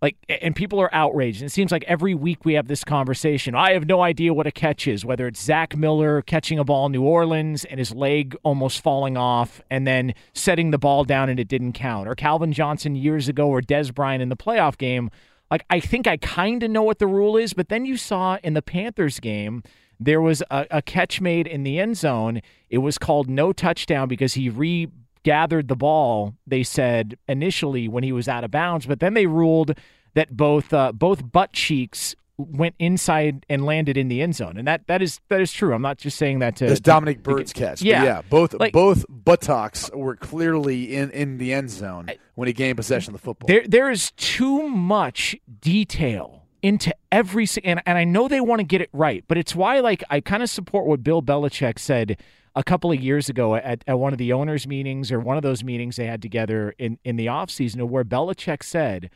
like 0.04 0.18
and 0.28 0.54
people 0.54 0.80
are 0.80 0.94
outraged. 0.94 1.42
And 1.42 1.50
it 1.50 1.54
seems 1.54 1.72
like 1.72 1.86
every 1.86 2.14
week 2.14 2.44
we 2.44 2.54
have 2.56 2.68
this 2.68 2.84
conversation. 2.84 3.56
I 3.56 3.72
have 3.72 3.88
no 3.88 4.02
idea 4.02 4.34
what 4.34 4.46
a 4.46 4.52
catch 4.52 4.86
is 4.86 5.06
whether 5.06 5.26
it's 5.26 5.42
zach 5.42 5.76
miller 5.76 6.22
catching 6.22 6.60
a 6.60 6.64
ball 6.66 6.86
in 6.86 6.92
new 6.92 7.02
orleans 7.02 7.64
and 7.66 7.80
his 7.80 7.94
leg 7.94 8.36
almost 8.44 8.84
falling 8.84 9.16
off 9.18 9.62
and 9.72 9.88
then 9.88 10.14
setting 10.34 10.72
the 10.72 10.78
ball 10.78 11.06
down 11.06 11.30
and 11.30 11.40
it 11.40 11.48
didn't 11.48 11.74
count 11.74 12.08
or 12.08 12.16
calvin 12.16 12.52
johnson 12.52 12.96
years 12.96 13.30
ago 13.30 13.48
or 13.48 13.62
dez 13.62 13.96
bryant 13.96 14.22
in 14.22 14.30
the 14.30 14.38
playoff 14.38 14.78
game. 14.78 15.10
Like 15.50 15.66
i 15.70 15.80
think 15.80 16.06
i 16.06 16.18
kind 16.18 16.62
of 16.62 16.70
know 16.70 16.84
what 16.84 17.00
the 17.00 17.08
rule 17.08 17.38
is 17.38 17.54
but 17.54 17.70
then 17.70 17.86
you 17.86 17.96
saw 17.96 18.38
in 18.44 18.54
the 18.54 18.62
panthers 18.62 19.20
game 19.22 19.64
there 20.00 20.22
was 20.22 20.44
a, 20.52 20.68
a 20.70 20.82
catch 20.82 21.22
made 21.22 21.48
in 21.48 21.64
the 21.64 21.80
end 21.80 21.96
zone. 21.96 22.42
It 22.70 22.80
was 22.80 22.98
called 22.98 23.30
no 23.30 23.54
touchdown 23.54 24.08
because 24.08 24.34
he 24.34 24.50
re 24.50 24.90
gathered 25.24 25.68
the 25.68 25.76
ball. 25.76 26.36
They 26.46 26.64
said 26.64 27.18
initially 27.28 27.88
when 27.88 28.04
he 28.04 28.12
was 28.12 28.28
out 28.28 28.44
of 28.44 28.52
bounds, 28.52 28.86
but 28.86 29.00
then 29.00 29.14
they 29.14 29.26
ruled 29.26 29.78
that 30.14 30.36
both 30.36 30.74
uh, 30.74 30.92
both 30.92 31.32
butt 31.32 31.54
cheeks 31.54 32.16
went 32.38 32.74
inside 32.80 33.46
and 33.48 33.64
landed 33.64 33.96
in 33.96 34.08
the 34.08 34.20
end 34.22 34.36
zone, 34.36 34.58
and 34.58 34.68
that 34.68 34.88
that 34.88 35.02
is 35.02 35.22
that 35.30 35.40
is 35.40 35.52
true. 35.54 35.74
I'm 35.74 35.82
not 35.84 35.98
just 35.98 36.18
saying 36.18 36.40
that 36.40 36.56
to 36.58 36.66
That's 36.66 36.80
to- 36.80 36.84
Dominic 36.84 37.18
to- 37.24 37.30
Byrd's 37.30 37.54
catch. 37.54 37.82
Yeah, 37.82 38.04
yeah. 38.04 38.22
Both 38.30 38.54
Like, 38.56 38.74
both 38.74 39.06
buttocks 39.08 39.90
were 39.94 40.16
clearly 40.16 40.96
in, 40.96 41.12
in 41.12 41.38
the 41.38 41.54
end 41.54 41.70
zone 41.70 42.10
when 42.36 42.48
he 42.48 42.54
gained 42.54 42.78
possession 42.78 43.14
of 43.14 43.22
the 43.22 43.24
football. 43.26 43.48
There, 43.48 43.64
there 43.68 43.90
is 43.92 44.12
too 44.18 44.68
much 44.68 45.36
detail 45.62 46.42
into 46.64 46.94
every, 47.12 47.46
and, 47.64 47.82
and 47.86 47.98
I 47.98 48.04
know 48.04 48.28
they 48.28 48.40
want 48.42 48.60
to 48.60 48.64
get 48.64 48.82
it 48.82 48.90
right, 48.94 49.24
but 49.28 49.38
it's 49.38 49.54
why, 49.54 49.80
like, 49.82 50.04
I 50.10 50.20
kind 50.22 50.42
of 50.42 50.50
support 50.50 50.86
what 50.88 51.04
Bill 51.04 51.22
Belichick 51.22 51.78
said 51.78 52.18
a 52.56 52.64
couple 52.64 52.92
of 52.92 53.00
years 53.00 53.30
ago 53.30 53.56
at, 53.56 53.84
at 53.88 53.98
one 53.98 54.14
of 54.14 54.20
the 54.20 54.32
owners' 54.32 54.68
meetings 54.68 55.12
or 55.12 55.20
one 55.20 55.38
of 55.38 55.44
those 55.44 55.64
meetings 55.64 55.96
they 55.96 56.06
had 56.06 56.22
together 56.22 56.76
in, 56.78 57.00
in 57.04 57.16
the 57.16 57.26
offseason, 57.26 57.88
where 57.88 58.04
Belichick 58.04 58.64
said, 58.64 59.10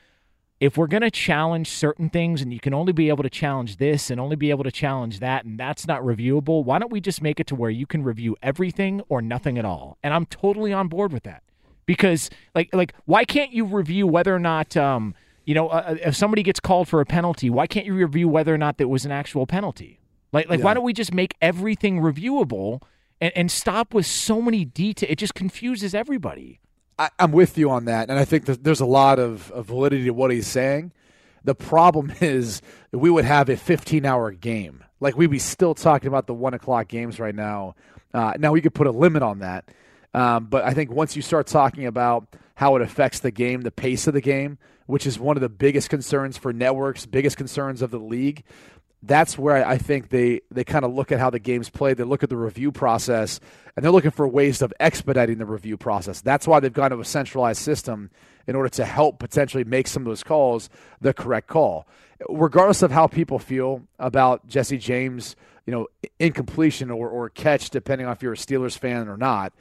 if 0.60 0.76
we're 0.76 0.88
going 0.88 1.04
to 1.04 1.12
challenge 1.12 1.70
certain 1.70 2.10
things 2.10 2.42
and 2.42 2.52
you 2.52 2.60
can 2.60 2.74
only 2.74 2.92
be 2.92 3.10
able 3.10 3.24
to 3.24 3.30
challenge 3.30 3.78
this 3.78 4.10
and 4.10 4.20
only 4.20 4.36
be 4.36 4.50
able 4.50 4.64
to 4.64 4.72
challenge 4.72 5.20
that 5.20 5.46
and 5.46 5.60
that's 5.60 5.86
not 5.86 6.02
reviewable, 6.02 6.64
why 6.64 6.80
don't 6.80 6.92
we 6.92 7.00
just 7.00 7.22
make 7.22 7.40
it 7.40 7.48
to 7.48 7.56
where 7.56 7.70
you 7.70 7.86
can 7.86 8.04
review 8.04 8.36
everything 8.42 9.02
or 9.08 9.22
nothing 9.22 9.58
at 9.60 9.66
all? 9.66 9.98
And 10.02 10.14
I'm 10.14 10.26
totally 10.26 10.74
on 10.74 10.88
board 10.88 11.14
with 11.14 11.24
that. 11.24 11.44
Because 11.86 12.30
like 12.56 12.74
like 12.74 12.94
why 13.06 13.24
can't 13.24 13.54
you 13.54 13.64
review 13.66 14.08
whether 14.08 14.36
or 14.36 14.40
not 14.40 14.76
um 14.76 15.16
you 15.46 15.54
know 15.54 15.70
uh, 15.70 15.96
if 16.04 16.18
somebody 16.18 16.44
gets 16.44 16.60
called 16.60 16.90
for 16.90 17.00
a 17.00 17.06
penalty, 17.06 17.50
why 17.50 17.66
can't 17.66 17.86
you 17.86 17.94
review 17.94 18.28
whether 18.28 18.54
or 18.54 18.58
not 18.58 18.78
there 18.78 18.90
was 18.90 19.06
an 19.06 19.12
actual 19.12 19.46
penalty? 19.46 20.00
Like 20.34 20.50
like 20.50 20.62
why 20.62 20.74
don't 20.74 20.84
we 20.84 20.92
just 20.92 21.14
make 21.14 21.36
everything 21.40 22.02
reviewable 22.02 22.82
and, 23.22 23.32
and 23.36 23.51
stop 23.51 23.93
with 23.93 24.05
so 24.05 24.41
many 24.41 24.65
details? 24.65 25.11
It 25.11 25.18
just 25.18 25.34
confuses 25.34 25.93
everybody. 25.93 26.59
I, 26.99 27.09
I'm 27.20 27.32
with 27.32 27.57
you 27.57 27.70
on 27.70 27.86
that, 27.86 28.09
and 28.09 28.18
I 28.18 28.26
think 28.26 28.45
there's 28.45 28.80
a 28.80 28.86
lot 28.86 29.20
of, 29.20 29.51
of 29.51 29.68
validity 29.68 30.05
to 30.05 30.11
what 30.11 30.32
he's 30.32 30.47
saying. 30.47 30.91
The 31.43 31.55
problem 31.55 32.11
is 32.22 32.61
we 32.91 33.09
would 33.09 33.26
have 33.26 33.49
a 33.49 33.57
15 33.57 34.05
hour 34.05 34.32
game. 34.32 34.84
Like 34.99 35.15
we'd 35.15 35.30
be 35.30 35.39
still 35.39 35.76
talking 35.76 36.07
about 36.07 36.28
the 36.28 36.34
one 36.34 36.53
o'clock 36.53 36.88
games 36.88 37.20
right 37.20 37.36
now. 37.36 37.76
Uh, 38.13 38.34
now 38.39 38.51
we 38.51 38.61
could 38.61 38.74
put 38.74 38.88
a 38.88 38.91
limit 38.91 39.22
on 39.22 39.39
that, 39.39 39.70
um, 40.13 40.45
but 40.45 40.63
I 40.63 40.74
think 40.74 40.91
once 40.91 41.15
you 41.15 41.22
start 41.22 41.45
talking 41.45 41.86
about 41.86 42.36
how 42.55 42.76
it 42.76 42.82
affects 42.82 43.20
the 43.20 43.30
game, 43.30 43.61
the 43.61 43.72
pace 43.72 44.07
of 44.07 44.15
the 44.15 44.22
game, 44.22 44.57
which 44.88 45.05
is 45.05 45.20
one 45.20 45.38
of 45.38 45.41
the 45.41 45.49
biggest 45.49 45.89
concerns 45.89 46.38
for 46.38 46.51
networks, 46.51 47.05
biggest 47.05 47.38
concerns 47.38 47.84
of 47.84 47.91
the 47.91 47.99
league, 47.99 48.43
that's 49.04 49.38
where 49.38 49.66
I 49.66 49.78
think 49.78 50.10
they, 50.10 50.41
they 50.50 50.64
kind 50.64 50.84
of 50.84 50.93
look 50.93 51.12
at 51.12 51.20
how 51.20 51.30
the 51.30 51.39
game's 51.39 51.70
played. 51.70 51.98
They 51.98 52.04
look 52.04 52.24
at 52.24 52.30
the 52.30 52.38
review 52.38 52.72
process, 52.72 53.39
and 53.76 53.84
they're 53.84 53.91
looking 53.91 54.12
for 54.12 54.28
ways 54.28 54.62
of 54.62 54.74
expediting 54.80 55.38
the 55.38 55.45
review 55.45 55.78
process. 55.78 56.22
That's 56.22 56.48
why 56.48 56.60
they've 56.60 56.74
gone 56.74 56.91
to 56.91 57.00
a 57.00 57.06
centralized 57.06 57.62
system 57.62 58.10
in 58.48 58.56
order 58.56 58.70
to 58.70 58.86
help 58.86 59.20
potentially 59.20 59.64
make 59.64 59.88
some 59.88 60.04
of 60.04 60.08
those 60.08 60.24
calls 60.24 60.70
the 61.00 61.14
correct 61.14 61.48
call. 61.48 61.88
Regardless 62.28 62.82
of 62.82 62.91
how 62.91 63.06
people 63.06 63.38
feel 63.38 63.84
about 64.00 64.48
Jesse 64.48 64.78
James, 64.80 65.36
you 65.66 65.72
know, 65.72 65.88
incompletion 66.18 66.89
or, 66.89 67.10
or 67.10 67.30
catch, 67.30 67.70
depending 67.70 68.08
on 68.08 68.14
if 68.14 68.24
you're 68.24 68.34
a 68.34 68.38
Steelers 68.38 68.78
fan 68.78 69.08
or 69.08 69.18
not, 69.18 69.54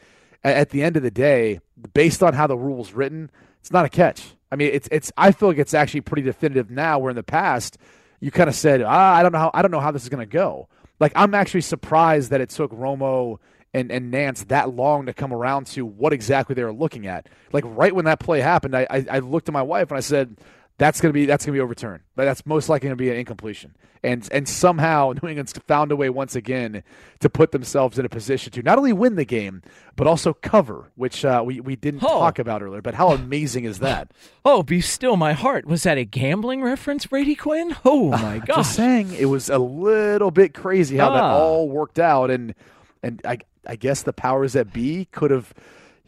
at 0.43 0.71
the 0.71 0.83
end 0.83 0.97
of 0.97 1.03
the 1.03 1.11
day, 1.11 1.61
based 1.93 2.23
on 2.23 2.33
how 2.33 2.47
the 2.47 2.57
rule's 2.57 2.93
written, 2.93 3.31
it's 3.61 3.73
not 3.73 3.85
a 3.85 3.89
catch. 3.89 4.23
I 4.51 4.57
mean, 4.57 4.71
it's 4.73 4.89
it's. 4.93 5.13
I 5.17 5.33
feel 5.33 5.49
like 5.49 5.59
it's 5.59 5.75
actually 5.75 6.03
pretty 6.03 6.23
definitive 6.23 6.71
now. 6.71 7.01
Where 7.01 7.11
in 7.11 7.17
the 7.17 7.25
past, 7.25 7.79
you 8.21 8.31
kind 8.31 8.49
of 8.49 8.55
said, 8.55 8.83
ah, 8.83 9.15
I 9.15 9.23
don't 9.23 9.33
know 9.33 9.39
how 9.39 9.51
I 9.55 9.63
don't 9.63 9.71
know 9.71 9.81
how 9.81 9.91
this 9.91 10.03
is 10.03 10.09
going 10.09 10.27
to 10.27 10.33
go. 10.33 10.69
Like 11.01 11.13
I'm 11.15 11.35
actually 11.35 11.61
surprised 11.61 12.31
that 12.31 12.41
it 12.41 12.51
took 12.51 12.73
Romo 12.73 13.39
and, 13.75 13.91
and 13.91 14.13
Nantz 14.13 14.49
that 14.49 14.71
long 14.71 15.07
to 15.07 15.13
come 15.13 15.33
around 15.33 15.67
to 15.69 15.85
what 15.85 16.13
exactly 16.13 16.55
they 16.55 16.65
were 16.65 16.73
looking 16.73 17.07
at. 17.07 17.29
Like 17.53 17.65
right 17.67 17.95
when 17.95 18.07
that 18.07 18.21
play 18.21 18.41
happened, 18.41 18.75
I, 18.75 18.87
I, 18.89 19.07
I 19.11 19.19
looked 19.19 19.49
at 19.49 19.53
my 19.53 19.63
wife 19.63 19.91
and 19.91 19.99
I 19.99 20.01
said, 20.01 20.39
that's 20.79 21.01
going 21.01 21.11
to 21.11 21.15
be 21.15 21.27
that's 21.27 21.45
going 21.47 21.55
to 21.55 21.59
be 21.59 21.63
overturned. 21.63 22.03
But 22.15 22.25
that's 22.27 22.45
most 22.45 22.69
likely 22.69 22.89
going 22.89 22.99
to 22.99 23.03
be 23.03 23.11
an 23.11 23.17
incompletion. 23.17 23.75
And 24.03 24.29
and 24.31 24.49
somehow 24.49 25.13
New 25.23 25.29
England's 25.29 25.53
found 25.67 25.91
a 25.91 25.97
way 25.97 26.11
once 26.11 26.37
again 26.37 26.83
to 27.21 27.31
put 27.31 27.53
themselves 27.53 27.99
in 27.99 28.05
a 28.05 28.09
position 28.09 28.53
to 28.53 28.63
not 28.63 28.77
only 28.79 28.93
win 28.93 29.17
the 29.17 29.25
game 29.25 29.63
but 29.97 30.07
also 30.07 30.35
cover, 30.35 30.93
which 30.95 31.25
uh, 31.25 31.43
we 31.45 31.61
we 31.61 31.77
didn't 31.77 32.03
Oh. 32.05 32.09
talk 32.21 32.39
about 32.39 32.63
earlier. 32.63 32.83
But 32.83 32.95
how 32.95 33.09
amazing 33.11 33.65
is 33.65 33.79
that? 33.79 34.13
Oh, 34.45 34.63
be 34.63 34.81
still 34.81 35.17
my 35.17 35.33
heart. 35.33 35.67
Was 35.67 35.83
that 35.83 35.99
a 35.99 36.05
gambling 36.05 36.63
reference, 36.63 37.07
Brady 37.07 37.35
Quinn? 37.35 37.75
Oh 37.85 38.11
my 38.23 38.39
gosh. 38.39 38.57
Just 38.59 38.77
saying, 38.77 39.13
it 39.15 39.27
was 39.27 39.49
a 39.51 39.59
little 39.59 40.31
bit 40.31 40.55
crazy 40.55 40.97
how 40.99 41.11
that 41.11 41.23
Ah. 41.23 41.35
all 41.37 41.69
worked 41.69 41.99
out, 41.99 42.31
and 42.31 42.55
and 43.03 43.21
I 43.25 43.39
I 43.67 43.75
guess 43.77 44.03
the 44.03 44.13
powers 44.13 44.53
that 44.53 44.73
be 44.73 45.07
could 45.07 45.31
have. 45.31 45.53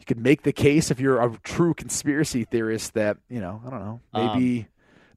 Could 0.09 0.17
make 0.17 0.41
the 0.41 0.51
case 0.51 0.89
if 0.89 0.99
you're 0.99 1.21
a 1.21 1.39
true 1.43 1.75
conspiracy 1.75 2.43
theorist 2.43 2.95
that 2.95 3.17
you 3.29 3.39
know 3.39 3.61
I 3.63 3.69
don't 3.69 3.79
know 3.79 4.01
maybe 4.11 4.61
Um, 4.61 4.67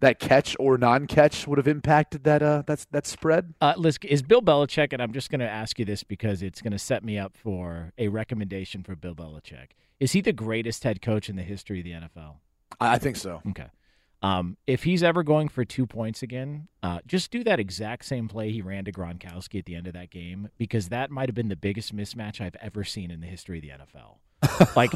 that 0.00 0.18
catch 0.18 0.54
or 0.58 0.76
non-catch 0.76 1.46
would 1.46 1.56
have 1.56 1.66
impacted 1.66 2.24
that 2.24 2.42
uh 2.42 2.62
that's 2.66 2.84
that 2.90 3.06
spread. 3.06 3.54
Uh, 3.62 3.72
is 4.02 4.22
Bill 4.22 4.42
Belichick, 4.42 4.92
and 4.92 5.00
I'm 5.00 5.14
just 5.14 5.30
going 5.30 5.40
to 5.40 5.48
ask 5.48 5.78
you 5.78 5.86
this 5.86 6.04
because 6.04 6.42
it's 6.42 6.60
going 6.60 6.72
to 6.72 6.78
set 6.78 7.02
me 7.02 7.18
up 7.18 7.38
for 7.38 7.94
a 7.96 8.08
recommendation 8.08 8.82
for 8.82 8.94
Bill 8.94 9.14
Belichick. 9.14 9.68
Is 9.98 10.12
he 10.12 10.20
the 10.20 10.34
greatest 10.34 10.84
head 10.84 11.00
coach 11.00 11.30
in 11.30 11.36
the 11.36 11.42
history 11.42 11.78
of 11.78 11.84
the 11.84 11.92
NFL? 11.92 12.34
I 12.78 12.96
I 12.96 12.98
think 12.98 13.16
so. 13.16 13.40
Okay. 13.48 13.68
Um, 14.20 14.58
if 14.66 14.84
he's 14.84 15.02
ever 15.02 15.22
going 15.22 15.48
for 15.48 15.64
two 15.64 15.86
points 15.86 16.22
again, 16.22 16.68
uh, 16.82 16.98
just 17.06 17.30
do 17.30 17.42
that 17.44 17.58
exact 17.58 18.04
same 18.04 18.28
play 18.28 18.52
he 18.52 18.60
ran 18.60 18.84
to 18.84 18.92
Gronkowski 18.92 19.58
at 19.58 19.64
the 19.64 19.74
end 19.74 19.86
of 19.86 19.94
that 19.94 20.10
game 20.10 20.50
because 20.58 20.90
that 20.90 21.10
might 21.10 21.28
have 21.28 21.34
been 21.34 21.48
the 21.48 21.56
biggest 21.56 21.96
mismatch 21.96 22.42
I've 22.42 22.56
ever 22.60 22.84
seen 22.84 23.10
in 23.10 23.20
the 23.20 23.26
history 23.26 23.56
of 23.58 23.62
the 23.62 23.70
NFL. 23.70 24.18
Like, 24.76 24.92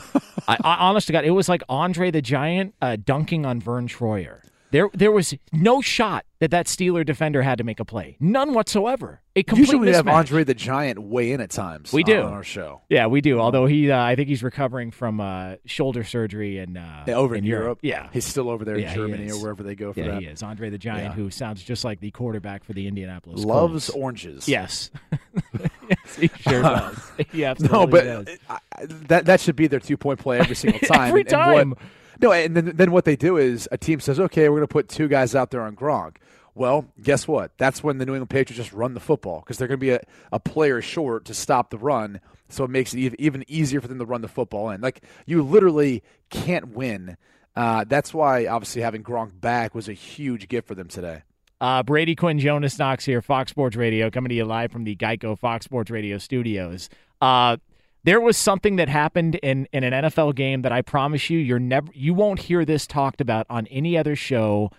I, 0.49 0.57
I, 0.62 0.76
honest 0.76 1.07
to 1.09 1.12
God, 1.12 1.24
it 1.24 1.30
was 1.30 1.49
like 1.49 1.62
Andre 1.68 2.11
the 2.11 2.22
Giant 2.22 2.74
uh, 2.80 2.97
dunking 2.97 3.44
on 3.47 3.61
Verne 3.61 3.88
Troyer. 3.88 4.40
There, 4.72 4.90
there 4.92 5.12
was 5.12 5.32
no 5.53 5.80
shot 5.80 6.26
that 6.40 6.51
that 6.51 6.66
Steeler 6.66 7.07
defender 7.07 7.40
had 7.42 7.57
to 7.59 7.64
make 7.64 7.78
a 7.78 7.84
play, 7.84 8.16
none 8.18 8.53
whatsoever. 8.53 9.22
A 9.36 9.42
complete 9.44 9.61
Usually 9.68 9.88
we 9.88 9.94
have. 9.94 10.09
Andre 10.09 10.42
the 10.44 10.55
Giant 10.55 10.99
weigh 10.99 11.30
in 11.32 11.40
at 11.40 11.51
times. 11.51 11.92
We 11.92 12.03
do 12.03 12.20
on 12.22 12.32
our 12.32 12.42
show. 12.42 12.82
Yeah, 12.88 13.07
we 13.07 13.20
do. 13.20 13.38
Although 13.38 13.66
he, 13.66 13.90
uh, 13.90 14.03
I 14.03 14.16
think 14.16 14.28
he's 14.28 14.42
recovering 14.42 14.90
from 14.90 15.20
uh, 15.20 15.55
shoulder 15.66 16.03
surgery 16.05 16.59
and 16.59 16.76
uh, 16.76 17.05
Yeah, 17.07 17.14
over 17.14 17.36
in, 17.36 17.44
Europe. 17.44 17.78
Yeah, 17.82 18.09
he's 18.12 18.24
still 18.24 18.51
over 18.51 18.64
there 18.64 18.76
Yeah, 18.76 18.90
in 18.90 18.94
Germany 18.97 19.30
or 19.30 19.36
wherever 19.40 19.62
they 19.62 19.76
go 19.76 19.92
for 19.92 20.01
yeah, 20.01 20.09
that. 20.09 20.22
he 20.22 20.26
is. 20.28 20.42
Andre 20.42 20.68
the 20.68 20.78
Giant, 20.78 21.05
Yeah. 21.05 21.12
who 21.12 21.30
sounds 21.30 21.62
just 21.62 21.84
like 21.84 22.01
the 22.01 22.11
quarterback 22.11 22.64
for 22.64 22.72
the 22.72 22.86
Indianapolis 22.88 23.44
Loves 23.44 23.88
Colts. 23.88 23.90
oranges. 23.90 24.49
Yes, 24.49 24.90
he 26.21 26.29
sure 26.41 26.63
does. 26.63 26.99
He 27.33 27.45
absolutely 27.45 27.79
no, 27.79 27.87
but 27.87 28.05
does. 28.05 28.39
I- 28.49 28.59
that 29.09 29.27
that 29.27 29.41
should 29.41 29.57
be 29.57 29.67
their 29.67 29.81
two 29.81 29.97
point 29.97 30.19
play 30.21 30.39
every 30.39 30.57
single 30.57 30.81
time. 30.87 31.09
Every 31.09 31.23
And- 31.23 31.33
and 31.33 31.53
what- 31.71 31.79
time. 31.79 31.89
no, 32.21 32.33
and 32.33 32.57
then 32.57 32.73
then 32.77 32.91
what 32.93 33.05
they 33.05 33.17
do 33.17 33.37
is 33.37 33.69
a 33.73 33.79
team 33.79 34.01
says, 34.01 34.21
"Okay, 34.21 34.49
we're 34.49 34.57
going 34.57 34.69
to 34.69 34.73
put 34.73 34.89
two 34.89 35.09
guys 35.09 35.35
out 35.35 35.51
there 35.51 35.63
on 35.63 35.75
Gronk." 35.77 36.17
Well, 36.55 36.87
guess 37.03 37.29
what? 37.29 37.51
That's 37.59 37.83
when 37.85 37.99
the 37.99 38.07
New 38.07 38.13
England 38.15 38.31
Patriots 38.31 38.57
just 38.57 38.73
run 38.73 38.95
the 38.95 39.01
football 39.01 39.41
because 39.41 39.59
they're 39.59 39.69
going 39.69 39.79
to 39.79 39.85
be 39.85 39.91
a, 39.91 40.01
a 40.33 40.41
player 40.41 40.81
short 40.81 41.27
to 41.27 41.35
stop 41.35 41.69
the 41.69 41.77
run. 41.77 42.21
So 42.49 42.65
it 42.65 42.71
makes 42.71 42.95
it 42.95 43.15
even 43.19 43.45
easier 43.47 43.81
for 43.83 43.89
them 43.89 43.99
to 43.99 44.07
run 44.07 44.23
the 44.23 44.29
football 44.29 44.71
in. 44.71 44.81
Like 44.81 45.03
you 45.27 45.43
literally 45.43 46.03
can't 46.31 46.69
win. 46.69 47.19
Uh, 47.55 47.85
that's 47.87 48.15
why 48.15 48.47
obviously 48.47 48.81
having 48.83 49.03
Gronk 49.03 49.39
back 49.39 49.75
was 49.75 49.89
a 49.89 49.93
huge 49.93 50.49
gift 50.49 50.69
for 50.69 50.75
them 50.75 50.89
today. 50.89 51.23
Uh, 51.61 51.83
Brady 51.83 52.15
Quinn, 52.15 52.39
Jonas 52.39 52.79
Knox 52.79 53.05
here, 53.05 53.23
Fox 53.23 53.51
Sports 53.51 53.77
Radio, 53.77 54.11
coming 54.11 54.29
to 54.29 54.35
you 54.35 54.45
live 54.45 54.71
from 54.71 54.85
the 54.85 54.95
Geico 54.95 55.39
Fox 55.39 55.65
Sports 55.65 55.91
Radio 55.91 56.19
studios. 56.19 56.91
Uh, 57.21 57.57
there 58.05 58.21
was 58.21 58.37
something 58.37 58.77
that 58.77 58.89
happened 58.89 59.37
in, 59.37 59.67
in 59.73 59.83
an 59.83 60.05
NFL 60.05 60.35
game 60.35 60.63
that 60.63 60.71
I 60.71 60.83
promise 60.83 61.29
you, 61.31 61.39
you're 61.39 61.59
never, 61.59 61.89
you 61.95 62.15
won't 62.15 62.41
hear 62.41 62.65
this 62.65 62.87
talked 62.87 63.21
about 63.21 63.47
on 63.49 63.67
any 63.69 63.97
other 63.97 64.15
show 64.15 64.71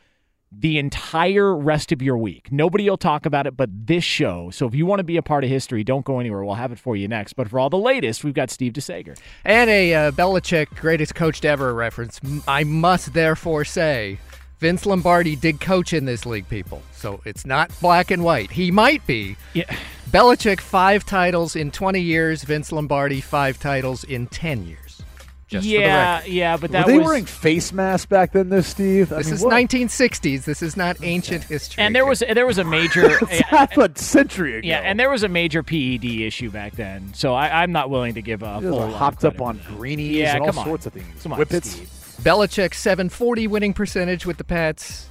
the 0.51 0.77
entire 0.77 1.53
rest 1.55 1.91
of 1.91 2.01
your 2.01 2.17
week. 2.17 2.51
Nobody 2.51 2.89
will 2.89 2.97
talk 2.97 3.25
about 3.25 3.47
it 3.47 3.57
but 3.57 3.69
this 3.71 4.03
show. 4.03 4.49
So 4.51 4.65
if 4.65 4.73
you 4.73 4.85
want 4.85 4.99
to 4.99 5.03
be 5.03 5.17
a 5.17 5.21
part 5.21 5.43
of 5.43 5.49
history, 5.49 5.83
don't 5.83 6.05
go 6.05 6.19
anywhere. 6.19 6.43
We'll 6.43 6.55
have 6.55 6.71
it 6.71 6.79
for 6.79 6.95
you 6.95 7.07
next. 7.07 7.33
But 7.33 7.49
for 7.49 7.59
all 7.59 7.69
the 7.69 7.77
latest, 7.77 8.23
we've 8.23 8.33
got 8.33 8.49
Steve 8.49 8.73
DeSager. 8.73 9.19
And 9.43 9.69
a 9.69 9.93
uh, 9.93 10.11
Belichick 10.11 10.73
greatest 10.75 11.15
coached 11.15 11.43
ever 11.43 11.73
reference. 11.73 12.21
I 12.47 12.63
must 12.63 13.13
therefore 13.13 13.65
say, 13.65 14.19
Vince 14.59 14.85
Lombardi 14.85 15.35
did 15.35 15.61
coach 15.61 15.93
in 15.93 16.05
this 16.05 16.25
league, 16.25 16.49
people. 16.49 16.81
So 16.91 17.21
it's 17.25 17.45
not 17.45 17.71
black 17.79 18.09
and 18.09 18.23
white. 18.23 18.51
He 18.51 18.71
might 18.71 19.05
be. 19.05 19.35
Yeah. 19.53 19.71
Belichick, 20.09 20.59
five 20.61 21.05
titles 21.05 21.55
in 21.55 21.69
20 21.69 21.99
years. 22.01 22.43
Vince 22.43 22.71
Lombardi, 22.71 23.21
five 23.21 23.59
titles 23.59 24.03
in 24.03 24.27
10 24.27 24.65
years. 24.65 25.01
Just 25.47 25.65
yeah, 25.65 26.21
yeah, 26.25 26.57
but 26.57 26.71
Were 26.71 26.83
they 26.83 26.97
was 26.97 27.05
wearing 27.07 27.23
face 27.25 27.71
masks 27.71 28.05
back 28.05 28.33
then, 28.33 28.49
though, 28.49 28.59
Steve? 28.59 29.13
I 29.13 29.17
This 29.19 29.27
mean, 29.27 29.35
is 29.35 29.41
what- 29.43 29.53
1960s. 29.53 30.43
This 30.43 30.61
is 30.61 30.75
not 30.75 30.97
ancient 31.03 31.45
history. 31.45 31.81
and 31.81 31.95
there 31.95 32.05
was 32.05 32.19
there 32.19 32.45
was 32.45 32.57
a 32.57 32.65
major 32.65 33.17
half 33.47 33.77
a 33.77 33.89
century 33.97 34.57
ago. 34.57 34.67
Yeah, 34.67 34.79
and 34.79 34.99
there 34.99 35.09
was 35.09 35.23
a 35.23 35.29
major 35.29 35.63
PED 35.63 36.03
issue 36.03 36.49
back 36.51 36.73
then, 36.73 37.13
so 37.13 37.33
I, 37.33 37.63
I'm 37.63 37.71
not 37.71 37.89
willing 37.89 38.15
to 38.15 38.21
give 38.21 38.43
up. 38.43 38.61
You 38.61 38.67
guys 38.71 38.75
full 38.75 38.83
are 38.83 38.85
lot 38.87 38.93
of 38.93 38.99
hopped 38.99 39.23
up 39.23 39.39
on 39.39 39.61
greenies 39.77 40.17
Yeah, 40.17 40.33
and 40.35 40.41
all 40.41 40.59
on. 40.59 40.65
sorts 40.65 40.85
of 40.85 40.91
things. 40.91 41.23
Come 41.23 41.31
on, 41.31 41.39
Whippets. 41.39 41.63
Steve. 41.67 41.89
Belichick 42.27 42.73
740 42.73 43.47
winning 43.47 43.73
percentage 43.73 44.25
with 44.25 44.35
the 44.35 44.43
Pats, 44.43 45.07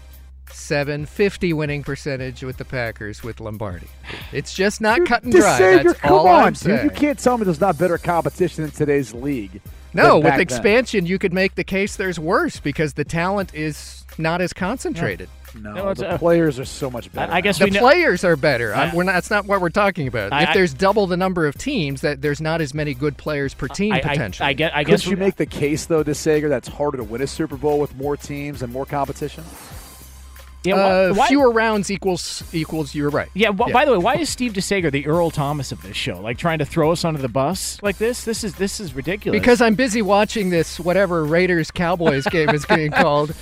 750 0.52 1.54
winning 1.54 1.82
percentage 1.82 2.44
with 2.44 2.58
the 2.58 2.64
Packers 2.66 3.22
with 3.22 3.40
Lombardi. 3.40 3.86
It's 4.32 4.52
just 4.52 4.82
not 4.82 5.02
cut 5.06 5.22
and 5.22 5.32
dry. 5.32 5.58
DeSager, 5.58 5.84
That's 5.84 6.00
come 6.00 6.12
all 6.12 6.28
on, 6.28 6.42
I'm 6.42 6.52
dude. 6.52 6.58
saying. 6.58 6.84
You 6.84 6.90
can't 6.90 7.18
tell 7.18 7.38
me 7.38 7.44
there's 7.44 7.58
not 7.58 7.78
better 7.78 7.96
competition 7.96 8.64
in 8.64 8.70
today's 8.70 9.14
league. 9.14 9.62
No, 9.94 10.16
with 10.16 10.24
back 10.24 10.32
then. 10.34 10.40
expansion, 10.42 11.06
you 11.06 11.18
could 11.18 11.32
make 11.32 11.54
the 11.54 11.64
case 11.64 11.96
there's 11.96 12.18
worse 12.18 12.60
because 12.60 12.92
the 12.92 13.04
talent 13.04 13.54
is 13.54 14.04
not 14.18 14.42
as 14.42 14.52
concentrated. 14.52 15.30
No, 15.62 15.72
No, 15.74 15.94
the 15.94 16.10
uh, 16.10 16.18
players 16.18 16.58
are 16.58 16.64
so 16.64 16.90
much 16.90 17.10
better. 17.12 17.32
I, 17.32 17.36
I 17.36 17.40
guess 17.40 17.58
The 17.58 17.64
we 17.66 17.70
know. 17.70 17.80
players 17.80 18.24
are 18.24 18.36
better. 18.36 18.74
I'm- 18.74 18.94
we're 18.94 19.04
not, 19.04 19.12
that's 19.12 19.30
not 19.30 19.46
what 19.46 19.60
we're 19.60 19.70
talking 19.70 20.06
about. 20.06 20.32
I- 20.32 20.42
if 20.44 20.48
I- 20.50 20.54
there's 20.54 20.74
double 20.74 21.06
the 21.06 21.16
number 21.16 21.46
of 21.46 21.56
teams, 21.56 22.02
that 22.02 22.20
there's 22.22 22.40
not 22.40 22.60
as 22.60 22.74
many 22.74 22.94
good 22.94 23.16
players 23.16 23.54
per 23.54 23.68
team 23.68 23.92
I, 23.92 23.98
I, 23.98 24.00
potentially. 24.02 24.46
I 24.48 24.52
get. 24.52 24.74
I 24.76 24.84
Could 24.84 24.90
guess 24.90 25.06
you 25.06 25.16
make 25.16 25.36
the 25.36 25.46
case 25.46 25.86
though, 25.86 26.04
DeSager, 26.04 26.48
that's 26.48 26.68
harder 26.68 26.98
to 26.98 27.04
win 27.04 27.22
a 27.22 27.26
Super 27.26 27.56
Bowl 27.56 27.78
with 27.80 27.94
more 27.96 28.16
teams 28.16 28.62
and 28.62 28.72
more 28.72 28.86
competition? 28.86 29.44
Yeah, 30.64 30.74
uh, 30.74 31.08
why- 31.12 31.18
why- 31.18 31.28
fewer 31.28 31.52
rounds 31.52 31.92
equals 31.92 32.42
equals. 32.52 32.92
You're 32.92 33.10
right. 33.10 33.28
Yeah, 33.34 33.52
wh- 33.52 33.70
By 33.72 33.84
the 33.84 33.92
way, 33.92 33.98
why 33.98 34.14
is 34.16 34.28
Steve 34.28 34.52
DeSager 34.52 34.90
the 34.90 35.06
Earl 35.06 35.30
Thomas 35.30 35.70
of 35.70 35.80
this 35.82 35.96
show? 35.96 36.20
Like 36.20 36.38
trying 36.38 36.58
to 36.58 36.64
throw 36.64 36.90
us 36.90 37.04
under 37.04 37.22
the 37.22 37.28
bus 37.28 37.78
like 37.82 37.98
this? 37.98 38.24
This 38.24 38.42
is 38.42 38.56
this 38.56 38.80
is 38.80 38.92
ridiculous. 38.92 39.38
Because 39.38 39.60
I'm 39.60 39.76
busy 39.76 40.02
watching 40.02 40.50
this 40.50 40.80
whatever 40.80 41.24
Raiders 41.24 41.70
Cowboys 41.70 42.26
game 42.26 42.48
is 42.50 42.66
being 42.66 42.90
called. 42.92 43.32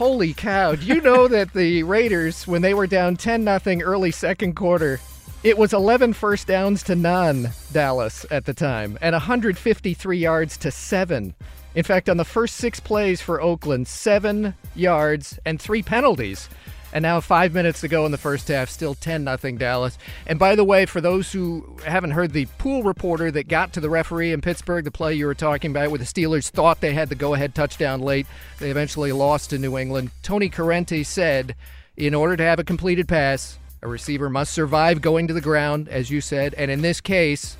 Holy 0.00 0.32
cow. 0.32 0.74
Do 0.74 0.86
you 0.86 1.02
know 1.02 1.28
that 1.28 1.52
the 1.52 1.82
Raiders, 1.82 2.46
when 2.46 2.62
they 2.62 2.72
were 2.72 2.86
down 2.86 3.16
10 3.16 3.44
nothing 3.44 3.82
early 3.82 4.10
second 4.10 4.54
quarter, 4.54 4.98
it 5.44 5.58
was 5.58 5.74
11 5.74 6.14
first 6.14 6.46
downs 6.46 6.82
to 6.84 6.94
none, 6.94 7.50
Dallas 7.70 8.24
at 8.30 8.46
the 8.46 8.54
time, 8.54 8.96
and 9.02 9.12
153 9.12 10.16
yards 10.16 10.56
to 10.56 10.70
seven. 10.70 11.34
In 11.74 11.84
fact, 11.84 12.08
on 12.08 12.16
the 12.16 12.24
first 12.24 12.56
six 12.56 12.80
plays 12.80 13.20
for 13.20 13.42
Oakland, 13.42 13.88
seven 13.88 14.54
yards 14.74 15.38
and 15.44 15.60
three 15.60 15.82
penalties. 15.82 16.48
And 16.92 17.02
now 17.02 17.20
five 17.20 17.54
minutes 17.54 17.80
to 17.82 17.88
go 17.88 18.04
in 18.04 18.12
the 18.12 18.18
first 18.18 18.48
half, 18.48 18.68
still 18.68 18.94
10 18.94 19.22
nothing 19.22 19.56
Dallas. 19.56 19.96
And 20.26 20.38
by 20.38 20.56
the 20.56 20.64
way, 20.64 20.86
for 20.86 21.00
those 21.00 21.30
who 21.32 21.76
haven't 21.84 22.10
heard 22.12 22.32
the 22.32 22.46
pool 22.58 22.82
reporter 22.82 23.30
that 23.30 23.48
got 23.48 23.72
to 23.74 23.80
the 23.80 23.90
referee 23.90 24.32
in 24.32 24.40
Pittsburgh, 24.40 24.84
the 24.84 24.90
play 24.90 25.14
you 25.14 25.26
were 25.26 25.34
talking 25.34 25.70
about, 25.70 25.90
where 25.90 25.98
the 25.98 26.04
Steelers 26.04 26.50
thought 26.50 26.80
they 26.80 26.94
had 26.94 27.08
the 27.08 27.14
go 27.14 27.34
ahead 27.34 27.54
touchdown 27.54 28.00
late, 28.00 28.26
they 28.58 28.70
eventually 28.70 29.12
lost 29.12 29.50
to 29.50 29.58
New 29.58 29.78
England. 29.78 30.10
Tony 30.22 30.50
Corrente 30.50 31.06
said, 31.06 31.54
in 31.96 32.14
order 32.14 32.36
to 32.36 32.42
have 32.42 32.58
a 32.58 32.64
completed 32.64 33.06
pass, 33.06 33.58
a 33.82 33.88
receiver 33.88 34.28
must 34.28 34.52
survive 34.52 35.00
going 35.00 35.28
to 35.28 35.34
the 35.34 35.40
ground, 35.40 35.88
as 35.88 36.10
you 36.10 36.20
said. 36.20 36.54
And 36.54 36.70
in 36.70 36.82
this 36.82 37.00
case, 37.00 37.56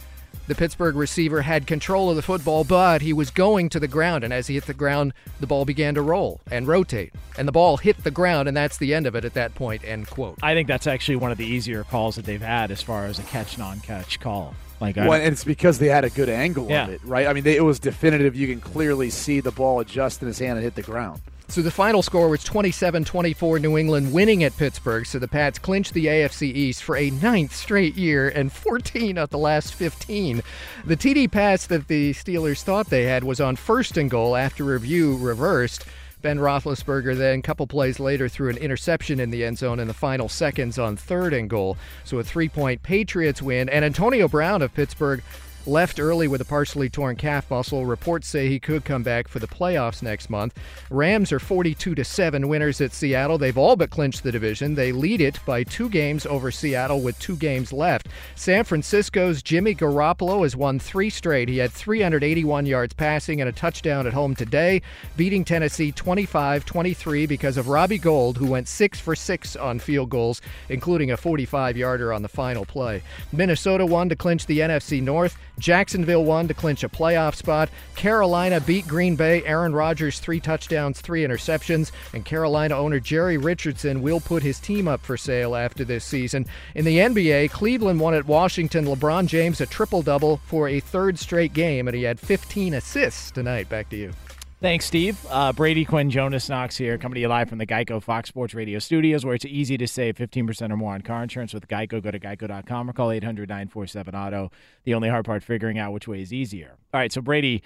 the 0.47 0.55
Pittsburgh 0.55 0.97
receiver 0.97 1.43
had 1.43 1.67
control 1.67 2.11
of 2.11 2.17
the 2.17 2.23
football, 2.23 2.65
but 2.65 3.03
he 3.03 3.13
was 3.13 3.31
going 3.31 3.69
to 3.71 3.79
the 3.81 3.87
ground. 3.89 4.25
And 4.25 4.33
as 4.33 4.47
he 4.49 4.55
hit 4.55 4.67
the 4.67 4.75
ground, 4.75 5.13
the 5.39 5.47
ball 5.47 5.65
began 5.65 5.95
to 5.95 6.03
roll 6.03 6.41
and 6.51 6.67
rotate. 6.67 7.13
And 7.39 7.47
the 7.47 7.53
ball 7.53 7.77
hit 7.77 8.03
the 8.03 8.11
ground, 8.11 8.49
and 8.49 8.57
that's 8.57 8.77
the 8.79 8.93
end 8.95 9.07
of 9.07 9.15
it 9.15 9.25
at 9.25 9.35
that 9.35 9.55
point. 9.55 9.85
End 9.85 10.09
quote. 10.09 10.39
I 10.43 10.55
think 10.55 10.67
that's 10.69 10.87
actually 10.87 11.17
one 11.17 11.31
of 11.33 11.39
the 11.39 11.47
easier 11.47 11.85
calls 11.85 12.17
that 12.17 12.25
they've 12.25 12.41
had 12.43 12.71
as 12.71 12.83
far 12.83 13.07
as 13.07 13.19
a 13.19 13.23
catch 13.25 13.59
non-catch 13.59 14.19
call. 14.21 14.55
Like, 14.81 14.97
Well, 14.97 15.13
and 15.13 15.25
it's 15.33 15.45
because 15.45 15.79
they 15.79 15.89
had 15.89 16.05
a 16.05 16.11
good 16.11 16.29
angle 16.31 16.67
Yeah. 16.69 16.85
of 16.85 16.91
it, 16.91 17.01
right? 17.05 17.27
I 17.27 17.33
mean, 17.35 17.45
they, 17.45 17.57
it 17.57 17.63
was 17.65 17.79
definitive. 17.79 18.35
You 18.35 18.47
can 18.49 18.61
clearly 18.61 19.11
see 19.11 19.41
the 19.41 19.51
ball 19.53 19.79
adjust 19.81 20.23
in 20.23 20.27
his 20.29 20.39
hand 20.39 20.53
and 20.57 20.65
hit 20.65 20.75
the 20.75 20.83
ground. 20.83 21.21
So 21.51 21.63
the 21.63 21.71
final 21.73 22.01
score 22.01 22.29
was 22.29 22.45
27 22.45 23.05
24 23.05 23.59
New 23.59 23.77
England 23.77 24.13
winning 24.13 24.45
at 24.45 24.57
Pittsburgh. 24.57 25.05
So 25.05 25.19
the 25.19 25.27
Pats 25.27 25.59
clinched 25.59 25.95
the 25.95 26.07
AFC 26.07 26.43
East 26.43 26.85
for 26.85 26.97
a 26.97 27.11
ninth 27.11 27.53
straight 27.53 27.97
year 27.97 28.29
and 28.29 28.53
14 28.53 29.19
of 29.19 29.31
the 29.31 29.39
last 29.39 29.75
15. 29.75 30.43
The 30.85 30.97
TD 30.97 31.29
pass 31.29 31.67
that 31.67 31.89
the 31.89 32.13
Steelers 32.13 32.63
thought 32.63 32.87
they 32.87 33.03
had 33.03 33.25
was 33.25 33.41
on 33.41 33.57
first 33.57 33.97
and 33.97 34.09
goal 34.09 34.37
after 34.37 34.63
review 34.63 35.17
reversed. 35.17 35.87
Ben 36.23 36.39
Roethlisberger 36.39 37.17
then, 37.17 37.41
a 37.41 37.43
couple 37.43 37.67
plays 37.67 37.99
later, 37.99 38.29
threw 38.29 38.49
an 38.49 38.57
interception 38.57 39.19
in 39.19 39.31
the 39.31 39.45
end 39.45 39.59
zone 39.59 39.81
in 39.81 39.89
the 39.89 39.95
final 39.95 40.29
seconds 40.29 40.79
on 40.79 40.95
third 40.95 41.33
and 41.33 41.51
goal. 41.51 41.77
So 42.05 42.21
a 42.21 42.23
three 42.23 42.49
point 42.49 42.85
Patriots 42.85 43.43
win. 43.43 43.69
And 43.69 43.85
Antonio 43.85 44.29
Brown 44.29 44.63
of 44.63 44.73
Pittsburgh 44.73 45.21
left 45.67 46.01
early 46.01 46.29
with 46.29 46.41
a 46.41 46.45
partially 46.45 46.89
torn 46.89 47.17
calf 47.17 47.51
muscle. 47.51 47.87
Reports 47.87 48.27
say 48.27 48.49
he 48.49 48.59
could 48.59 48.85
come 48.85 49.03
back 49.03 49.29
for 49.29 49.39
the 49.39 49.47
playoffs 49.47 50.03
next 50.03 50.31
month. 50.31 50.59
Rams 50.91 51.33
are 51.33 51.39
42 51.39 51.95
to 51.95 52.05
7 52.05 52.49
winners 52.49 52.81
at 52.81 52.93
Seattle. 52.93 53.39
They've 53.39 53.57
all 53.57 53.77
but 53.77 53.91
clinched 53.91 54.23
the 54.23 54.33
division. 54.33 54.75
They 54.75 54.93
lead 54.93 55.21
it 55.21 55.39
by 55.45 55.65
2 55.65 55.89
games 55.89 56.27
over 56.27 56.51
Seattle 56.51 57.01
with 57.01 57.19
2 57.19 57.37
games 57.37 57.73
left. 57.73 58.09
San 58.35 58.65
Francisco's 58.65 59.43
Jimmy 59.43 59.75
Garoppolo 59.75 60.43
has 60.43 60.57
won 60.57 60.79
3 60.79 61.11
straight. 61.11 61.49
He 61.49 61.59
had 61.59 61.73
381 61.73 62.67
yards 62.67 62.95
passing 62.95 63.41
and 63.41 63.49
a 63.49 63.53
touchdown 63.53 64.07
at 64.07 64.13
home 64.13 64.35
today, 64.35 64.83
beating 65.17 65.45
Tennessee 65.45 65.93
25-23 65.93 67.29
because 67.29 67.57
of 67.57 67.69
Robbie 67.69 67.99
Gould 67.99 68.39
who 68.39 68.47
went 68.47 68.69
6 68.69 68.99
for 68.99 69.15
6 69.15 69.57
on 69.57 69.79
field 69.79 70.11
goals, 70.11 70.41
including 70.69 71.11
a 71.11 71.17
45-yarder 71.17 72.13
on 72.13 72.23
the 72.23 72.29
final 72.29 72.65
play. 72.65 73.03
Minnesota 73.33 73.85
won 73.87 74.09
to 74.09 74.17
clinch 74.17 74.47
the 74.47 74.61
NFC 74.61 75.03
North. 75.03 75.37
Jacksonville 75.61 76.25
won 76.25 76.49
to 76.49 76.55
clinch 76.55 76.83
a 76.83 76.89
playoff 76.89 77.35
spot. 77.35 77.69
Carolina 77.95 78.61
beat 78.61 78.87
Green 78.89 79.17
Bay. 79.17 79.45
Aaron 79.45 79.75
Rodgers, 79.75 80.19
three 80.19 80.41
touchdowns, 80.41 81.01
three 81.01 81.23
interceptions. 81.23 81.93
And 82.13 82.25
Carolina 82.25 82.77
owner 82.77 82.99
Jerry 82.99 83.37
Richardson 83.37 84.03
will 84.03 84.21
put 84.21 84.43
his 84.43 84.59
team 84.59 84.89
up 84.89 85.01
for 85.01 85.17
sale 85.17 85.55
after 85.55 85.85
this 85.85 86.05
season. 86.05 86.47
In 86.75 86.85
the 86.85 86.99
NBA, 86.99 87.51
Cleveland 87.51 88.01
won 88.01 88.15
at 88.15 88.27
Washington. 88.27 88.87
LeBron 88.87 89.27
James 89.27 89.61
a 89.61 89.67
triple 89.67 90.03
double 90.03 90.39
for 90.47 90.69
a 90.69 90.81
third 90.81 91.19
straight 91.19 91.53
game, 91.53 91.87
and 91.89 91.95
he 91.95 92.03
had 92.03 92.19
15 92.19 92.75
assists 92.75 93.31
tonight. 93.31 93.69
Back 93.69 93.91
to 93.91 93.97
you. 93.97 94.13
Thanks, 94.61 94.85
Steve. 94.85 95.19
Uh, 95.31 95.55
Brady 95.55 95.87
Quinn, 95.87 96.11
Jonas 96.11 96.47
Knox 96.51 96.77
here, 96.77 96.99
coming 96.99 97.15
to 97.15 97.21
you 97.23 97.29
live 97.29 97.49
from 97.49 97.57
the 97.57 97.67
Geico 97.67 98.03
Fox 98.03 98.29
Sports 98.29 98.53
Radio 98.53 98.79
studios, 98.79 99.25
where 99.25 99.35
it's 99.35 99.47
easy 99.47 99.79
to 99.79 99.89
save 99.89 100.17
15% 100.17 100.71
or 100.71 100.77
more 100.77 100.93
on 100.93 101.01
car 101.01 101.23
insurance 101.23 101.55
with 101.55 101.67
Geico. 101.67 102.03
Go 102.03 102.11
to 102.11 102.21
geico.com 102.21 102.91
or 102.91 102.93
call 102.93 103.11
800 103.11 103.49
947 103.49 104.15
Auto. 104.15 104.51
The 104.85 104.93
only 104.93 105.09
hard 105.09 105.25
part, 105.25 105.43
figuring 105.43 105.79
out 105.79 105.95
which 105.95 106.07
way 106.07 106.21
is 106.21 106.31
easier. 106.31 106.77
All 106.93 107.01
right, 107.01 107.11
so 107.11 107.23
Brady, 107.23 107.63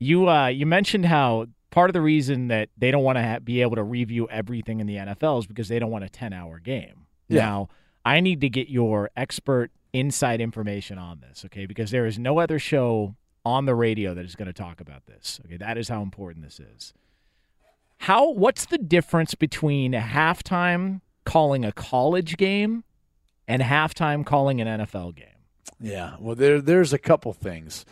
you 0.00 0.28
uh, 0.28 0.48
you 0.48 0.66
mentioned 0.66 1.06
how 1.06 1.46
part 1.70 1.88
of 1.88 1.94
the 1.94 2.00
reason 2.00 2.48
that 2.48 2.70
they 2.76 2.90
don't 2.90 3.04
want 3.04 3.18
to 3.18 3.22
ha- 3.22 3.38
be 3.38 3.62
able 3.62 3.76
to 3.76 3.84
review 3.84 4.28
everything 4.28 4.80
in 4.80 4.88
the 4.88 4.96
NFL 4.96 5.38
is 5.38 5.46
because 5.46 5.68
they 5.68 5.78
don't 5.78 5.92
want 5.92 6.02
a 6.02 6.08
10 6.08 6.32
hour 6.32 6.58
game. 6.58 7.06
Yeah. 7.28 7.42
Now, 7.42 7.68
I 8.04 8.18
need 8.18 8.40
to 8.40 8.48
get 8.48 8.68
your 8.68 9.10
expert 9.16 9.70
inside 9.92 10.40
information 10.40 10.98
on 10.98 11.20
this, 11.20 11.44
okay? 11.44 11.66
Because 11.66 11.92
there 11.92 12.04
is 12.04 12.18
no 12.18 12.40
other 12.40 12.58
show 12.58 13.14
on 13.44 13.66
the 13.66 13.74
radio 13.74 14.14
that 14.14 14.24
is 14.24 14.34
going 14.34 14.46
to 14.46 14.52
talk 14.52 14.80
about 14.80 15.06
this. 15.06 15.40
Okay, 15.46 15.56
that 15.56 15.76
is 15.78 15.88
how 15.88 16.02
important 16.02 16.44
this 16.44 16.60
is. 16.60 16.94
How 17.98 18.30
what's 18.30 18.66
the 18.66 18.78
difference 18.78 19.34
between 19.34 19.92
halftime 19.92 21.00
calling 21.24 21.64
a 21.64 21.72
college 21.72 22.36
game 22.36 22.84
and 23.46 23.62
halftime 23.62 24.26
calling 24.26 24.60
an 24.60 24.80
NFL 24.80 25.14
game? 25.14 25.26
Yeah, 25.80 26.16
well, 26.18 26.34
there 26.34 26.60
there's 26.60 26.92
a 26.92 26.98
couple 26.98 27.32
things. 27.32 27.84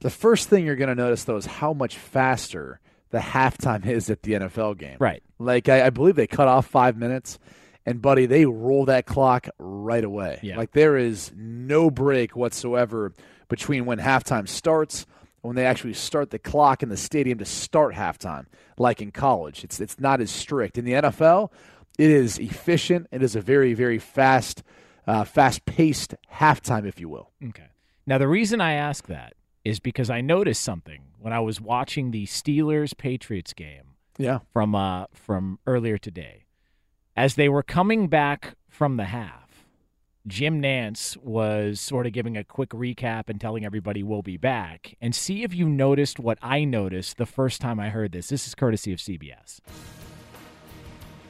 The 0.00 0.10
first 0.10 0.48
thing 0.48 0.64
you're 0.64 0.76
going 0.76 0.88
to 0.88 0.94
notice 0.94 1.24
though 1.24 1.36
is 1.36 1.46
how 1.46 1.72
much 1.72 1.96
faster 1.96 2.80
the 3.10 3.18
halftime 3.18 3.84
is 3.86 4.08
at 4.08 4.22
the 4.22 4.32
NFL 4.32 4.78
game. 4.78 4.96
Right. 4.98 5.22
Like 5.38 5.68
I, 5.68 5.86
I 5.86 5.90
believe 5.90 6.16
they 6.16 6.26
cut 6.26 6.48
off 6.48 6.66
five 6.66 6.96
minutes, 6.96 7.38
and 7.84 8.00
buddy, 8.00 8.26
they 8.26 8.46
roll 8.46 8.86
that 8.86 9.06
clock 9.06 9.48
right 9.58 10.04
away. 10.04 10.38
Yeah. 10.42 10.56
Like 10.56 10.72
there 10.72 10.96
is 10.96 11.32
no 11.36 11.90
break 11.90 12.36
whatsoever 12.36 13.12
between 13.50 13.84
when 13.84 13.98
halftime 13.98 14.48
starts 14.48 15.04
and 15.42 15.48
when 15.48 15.56
they 15.56 15.66
actually 15.66 15.92
start 15.92 16.30
the 16.30 16.38
clock 16.38 16.82
in 16.82 16.88
the 16.88 16.96
stadium 16.96 17.38
to 17.38 17.44
start 17.44 17.94
halftime. 17.94 18.46
Like 18.78 19.02
in 19.02 19.10
college, 19.10 19.62
it's 19.62 19.78
it's 19.80 20.00
not 20.00 20.22
as 20.22 20.30
strict. 20.30 20.78
In 20.78 20.86
the 20.86 20.92
NFL, 20.92 21.50
it 21.98 22.10
is 22.10 22.38
efficient. 22.38 23.08
It 23.12 23.22
is 23.22 23.36
a 23.36 23.42
very 23.42 23.74
very 23.74 23.98
fast, 23.98 24.62
uh, 25.06 25.24
fast 25.24 25.66
paced 25.66 26.14
halftime, 26.32 26.86
if 26.86 26.98
you 26.98 27.10
will. 27.10 27.30
Okay. 27.46 27.68
Now 28.06 28.16
the 28.16 28.28
reason 28.28 28.62
I 28.62 28.72
ask 28.72 29.06
that 29.08 29.34
is 29.64 29.80
because 29.80 30.08
I 30.08 30.22
noticed 30.22 30.62
something 30.62 31.02
when 31.18 31.34
I 31.34 31.40
was 31.40 31.60
watching 31.60 32.10
the 32.10 32.24
Steelers 32.24 32.96
Patriots 32.96 33.52
game. 33.52 33.96
Yeah. 34.16 34.38
From 34.52 34.74
uh 34.74 35.06
from 35.12 35.58
earlier 35.66 35.98
today. 35.98 36.44
As 37.16 37.34
they 37.34 37.48
were 37.48 37.62
coming 37.62 38.08
back 38.08 38.54
from 38.68 38.96
the 38.96 39.04
half, 39.04 39.39
Jim 40.26 40.60
Nantz 40.60 41.16
was 41.16 41.80
sort 41.80 42.06
of 42.06 42.12
giving 42.12 42.36
a 42.36 42.44
quick 42.44 42.70
recap 42.70 43.28
and 43.28 43.40
telling 43.40 43.64
everybody 43.64 44.02
we'll 44.02 44.22
be 44.22 44.36
back. 44.36 44.96
And 45.00 45.14
see 45.14 45.42
if 45.42 45.54
you 45.54 45.68
noticed 45.68 46.18
what 46.18 46.38
I 46.42 46.64
noticed 46.64 47.16
the 47.16 47.26
first 47.26 47.60
time 47.60 47.80
I 47.80 47.88
heard 47.88 48.12
this. 48.12 48.28
This 48.28 48.46
is 48.46 48.54
courtesy 48.54 48.92
of 48.92 48.98
CBS. 48.98 49.60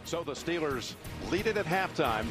So 0.05 0.25
the 0.25 0.33
Steelers 0.33 0.95
lead 1.31 1.47
it 1.47 1.57
at 1.57 1.67
halftime 1.67 2.27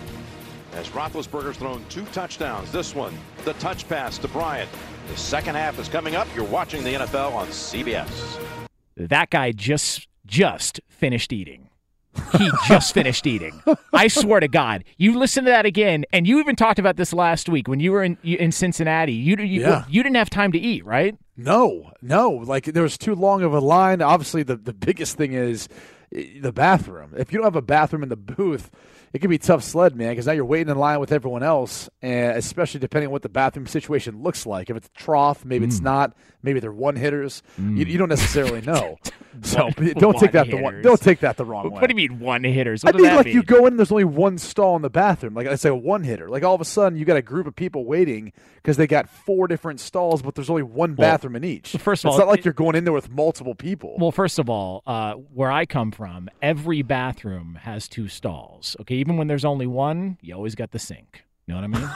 as 0.74 0.90
Roethlisberger's 0.90 1.58
thrown 1.58 1.84
two 1.88 2.06
touchdowns. 2.08 2.72
This 2.72 2.94
one, 2.94 3.14
the 3.46 3.54
touch 3.54 3.88
pass 3.88 4.18
to 4.18 4.28
Bryant. 4.28 4.70
The 5.10 5.18
second 5.18 5.56
half 5.56 5.80
is 5.80 5.88
coming 5.88 6.16
up. 6.16 6.28
You're 6.36 6.46
watching 6.46 6.84
the 6.84 6.94
NFL 6.94 7.34
on 7.34 7.48
CBS. 7.48 8.40
That 8.98 9.30
guy 9.30 9.54
just 9.54 10.08
just 10.26 10.82
finished 10.90 11.32
eating. 11.32 11.69
He 12.38 12.50
just 12.68 12.94
finished 12.94 13.26
eating. 13.28 13.62
I 13.94 14.08
swear 14.08 14.40
to 14.40 14.48
God, 14.48 14.84
you 14.98 15.18
listen 15.18 15.46
to 15.46 15.50
that 15.52 15.66
again, 15.66 16.06
and 16.12 16.28
you 16.28 16.40
even 16.40 16.56
talked 16.56 16.80
about 16.80 16.96
this 16.98 17.14
last 17.14 17.48
week 17.50 17.68
when 17.68 17.80
you 17.80 17.92
were 17.92 18.04
in 18.04 18.18
in 18.24 18.52
Cincinnati. 18.52 19.14
You 19.14 19.36
you, 19.38 19.62
Yeah. 19.62 19.86
you 19.90 20.04
didn't 20.04 20.16
have 20.18 20.30
time 20.30 20.52
to 20.54 20.60
eat, 20.60 20.86
right? 20.86 21.16
No, 21.38 21.92
no. 22.02 22.30
Like 22.32 22.66
there 22.66 22.84
was 22.84 22.98
too 22.98 23.16
long 23.16 23.44
of 23.44 23.54
a 23.54 23.60
line. 23.60 24.02
Obviously, 24.02 24.44
the 24.44 24.56
the 24.58 24.74
biggest 24.74 25.18
thing 25.18 25.34
is 25.34 25.68
eh, 26.14 26.40
the 26.42 26.52
bathroom. 26.52 27.14
If 27.18 27.32
you 27.32 27.38
don't 27.38 27.46
have 27.46 27.56
a 27.56 27.62
bathroom 27.62 28.04
in 28.04 28.10
the 28.10 28.16
booth, 28.18 28.70
it 29.14 29.20
can 29.20 29.30
be 29.30 29.38
tough 29.38 29.64
sled, 29.64 29.96
man. 29.96 30.10
Because 30.10 30.26
now 30.28 30.34
you're 30.34 30.46
waiting 30.46 30.70
in 30.70 30.78
line 30.78 31.00
with 31.00 31.12
everyone 31.12 31.44
else, 31.44 31.90
and 32.02 32.38
especially 32.38 32.80
depending 32.80 33.08
on 33.08 33.12
what 33.12 33.22
the 33.24 33.30
bathroom 33.30 33.68
situation 33.68 34.22
looks 34.22 34.46
like. 34.46 34.70
If 34.70 34.78
it's 34.78 34.88
a 34.88 35.00
trough, 35.00 35.44
maybe 35.46 35.66
Mm. 35.66 35.70
it's 35.70 35.80
not. 35.82 36.16
Maybe 36.42 36.60
they're 36.62 36.72
one 36.72 36.96
hitters. 36.96 37.44
You, 37.58 37.86
you 37.86 37.98
don't 37.98 38.08
necessarily 38.10 38.62
know. 38.62 38.98
so 39.42 39.66
One- 39.66 39.74
don't 39.98 40.18
take 40.18 40.32
that 40.32 40.50
the 40.50 40.58
one. 40.58 40.82
Don't 40.82 41.00
take 41.02 41.20
that 41.20 41.36
the 41.38 41.44
wrong 41.46 41.66
way. 41.66 41.82
What 41.82 41.88
do 41.90 41.92
you 41.92 42.10
mean 42.10 42.20
one 42.20 42.44
hitters? 42.44 42.84
I 42.86 42.88
What 42.88 42.94
does 42.98 43.02
mean, 43.08 43.16
like 43.16 43.26
mean? 43.26 43.36
you 43.36 43.44
go 43.44 43.66
in, 43.66 43.76
there's 43.78 43.92
only 43.92 44.06
one 44.06 44.38
stall 44.38 44.76
in 44.78 44.82
the 44.82 44.90
bathroom. 44.90 45.34
Like 45.34 45.48
it's 45.48 45.64
like 45.66 45.72
a 45.72 45.76
one 45.76 46.04
hitter. 46.04 46.30
Like 46.30 46.44
all 46.44 46.56
of 46.56 46.62
a 46.62 46.66
sudden, 46.66 46.98
you 46.98 47.04
got 47.06 47.18
a 47.18 47.22
group 47.22 47.46
of 47.48 47.56
people 47.56 47.86
waiting 47.86 48.32
because 48.70 48.78
they 48.78 48.86
got 48.86 49.10
four 49.10 49.48
different 49.48 49.80
stalls, 49.80 50.22
but 50.22 50.36
there's 50.36 50.48
only 50.52 50.62
one 50.62 50.96
Well, 50.96 51.10
bathroom 51.10 51.36
in 51.36 51.44
each. 51.44 51.70
first 51.78 52.06
of 52.06 52.10
it's 52.10 52.14
all, 52.14 52.20
not 52.20 52.28
like 52.28 52.40
it- 52.40 52.46
you're 52.46 52.54
going 52.54 52.76
in 52.76 52.84
there 52.84 52.94
with 52.94 53.10
multiple 53.10 53.56
people. 53.56 53.96
Well, 53.98 54.12
first 54.12 54.38
of 54.38 54.48
all, 54.48 54.84
uh, 54.86 55.14
where 55.14 55.52
I 55.52 55.66
come 55.66 55.90
from, 55.92 56.30
every 56.40 56.84
bathroom 56.84 57.56
has 57.64 57.88
two 57.88 58.08
stalls. 58.08 58.78
Okay, 58.82 58.94
even 58.98 59.18
when 59.18 59.26
there's 59.26 59.44
only 59.44 59.66
one, 59.66 60.20
you 60.22 60.36
always 60.36 60.54
got 60.54 60.70
the 60.70 60.78
sink. 60.78 61.24
You 61.48 61.56
know 61.56 61.62
what 61.62 61.78
I 61.78 61.80
mean? 61.80 61.90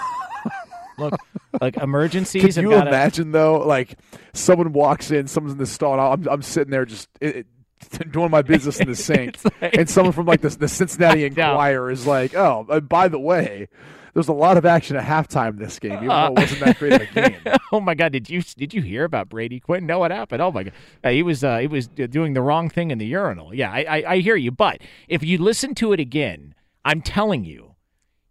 Look, 0.98 1.20
like 1.62 1.78
emergencies. 1.78 2.56
Have 2.56 2.64
you 2.64 2.72
gotta- 2.72 2.90
imagine 2.90 3.32
though? 3.34 3.60
Like 3.60 4.00
someone 4.34 4.74
walks 4.74 5.12
in, 5.12 5.28
someone's 5.28 5.54
in 5.54 5.60
the 5.60 5.68
stall, 5.68 5.94
and 5.94 6.02
I'm 6.28 6.34
I'm 6.34 6.42
sitting 6.42 6.72
there 6.72 6.86
just. 6.86 7.08
It, 7.22 7.36
it, 7.36 7.48
Doing 8.12 8.32
my 8.32 8.42
business 8.42 8.80
in 8.80 8.88
the 8.88 8.96
sink, 9.10 9.38
like- 9.62 9.76
and 9.78 9.88
someone 9.88 10.14
from 10.14 10.26
like 10.26 10.42
the, 10.42 10.50
the 10.50 10.68
Cincinnati 10.70 11.26
Enquirer 11.26 11.92
is 11.92 12.08
like, 12.08 12.34
"Oh, 12.34 12.66
uh, 12.70 12.80
by 12.80 13.10
the 13.10 13.20
way, 13.20 13.68
there's 14.14 14.28
a 14.28 14.34
lot 14.34 14.58
of 14.58 14.66
action 14.66 14.96
at 14.96 15.04
halftime 15.04 15.58
this 15.58 15.80
game, 15.80 15.94
even 15.94 16.08
though 16.08 16.28
it 16.28 16.34
wasn't 16.34 16.60
that 16.62 16.80
great 16.80 16.94
of 16.94 17.02
a 17.02 17.06
game." 17.06 17.38
oh 17.72 17.80
my 17.80 17.96
God! 17.96 18.12
Did 18.12 18.30
you 18.30 18.42
did 18.42 18.74
you 18.74 18.82
hear 18.82 19.04
about 19.04 19.30
Brady 19.30 19.60
Quinn? 19.60 19.86
No, 19.86 20.00
what 20.00 20.12
happened? 20.12 20.42
Oh 20.42 20.52
my 20.52 20.64
God! 20.64 20.74
Uh, 21.04 21.10
he 21.10 21.24
was 21.24 21.44
uh, 21.44 21.58
he 21.58 21.68
was 21.68 21.88
doing 21.88 22.34
the 22.34 22.42
wrong 22.42 22.70
thing 22.70 22.92
in 22.92 22.98
the 22.98 23.06
urinal. 23.06 23.54
Yeah, 23.54 23.72
I, 23.72 23.84
I 23.84 24.04
I 24.14 24.18
hear 24.20 24.36
you. 24.36 24.52
But 24.52 24.82
if 25.08 25.24
you 25.24 25.38
listen 25.38 25.76
to 25.76 25.94
it 25.94 26.00
again, 26.00 26.54
I'm 26.86 27.02
telling 27.02 27.44
you, 27.44 27.76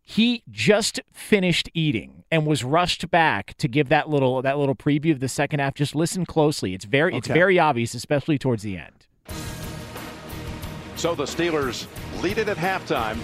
he 0.01 0.43
just 0.51 1.01
finished 1.13 1.71
eating 1.75 2.25
and 2.31 2.47
was 2.47 2.65
rushed 2.65 3.11
back 3.11 3.55
to 3.59 3.69
give 3.69 3.89
that 3.89 4.09
little 4.09 4.43
that 4.43 4.59
little 4.59 4.75
preview 4.75 5.13
of 5.13 5.21
the 5.21 5.29
second 5.29 5.61
half. 5.61 5.75
Just 5.75 5.95
listen 5.95 6.27
closely. 6.27 6.75
It's 6.75 6.85
very 6.85 7.15
it's 7.17 7.29
very 7.29 7.59
obvious, 7.59 7.95
especially 7.95 8.39
towards 8.39 8.63
the 8.63 8.77
end. 8.77 9.07
So 10.97 11.15
the 11.15 11.25
Steelers 11.25 11.87
lead 12.23 12.39
it 12.39 12.49
at 12.49 12.57
halftime 12.57 13.19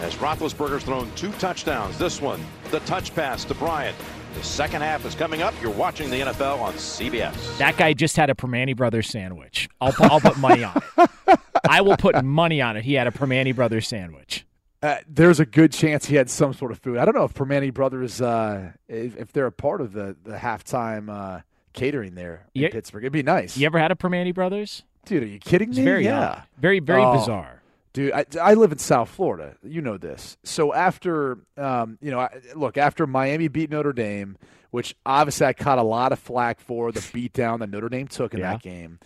as 0.00 0.14
Roethlisberger's 0.16 0.84
thrown 0.84 1.10
two 1.14 1.30
touchdowns. 1.32 1.98
This 1.98 2.20
one, 2.20 2.40
the 2.70 2.80
touch 2.80 3.14
pass 3.14 3.44
to 3.46 3.54
Bryant. 3.54 3.96
The 4.34 4.42
second 4.44 4.82
half 4.82 5.04
is 5.06 5.14
coming 5.14 5.40
up. 5.42 5.54
You're 5.62 5.70
watching 5.72 6.10
the 6.10 6.20
NFL 6.20 6.60
on 6.60 6.74
CBS. 6.74 7.56
That 7.58 7.76
guy 7.78 7.94
just 7.94 8.16
had 8.16 8.28
a 8.28 8.34
Primanti 8.34 8.76
Brothers 8.76 9.08
sandwich. 9.08 9.68
I'll 9.80 9.92
pu- 9.92 10.04
I'll 10.04 10.20
put 10.20 10.36
money 10.38 10.62
on 10.62 10.80
it. 10.98 11.40
I 11.68 11.80
will 11.80 11.96
put 11.96 12.22
money 12.22 12.60
on 12.60 12.76
it. 12.76 12.84
He 12.84 12.92
had 12.94 13.06
a 13.06 13.10
Primanti 13.10 13.54
Brothers 13.56 13.88
sandwich. 13.88 14.44
Uh, 14.82 14.96
there's 15.08 15.40
a 15.40 15.46
good 15.46 15.72
chance 15.72 16.04
he 16.04 16.16
had 16.16 16.28
some 16.28 16.52
sort 16.52 16.70
of 16.70 16.78
food. 16.78 16.98
I 16.98 17.06
don't 17.06 17.14
know 17.14 17.24
if 17.24 17.32
Primanti 17.32 17.72
Brothers, 17.72 18.20
uh, 18.20 18.72
if, 18.88 19.16
if 19.16 19.32
they're 19.32 19.46
a 19.46 19.52
part 19.52 19.80
of 19.80 19.94
the 19.94 20.14
the 20.22 20.36
halftime 20.36 21.08
uh, 21.10 21.40
catering 21.72 22.14
there 22.14 22.46
in 22.54 22.62
Yeah. 22.64 22.68
Pittsburgh. 22.70 23.04
It'd 23.04 23.12
be 23.14 23.22
nice. 23.22 23.56
You 23.56 23.64
ever 23.66 23.78
had 23.78 23.90
a 23.90 23.94
Primanti 23.94 24.34
Brothers? 24.34 24.82
Dude, 25.06 25.22
are 25.22 25.26
you 25.26 25.38
kidding 25.38 25.70
It's 25.70 25.78
me? 25.78 25.84
very 25.84 26.04
yeah. 26.04 26.28
odd. 26.28 26.42
Very, 26.58 26.80
very 26.80 27.02
Oh, 27.02 27.16
bizarre. 27.16 27.55
Dude, 27.96 28.12
I, 28.12 28.26
I 28.42 28.52
live 28.52 28.72
in 28.72 28.78
South 28.78 29.08
Florida. 29.08 29.56
You 29.62 29.80
know 29.80 29.96
this. 29.96 30.36
So 30.44 30.74
after, 30.74 31.38
um, 31.56 31.96
you 32.02 32.10
know, 32.10 32.20
I, 32.20 32.28
look 32.54 32.76
after 32.76 33.06
Miami 33.06 33.48
beat 33.48 33.70
Notre 33.70 33.94
Dame, 33.94 34.36
which 34.70 34.94
obviously 35.06 35.46
I 35.46 35.54
caught 35.54 35.78
a 35.78 35.82
lot 35.82 36.12
of 36.12 36.18
flack 36.18 36.60
for 36.60 36.92
the 36.92 37.00
beatdown 37.14 37.60
that 37.60 37.70
Notre 37.70 37.88
Dame 37.88 38.06
took 38.06 38.34
in 38.34 38.40
Yeah. 38.40 38.52
that 38.52 38.62
game. 38.62 38.98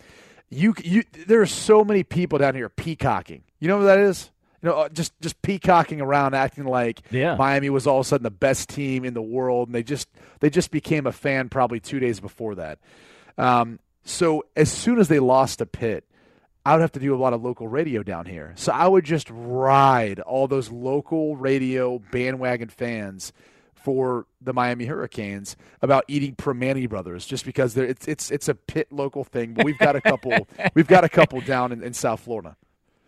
You, 0.49 0.75
you, 0.83 1.05
there 1.29 1.41
are 1.41 1.47
so 1.47 1.85
many 1.85 2.03
people 2.03 2.37
down 2.39 2.57
here 2.57 2.69
peacocking. 2.69 3.45
You 3.61 3.69
know 3.69 3.79
what 3.79 3.85
that 3.85 4.01
is? 4.01 4.33
you 4.61 4.69
know, 4.69 4.75
uh, 4.81 4.89
just 4.91 5.19
just 5.23 5.41
peacocking 5.41 6.01
around, 6.03 6.35
acting 6.35 6.65
like 6.67 7.01
Yeah. 7.13 7.37
Miami 7.37 7.71
was 7.71 7.87
all 7.87 8.01
of 8.01 8.07
a 8.07 8.09
sudden 8.09 8.25
the 8.25 8.31
best 8.33 8.69
team 8.69 9.05
in 9.07 9.15
the 9.15 9.23
world, 9.23 9.69
and 9.69 9.75
they 9.77 9.85
just 9.85 10.09
they 10.41 10.51
just 10.51 10.71
became 10.73 11.07
a 11.07 11.13
fan 11.13 11.49
probably 11.49 11.79
two 11.81 11.99
days 12.01 12.19
before 12.21 12.57
that. 12.57 12.79
Um, 13.39 13.79
so 14.05 14.45
as 14.57 14.71
soon 14.71 14.99
as 14.99 15.09
they 15.09 15.19
lost 15.21 15.61
to 15.61 15.67
Pitt, 15.67 16.05
I 16.65 16.75
would 16.75 16.83
have 16.83 16.93
to 16.93 17.01
do 17.01 17.15
a 17.15 17.17
lot 17.17 17.33
of 17.33 17.43
local 17.43 17.69
radio 17.69 18.03
down 18.03 18.27
here. 18.27 18.53
So 18.57 18.73
I 18.73 18.87
would 18.87 19.05
just 19.05 19.29
ride 19.31 20.21
all 20.21 20.47
those 20.47 20.71
local 20.71 21.37
radio 21.37 21.99
bandwagon 22.11 22.69
fans 22.69 23.33
for 23.75 24.27
the 24.43 24.53
Miami 24.53 24.85
Hurricanes 24.85 25.57
about 25.81 26.05
eating 26.07 26.35
Primanti 26.37 26.87
Brothers, 26.87 27.25
just 27.25 27.47
because 27.47 27.73
they're, 27.73 27.87
it's 27.87 28.07
it's 28.07 28.31
it's 28.31 28.49
a 28.49 28.55
pit 28.55 28.89
local 28.93 29.25
thing. 29.25 29.55
But 29.55 29.65
we've 29.65 29.79
got 29.79 29.97
a 29.97 30.03
couple 30.03 30.47
we've 30.75 30.87
got 30.87 31.03
a 31.05 31.09
couple 31.09 31.41
down 31.41 31.73
in, 31.73 31.83
in 31.83 31.95
South 31.95 32.21
Florida. 32.21 32.57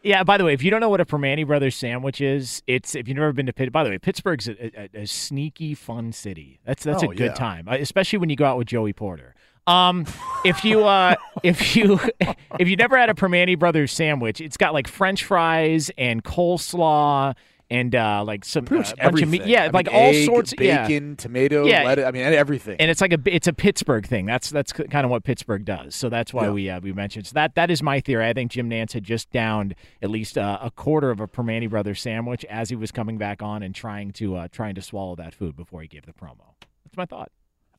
Yeah. 0.02 0.24
By 0.24 0.36
the 0.38 0.44
way, 0.44 0.54
if 0.54 0.62
you 0.64 0.70
don't 0.70 0.80
know 0.80 0.88
what 0.88 1.00
a 1.00 1.04
Primanti 1.04 1.46
Brothers 1.46 1.76
sandwich 1.76 2.20
is, 2.22 2.62
it's 2.66 2.94
if 2.94 3.06
you've 3.06 3.18
never 3.18 3.32
been 3.34 3.46
to 3.46 3.52
Pitt. 3.52 3.70
By 3.70 3.84
the 3.84 3.90
way, 3.90 3.98
Pittsburgh's 3.98 4.48
a, 4.48 4.88
a, 4.96 5.02
a 5.02 5.06
sneaky, 5.06 5.74
fun 5.74 6.12
city. 6.12 6.58
That's 6.64 6.84
that's 6.84 7.04
Oh, 7.04 7.10
a 7.10 7.14
good 7.14 7.26
yeah. 7.26 7.34
time, 7.34 7.68
uh, 7.68 7.76
especially 7.78 8.18
when 8.18 8.30
you 8.30 8.36
go 8.36 8.46
out 8.46 8.56
with 8.56 8.66
Joey 8.66 8.94
Porter. 8.94 9.34
Um, 9.66 10.06
if 10.44 10.64
you 10.64 10.84
uh, 10.84 11.14
if 11.42 11.76
you 11.76 12.00
if 12.58 12.68
you 12.68 12.76
never 12.76 12.96
had 12.98 13.10
a 13.10 13.14
Primanti 13.14 13.58
Brothers 13.58 13.92
sandwich, 13.92 14.40
it's 14.40 14.56
got 14.56 14.72
like 14.72 14.88
French 14.88 15.24
fries 15.24 15.90
and 15.96 16.22
coleslaw 16.24 17.34
and 17.70 17.94
uh, 17.94 18.22
like 18.26 18.44
some 18.44 18.66
Pretty 18.66 18.84
uh, 19.00 19.10
bunch 19.10 19.22
of 19.22 19.28
meat. 19.30 19.46
Yeah, 19.46 19.60
I 19.60 19.64
mean, 19.64 19.72
like 19.72 19.88
all 19.88 20.10
egg, 20.10 20.26
sorts. 20.26 20.52
yeah. 20.60 20.86
bacon, 20.86 21.16
tomato, 21.16 21.64
Yeah. 21.64 21.84
lettuce. 21.84 22.04
I 22.04 22.10
mean, 22.10 22.22
everything. 22.24 22.76
And 22.78 22.90
it's 22.90 23.00
like 23.00 23.14
a 23.14 23.18
it's 23.24 23.46
a 23.46 23.52
Pittsburgh 23.54 24.06
thing. 24.06 24.26
That's 24.26 24.50
that's 24.50 24.72
kind 24.72 25.04
of 25.06 25.10
what 25.10 25.24
Pittsburgh 25.24 25.64
does. 25.64 25.94
So 25.94 26.08
that's 26.10 26.34
why 26.34 26.44
Yeah. 26.46 26.50
we 26.50 26.68
uh, 26.70 26.80
we 26.80 26.92
mentioned 26.92 27.28
so 27.28 27.32
that 27.34 27.54
that 27.54 27.70
is 27.70 27.82
my 27.82 28.00
theory. 28.00 28.26
I 28.26 28.32
think 28.34 28.50
Jim 28.50 28.68
Nantz 28.68 28.92
had 28.92 29.04
just 29.04 29.30
downed 29.30 29.74
at 30.02 30.10
least 30.10 30.36
uh, 30.36 30.58
a 30.60 30.70
quarter 30.70 31.10
of 31.10 31.20
a 31.20 31.26
Primanti 31.28 31.70
Brothers 31.70 32.00
sandwich 32.02 32.44
as 32.46 32.68
he 32.68 32.76
was 32.76 32.90
coming 32.90 33.16
back 33.16 33.42
on 33.42 33.62
and 33.62 33.74
trying 33.74 34.10
to 34.14 34.36
uh, 34.36 34.48
trying 34.52 34.74
to 34.74 34.82
swallow 34.82 35.14
that 35.16 35.34
food 35.34 35.56
before 35.56 35.80
he 35.82 35.88
gave 35.88 36.04
the 36.04 36.12
promo. 36.12 36.54
That's 36.84 36.96
my 36.96 37.06
thought. 37.06 37.30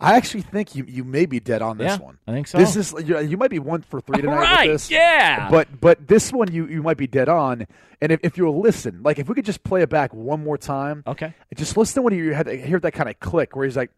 I 0.04 0.16
actually 0.18 0.42
think 0.42 0.76
you 0.76 0.86
you 0.88 1.04
may 1.04 1.26
be 1.26 1.40
dead 1.40 1.62
on 1.62 1.78
this 1.78 1.98
Yeah, 1.98 2.06
one. 2.06 2.18
I 2.28 2.32
think 2.32 2.48
so. 2.48 2.58
This 2.58 2.76
is 2.76 2.94
you, 3.06 3.20
you 3.20 3.38
might 3.38 3.50
be 3.52 3.60
one 3.60 3.82
for 3.82 4.02
three 4.02 4.22
tonight 4.22 4.36
Right, 4.36 4.68
with 4.70 4.76
this. 4.82 4.92
yeah. 4.92 5.50
But 5.50 5.80
but 5.80 6.08
this 6.08 6.32
one 6.32 6.52
you 6.52 6.68
you 6.68 6.84
might 6.84 6.98
be 6.98 7.08
dead 7.08 7.30
on. 7.30 7.66
And 8.02 8.12
if, 8.12 8.20
if 8.22 8.38
you'll 8.38 8.60
listen, 8.60 9.02
like 9.02 9.18
if 9.18 9.30
we 9.30 9.36
could 9.36 9.46
just 9.46 9.64
play 9.64 9.82
it 9.82 9.90
back 9.90 10.14
one 10.14 10.44
more 10.44 10.58
time, 10.58 11.04
okay. 11.08 11.34
Just 11.56 11.78
listen 11.78 12.04
when 12.04 12.14
you 12.14 12.34
had 12.34 12.48
hear 12.48 12.80
that 12.80 12.92
kind 12.92 13.10
of 13.10 13.20
click 13.22 13.56
where 13.56 13.66
he's 13.66 13.78
like, 13.78 13.92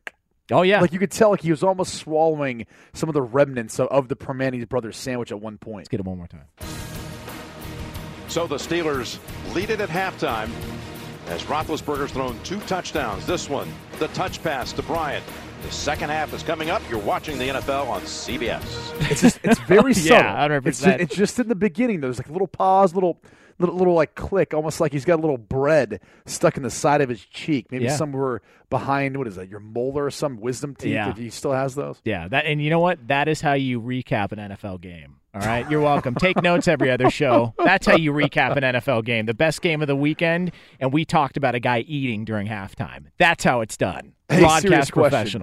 oh 0.51 0.61
yeah, 0.61 0.79
like 0.79 0.93
you 0.93 0.99
could 0.99 1.09
tell 1.11 1.31
like 1.31 1.41
he 1.41 1.49
was 1.49 1.63
almost 1.63 1.95
swallowing 1.95 2.67
some 2.93 3.09
of 3.09 3.13
the 3.13 3.21
remnants 3.23 3.79
of, 3.79 3.87
of 3.87 4.07
the 4.07 4.15
Primanti 4.15 4.67
brothers 4.69 4.95
sandwich 4.97 5.31
at 5.31 5.41
one 5.41 5.57
point. 5.57 5.77
Let's 5.77 5.89
get 5.89 5.99
it 6.01 6.05
one 6.05 6.17
more 6.17 6.27
time. 6.27 6.45
So 8.27 8.47
the 8.47 8.57
Steelers 8.57 9.17
lead 9.55 9.69
it 9.69 9.79
at 9.79 9.89
halftime 9.89 10.49
as 11.27 11.43
Roethlisberger's 11.43 12.11
thrown 12.11 12.37
two 12.43 12.59
touchdowns. 12.61 13.25
This 13.25 13.49
one, 13.49 13.67
the 13.97 14.07
touch 14.09 14.43
pass 14.43 14.71
to 14.73 14.83
Bryant. 14.83 15.23
The 15.65 15.71
second 15.71 16.09
half 16.09 16.31
is 16.33 16.43
coming 16.43 16.69
up. 16.69 16.81
You're 16.89 16.99
watching 16.99 17.39
the 17.39 17.49
NFL 17.49 17.87
on 17.87 18.01
CBS. 18.01 18.61
It's 19.09 19.21
just 19.21 19.39
it's 19.43 19.59
very 19.61 19.93
Yeah, 19.95 20.47
subtle. 20.47 20.61
100%. 20.61 20.65
It's, 20.67 20.81
ju- 20.81 20.89
it's 20.91 21.15
just 21.15 21.39
in 21.39 21.47
the 21.47 21.55
beginning. 21.55 22.01
There's 22.01 22.19
like 22.19 22.29
a 22.29 22.31
little 22.31 22.47
pause, 22.47 22.93
little 22.93 23.17
little 23.59 23.75
little 23.75 23.93
like 23.93 24.15
click, 24.15 24.53
almost 24.53 24.79
like 24.81 24.91
he's 24.91 25.05
got 25.05 25.15
a 25.15 25.21
little 25.21 25.37
bread 25.37 25.99
stuck 26.25 26.57
in 26.57 26.63
the 26.63 26.69
side 26.69 27.01
of 27.01 27.09
his 27.09 27.21
cheek. 27.25 27.67
Maybe 27.71 27.85
Yeah. 27.85 27.95
somewhere 27.95 28.41
behind 28.69 29.17
what 29.17 29.27
is 29.27 29.35
that? 29.35 29.49
Your 29.49 29.59
molar 29.59 30.05
or 30.05 30.11
some 30.11 30.39
wisdom 30.39 30.75
teeth? 30.75 30.91
Yeah. 30.93 31.09
If 31.09 31.17
he 31.17 31.29
still 31.29 31.53
has 31.53 31.75
those. 31.75 32.01
Yeah, 32.03 32.27
that 32.27 32.45
and 32.45 32.61
you 32.61 32.69
know 32.69 32.79
what? 32.79 33.07
That 33.07 33.27
is 33.27 33.41
how 33.41 33.53
you 33.53 33.79
recap 33.81 34.31
an 34.31 34.39
NFL 34.39 34.81
game. 34.81 35.17
All 35.33 35.41
right, 35.41 35.69
you're 35.69 35.81
welcome. 35.81 36.15
Take 36.15 36.41
notes 36.41 36.65
every 36.67 36.89
other 36.89 37.09
show. 37.09 37.53
That's 37.61 37.85
how 37.85 37.97
you 37.97 38.13
recap 38.13 38.55
an 38.55 38.63
NFL 38.63 39.03
game. 39.03 39.25
The 39.25 39.33
best 39.33 39.61
game 39.61 39.81
of 39.81 39.87
the 39.87 39.95
weekend, 39.95 40.51
and 40.79 40.93
we 40.93 41.03
talked 41.03 41.35
about 41.35 41.55
a 41.55 41.59
guy 41.59 41.79
eating 41.79 42.23
during 42.23 42.47
halftime. 42.47 43.07
That's 43.17 43.43
how 43.43 43.59
it's 43.59 43.75
done. 43.75 44.13
Hey, 44.29 44.39
Broadcast 44.39 44.93
question. 44.93 45.41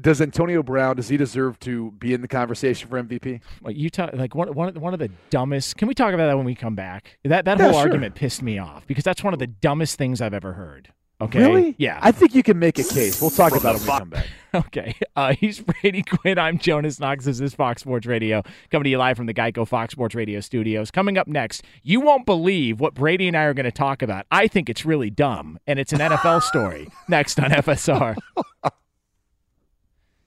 Does 0.00 0.20
Antonio 0.20 0.62
Brown 0.62 0.96
does 0.96 1.08
he 1.08 1.16
deserve 1.16 1.58
to 1.60 1.90
be 1.92 2.14
in 2.14 2.20
the 2.22 2.28
conversation 2.28 2.88
for 2.88 3.02
MVP? 3.02 3.40
Like 3.62 3.76
you 3.76 3.90
talk 3.90 4.10
like 4.14 4.34
one 4.34 4.52
one 4.54 4.68
of 4.68 4.74
the- 4.74 4.80
one 4.80 4.92
of 4.94 5.00
the 5.00 5.10
dumbest. 5.30 5.76
Can 5.76 5.88
we 5.88 5.94
talk 5.94 6.14
about 6.14 6.26
that 6.28 6.36
when 6.36 6.46
we 6.46 6.54
come 6.54 6.74
back? 6.74 7.18
That 7.24 7.44
that 7.46 7.58
Yeah, 7.58 7.64
whole 7.64 7.72
sure. 7.74 7.82
argument 7.82 8.14
pissed 8.14 8.42
me 8.42 8.58
off 8.58 8.86
because 8.86 9.04
that's 9.04 9.24
one 9.24 9.32
of 9.32 9.38
the 9.38 9.46
dumbest 9.46 9.96
things 9.98 10.20
I've 10.20 10.34
ever 10.34 10.52
heard. 10.54 10.92
Okay, 11.20 11.40
Really? 11.40 11.74
yeah. 11.78 11.98
I 12.00 12.12
think 12.12 12.32
you 12.36 12.44
can 12.44 12.60
make 12.60 12.78
a 12.78 12.84
case. 12.84 13.20
We'll 13.20 13.30
talk 13.30 13.50
about 13.56 13.74
it 13.74 13.78
when 13.80 13.86
we 13.92 13.98
come 13.98 14.10
back. 14.10 14.26
Okay. 14.54 14.94
Uh, 15.14 15.34
he's 15.34 15.60
Brady 15.60 16.02
Quinn. 16.02 16.38
I'm 16.38 16.56
Jonas 16.58 16.98
Knox. 16.98 17.26
This 17.26 17.38
is 17.40 17.54
Fox 17.54 17.82
Sports 17.82 18.06
Radio, 18.06 18.42
coming 18.70 18.84
to 18.84 18.90
you 18.90 18.96
live 18.96 19.16
from 19.16 19.26
the 19.26 19.34
Geico 19.34 19.68
Fox 19.68 19.92
Sports 19.92 20.14
Radio 20.14 20.40
studios. 20.40 20.90
Coming 20.90 21.18
up 21.18 21.26
next, 21.28 21.64
you 21.82 22.00
won't 22.00 22.24
believe 22.24 22.80
what 22.80 22.94
Brady 22.94 23.28
and 23.28 23.36
I 23.36 23.42
are 23.42 23.52
going 23.52 23.64
to 23.64 23.70
talk 23.72 24.00
about. 24.00 24.24
I 24.30 24.46
think 24.48 24.70
it's 24.70 24.86
really 24.86 25.10
dumb, 25.10 25.58
and 25.66 25.78
it's 25.78 25.92
an 25.92 25.98
NFL 25.98 26.42
story. 26.44 26.88
next 27.08 27.38
on 27.40 27.50
FSR. 27.50 28.16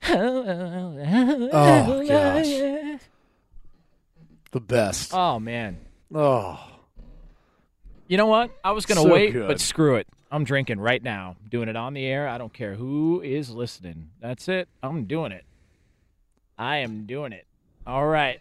Oh 0.04 2.06
gosh, 2.08 3.00
the 4.52 4.60
best. 4.60 5.12
Oh, 5.14 5.40
man. 5.40 5.78
Oh, 6.14 6.60
You 8.08 8.18
know 8.18 8.28
what? 8.28 8.52
I 8.64 8.72
was 8.72 8.86
going 8.86 8.98
to 8.98 9.04
So 9.04 9.10
wait, 9.14 9.32
good. 9.32 9.48
but 9.48 9.60
screw 9.62 9.96
it. 9.96 10.08
I'm 10.32 10.44
drinking 10.44 10.80
right 10.80 11.02
now. 11.02 11.36
doing 11.50 11.70
it 11.70 11.76
on 11.76 11.94
the 11.94 12.06
air. 12.06 12.28
I 12.28 12.38
don't 12.38 12.54
care 12.54 12.76
who 12.76 13.22
is 13.22 13.50
listening. 13.50 14.10
That's 14.22 14.48
it. 14.50 14.68
I'm 14.84 15.06
doing 15.06 15.32
it. 15.32 15.46
I 16.58 16.78
am 16.78 17.06
doing 17.06 17.32
it. 17.34 17.46
All 17.88 18.06
right. 18.06 18.40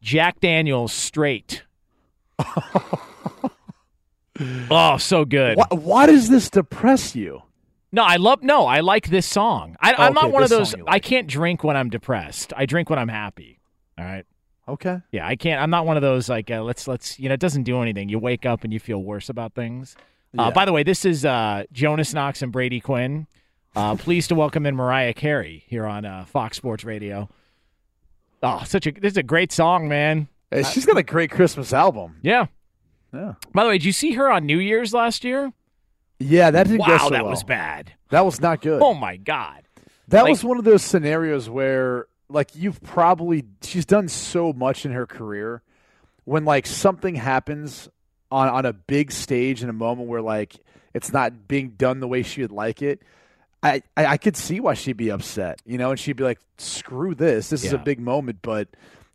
Jack 0.00 0.40
Daniels 0.40 0.92
straight. 0.92 1.62
oh, 4.70 4.96
so 4.98 5.24
good. 5.24 5.56
why, 5.56 5.66
why 5.70 6.06
does 6.06 6.28
this 6.28 6.50
depress 6.50 7.16
you? 7.16 7.42
No, 7.90 8.02
I 8.04 8.16
love. 8.16 8.42
No, 8.42 8.66
I 8.66 8.80
like 8.80 9.08
this 9.08 9.26
song. 9.26 9.76
I, 9.80 9.94
I'm 9.94 10.12
not 10.14 10.24
Okay, 10.24 10.32
one 10.32 10.42
of 10.42 10.50
those. 10.50 10.74
you 10.74 10.84
I 10.86 10.98
can't 10.98 11.26
drink 11.26 11.64
when 11.64 11.76
I'm 11.76 11.88
depressed. 11.88 12.52
I 12.56 12.66
drink 12.66 12.90
when 12.90 12.98
I'm 12.98 13.08
happy. 13.08 13.60
All 13.98 14.04
right. 14.04 14.24
Okay. 14.68 15.00
Yeah, 15.12 15.26
I 15.26 15.36
can't. 15.36 15.62
I'm 15.62 15.70
not 15.70 15.86
one 15.86 15.96
of 15.96 16.02
those 16.02 16.28
like 16.28 16.50
uh, 16.50 16.62
let's 16.62 16.86
let's 16.86 17.18
you 17.18 17.28
know 17.28 17.34
it 17.34 17.40
doesn't 17.40 17.62
do 17.62 17.80
anything. 17.80 18.10
You 18.10 18.18
wake 18.18 18.44
up 18.44 18.64
and 18.64 18.72
you 18.72 18.78
feel 18.78 19.02
worse 19.02 19.30
about 19.30 19.54
things. 19.54 19.96
Uh, 20.38 20.44
Yeah. 20.44 20.50
by 20.50 20.66
the 20.66 20.72
way, 20.74 20.82
this 20.82 21.06
is 21.06 21.24
uh, 21.24 21.64
Jonas 21.72 22.12
Knox 22.12 22.42
and 22.42 22.52
Brady 22.52 22.80
Quinn. 22.80 23.26
Uh, 23.74 23.96
pleased 23.96 24.28
to 24.28 24.34
welcome 24.34 24.66
in 24.66 24.76
Mariah 24.76 25.14
Carey 25.14 25.64
here 25.68 25.86
on 25.86 26.04
uh, 26.04 26.26
Fox 26.26 26.58
Sports 26.58 26.84
Radio. 26.84 27.30
Oh, 28.42 28.62
such 28.66 28.86
a 28.86 28.92
this 28.92 29.12
is 29.12 29.16
a 29.16 29.22
great 29.22 29.50
song, 29.50 29.88
man. 29.88 30.28
Hey, 30.50 30.62
she's 30.62 30.84
got 30.84 30.98
a 30.98 31.02
great 31.02 31.30
Christmas 31.30 31.72
album. 31.72 32.16
Yeah. 32.22 32.46
Yeah. 33.14 33.34
By 33.54 33.62
the 33.64 33.70
way, 33.70 33.78
did 33.78 33.86
you 33.86 33.92
see 33.92 34.12
her 34.12 34.30
on 34.30 34.44
New 34.44 34.58
Year's 34.58 34.92
last 34.92 35.24
year? 35.24 35.52
Yeah, 36.20 36.50
that 36.50 36.64
didn't 36.64 36.80
wow, 36.80 36.86
go 36.86 36.98
so 36.98 37.10
that 37.10 37.22
well. 37.22 37.30
was 37.30 37.44
bad. 37.44 37.92
That 38.10 38.24
was 38.24 38.40
not 38.40 38.60
good. 38.60 38.82
Oh 38.82 38.94
my 38.94 39.16
god. 39.16 39.62
That 40.08 40.22
Like- 40.22 40.30
was 40.30 40.42
one 40.44 40.58
of 40.58 40.64
those 40.64 40.82
scenarios 40.82 41.48
where, 41.50 42.06
like, 42.28 42.56
you've 42.56 42.80
probably 42.82 43.44
she's 43.62 43.84
done 43.86 44.08
so 44.08 44.52
much 44.52 44.84
in 44.86 44.92
her 44.92 45.06
career. 45.06 45.62
When 46.24 46.44
like 46.44 46.66
something 46.66 47.14
happens 47.14 47.88
on 48.30 48.48
on 48.48 48.66
a 48.66 48.72
big 48.72 49.12
stage 49.12 49.62
in 49.62 49.68
a 49.70 49.72
moment 49.72 50.08
where 50.08 50.20
like 50.20 50.56
it's 50.92 51.12
not 51.12 51.48
being 51.48 51.70
done 51.70 52.00
the 52.00 52.08
way 52.08 52.22
she 52.22 52.42
would 52.42 52.52
like 52.52 52.82
it, 52.82 53.00
I 53.62 53.82
I, 53.96 54.06
I 54.06 54.16
could 54.18 54.36
see 54.36 54.60
why 54.60 54.74
she'd 54.74 54.96
be 54.98 55.10
upset, 55.10 55.62
you 55.64 55.78
know, 55.78 55.90
and 55.90 55.98
she'd 55.98 56.16
be 56.16 56.24
like, 56.24 56.38
"Screw 56.58 57.14
this! 57.14 57.48
This 57.48 57.64
is 57.64 57.72
a 57.72 57.78
big 57.78 58.00
moment," 58.00 58.38
but. 58.42 58.68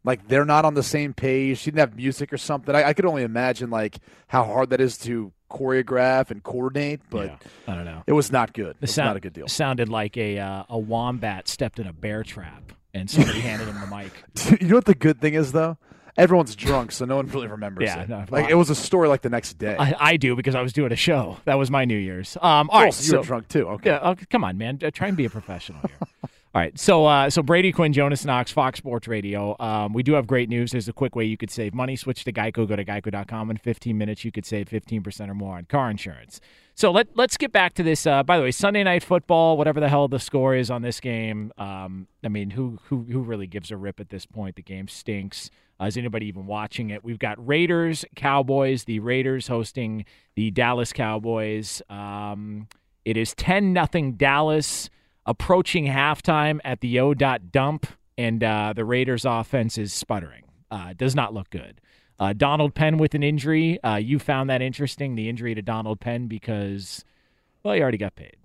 Like 0.06 0.28
they're 0.28 0.44
not 0.44 0.66
on 0.66 0.74
the 0.74 0.84
same 0.84 1.14
page. 1.14 1.60
She 1.60 1.72
didn't 1.72 1.80
have 1.80 1.96
music 1.96 2.34
or 2.34 2.38
something. 2.38 2.76
I, 2.76 2.90
I 2.90 2.94
could 2.94 3.06
only 3.06 3.24
imagine 3.24 3.70
like 3.70 4.00
how 4.28 4.44
hard 4.44 4.72
that 4.72 4.82
is 4.82 4.98
to 4.98 5.32
choreograph 5.54 6.32
and 6.32 6.44
coordinate. 6.44 7.00
But 7.10 7.28
Yeah, 7.28 7.36
I 7.72 7.76
don't 7.76 7.86
know. 7.86 8.04
it 8.08 8.14
was 8.14 8.32
not 8.32 8.52
good. 8.54 8.76
It 8.82 8.88
sound, 8.88 9.08
not 9.10 9.18
a 9.18 9.20
good 9.22 9.34
deal. 9.34 9.48
Sounded 9.48 9.88
like 9.90 10.18
a 10.18 10.40
uh, 10.40 10.64
a 10.70 10.78
wombat 10.78 11.48
stepped 11.48 11.80
in 11.80 11.88
a 11.88 11.94
bear 11.94 12.24
trap 12.24 12.74
and 12.94 13.10
somebody 13.10 13.40
handed 13.50 13.68
him 13.70 13.80
the 13.80 13.88
mic. 13.88 14.62
you 14.62 14.68
know 14.68 14.76
what 14.76 14.86
the 14.86 14.96
good 14.96 15.22
thing 15.22 15.36
is 15.36 15.52
though? 15.54 15.78
Everyone's 16.16 16.56
drunk, 16.56 16.92
so 16.92 17.06
no 17.06 17.16
one 17.16 17.26
really 17.28 17.48
remembers 17.48 17.86
Yeah, 17.86 18.04
it. 18.04 18.10
no, 18.10 18.24
like 18.30 18.46
I- 18.46 18.50
it 18.52 18.54
was 18.54 18.70
a 18.70 18.76
story 18.76 19.08
like 19.08 19.22
the 19.24 19.32
next 19.32 19.54
day. 19.58 19.76
I, 19.80 19.96
I 20.12 20.18
do 20.18 20.36
because 20.36 20.54
I 20.54 20.62
was 20.62 20.72
doing 20.72 20.92
a 20.92 20.96
show. 20.96 21.38
That 21.46 21.56
was 21.56 21.72
my 21.72 21.86
New 21.86 21.98
Year's. 21.98 22.38
Um, 22.40 22.70
all 22.70 22.82
Oh, 22.82 22.84
right, 22.84 22.94
so 22.94 23.14
you 23.14 23.18
were 23.20 23.26
drunk 23.26 23.48
too. 23.48 23.68
Okay. 23.70 23.90
Yeah, 23.90 24.14
come 24.30 24.44
on, 24.44 24.60
man. 24.60 24.78
Try 24.94 25.08
and 25.08 25.18
be 25.18 25.26
a 25.26 25.30
professional 25.32 25.80
here. 25.82 26.30
All 26.56 26.62
right, 26.62 26.78
so 26.78 27.08
uh, 27.08 27.32
so 27.32 27.42
Brady 27.42 27.72
Quinn, 27.72 27.94
Jonas 27.94 28.26
Knox, 28.26 28.52
Fox 28.52 28.78
Sports 28.78 29.08
Radio. 29.08 29.56
Um, 29.60 29.92
we 29.92 30.04
do 30.04 30.14
have 30.14 30.28
great 30.28 30.50
news. 30.50 30.72
There's 30.72 30.88
a 30.88 30.94
quick 30.94 31.16
way 31.16 31.26
you 31.26 31.36
could 31.36 31.50
save 31.50 31.74
money. 31.74 31.96
Switch 31.96 32.24
to 32.26 32.32
Geico. 32.32 32.68
Go 32.68 32.76
to 32.76 32.86
geico.com. 32.86 33.50
In 33.50 33.58
15 33.58 33.98
minutes, 33.98 34.24
you 34.24 34.32
could 34.32 34.46
save 34.46 34.70
15% 34.70 35.30
or 35.30 35.34
more 35.34 35.58
on 35.58 35.66
car 35.66 35.90
insurance. 35.90 36.40
So 36.76 36.92
let 36.92 37.08
let's 37.18 37.38
get 37.38 37.52
back 37.52 37.74
to 37.76 37.84
this. 37.84 38.06
Uh, 38.06 38.22
by 38.22 38.38
the 38.38 38.44
way, 38.44 38.52
Sunday 38.52 38.84
night 38.84 39.04
football, 39.04 39.58
whatever 39.58 39.80
the 39.80 39.90
hell 39.90 40.08
the 40.08 40.20
score 40.20 40.54
is 40.54 40.70
on 40.70 40.84
this 40.84 41.00
game. 41.00 41.52
Um, 41.58 42.08
I 42.24 42.28
mean, 42.28 42.52
who 42.52 42.78
who 42.84 43.08
who 43.10 43.22
really 43.22 43.48
gives 43.48 43.72
a 43.72 43.78
rip 43.78 44.00
at 44.00 44.10
this 44.10 44.28
point? 44.28 44.56
The 44.56 44.62
game 44.62 44.88
stinks. 44.88 45.50
Uh, 45.82 45.86
is 45.86 45.98
anybody 45.98 46.28
even 46.28 46.46
watching 46.46 46.92
it? 46.92 47.04
We've 47.04 47.18
got 47.18 47.44
Raiders, 47.44 48.06
Cowboys. 48.16 48.84
The 48.84 49.00
Raiders 49.00 49.48
hosting 49.48 50.06
the 50.36 50.52
Dallas 50.52 50.94
Cowboys. 50.94 51.82
Um, 51.90 52.68
it 53.06 53.18
is 53.18 53.34
10 53.34 53.74
nothing 53.74 54.14
Dallas 54.14 54.92
approaching 55.26 55.86
halftime 55.86 56.60
at 56.64 56.82
the 56.82 57.00
O 57.00 57.14
dot 57.14 57.52
dump, 57.52 57.88
and 58.18 58.44
uh, 58.44 58.74
the 58.76 58.86
Raiders 58.86 59.26
offense 59.26 59.78
is 59.78 59.94
sputtering. 59.94 60.44
Uh, 60.70 60.94
does 60.94 61.16
not 61.16 61.34
look 61.34 61.50
good. 61.50 61.80
Uh, 62.20 62.34
Donald 62.34 62.74
Penn 62.76 62.98
with 62.98 63.16
an 63.16 63.24
injury. 63.24 63.82
Uh, 63.84 63.96
you 63.96 64.20
found 64.20 64.50
that 64.50 64.62
interesting, 64.62 65.16
the 65.16 65.30
injury 65.30 65.56
to 65.56 65.62
Donald 65.62 66.00
Penn, 66.00 66.28
because, 66.28 67.04
well, 67.64 67.74
he 67.74 67.82
already 67.82 67.98
got 67.98 68.16
paid. 68.16 68.38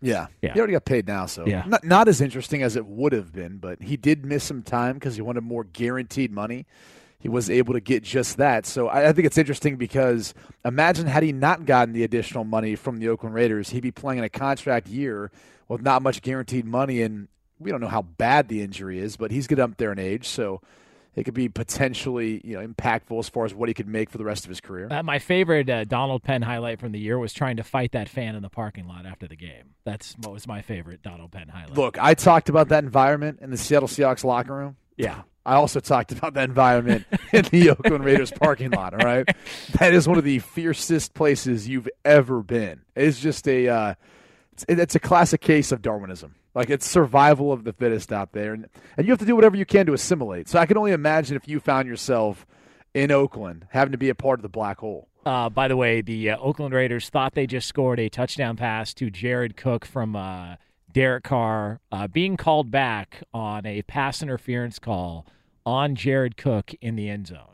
Yeah. 0.00 0.26
Yeah. 0.42 0.52
He 0.52 0.58
already 0.58 0.74
got 0.74 0.84
paid 0.84 1.06
now, 1.06 1.24
so 1.26 1.46
Yeah. 1.46 1.64
not, 1.66 1.82
not 1.84 2.08
as 2.08 2.20
interesting 2.20 2.62
as 2.62 2.76
it 2.76 2.84
would 2.84 3.12
have 3.14 3.32
been, 3.32 3.56
but 3.56 3.82
he 3.82 3.96
did 3.96 4.24
miss 4.24 4.44
some 4.44 4.62
time 4.62 4.94
because 4.94 5.16
he 5.16 5.22
wanted 5.22 5.42
more 5.42 5.64
guaranteed 5.64 6.30
money. 6.30 6.66
He 7.18 7.28
was 7.30 7.48
able 7.48 7.72
to 7.72 7.80
get 7.80 8.02
just 8.02 8.36
that. 8.36 8.66
So 8.66 8.88
I, 8.88 9.08
I 9.08 9.12
think 9.14 9.26
it's 9.26 9.38
interesting 9.38 9.76
because 9.76 10.34
imagine 10.62 11.06
had 11.06 11.22
he 11.22 11.32
not 11.32 11.64
gotten 11.64 11.94
the 11.94 12.04
additional 12.04 12.44
money 12.44 12.76
from 12.76 12.98
the 12.98 13.08
Oakland 13.08 13.34
Raiders, 13.34 13.70
he'd 13.70 13.80
be 13.80 13.90
playing 13.90 14.18
in 14.18 14.24
a 14.24 14.28
contract 14.28 14.88
year 14.88 15.30
with 15.68 15.82
not 15.82 16.02
much 16.02 16.22
guaranteed 16.22 16.64
money. 16.64 17.02
And 17.02 17.28
we 17.58 17.70
don't 17.70 17.80
know 17.80 17.88
how 17.88 18.02
bad 18.02 18.48
the 18.48 18.62
injury 18.62 18.98
is, 18.98 19.16
but 19.16 19.30
he's 19.30 19.46
getting 19.46 19.64
up 19.64 19.76
there 19.76 19.92
in 19.92 19.98
age. 19.98 20.28
So 20.28 20.60
it 21.16 21.24
could 21.24 21.34
be 21.34 21.48
potentially 21.48 22.40
you 22.44 22.58
know 22.58 22.66
impactful 22.66 23.18
as 23.18 23.28
far 23.28 23.44
as 23.44 23.54
what 23.54 23.68
he 23.68 23.74
could 23.74 23.88
make 23.88 24.10
for 24.10 24.18
the 24.18 24.24
rest 24.24 24.44
of 24.44 24.48
his 24.48 24.60
career. 24.60 24.88
Uh, 24.90 25.02
my 25.02 25.18
favorite 25.18 25.68
uh, 25.70 25.84
Donald 25.84 26.22
Penn 26.22 26.42
highlight 26.42 26.80
from 26.80 26.92
the 26.92 26.98
year 26.98 27.18
was 27.18 27.32
trying 27.32 27.56
to 27.56 27.62
fight 27.62 27.92
that 27.92 28.08
fan 28.08 28.34
in 28.34 28.42
the 28.42 28.48
parking 28.48 28.86
lot 28.86 29.06
after 29.06 29.26
the 29.26 29.36
game. 29.36 29.74
That's 29.84 30.14
what 30.18 30.32
was 30.32 30.46
my 30.46 30.62
favorite 30.62 31.02
Donald 31.02 31.32
Penn 31.32 31.48
highlight. 31.48 31.76
Look, 31.76 31.98
I 32.02 32.14
talked 32.14 32.48
about 32.48 32.68
that 32.68 32.84
environment 32.84 33.38
in 33.40 33.50
the 33.50 33.56
Seattle 33.56 33.88
Seahawks 33.88 34.24
locker 34.24 34.54
room. 34.54 34.76
Yeah. 34.96 35.22
I 35.46 35.56
also 35.56 35.78
talked 35.78 36.10
about 36.10 36.32
that 36.34 36.48
environment 36.48 37.04
in 37.30 37.44
the 37.44 37.70
Oakland 37.78 38.02
Raiders 38.02 38.30
parking 38.30 38.70
lot. 38.70 38.94
All 38.94 39.06
right, 39.06 39.28
that 39.78 39.92
is 39.92 40.08
one 40.08 40.16
of 40.16 40.24
the 40.24 40.38
fiercest 40.38 41.12
places 41.12 41.68
you've 41.68 41.88
ever 42.02 42.42
been. 42.42 42.80
It's 42.96 43.20
just 43.20 43.46
a, 43.46 43.68
uh, 43.68 43.94
it's, 44.54 44.64
it's 44.68 44.94
a 44.94 45.00
classic 45.00 45.40
case 45.40 45.72
of 45.72 45.82
Darwinism. 45.82 46.34
Like 46.54 46.70
it's 46.70 46.88
survival 46.88 47.52
of 47.52 47.64
the 47.64 47.72
fittest 47.72 48.12
out 48.12 48.32
there, 48.32 48.52
and 48.52 48.68
and 48.96 49.06
you 49.06 49.12
have 49.12 49.18
to 49.18 49.26
do 49.26 49.34
whatever 49.34 49.56
you 49.56 49.66
can 49.66 49.86
to 49.86 49.92
assimilate. 49.92 50.48
So 50.48 50.58
I 50.58 50.66
can 50.66 50.76
only 50.76 50.92
imagine 50.92 51.36
if 51.36 51.48
you 51.48 51.58
found 51.58 51.88
yourself 51.88 52.46
in 52.94 53.10
Oakland 53.10 53.66
having 53.70 53.92
to 53.92 53.98
be 53.98 54.08
a 54.08 54.14
part 54.14 54.38
of 54.38 54.42
the 54.42 54.48
black 54.48 54.78
hole. 54.78 55.08
Uh, 55.26 55.48
by 55.48 55.66
the 55.68 55.76
way, 55.76 56.00
the 56.00 56.30
uh, 56.30 56.38
Oakland 56.38 56.74
Raiders 56.74 57.08
thought 57.08 57.34
they 57.34 57.46
just 57.46 57.66
scored 57.66 57.98
a 57.98 58.08
touchdown 58.08 58.56
pass 58.56 58.94
to 58.94 59.10
Jared 59.10 59.56
Cook 59.56 59.84
from 59.84 60.14
uh, 60.14 60.56
Derek 60.92 61.24
Carr, 61.24 61.80
uh, 61.90 62.06
being 62.06 62.36
called 62.36 62.70
back 62.70 63.24
on 63.32 63.66
a 63.66 63.82
pass 63.82 64.22
interference 64.22 64.78
call 64.78 65.26
on 65.66 65.96
Jared 65.96 66.36
Cook 66.36 66.72
in 66.80 66.94
the 66.94 67.08
end 67.08 67.26
zone. 67.26 67.53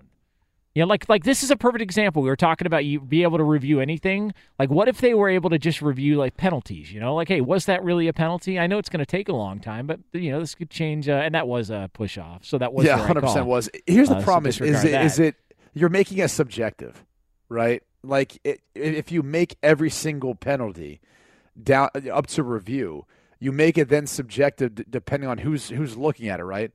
You 0.75 0.83
know, 0.83 0.87
like 0.87 1.09
like 1.09 1.25
this 1.25 1.43
is 1.43 1.51
a 1.51 1.57
perfect 1.57 1.83
example. 1.83 2.23
We 2.23 2.29
were 2.29 2.37
talking 2.37 2.67
about 2.67 2.85
you 2.85 3.01
be 3.01 3.25
able 3.25 3.39
to 3.39 3.45
review 3.45 3.81
anything. 3.81 4.33
Like, 4.57 4.71
what 4.71 4.87
if 4.87 5.01
they 5.01 5.15
were 5.15 5.29
able 5.29 5.51
to 5.51 5.59
just 5.59 5.83
review 5.83 6.17
like 6.17 6.37
penalties? 6.37 6.93
You 6.93 7.01
know, 7.01 7.17
like, 7.17 7.27
hey, 7.27 7.41
was 7.41 7.65
that 7.67 7.83
really 7.83 8.07
a 8.07 8.13
penalty? 8.13 8.57
I 8.57 8.69
know 8.69 8.79
it's 8.79 8.89
going 8.89 9.01
to 9.01 9.07
take 9.07 9.29
a 9.29 9.33
long 9.33 9.59
time, 9.59 9.89
but 9.89 9.99
you 10.13 10.31
know, 10.31 10.39
this 10.39 10.55
could 10.55 10.71
change. 10.71 11.09
Uh, 11.09 11.15
and 11.15 11.35
that 11.35 11.49
was 11.49 11.71
a 11.71 11.91
push 11.93 12.19
off, 12.19 12.45
so 12.45 12.57
that 12.59 12.73
was 12.73 12.87
yeah, 12.87 12.99
hundred 12.99 13.23
percent 13.23 13.47
was. 13.47 13.69
Here's 13.87 14.09
the 14.09 14.19
Uh, 14.19 14.23
problem: 14.23 14.49
is, 14.49 14.61
is 14.61 14.85
it 14.85 15.03
is 15.03 15.19
it 15.19 15.35
you're 15.75 15.89
making 15.89 16.19
it 16.19 16.29
subjective, 16.29 17.05
right? 17.49 17.83
Like 18.05 18.39
it, 18.45 18.61
if 18.77 19.11
you 19.11 19.25
make 19.25 19.57
every 19.65 19.91
single 19.91 20.37
penalty 20.37 21.01
down 21.61 21.89
up 22.13 22.29
to 22.29 22.45
review, 22.45 23.07
you 23.41 23.51
make 23.51 23.77
it 23.77 23.89
then 23.89 24.07
subjective 24.07 24.77
d- 24.77 24.85
depending 24.89 25.29
on 25.29 25.39
who's 25.39 25.71
who's 25.71 25.97
looking 25.97 26.29
at 26.29 26.39
it, 26.39 26.45
right? 26.45 26.71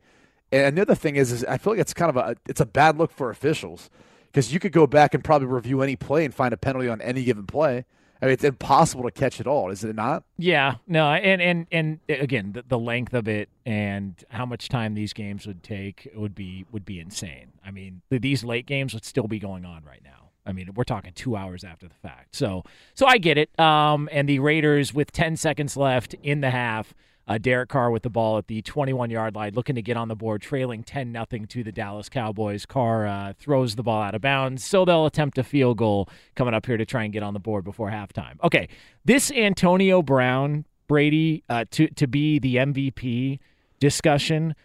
And 0.55 0.77
the 0.77 0.81
other 0.81 0.95
thing 0.95 1.15
is, 1.15 1.31
is 1.31 1.43
I 1.45 1.57
feel 1.57 1.73
like 1.73 1.79
it's 1.79 1.93
kind 1.93 2.09
of 2.09 2.17
a 2.17 2.35
it's 2.47 2.61
a 2.61 2.65
bad 2.65 2.97
look 2.97 3.11
for 3.11 3.29
officials 3.29 3.89
because 4.27 4.53
you 4.53 4.59
could 4.59 4.71
go 4.71 4.87
back 4.87 5.13
and 5.13 5.23
probably 5.23 5.47
review 5.47 5.81
any 5.81 5.95
play 5.95 6.25
and 6.25 6.33
find 6.33 6.53
a 6.53 6.57
penalty 6.57 6.87
on 6.87 7.01
any 7.01 7.23
given 7.23 7.45
play. 7.45 7.85
I 8.21 8.25
mean, 8.25 8.33
it's 8.33 8.43
impossible 8.43 9.03
to 9.03 9.11
catch 9.11 9.41
it 9.41 9.47
all, 9.47 9.69
is 9.69 9.83
it 9.83 9.95
not? 9.95 10.23
Yeah, 10.37 10.75
no, 10.87 11.11
and 11.11 11.41
and 11.41 11.67
and 11.71 11.99
again, 12.07 12.53
the, 12.53 12.63
the 12.67 12.79
length 12.79 13.13
of 13.13 13.27
it 13.27 13.49
and 13.65 14.15
how 14.29 14.45
much 14.45 14.69
time 14.69 14.93
these 14.93 15.11
games 15.13 15.45
would 15.45 15.61
take 15.63 16.09
would 16.15 16.33
be 16.33 16.65
would 16.71 16.85
be 16.85 16.99
insane. 16.99 17.51
I 17.65 17.71
mean, 17.71 18.01
th- 18.09 18.21
these 18.21 18.43
late 18.43 18.65
games 18.65 18.93
would 18.93 19.05
still 19.05 19.27
be 19.27 19.39
going 19.39 19.65
on 19.65 19.83
right 19.83 20.01
now. 20.03 20.31
I 20.45 20.53
mean, 20.53 20.69
we're 20.75 20.83
talking 20.83 21.11
two 21.13 21.35
hours 21.35 21.63
after 21.63 21.87
the 21.87 21.95
fact. 21.95 22.35
So, 22.35 22.63
so 22.93 23.07
I 23.07 23.17
get 23.17 23.37
it. 23.37 23.57
Um, 23.59 24.07
and 24.11 24.29
the 24.29 24.39
Raiders 24.39 24.93
with 24.93 25.11
10 25.11 25.37
seconds 25.37 25.75
left 25.75 26.13
in 26.21 26.41
the 26.41 26.51
half, 26.51 26.93
uh, 27.27 27.37
Derek 27.37 27.69
Carr 27.69 27.91
with 27.91 28.03
the 28.03 28.09
ball 28.09 28.37
at 28.37 28.47
the 28.47 28.61
21 28.61 29.09
yard 29.09 29.35
line, 29.35 29.53
looking 29.53 29.75
to 29.75 29.81
get 29.81 29.97
on 29.97 30.07
the 30.07 30.15
board, 30.15 30.41
trailing 30.41 30.83
10 30.83 31.11
nothing 31.11 31.45
to 31.47 31.63
the 31.63 31.71
Dallas 31.71 32.09
Cowboys. 32.09 32.65
Carr 32.65 33.07
uh, 33.07 33.33
throws 33.37 33.75
the 33.75 33.83
ball 33.83 34.01
out 34.01 34.15
of 34.15 34.21
bounds, 34.21 34.63
so 34.63 34.85
they'll 34.85 35.05
attempt 35.05 35.37
a 35.37 35.43
field 35.43 35.77
goal 35.77 36.09
coming 36.35 36.53
up 36.53 36.65
here 36.65 36.77
to 36.77 36.85
try 36.85 37.03
and 37.03 37.13
get 37.13 37.23
on 37.23 37.33
the 37.33 37.39
board 37.39 37.63
before 37.63 37.89
halftime. 37.89 38.41
Okay, 38.43 38.67
this 39.03 39.31
Antonio 39.31 40.01
Brown 40.01 40.65
Brady 40.87 41.43
uh, 41.49 41.65
to 41.71 41.87
to 41.87 42.07
be 42.07 42.39
the 42.39 42.57
MVP 42.57 43.39
discussion. 43.79 44.55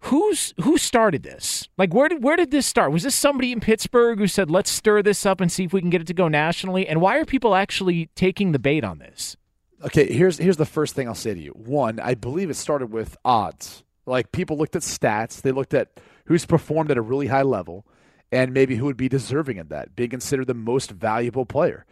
Who's 0.00 0.52
who 0.62 0.76
started 0.76 1.22
this? 1.22 1.68
Like 1.78 1.94
where 1.94 2.08
did 2.08 2.22
where 2.22 2.36
did 2.36 2.50
this 2.50 2.66
start? 2.66 2.92
Was 2.92 3.04
this 3.04 3.14
somebody 3.14 3.52
in 3.52 3.60
Pittsburgh 3.60 4.18
who 4.18 4.26
said 4.26 4.50
let's 4.50 4.70
stir 4.70 5.02
this 5.02 5.24
up 5.24 5.40
and 5.40 5.50
see 5.50 5.64
if 5.64 5.72
we 5.72 5.80
can 5.80 5.90
get 5.90 6.02
it 6.02 6.06
to 6.08 6.14
go 6.14 6.28
nationally? 6.28 6.86
And 6.86 7.00
why 7.00 7.18
are 7.18 7.24
people 7.24 7.54
actually 7.54 8.10
taking 8.14 8.52
the 8.52 8.58
bait 8.58 8.84
on 8.84 8.98
this? 8.98 9.36
Okay, 9.84 10.10
here's 10.10 10.38
here's 10.38 10.56
the 10.56 10.64
first 10.64 10.94
thing 10.94 11.08
I'll 11.08 11.14
say 11.14 11.34
to 11.34 11.40
you. 11.40 11.50
One, 11.50 12.00
I 12.00 12.14
believe 12.14 12.48
it 12.48 12.54
started 12.54 12.90
with 12.90 13.18
odds. 13.22 13.82
Like 14.06 14.32
people 14.32 14.56
looked 14.56 14.76
at 14.76 14.82
stats, 14.82 15.42
they 15.42 15.52
looked 15.52 15.74
at 15.74 16.00
who's 16.24 16.46
performed 16.46 16.90
at 16.90 16.96
a 16.96 17.02
really 17.02 17.26
high 17.26 17.42
level, 17.42 17.86
and 18.32 18.54
maybe 18.54 18.76
who 18.76 18.86
would 18.86 18.96
be 18.96 19.10
deserving 19.10 19.58
of 19.58 19.68
that, 19.68 19.94
being 19.94 20.08
considered 20.08 20.46
the 20.46 20.54
most 20.54 20.90
valuable 20.90 21.44
player. 21.44 21.84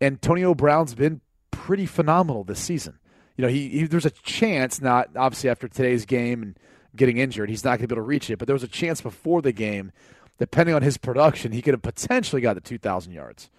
Antonio 0.00 0.54
Brown's 0.54 0.94
been 0.94 1.20
pretty 1.52 1.86
phenomenal 1.86 2.42
this 2.42 2.58
season. 2.58 2.98
You 3.36 3.42
know, 3.42 3.48
he, 3.48 3.68
he 3.68 3.84
there's 3.84 4.06
a 4.06 4.10
chance, 4.10 4.80
not 4.80 5.10
obviously 5.16 5.48
after 5.48 5.68
today's 5.68 6.04
game 6.04 6.42
and 6.42 6.58
getting 6.96 7.18
injured, 7.18 7.48
he's 7.48 7.64
not 7.64 7.78
going 7.78 7.82
to 7.82 7.88
be 7.88 7.94
able 7.94 8.02
to 8.02 8.08
reach 8.08 8.28
it, 8.28 8.38
but 8.38 8.46
there 8.46 8.54
was 8.54 8.64
a 8.64 8.68
chance 8.68 9.00
before 9.00 9.40
the 9.40 9.52
game, 9.52 9.92
depending 10.38 10.74
on 10.74 10.82
his 10.82 10.96
production, 10.96 11.52
he 11.52 11.62
could 11.62 11.74
have 11.74 11.82
potentially 11.82 12.42
got 12.42 12.54
the 12.54 12.60
2,000 12.60 13.12
yards 13.12 13.50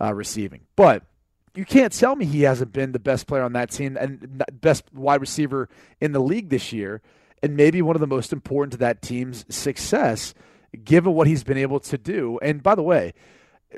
uh, 0.00 0.14
receiving. 0.14 0.60
But 0.76 1.02
you 1.54 1.64
can't 1.64 1.92
tell 1.92 2.16
me 2.16 2.24
he 2.24 2.42
hasn't 2.42 2.72
been 2.72 2.92
the 2.92 2.98
best 2.98 3.26
player 3.26 3.42
on 3.42 3.52
that 3.52 3.70
team 3.70 3.96
and 3.96 4.42
best 4.60 4.84
wide 4.92 5.20
receiver 5.20 5.68
in 6.00 6.12
the 6.12 6.20
league 6.20 6.48
this 6.48 6.72
year, 6.72 7.00
and 7.42 7.56
maybe 7.56 7.82
one 7.82 7.96
of 7.96 8.00
the 8.00 8.06
most 8.06 8.32
important 8.32 8.72
to 8.72 8.78
that 8.78 9.02
team's 9.02 9.44
success, 9.54 10.34
given 10.84 11.12
what 11.12 11.26
he's 11.26 11.44
been 11.44 11.58
able 11.58 11.80
to 11.80 11.98
do. 11.98 12.38
And 12.42 12.62
by 12.62 12.74
the 12.74 12.82
way, 12.82 13.14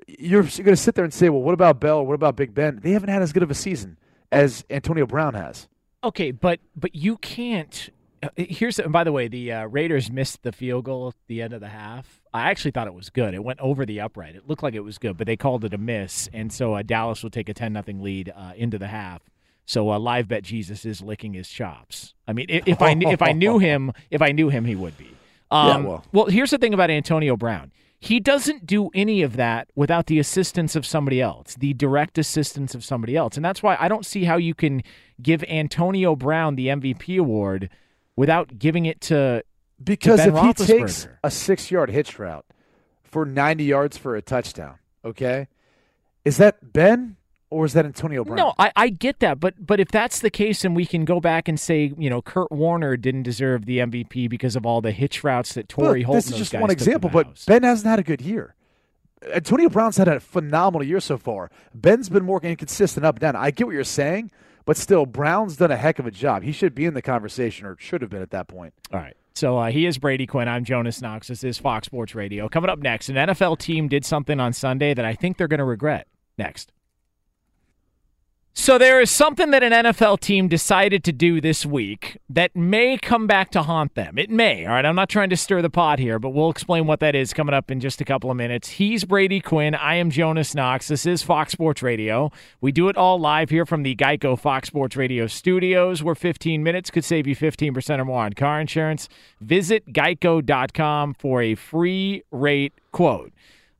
you're 0.06 0.42
going 0.42 0.64
to 0.64 0.76
sit 0.76 0.94
there 0.94 1.04
and 1.04 1.12
say, 1.12 1.28
well, 1.28 1.42
what 1.42 1.54
about 1.54 1.80
Bell? 1.80 2.04
What 2.04 2.14
about 2.14 2.36
Big 2.36 2.54
Ben? 2.54 2.80
They 2.82 2.92
haven't 2.92 3.08
had 3.08 3.22
as 3.22 3.32
good 3.32 3.42
of 3.42 3.50
a 3.50 3.54
season 3.54 3.98
as 4.32 4.64
Antonio 4.70 5.06
Brown 5.06 5.34
has. 5.34 5.68
Okay, 6.04 6.30
but 6.30 6.60
but 6.74 6.94
you 6.94 7.16
can't. 7.16 7.90
uh, 8.22 8.28
Here's 8.36 8.78
and 8.78 8.92
by 8.92 9.04
the 9.04 9.12
way, 9.12 9.28
the 9.28 9.52
uh, 9.52 9.66
Raiders 9.66 10.10
missed 10.10 10.42
the 10.42 10.52
field 10.52 10.84
goal 10.84 11.08
at 11.08 11.14
the 11.26 11.42
end 11.42 11.52
of 11.52 11.60
the 11.60 11.68
half. 11.68 12.22
I 12.36 12.50
actually 12.50 12.70
thought 12.72 12.86
it 12.86 12.94
was 12.94 13.10
good. 13.10 13.34
It 13.34 13.42
went 13.44 13.60
over 13.60 13.84
the 13.86 14.00
upright. 14.00 14.36
It 14.36 14.48
looked 14.48 14.62
like 14.62 14.74
it 14.74 14.80
was 14.84 14.98
good, 14.98 15.16
but 15.16 15.26
they 15.26 15.36
called 15.36 15.64
it 15.64 15.74
a 15.74 15.78
miss, 15.78 16.28
and 16.32 16.52
so 16.52 16.74
uh, 16.74 16.82
Dallas 16.82 17.22
will 17.22 17.30
take 17.30 17.48
a 17.48 17.54
ten 17.54 17.72
nothing 17.72 18.02
lead 18.02 18.32
uh, 18.34 18.52
into 18.56 18.78
the 18.78 18.88
half. 18.88 19.22
So 19.64 19.90
uh, 19.90 19.98
live 19.98 20.28
bet 20.28 20.44
Jesus 20.44 20.84
is 20.84 21.02
licking 21.02 21.32
his 21.34 21.48
chops. 21.48 22.14
I 22.28 22.32
mean, 22.32 22.46
i- 22.48 22.62
if 22.66 22.80
I 22.82 22.92
if 23.12 23.20
I 23.22 23.32
knew 23.32 23.58
him, 23.68 23.92
if 24.10 24.22
I 24.22 24.30
knew 24.32 24.48
him, 24.48 24.64
he 24.64 24.74
would 24.76 24.96
be. 24.96 25.08
Um, 25.50 25.66
Yeah, 25.68 25.76
well. 25.88 26.04
well, 26.12 26.26
here's 26.26 26.50
the 26.50 26.58
thing 26.58 26.74
about 26.74 26.90
Antonio 26.90 27.36
Brown. 27.36 27.72
He 27.98 28.20
doesn't 28.20 28.66
do 28.66 28.90
any 28.94 29.22
of 29.22 29.36
that 29.36 29.68
without 29.74 30.06
the 30.06 30.18
assistance 30.18 30.76
of 30.76 30.84
somebody 30.84 31.20
else, 31.20 31.54
the 31.54 31.72
direct 31.72 32.18
assistance 32.18 32.74
of 32.74 32.84
somebody 32.84 33.16
else. 33.16 33.36
And 33.36 33.44
that's 33.44 33.62
why 33.62 33.76
I 33.80 33.88
don't 33.88 34.04
see 34.04 34.24
how 34.24 34.36
you 34.36 34.54
can 34.54 34.82
give 35.20 35.42
Antonio 35.44 36.14
Brown 36.14 36.56
the 36.56 36.66
MVP 36.68 37.18
award 37.18 37.70
without 38.14 38.58
giving 38.58 38.84
it 38.86 39.00
to 39.02 39.42
Because 39.82 40.20
if 40.20 40.34
he 40.34 40.52
takes 40.52 41.08
a 41.22 41.30
six 41.30 41.70
yard 41.70 41.90
hitch 41.90 42.18
route 42.18 42.46
for 43.02 43.24
90 43.24 43.64
yards 43.64 43.96
for 43.96 44.16
a 44.16 44.22
touchdown, 44.22 44.76
okay, 45.04 45.48
is 46.24 46.38
that 46.38 46.72
Ben 46.72 47.16
or 47.50 47.64
is 47.64 47.74
that 47.74 47.84
Antonio 47.84 48.24
Brown? 48.24 48.36
No, 48.36 48.54
I, 48.58 48.72
I 48.74 48.88
get 48.88 49.20
that, 49.20 49.38
but 49.38 49.54
but 49.64 49.78
if 49.78 49.88
that's 49.88 50.20
the 50.20 50.30
case, 50.30 50.64
and 50.64 50.74
we 50.74 50.86
can 50.86 51.04
go 51.04 51.20
back 51.20 51.46
and 51.48 51.58
say, 51.60 51.92
you 51.96 52.10
know, 52.10 52.20
Kurt 52.22 52.50
Warner 52.50 52.96
didn't 52.96 53.22
deserve 53.22 53.66
the 53.66 53.78
MVP 53.78 54.28
because 54.28 54.56
of 54.56 54.66
all 54.66 54.80
the 54.80 54.92
hitch 54.92 55.22
routes 55.22 55.54
that 55.54 55.68
Torry 55.68 56.02
Holt. 56.02 56.16
this 56.16 56.30
is 56.30 56.36
just 56.36 56.54
one 56.54 56.70
example, 56.70 57.10
but 57.10 57.26
house. 57.26 57.44
Ben 57.44 57.62
hasn't 57.62 57.88
had 57.88 57.98
a 57.98 58.02
good 58.02 58.20
year. 58.20 58.54
Antonio 59.32 59.68
Brown's 59.68 59.96
had 59.96 60.08
a 60.08 60.20
phenomenal 60.20 60.86
year 60.86 61.00
so 61.00 61.16
far. 61.16 61.50
Ben's 61.74 62.08
been 62.08 62.24
more 62.24 62.40
inconsistent 62.42 63.04
up 63.06 63.16
and 63.16 63.20
down. 63.20 63.36
I 63.36 63.50
get 63.50 63.66
what 63.66 63.74
you're 63.74 63.84
saying, 63.84 64.30
but 64.64 64.76
still, 64.76 65.06
Brown's 65.06 65.56
done 65.56 65.70
a 65.70 65.76
heck 65.76 65.98
of 65.98 66.06
a 66.06 66.10
job. 66.10 66.42
He 66.42 66.52
should 66.52 66.74
be 66.74 66.84
in 66.84 66.94
the 66.94 67.02
conversation, 67.02 67.66
or 67.66 67.76
should 67.78 68.02
have 68.02 68.10
been 68.10 68.22
at 68.22 68.30
that 68.30 68.48
point. 68.48 68.74
All 68.92 69.00
right. 69.00 69.16
So 69.36 69.58
uh, 69.58 69.70
he 69.70 69.84
is 69.84 69.98
Brady 69.98 70.26
Quinn. 70.26 70.48
I'm 70.48 70.64
Jonas 70.64 71.02
Knox. 71.02 71.28
This 71.28 71.44
is 71.44 71.58
Fox 71.58 71.86
Sports 71.86 72.14
Radio. 72.14 72.48
Coming 72.48 72.70
up 72.70 72.78
next, 72.78 73.10
an 73.10 73.16
NFL 73.16 73.58
team 73.58 73.86
did 73.86 74.02
something 74.02 74.40
on 74.40 74.54
Sunday 74.54 74.94
that 74.94 75.04
I 75.04 75.14
think 75.14 75.36
they're 75.36 75.46
going 75.46 75.58
to 75.58 75.64
regret. 75.64 76.06
Next. 76.38 76.72
So 78.58 78.78
there 78.78 79.02
is 79.02 79.10
something 79.10 79.50
that 79.50 79.62
an 79.62 79.72
NFL 79.72 80.18
team 80.20 80.48
decided 80.48 81.04
to 81.04 81.12
do 81.12 81.42
this 81.42 81.66
week 81.66 82.16
that 82.30 82.56
may 82.56 82.96
come 82.96 83.26
back 83.26 83.50
to 83.50 83.62
haunt 83.62 83.94
them. 83.94 84.16
It 84.16 84.30
may. 84.30 84.64
All 84.64 84.72
right, 84.72 84.84
I'm 84.84 84.96
not 84.96 85.10
trying 85.10 85.28
to 85.28 85.36
stir 85.36 85.60
the 85.60 85.68
pot 85.68 85.98
here, 85.98 86.18
but 86.18 86.30
we'll 86.30 86.48
explain 86.48 86.86
what 86.86 86.98
that 87.00 87.14
is 87.14 87.34
coming 87.34 87.54
up 87.54 87.70
in 87.70 87.80
just 87.80 88.00
a 88.00 88.04
couple 88.04 88.30
of 88.30 88.36
minutes. 88.38 88.70
He's 88.70 89.04
Brady 89.04 89.40
Quinn. 89.40 89.74
I 89.74 89.96
am 89.96 90.10
Jonas 90.10 90.54
Knox. 90.54 90.88
This 90.88 91.04
is 91.04 91.22
Fox 91.22 91.52
Sports 91.52 91.82
Radio. 91.82 92.32
We 92.62 92.72
do 92.72 92.88
it 92.88 92.96
all 92.96 93.20
live 93.20 93.50
here 93.50 93.66
from 93.66 93.82
the 93.82 93.94
Geico 93.94 94.38
Fox 94.38 94.68
Sports 94.68 94.96
Radio 94.96 95.26
studios, 95.26 96.02
where 96.02 96.14
15 96.14 96.62
minutes 96.62 96.90
could 96.90 97.04
save 97.04 97.26
you 97.26 97.36
15% 97.36 97.98
or 97.98 98.06
more 98.06 98.24
on 98.24 98.32
car 98.32 98.58
insurance. 98.58 99.06
Visit 99.42 99.92
geico.com 99.92 101.12
for 101.12 101.42
a 101.42 101.56
free 101.56 102.22
rate 102.32 102.72
quote. 102.90 103.32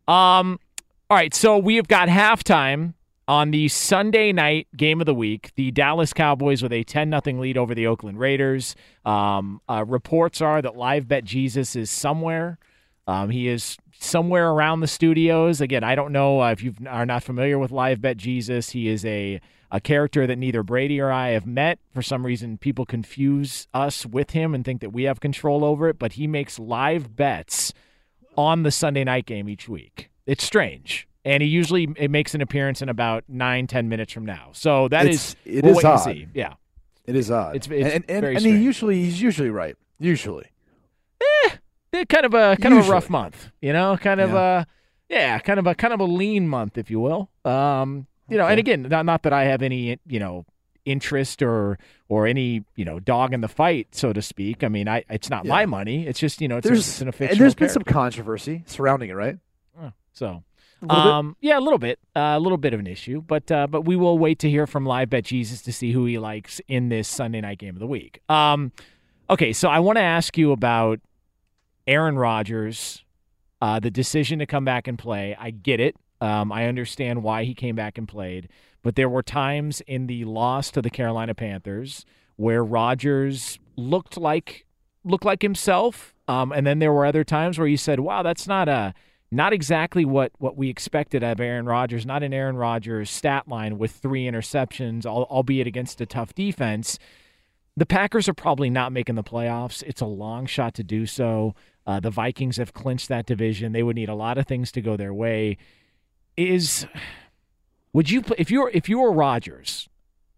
Um, 0.07 0.61
all 1.09 1.16
right, 1.16 1.35
so 1.35 1.57
we 1.57 1.77
have 1.77 1.89
got 1.89 2.09
halftime 2.09 2.93
on 3.28 3.51
the 3.51 3.69
Sunday 3.69 4.32
night 4.32 4.69
game 4.77 5.01
of 5.01 5.07
the 5.07 5.15
week, 5.15 5.51
the 5.57 5.70
Dallas 5.70 6.12
Cowboys 6.12 6.62
with 6.62 6.73
a 6.73 6.85
10 6.85 7.11
0 7.24 7.40
lead 7.40 7.59
over 7.59 7.74
the 7.74 7.86
Oakland 7.86 8.19
Raiders. 8.19 8.77
Um, 9.05 9.61
uh, 9.69 9.85
reports 9.85 10.40
are 10.40 10.62
that 10.62 10.77
Live 10.77 11.09
Bet 11.09 11.24
Jesus 11.24 11.74
is 11.74 11.90
somewhere. 11.90 12.59
Um, 13.09 13.31
he 13.31 13.48
is 13.48 13.77
somewhere 13.98 14.51
around 14.51 14.81
the 14.81 14.86
studios. 14.86 15.61
Again, 15.61 15.85
I 15.85 15.94
don't 15.94 16.12
know 16.12 16.43
uh, 16.43 16.53
if 16.53 16.62
you 16.62 16.74
are 16.89 17.07
not 17.07 17.23
familiar 17.23 17.59
with 17.59 17.70
Live 17.70 18.01
Bet 18.01 18.16
Jesus. 18.16 18.70
He 18.70 18.89
is 18.89 19.05
a, 19.05 19.40
a 19.70 19.81
character 19.81 20.27
that 20.27 20.39
neither 20.39 20.62
Brady 20.62 21.01
or 21.01 21.11
I 21.11 21.31
have 21.31 21.47
met. 21.47 21.78
For 21.94 22.03
some 22.03 22.24
reason, 22.27 22.59
people 22.59 22.85
confuse 22.85 23.66
us 23.74 24.07
with 24.07 24.31
him 24.31 24.55
and 24.55 24.65
think 24.65 24.81
that 24.81 24.90
we 24.90 25.05
have 25.05 25.20
control 25.20 25.65
over 25.65 25.89
it, 25.89 25.98
but 25.98 26.12
he 26.12 26.27
makes 26.27 26.59
live 26.59 27.16
bets 27.16 27.73
on 28.36 28.62
the 28.62 28.70
Sunday 28.70 29.05
night 29.05 29.27
game 29.27 29.48
each 29.48 29.69
week. 29.69 30.11
It's 30.27 30.44
strange 30.44 31.09
and 31.27 31.43
he 31.43 31.48
usually 31.51 31.89
it 31.98 32.11
makes 32.11 32.35
an 32.35 32.40
appearance 32.40 32.81
in 32.81 32.89
about 32.89 33.24
nine 33.28 33.66
ten 33.66 33.89
minutes 33.90 34.12
from 34.15 34.24
now. 34.24 34.48
So 34.53 34.89
that 34.89 35.03
It's- 35.07 35.36
is 35.44 35.59
it 35.59 35.65
we'll 35.65 35.78
is 35.78 35.85
and 35.85 35.93
odd. 36.24 36.28
Yeah, 36.35 36.55
It 37.05 37.16
is 37.16 37.31
odd. 37.31 37.57
It's- 37.57 37.70
it's 37.70 37.94
and 37.94 38.05
and, 38.09 38.20
very 38.23 38.36
and 38.36 38.44
he 38.47 38.57
usually 38.57 39.03
he's 39.05 39.20
usually 39.20 39.51
right. 39.51 39.77
Usually. 39.98 40.47
Eh, 41.93 42.05
kind 42.09 42.27
of 42.27 42.35
a 42.35 42.57
kind 42.61 42.77
of 42.78 42.86
a 42.86 42.90
rough 42.90 43.09
month. 43.11 43.51
You 43.61 43.73
know, 43.73 43.97
kind 43.97 44.20
of 44.20 44.31
Yeah. 44.31 44.61
a 44.61 44.66
yeah, 45.09 45.39
kind 45.39 45.59
of 45.59 45.66
a 45.66 45.74
kind 45.74 45.94
of 45.94 46.01
a 46.01 46.05
lean 46.05 46.48
month, 46.48 46.77
if 46.78 46.90
you 46.90 47.01
will. 47.01 47.31
Um, 47.44 48.07
you 48.28 48.36
know, 48.36 48.47
and 48.47 48.59
again, 48.59 48.82
not, 48.82 49.07
not 49.07 49.23
that 49.23 49.32
I 49.32 49.44
have 49.44 49.62
any 49.62 49.98
you 50.07 50.19
know 50.19 50.44
interest 50.85 51.43
or 51.43 51.78
or 52.09 52.27
any 52.27 52.65
you 52.77 52.85
know 52.85 53.01
dog 53.01 53.32
in 53.32 53.40
the 53.40 53.48
fight, 53.48 53.89
so 53.94 54.12
to 54.12 54.20
speak. 54.23 54.62
I 54.62 54.69
mean, 54.69 54.89
I 54.89 55.05
it's 55.09 55.31
not 55.31 55.47
my 55.47 55.65
money. 55.66 56.07
It's 56.07 56.19
just 56.20 56.40
you 56.40 56.48
know 56.48 56.59
it's, 56.59 56.69
a, 56.69 56.73
it's 56.74 57.01
an 57.01 57.09
and 57.09 57.15
official. 57.15 57.39
there's 57.39 57.55
been 57.55 57.69
some 57.69 57.82
controversy 57.85 58.62
surrounding 58.66 59.11
it, 59.11 59.15
right? 59.15 59.39
So, 60.12 60.27
A 60.27 60.31
little 60.31 60.35
bit? 60.40 60.44
Um, 60.89 61.36
yeah, 61.40 61.59
a 61.59 61.61
little 61.61 61.78
bit, 61.78 61.98
uh, 62.15 62.35
a 62.36 62.40
little 62.40 62.59
bit 62.59 62.74
of 62.74 62.81
an 62.81 62.86
issue, 62.86 63.23
but 63.23 63.51
uh, 63.51 63.66
but 63.66 63.82
we 63.82 63.97
will 63.97 64.19
wait 64.19 64.39
to 64.40 64.51
hear 64.51 64.66
from 64.66 64.85
Live 64.85 65.11
Bet 65.11 65.24
Jesus 65.24 65.62
to 65.62 65.73
see 65.73 65.93
who 65.93 66.05
he 66.05 66.19
likes 66.19 66.61
in 66.69 66.89
this 66.89 67.09
Sunday 67.09 67.40
night 67.40 67.59
game 67.59 67.74
of 67.74 67.81
the 67.81 67.86
week. 67.86 68.20
Um, 68.28 68.73
okay, 69.31 69.53
so 69.53 69.69
I 69.69 69.78
want 69.78 69.97
to 69.97 70.03
ask 70.03 70.36
you 70.36 70.53
about 70.53 71.01
Aaron 71.86 72.19
Rodgers, 72.19 73.05
uh, 73.61 73.81
the 73.81 73.90
decision 73.90 74.39
to 74.39 74.47
come 74.47 74.65
back 74.65 74.86
and 74.86 74.98
play. 74.98 75.36
I 75.39 75.51
get 75.51 75.81
it. 75.81 75.97
Um, 76.20 76.53
I 76.53 76.66
understand 76.66 77.23
why 77.23 77.44
he 77.44 77.55
came 77.55 77.77
back 77.77 77.98
and 77.98 78.07
played, 78.07 78.48
but 78.82 78.97
there 78.97 79.09
were 79.09 79.23
times 79.23 79.82
in 79.86 80.07
the 80.07 80.24
loss 80.24 80.70
to 80.73 80.82
the 80.82 80.90
Carolina 80.90 81.35
Panthers 81.35 82.05
where 82.36 82.62
Rodgers 82.62 83.59
looked 83.77 84.16
like 84.19 84.66
looked 85.05 85.24
like 85.24 85.40
himself, 85.40 86.15
um, 86.28 86.53
and 86.53 86.66
then 86.66 86.81
there 86.81 86.93
were 86.93 87.07
other 87.07 87.24
times 87.24 87.59
where 87.59 87.69
you 87.69 87.77
said, 87.77 88.01
"Wow, 88.01 88.23
that's 88.23 88.47
not 88.47 88.69
a 88.69 88.94
not 89.31 89.53
exactly 89.53 90.05
what 90.05 90.32
what 90.39 90.57
we 90.57 90.69
expected 90.69 91.23
of 91.23 91.40
Aaron 91.40 91.66
Rodgers. 91.66 92.07
Not 92.07 92.23
an 92.23 92.32
Aaron 92.32 92.57
Rodgers 92.57 93.11
stat 93.11 93.48
line 93.48 93.78
with 93.78 93.93
three 93.93 94.24
interceptions, 94.24 95.05
albeit 95.07 95.66
against 95.66 96.01
a 96.01 96.07
tough 96.07 96.35
defense." 96.35 96.98
The 97.78 97.86
Packers 97.86 98.27
are 98.27 98.35
probably 98.35 98.70
not 98.70 98.90
making 98.90 99.16
the 99.16 99.23
playoffs. 99.23 99.82
It's 99.82 100.01
a 100.01 100.07
long 100.07 100.47
shot 100.47 100.73
to 100.74 100.82
do 100.82 101.05
so. 101.05 101.55
Uh, 101.86 102.01
the 102.01 102.11
Vikings 102.11 102.57
have 102.57 102.73
clinched 102.73 103.09
that 103.09 103.27
division. 103.27 103.73
They 103.73 103.82
would 103.82 103.97
need 103.97 104.09
a 104.09 104.15
lot 104.15 104.39
of 104.39 104.47
things 104.47 104.73
to 104.73 104.81
go 104.81 104.97
their 104.97 105.12
way. 105.12 105.59
Is 106.36 106.86
would 107.93 108.11
you 108.11 108.24
if 108.39 108.51
you 108.51 108.62
were 108.62 108.70
if 108.73 108.89
you 108.89 108.98
were 108.98 109.12
Rodgers 109.12 109.89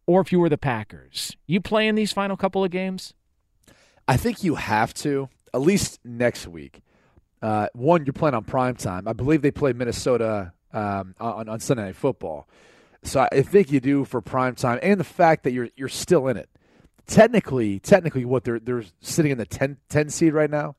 or 0.07 0.21
if 0.21 0.33
you 0.33 0.41
were 0.41 0.49
the 0.49 0.59
Packers, 0.59 1.37
you 1.47 1.61
play 1.61 1.87
in 1.87 1.95
these 1.95 2.13
final 2.13 2.37
couple 2.37 2.65
of 2.65 2.71
games? 2.71 3.15
I 4.07 4.17
think 4.17 4.43
you 4.43 4.57
have 4.57 4.93
to 4.95 5.29
at 5.55 5.61
least 5.61 6.01
next 6.05 6.47
week. 6.47 6.83
Uh, 7.41 7.69
one, 7.73 8.05
you're 8.05 8.13
playing 8.13 8.35
on 8.35 8.45
prime 8.45 8.75
time. 8.75 9.07
I 9.07 9.13
believe 9.13 9.43
they 9.43 9.51
play 9.51 9.73
Minnesota 9.73 10.53
um, 10.73 11.15
on, 11.21 11.49
on 11.49 11.61
Sunday 11.61 11.85
Night 11.85 11.97
Football. 11.97 12.49
So 13.05 13.27
I 13.31 13.43
think 13.43 13.71
you 13.71 13.81
do 13.81 14.05
for 14.05 14.21
prime 14.21 14.55
time, 14.55 14.81
and 14.83 14.99
the 14.99 15.05
fact 15.05 15.45
that 15.45 15.53
you're 15.53 15.69
you're 15.77 15.89
still 15.89 16.27
in 16.29 16.37
it. 16.37 16.49
Technically, 17.07 17.79
technically, 17.79 18.25
what 18.25 18.45
they're 18.45 18.59
they're 18.59 18.85
sitting 19.01 19.31
in 19.31 19.39
the 19.39 19.47
10, 19.47 19.79
10 19.89 20.11
seed 20.11 20.35
right 20.35 20.51
now. 20.51 20.77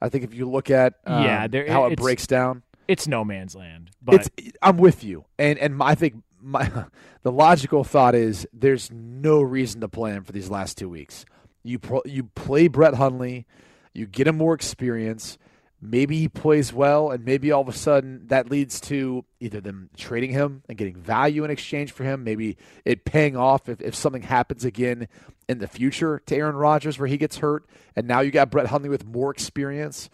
I 0.00 0.08
think 0.08 0.24
if 0.24 0.34
you 0.34 0.48
look 0.48 0.70
at 0.70 0.94
um, 1.06 1.24
yeah, 1.24 1.46
how 1.68 1.86
it 1.86 1.98
breaks 1.98 2.26
down, 2.26 2.62
It's 2.86 3.08
no 3.08 3.24
man's 3.24 3.56
land. 3.56 3.90
But 4.02 4.30
it's 4.36 4.56
I'm 4.62 4.76
with 4.76 5.02
you, 5.02 5.24
and 5.38 5.58
and 5.58 5.76
my, 5.76 5.88
I 5.88 5.94
think 5.94 6.22
my 6.40 6.70
the 7.22 7.32
logical 7.32 7.82
thought 7.82 8.14
is 8.14 8.46
there's 8.52 8.90
no 8.92 9.40
reason 9.40 9.80
to 9.80 9.88
play 9.88 10.12
him 10.12 10.22
for 10.22 10.32
these 10.32 10.50
last 10.50 10.76
two 10.76 10.88
weeks. 10.88 11.24
You 11.62 11.78
pro, 11.78 12.02
you 12.04 12.24
play 12.34 12.68
Brett 12.68 12.94
Hundley, 12.94 13.46
you 13.94 14.06
get 14.06 14.26
him 14.26 14.36
more 14.36 14.54
experience. 14.54 15.38
Maybe 15.86 16.18
he 16.18 16.28
plays 16.28 16.72
well, 16.72 17.10
and 17.10 17.26
maybe 17.26 17.52
all 17.52 17.60
of 17.60 17.68
a 17.68 17.72
sudden 17.72 18.26
that 18.28 18.50
leads 18.50 18.80
to 18.82 19.24
either 19.38 19.60
them 19.60 19.90
trading 19.98 20.30
him 20.30 20.62
and 20.66 20.78
getting 20.78 20.96
value 20.96 21.44
in 21.44 21.50
exchange 21.50 21.92
for 21.92 22.04
him. 22.04 22.24
Maybe 22.24 22.56
it 22.86 23.04
paying 23.04 23.36
off 23.36 23.68
if, 23.68 23.82
if 23.82 23.94
something 23.94 24.22
happens 24.22 24.64
again 24.64 25.08
in 25.46 25.58
the 25.58 25.68
future 25.68 26.22
to 26.24 26.36
Aaron 26.36 26.56
Rodgers 26.56 26.98
where 26.98 27.06
he 27.06 27.18
gets 27.18 27.36
hurt, 27.36 27.66
and 27.94 28.08
now 28.08 28.20
you 28.20 28.30
got 28.30 28.50
Brett 28.50 28.68
Hundley 28.68 28.88
with 28.88 29.04
more 29.04 29.30
experience. 29.30 30.08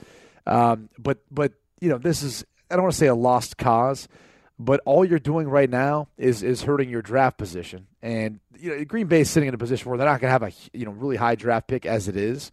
Um, 0.45 0.89
but 0.99 1.19
but 1.31 1.53
you 1.81 1.89
know 1.89 1.99
this 1.99 2.25
is 2.25 2.45
I 2.69 2.75
don't 2.75 2.83
want 2.83 2.95
to 2.95 2.99
say 2.99 3.07
a 3.07 3.15
lost 3.15 3.57
cause, 3.57 4.09
but 4.59 4.81
all 4.85 5.05
you're 5.05 5.21
doing 5.21 5.49
right 5.49 5.71
now 5.71 6.09
is 6.19 6.43
is 6.43 6.63
hurting 6.63 6.91
your 6.91 7.03
draft 7.03 7.39
position. 7.39 7.87
And 8.03 8.41
you 8.59 8.71
know 8.77 8.85
Green 8.85 9.07
Bay 9.07 9.21
is 9.21 9.31
sitting 9.31 9.49
in 9.49 9.55
a 9.55 9.59
position 9.59 9.89
where 9.89 9.99
they're 9.99 10.09
not 10.09 10.21
going 10.21 10.29
to 10.29 10.33
have 10.33 10.43
a 10.43 10.53
you 10.73 10.85
know 10.85 10.91
really 10.91 11.17
high 11.17 11.37
draft 11.37 11.69
pick 11.69 11.87
as 11.87 12.09
it 12.09 12.17
is, 12.17 12.51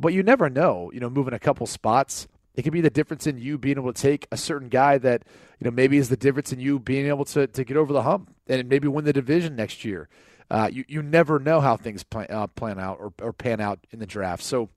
but 0.00 0.14
you 0.14 0.22
never 0.22 0.48
know. 0.48 0.90
You 0.94 1.00
know, 1.00 1.10
moving 1.10 1.34
a 1.34 1.38
couple 1.38 1.66
spots, 1.66 2.26
it 2.54 2.62
could 2.62 2.72
be 2.72 2.80
the 2.80 2.90
difference 2.90 3.26
in 3.26 3.38
you 3.38 3.58
being 3.58 3.76
able 3.76 3.92
to 3.92 4.02
take 4.02 4.26
a 4.30 4.36
certain 4.36 4.68
guy 4.68 4.98
that 4.98 5.24
you 5.58 5.64
know 5.64 5.70
maybe 5.70 5.98
is 5.98 6.08
the 6.08 6.16
difference 6.16 6.52
in 6.52 6.60
you 6.60 6.78
being 6.78 7.06
able 7.06 7.24
to 7.26 7.46
to 7.46 7.64
get 7.64 7.76
over 7.76 7.92
the 7.92 8.02
hump 8.02 8.34
and 8.46 8.68
maybe 8.68 8.88
win 8.88 9.04
the 9.04 9.12
division 9.12 9.56
next 9.56 9.84
year. 9.84 10.08
Uh, 10.50 10.68
you 10.70 10.84
you 10.88 11.02
never 11.02 11.38
know 11.38 11.60
how 11.60 11.76
things 11.76 12.02
plan, 12.04 12.26
uh, 12.30 12.46
plan 12.46 12.78
out 12.78 12.98
or, 13.00 13.12
or 13.20 13.32
pan 13.32 13.60
out 13.60 13.80
in 13.90 13.98
the 13.98 14.06
draft. 14.06 14.42
So. 14.42 14.70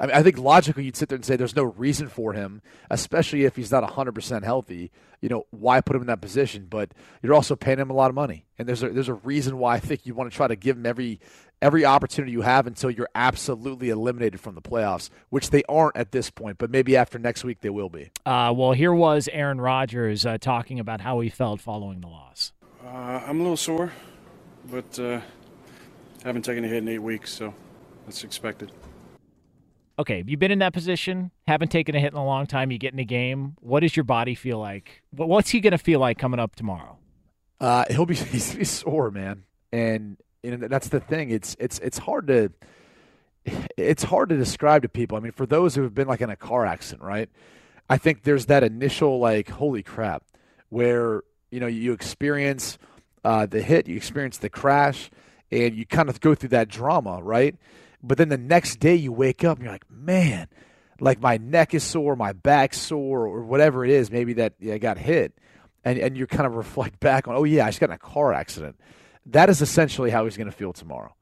I, 0.00 0.06
mean, 0.06 0.14
I 0.14 0.22
think 0.22 0.38
logically 0.38 0.84
you'd 0.84 0.94
sit 0.94 1.08
there 1.08 1.16
and 1.16 1.24
say 1.24 1.34
there's 1.34 1.56
no 1.56 1.64
reason 1.64 2.06
for 2.06 2.32
him, 2.32 2.62
especially 2.88 3.44
if 3.46 3.56
he's 3.56 3.72
not 3.72 3.82
100% 3.82 4.44
healthy. 4.44 4.92
You 5.20 5.28
know, 5.28 5.46
why 5.50 5.80
put 5.80 5.96
him 5.96 6.02
in 6.02 6.06
that 6.06 6.20
position? 6.20 6.68
But 6.70 6.92
you're 7.20 7.34
also 7.34 7.56
paying 7.56 7.80
him 7.80 7.90
a 7.90 7.94
lot 7.94 8.08
of 8.08 8.14
money, 8.14 8.46
and 8.60 8.68
there's 8.68 8.84
a, 8.84 8.90
there's 8.90 9.08
a 9.08 9.14
reason 9.14 9.58
why 9.58 9.74
I 9.74 9.80
think 9.80 10.06
you 10.06 10.14
want 10.14 10.30
to 10.30 10.36
try 10.36 10.46
to 10.46 10.54
give 10.54 10.76
him 10.76 10.86
every 10.86 11.18
every 11.60 11.84
opportunity 11.84 12.32
you 12.32 12.42
have 12.42 12.66
until 12.66 12.90
you're 12.90 13.08
absolutely 13.14 13.90
eliminated 13.90 14.40
from 14.40 14.54
the 14.54 14.62
playoffs, 14.62 15.10
which 15.30 15.50
they 15.50 15.62
aren't 15.68 15.96
at 15.96 16.12
this 16.12 16.30
point. 16.30 16.58
But 16.58 16.70
maybe 16.70 16.96
after 16.96 17.18
next 17.18 17.44
week 17.44 17.60
they 17.60 17.70
will 17.70 17.88
be. 17.88 18.10
uh, 18.26 18.52
well, 18.56 18.72
here 18.72 18.94
was 18.94 19.28
Aaron 19.32 19.60
Rodgers 19.60 20.24
uh, 20.26 20.38
talking 20.38 20.78
about 20.80 21.00
how 21.00 21.20
he 21.20 21.28
felt 21.28 21.60
following 21.60 22.00
the 22.00 22.08
loss. 22.08 22.52
Uh, 22.84 22.88
I'm 23.26 23.38
a 23.40 23.42
little 23.42 23.56
sore, 23.56 23.92
but 24.70 24.98
uh, 24.98 25.20
haven't 26.24 26.42
taken 26.42 26.64
a 26.64 26.68
hit 26.68 26.78
in 26.78 26.88
eight 26.88 26.98
weeks, 27.00 27.30
so 27.32 27.52
that's 28.06 28.24
expected. 28.24 28.70
Okay, 29.98 30.22
you've 30.26 30.38
been 30.38 30.52
in 30.52 30.60
that 30.60 30.72
position, 30.72 31.32
haven't 31.48 31.72
taken 31.72 31.96
a 31.96 32.00
hit 32.00 32.12
in 32.12 32.18
a 32.18 32.24
long 32.24 32.46
time. 32.46 32.70
You 32.70 32.78
get 32.78 32.92
in 32.92 33.00
a 33.00 33.04
game. 33.04 33.56
What 33.60 33.80
does 33.80 33.96
your 33.96 34.04
body 34.04 34.36
feel 34.36 34.58
like? 34.58 35.02
What- 35.10 35.28
What's 35.28 35.50
he 35.50 35.58
going 35.60 35.72
to 35.72 35.78
feel 35.78 35.98
like 35.98 36.18
coming 36.18 36.38
up 36.38 36.54
tomorrow? 36.54 36.98
Uh, 37.60 37.84
he'll 37.90 38.06
be 38.06 38.14
he's 38.14 38.46
gonna 38.46 38.58
be 38.60 38.64
sore, 38.64 39.10
man, 39.10 39.42
and 39.72 40.16
that's 40.42 40.88
the 40.88 41.00
thing. 41.00 41.30
It's 41.30 41.56
it's 41.58 41.78
it's 41.80 41.98
hard 41.98 42.28
to 42.28 42.50
it's 43.76 44.02
hard 44.02 44.28
to 44.30 44.36
describe 44.36 44.82
to 44.82 44.88
people. 44.88 45.16
I 45.16 45.20
mean, 45.20 45.32
for 45.32 45.46
those 45.46 45.74
who 45.74 45.82
have 45.82 45.94
been 45.94 46.08
like 46.08 46.20
in 46.20 46.30
a 46.30 46.36
car 46.36 46.66
accident, 46.66 47.02
right? 47.02 47.28
I 47.90 47.96
think 47.96 48.22
there's 48.22 48.46
that 48.46 48.62
initial 48.62 49.18
like, 49.18 49.48
holy 49.48 49.82
crap, 49.82 50.22
where 50.68 51.22
you 51.50 51.60
know 51.60 51.66
you 51.66 51.92
experience 51.92 52.78
uh, 53.24 53.46
the 53.46 53.62
hit, 53.62 53.88
you 53.88 53.96
experience 53.96 54.38
the 54.38 54.50
crash, 54.50 55.10
and 55.50 55.74
you 55.74 55.86
kind 55.86 56.08
of 56.08 56.20
go 56.20 56.34
through 56.34 56.50
that 56.50 56.68
drama, 56.68 57.20
right? 57.22 57.56
But 58.02 58.18
then 58.18 58.28
the 58.28 58.38
next 58.38 58.76
day 58.76 58.94
you 58.94 59.12
wake 59.12 59.42
up 59.42 59.56
and 59.56 59.64
you're 59.64 59.72
like, 59.72 59.90
man, 59.90 60.48
like 61.00 61.20
my 61.20 61.36
neck 61.38 61.74
is 61.74 61.82
sore, 61.82 62.14
my 62.14 62.32
back's 62.32 62.78
sore, 62.78 63.26
or 63.26 63.42
whatever 63.42 63.84
it 63.84 63.90
is, 63.90 64.10
maybe 64.10 64.34
that 64.34 64.54
yeah, 64.60 64.74
I 64.74 64.78
got 64.78 64.98
hit, 64.98 65.32
and 65.84 65.98
and 65.98 66.16
you 66.16 66.26
kind 66.26 66.46
of 66.46 66.54
reflect 66.54 67.00
back 67.00 67.26
on, 67.26 67.34
oh 67.34 67.44
yeah, 67.44 67.64
I 67.64 67.68
just 67.68 67.80
got 67.80 67.88
in 67.88 67.94
a 67.94 67.98
car 67.98 68.32
accident. 68.32 68.78
That 69.28 69.50
is 69.50 69.62
essentially 69.62 70.10
how 70.10 70.24
he's 70.24 70.36
going 70.36 70.50
to 70.50 70.56
feel 70.56 70.72
tomorrow. 70.72 71.14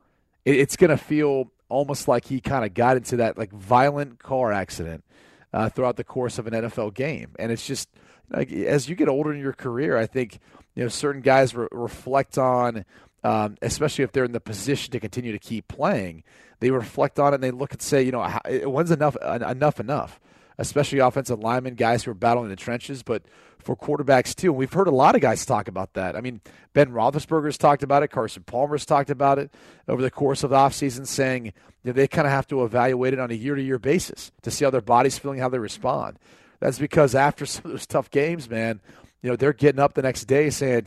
It, 0.45 0.57
it's 0.57 0.77
going 0.77 0.91
to 0.91 0.97
feel 0.97 1.51
almost 1.69 2.09
like 2.09 2.25
he 2.25 2.41
kind 2.41 2.65
of 2.65 2.75
got 2.75 2.97
into 2.97 3.17
that 3.17 3.37
like 3.37 3.51
violent 3.51 4.21
car 4.21 4.53
accident, 4.53 5.05
uh, 5.53 5.69
throughout 5.69 5.97
the 5.97 6.05
course 6.05 6.39
of 6.39 6.47
an 6.47 6.53
NFL 6.53 6.95
game. 6.95 7.35
And 7.39 7.51
it's 7.51 7.67
just 7.67 7.89
like 8.31 8.53
as 8.53 8.89
you 8.89 8.95
get 8.95 9.09
older 9.09 9.33
in 9.33 9.41
your 9.41 9.53
career, 9.53 9.97
I 9.97 10.07
think 10.07 10.39
you 10.75 10.83
know 10.83 10.89
certain 10.89 11.23
guys 11.23 11.55
re- 11.55 11.69
reflect 11.73 12.39
on, 12.39 12.85
um, 13.25 13.57
especially 13.63 14.05
if 14.05 14.13
they're 14.13 14.25
in 14.25 14.33
the 14.33 14.41
position 14.41 14.93
to 14.93 15.01
continue 15.01 15.33
to 15.33 15.39
keep 15.39 15.67
playing, 15.69 16.25
they 16.61 16.71
reflect 16.71 17.19
on 17.19 17.33
it 17.33 17.37
and 17.37 17.43
they 17.43 17.51
look 17.51 17.73
and 17.73 17.81
say, 17.81 18.03
you 18.03 18.13
know, 18.13 18.23
when's 18.65 18.91
enough 18.91 19.17
enough 19.23 19.81
enough, 19.81 20.21
especially 20.59 20.99
offensive 20.99 21.41
linemen, 21.41 21.75
guys 21.75 22.05
who 22.05 22.11
are 22.11 22.15
battling 22.15 22.51
the 22.51 22.57
trenches, 22.57 23.03
but 23.03 23.23
for 23.67 23.77
quarterbacks 23.77 24.35
too. 24.35 24.51
And 24.51 24.57
we've 24.57 24.73
heard 24.73 24.87
a 24.87 24.93
lot 24.93 25.17
of 25.17 25.21
guys 25.21 25.45
talk 25.45 25.67
about 25.67 25.95
that. 25.95 26.15
I 26.15 26.21
mean, 26.21 26.41
Ben 26.73 26.93
Roethlisberger's 26.93 27.59
talked 27.59 27.83
about 27.83 28.05
it. 28.05 28.09
Carson 28.09 28.45
Palmer's 28.45 28.87
talked 28.87 29.11
about 29.11 29.39
it 29.41 29.53
over 29.89 30.01
the 30.01 30.11
course 30.11 30.45
of 30.45 30.51
the 30.51 30.57
offseason, 30.57 31.07
saying 31.07 31.47
you 31.47 31.53
know, 31.85 31.93
they 31.93 32.07
kind 32.07 32.27
of 32.27 32.33
have 32.33 32.47
to 32.47 32.65
evaluate 32.65 33.13
it 33.13 33.19
on 33.19 33.31
a 33.31 33.35
year-to-year 33.35 33.81
basis 33.81 34.31
to 34.43 34.51
see 34.53 34.65
how 34.65 34.71
their 34.71 34.81
body's 34.81 35.19
feeling, 35.19 35.41
how 35.41 35.49
they 35.49 35.59
respond. 35.59 36.19
That's 36.61 36.79
because 36.79 37.15
after 37.15 37.45
some 37.47 37.67
of 37.67 37.73
those 37.73 37.87
tough 37.87 38.11
games, 38.11 38.49
man, 38.49 38.81
you 39.21 39.31
know, 39.31 39.37
they're 39.37 39.53
getting 39.53 39.81
up 39.81 39.95
the 39.95 40.03
next 40.03 40.25
day 40.27 40.49
saying, 40.51 40.87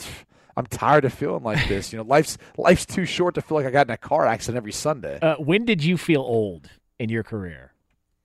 I'm 0.55 0.65
tired 0.65 1.03
of 1.03 1.13
feeling 1.13 1.43
like 1.43 1.67
this. 1.67 1.91
You 1.91 1.97
know, 1.97 2.05
life's 2.05 2.37
life's 2.57 2.85
too 2.85 3.05
short 3.05 3.35
to 3.35 3.41
feel 3.41 3.57
like 3.57 3.65
I 3.65 3.71
got 3.71 3.87
in 3.87 3.93
a 3.93 3.97
car 3.97 4.25
accident 4.25 4.57
every 4.57 4.71
Sunday. 4.71 5.19
Uh, 5.21 5.35
when 5.35 5.65
did 5.65 5.83
you 5.83 5.97
feel 5.97 6.21
old 6.21 6.69
in 6.97 7.09
your 7.09 7.23
career? 7.23 7.73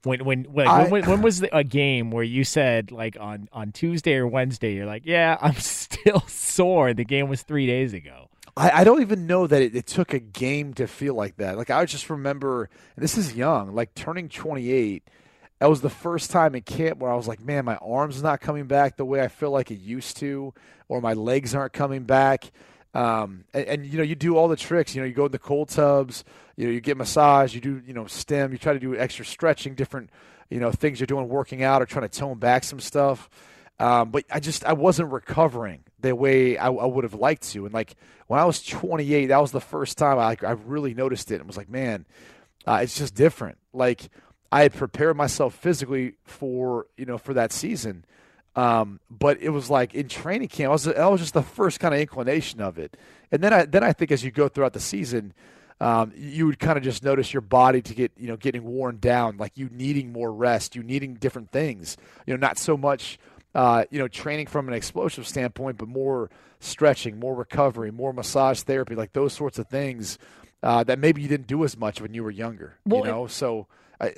When 0.05 0.25
when 0.25 0.45
when, 0.45 0.69
I- 0.69 0.89
when, 0.89 1.05
when 1.09 1.23
was 1.23 1.41
the, 1.41 1.57
a 1.57 1.65
game 1.65 2.11
where 2.11 2.25
you 2.25 2.45
said 2.45 2.93
like 2.93 3.17
on 3.19 3.49
on 3.53 3.73
Tuesday 3.73 4.15
or 4.15 4.27
Wednesday 4.27 4.75
you're 4.75 4.87
like, 4.87 5.03
yeah, 5.07 5.37
I'm 5.43 5.55
still 5.57 6.21
sore. 6.29 6.95
The 6.95 7.05
game 7.05 7.29
was 7.29 7.43
three 7.43 7.67
days 7.67 7.93
ago. 7.93 8.29
I, 8.57 8.71
I 8.71 8.85
don't 8.85 9.01
even 9.01 9.27
know 9.27 9.47
that 9.49 9.63
it, 9.63 9.75
it 9.75 9.87
took 9.89 10.15
a 10.15 10.21
game 10.21 10.75
to 10.75 10.87
feel 10.87 11.15
like 11.15 11.39
that. 11.39 11.57
Like 11.57 11.71
I 11.71 11.85
just 11.87 12.09
remember, 12.11 12.69
and 12.95 13.03
this 13.03 13.19
is 13.19 13.35
young, 13.35 13.75
like 13.75 13.95
turning 13.95 14.29
28. 14.29 15.03
That 15.61 15.71
was 15.71 15.81
the 15.81 15.91
first 15.91 16.31
time 16.31 16.55
in 16.55 16.63
camp 16.63 16.99
where 16.99 17.11
I 17.11 17.17
was 17.17 17.27
like, 17.27 17.41
man, 17.41 17.65
my 17.65 17.77
arms 17.77 18.23
not 18.23 18.41
coming 18.41 18.67
back 18.67 18.97
the 18.97 19.05
way 19.05 19.23
I 19.23 19.29
feel 19.29 19.51
like 19.51 19.71
it 19.71 19.79
used 19.81 20.19
to, 20.19 20.53
or 20.89 21.01
my 21.01 21.15
legs 21.15 21.55
aren't 21.55 21.73
coming 21.73 22.03
back. 22.05 22.51
Um, 22.95 23.45
and, 23.53 23.67
and 23.67 23.87
you 23.87 23.99
know, 23.99 24.05
you 24.05 24.15
do 24.15 24.37
all 24.37 24.49
the 24.49 24.57
tricks. 24.57 24.95
You 24.95 25.03
know, 25.03 25.07
you 25.07 25.15
go 25.15 25.27
in 25.27 25.33
the 25.33 25.39
cold 25.39 25.69
tubs. 25.69 26.25
You 26.57 26.67
know, 26.67 26.73
you 26.73 26.81
get 26.81 26.97
massage. 26.97 27.55
You 27.55 27.61
do 27.61 27.83
you 27.87 27.93
know 27.93 28.07
stem. 28.07 28.53
You 28.53 28.59
try 28.59 28.73
to 28.73 28.79
do 28.79 28.97
extra 28.97 29.25
stretching, 29.25 29.75
different 29.75 30.11
you 30.49 30.61
know 30.61 30.71
things 30.71 31.01
you're 31.01 31.07
doing 31.07 31.29
working 31.29 31.63
out 31.63 31.83
or 31.83 31.87
trying 31.87 32.09
to 32.09 32.19
tone 32.19 32.39
back 32.39 32.65
some 32.65 32.81
stuff. 32.81 33.29
Um, 33.81 34.11
but 34.11 34.25
I 34.31 34.39
just 34.39 34.65
I 34.65 34.73
wasn't 34.73 35.11
recovering 35.11 35.83
the 36.01 36.15
way 36.15 36.57
I, 36.57 36.67
I 36.69 36.87
would 36.87 37.05
have 37.05 37.15
liked 37.15 37.43
to. 37.51 37.65
And 37.65 37.75
like 37.75 37.97
when 38.29 38.39
I 38.39 38.45
was 38.45 38.63
28, 38.63 39.27
that 39.27 39.41
was 39.41 39.51
the 39.51 39.61
first 39.61 39.99
time 39.99 40.19
I 40.19 40.37
I 40.47 40.53
really 40.53 40.95
noticed 40.95 41.31
it 41.33 41.37
and 41.37 41.47
was 41.47 41.57
like, 41.57 41.69
man, 41.69 42.07
uh, 42.67 42.81
it's 42.83 42.97
just 42.97 43.15
different. 43.15 43.59
Like 43.73 44.09
I 44.53 44.63
had 44.63 44.75
prepared 44.75 45.17
myself 45.17 45.55
physically 45.55 46.15
for 46.23 46.87
you 46.97 47.07
know 47.07 47.19
for 47.19 47.35
that 47.35 47.53
season, 47.53 48.05
um, 48.57 49.01
but 49.11 49.41
it 49.41 49.51
was 49.51 49.71
like 49.71 49.95
in 49.95 50.09
training 50.09 50.49
camp. 50.49 50.69
I 50.69 50.73
was 50.73 50.85
that 50.85 51.11
was 51.11 51.21
just 51.21 51.35
the 51.35 51.43
first 51.43 51.81
kind 51.81 51.95
of 51.95 52.01
inclination 52.01 52.61
of 52.61 52.79
it. 52.79 52.97
And 53.33 53.43
then 53.43 53.53
I 53.53 53.65
then 53.65 53.83
I 53.83 53.93
think 53.93 54.13
as 54.13 54.25
you 54.25 54.31
go 54.31 54.49
throughout 54.49 54.73
the 54.73 54.81
season. 54.81 55.33
Um, 55.81 56.13
you 56.17 56.47
would 56.47 56.61
kind 56.61 56.79
of 56.79 56.85
just 56.85 57.03
notice 57.03 57.35
your 57.35 57.41
body 57.41 57.83
to 57.83 57.95
get 57.95 58.13
you 58.17 58.29
know 58.29 58.37
getting 58.37 58.63
worn 58.63 58.99
down, 59.01 59.39
like 59.39 59.59
you 59.59 59.69
needing 59.73 60.13
more 60.13 60.33
rest, 60.33 60.77
you 60.77 60.85
needing 60.85 61.15
different 61.15 61.51
things. 61.51 61.97
You 62.27 62.33
know, 62.33 62.39
not 62.39 62.59
so 62.59 62.77
much 62.77 63.19
uh, 63.55 63.85
you 63.91 63.99
know, 63.99 64.09
training 64.09 64.47
from 64.47 64.69
an 64.69 64.75
explosive 64.75 65.27
standpoint, 65.27 65.79
but 65.79 65.89
more 65.89 66.31
stretching, 66.61 67.19
more 67.19 67.35
recovery, 67.35 67.91
more 67.91 68.13
massage 68.13 68.61
therapy, 68.61 68.95
like 68.95 69.13
those 69.13 69.33
sorts 69.33 69.59
of 69.59 69.69
things 69.69 70.19
uh, 70.63 70.83
that 70.85 70.99
maybe 70.99 71.23
you 71.23 71.29
didn't 71.29 71.47
do 71.47 71.63
as 71.65 71.77
much 71.77 72.01
when 72.01 72.15
you 72.15 72.25
were 72.25 72.31
younger. 72.31 72.77
Well, 72.85 73.05
you 73.05 73.07
know, 73.07 73.27
so 73.27 73.61
uh, 73.61 73.65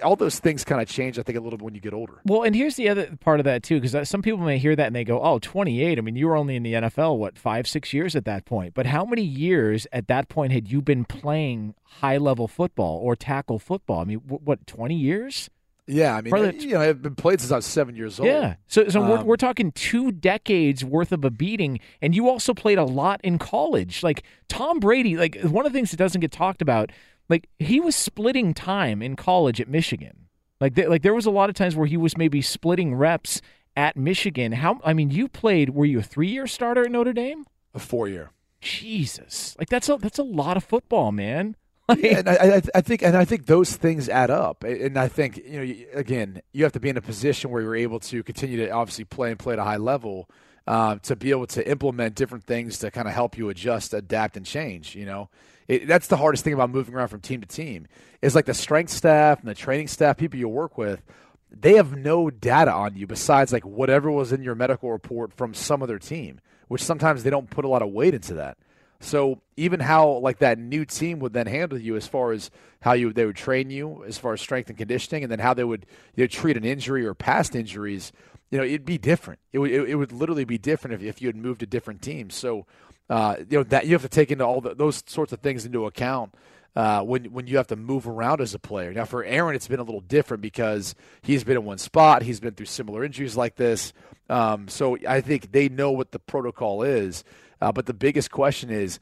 all 0.04 0.16
those 0.16 0.38
things 0.38 0.64
kind 0.64 0.80
of 0.80 0.88
change, 0.88 1.18
I 1.18 1.22
think, 1.22 1.38
a 1.38 1.40
little 1.40 1.58
bit 1.58 1.64
when 1.64 1.74
you 1.74 1.80
get 1.80 1.92
older. 1.94 2.20
Well, 2.24 2.42
and 2.42 2.54
here's 2.54 2.76
the 2.76 2.88
other 2.88 3.16
part 3.20 3.40
of 3.40 3.44
that 3.44 3.62
too, 3.62 3.80
because 3.80 4.08
some 4.08 4.22
people 4.22 4.40
may 4.40 4.58
hear 4.58 4.74
that 4.76 4.86
and 4.86 4.96
they 4.96 5.04
go, 5.04 5.20
"Oh, 5.20 5.38
28. 5.38 5.98
I 5.98 6.00
mean, 6.00 6.16
you 6.16 6.26
were 6.26 6.36
only 6.36 6.56
in 6.56 6.62
the 6.62 6.74
NFL 6.74 7.18
what 7.18 7.38
five, 7.38 7.66
six 7.68 7.92
years 7.92 8.16
at 8.16 8.24
that 8.24 8.44
point. 8.44 8.74
But 8.74 8.86
how 8.86 9.04
many 9.04 9.22
years 9.22 9.86
at 9.92 10.08
that 10.08 10.28
point 10.28 10.52
had 10.52 10.70
you 10.70 10.80
been 10.82 11.04
playing 11.04 11.74
high 11.84 12.16
level 12.18 12.48
football 12.48 12.98
or 13.02 13.14
tackle 13.16 13.58
football? 13.58 14.00
I 14.00 14.04
mean, 14.04 14.18
what 14.26 14.66
20 14.66 14.94
years? 14.94 15.50
Yeah, 15.88 16.16
I 16.16 16.20
mean, 16.20 16.32
Probably- 16.32 16.58
you 16.66 16.72
know, 16.74 16.80
I've 16.80 17.00
been 17.00 17.14
played 17.14 17.40
since 17.40 17.52
I 17.52 17.56
was 17.56 17.64
seven 17.64 17.94
years 17.94 18.18
old. 18.18 18.28
Yeah. 18.28 18.56
So, 18.66 18.88
so 18.88 19.00
we're, 19.00 19.18
Um, 19.18 19.26
we're 19.26 19.36
talking 19.36 19.70
two 19.70 20.10
decades 20.10 20.84
worth 20.84 21.12
of 21.12 21.24
a 21.24 21.30
beating, 21.30 21.78
and 22.02 22.12
you 22.12 22.28
also 22.28 22.54
played 22.54 22.78
a 22.78 22.84
lot 22.84 23.20
in 23.22 23.38
college. 23.38 24.02
Like 24.02 24.24
Tom 24.48 24.80
Brady, 24.80 25.16
like 25.16 25.38
one 25.42 25.64
of 25.64 25.72
the 25.72 25.78
things 25.78 25.92
that 25.92 25.96
doesn't 25.98 26.20
get 26.20 26.32
talked 26.32 26.60
about, 26.60 26.90
like 27.28 27.48
he 27.58 27.80
was 27.80 27.94
splitting 27.94 28.54
time 28.54 29.02
in 29.02 29.16
college 29.16 29.60
at 29.60 29.68
Michigan. 29.68 30.28
Like, 30.60 30.74
there, 30.74 30.88
like 30.88 31.02
there 31.02 31.14
was 31.14 31.26
a 31.26 31.30
lot 31.30 31.50
of 31.50 31.54
times 31.54 31.76
where 31.76 31.86
he 31.86 31.96
was 31.96 32.16
maybe 32.16 32.40
splitting 32.40 32.94
reps 32.94 33.42
at 33.76 33.96
Michigan. 33.96 34.52
How? 34.52 34.80
I 34.84 34.94
mean, 34.94 35.10
you 35.10 35.28
played. 35.28 35.70
Were 35.70 35.84
you 35.84 35.98
a 35.98 36.02
three-year 36.02 36.46
starter 36.46 36.84
at 36.84 36.90
Notre 36.90 37.12
Dame? 37.12 37.44
A 37.74 37.78
four-year. 37.78 38.30
Jesus, 38.62 39.54
like 39.58 39.68
that's 39.68 39.88
a 39.88 39.96
that's 39.96 40.18
a 40.18 40.22
lot 40.24 40.56
of 40.56 40.64
football, 40.64 41.12
man. 41.12 41.56
Yeah, 41.98 42.18
and 42.18 42.28
I, 42.28 42.32
I, 42.34 42.62
I 42.74 42.80
think, 42.80 43.02
and 43.02 43.16
I 43.16 43.24
think 43.24 43.46
those 43.46 43.76
things 43.76 44.08
add 44.08 44.28
up. 44.28 44.64
And 44.64 44.98
I 44.98 45.06
think, 45.06 45.36
you 45.36 45.64
know, 45.64 45.84
again, 45.94 46.42
you 46.52 46.64
have 46.64 46.72
to 46.72 46.80
be 46.80 46.88
in 46.88 46.96
a 46.96 47.00
position 47.00 47.48
where 47.50 47.62
you're 47.62 47.76
able 47.76 48.00
to 48.00 48.24
continue 48.24 48.56
to 48.56 48.70
obviously 48.70 49.04
play 49.04 49.30
and 49.30 49.38
play 49.38 49.52
at 49.52 49.60
a 49.60 49.64
high 49.64 49.76
level 49.76 50.28
uh, 50.66 50.96
to 51.04 51.14
be 51.14 51.30
able 51.30 51.46
to 51.46 51.70
implement 51.70 52.16
different 52.16 52.42
things 52.42 52.78
to 52.80 52.90
kind 52.90 53.06
of 53.06 53.14
help 53.14 53.38
you 53.38 53.50
adjust, 53.50 53.94
adapt, 53.94 54.36
and 54.36 54.44
change. 54.44 54.96
You 54.96 55.06
know, 55.06 55.30
it, 55.68 55.86
that's 55.86 56.06
the 56.06 56.16
hardest 56.16 56.44
thing 56.44 56.52
about 56.52 56.70
moving 56.70 56.94
around 56.94 57.08
from 57.08 57.20
team 57.20 57.40
to 57.40 57.46
team. 57.46 57.86
Is 58.22 58.34
like 58.34 58.46
the 58.46 58.54
strength 58.54 58.90
staff 58.90 59.40
and 59.40 59.48
the 59.48 59.54
training 59.54 59.88
staff, 59.88 60.16
people 60.16 60.38
you 60.38 60.48
work 60.48 60.78
with. 60.78 61.02
They 61.50 61.74
have 61.74 61.96
no 61.96 62.28
data 62.30 62.72
on 62.72 62.96
you 62.96 63.06
besides 63.06 63.52
like 63.52 63.64
whatever 63.64 64.10
was 64.10 64.32
in 64.32 64.42
your 64.42 64.54
medical 64.54 64.90
report 64.90 65.32
from 65.32 65.54
some 65.54 65.82
other 65.82 65.98
team, 65.98 66.40
which 66.68 66.82
sometimes 66.82 67.22
they 67.22 67.30
don't 67.30 67.48
put 67.50 67.64
a 67.64 67.68
lot 67.68 67.82
of 67.82 67.90
weight 67.90 68.14
into 68.14 68.34
that. 68.34 68.58
So 69.00 69.40
even 69.56 69.80
how 69.80 70.18
like 70.18 70.38
that 70.38 70.58
new 70.58 70.84
team 70.84 71.18
would 71.20 71.32
then 71.32 71.46
handle 71.46 71.78
you 71.78 71.96
as 71.96 72.06
far 72.06 72.32
as 72.32 72.50
how 72.80 72.92
you 72.92 73.12
they 73.12 73.26
would 73.26 73.36
train 73.36 73.70
you 73.70 74.04
as 74.04 74.18
far 74.18 74.32
as 74.32 74.40
strength 74.40 74.68
and 74.68 74.78
conditioning, 74.78 75.22
and 75.22 75.30
then 75.30 75.38
how 75.38 75.54
they 75.54 75.64
would 75.64 75.86
you 76.14 76.24
know, 76.24 76.28
treat 76.28 76.56
an 76.56 76.64
injury 76.64 77.04
or 77.06 77.14
past 77.14 77.54
injuries, 77.54 78.12
you 78.50 78.58
know, 78.58 78.64
it'd 78.64 78.84
be 78.84 78.98
different. 78.98 79.40
It 79.52 79.58
would 79.58 79.70
it, 79.70 79.96
would 79.96 80.12
literally 80.12 80.44
be 80.44 80.58
different 80.58 80.94
if, 80.94 81.02
if 81.02 81.20
you 81.20 81.28
had 81.28 81.36
moved 81.36 81.60
to 81.60 81.66
different 81.66 82.00
teams. 82.00 82.34
So 82.34 82.66
uh, 83.08 83.36
you 83.48 83.58
know 83.58 83.64
that 83.64 83.86
you 83.86 83.92
have 83.92 84.02
to 84.02 84.08
take 84.08 84.30
into 84.30 84.44
all 84.44 84.60
the, 84.60 84.74
those 84.74 85.02
sorts 85.06 85.32
of 85.32 85.40
things 85.40 85.64
into 85.64 85.86
account. 85.86 86.34
Uh, 86.74 87.00
when 87.00 87.24
when 87.32 87.46
you 87.46 87.56
have 87.56 87.68
to 87.68 87.76
move 87.76 88.06
around 88.06 88.42
as 88.42 88.52
a 88.52 88.58
player. 88.58 88.92
Now 88.92 89.06
for 89.06 89.24
Aaron, 89.24 89.56
it's 89.56 89.66
been 89.66 89.80
a 89.80 89.82
little 89.82 90.02
different 90.02 90.42
because 90.42 90.94
he's 91.22 91.42
been 91.42 91.56
in 91.56 91.64
one 91.64 91.78
spot. 91.78 92.20
He's 92.20 92.38
been 92.38 92.52
through 92.52 92.66
similar 92.66 93.02
injuries 93.02 93.34
like 93.34 93.56
this. 93.56 93.94
Um, 94.28 94.68
so 94.68 94.98
I 95.08 95.22
think 95.22 95.52
they 95.52 95.70
know 95.70 95.90
what 95.90 96.12
the 96.12 96.18
protocol 96.18 96.82
is. 96.82 97.24
Uh, 97.62 97.72
but 97.72 97.86
the 97.86 97.94
biggest 97.94 98.30
question 98.30 98.68
is, 98.68 99.00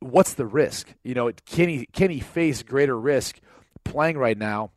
what's 0.00 0.34
the 0.34 0.46
risk? 0.46 0.92
You 1.02 1.14
know, 1.14 1.30
can 1.46 1.68
he 1.68 1.86
can 1.86 2.10
he 2.10 2.20
face 2.20 2.62
greater 2.62 2.98
risk 2.98 3.40
playing 3.84 4.18
right 4.18 4.36
now? 4.36 4.70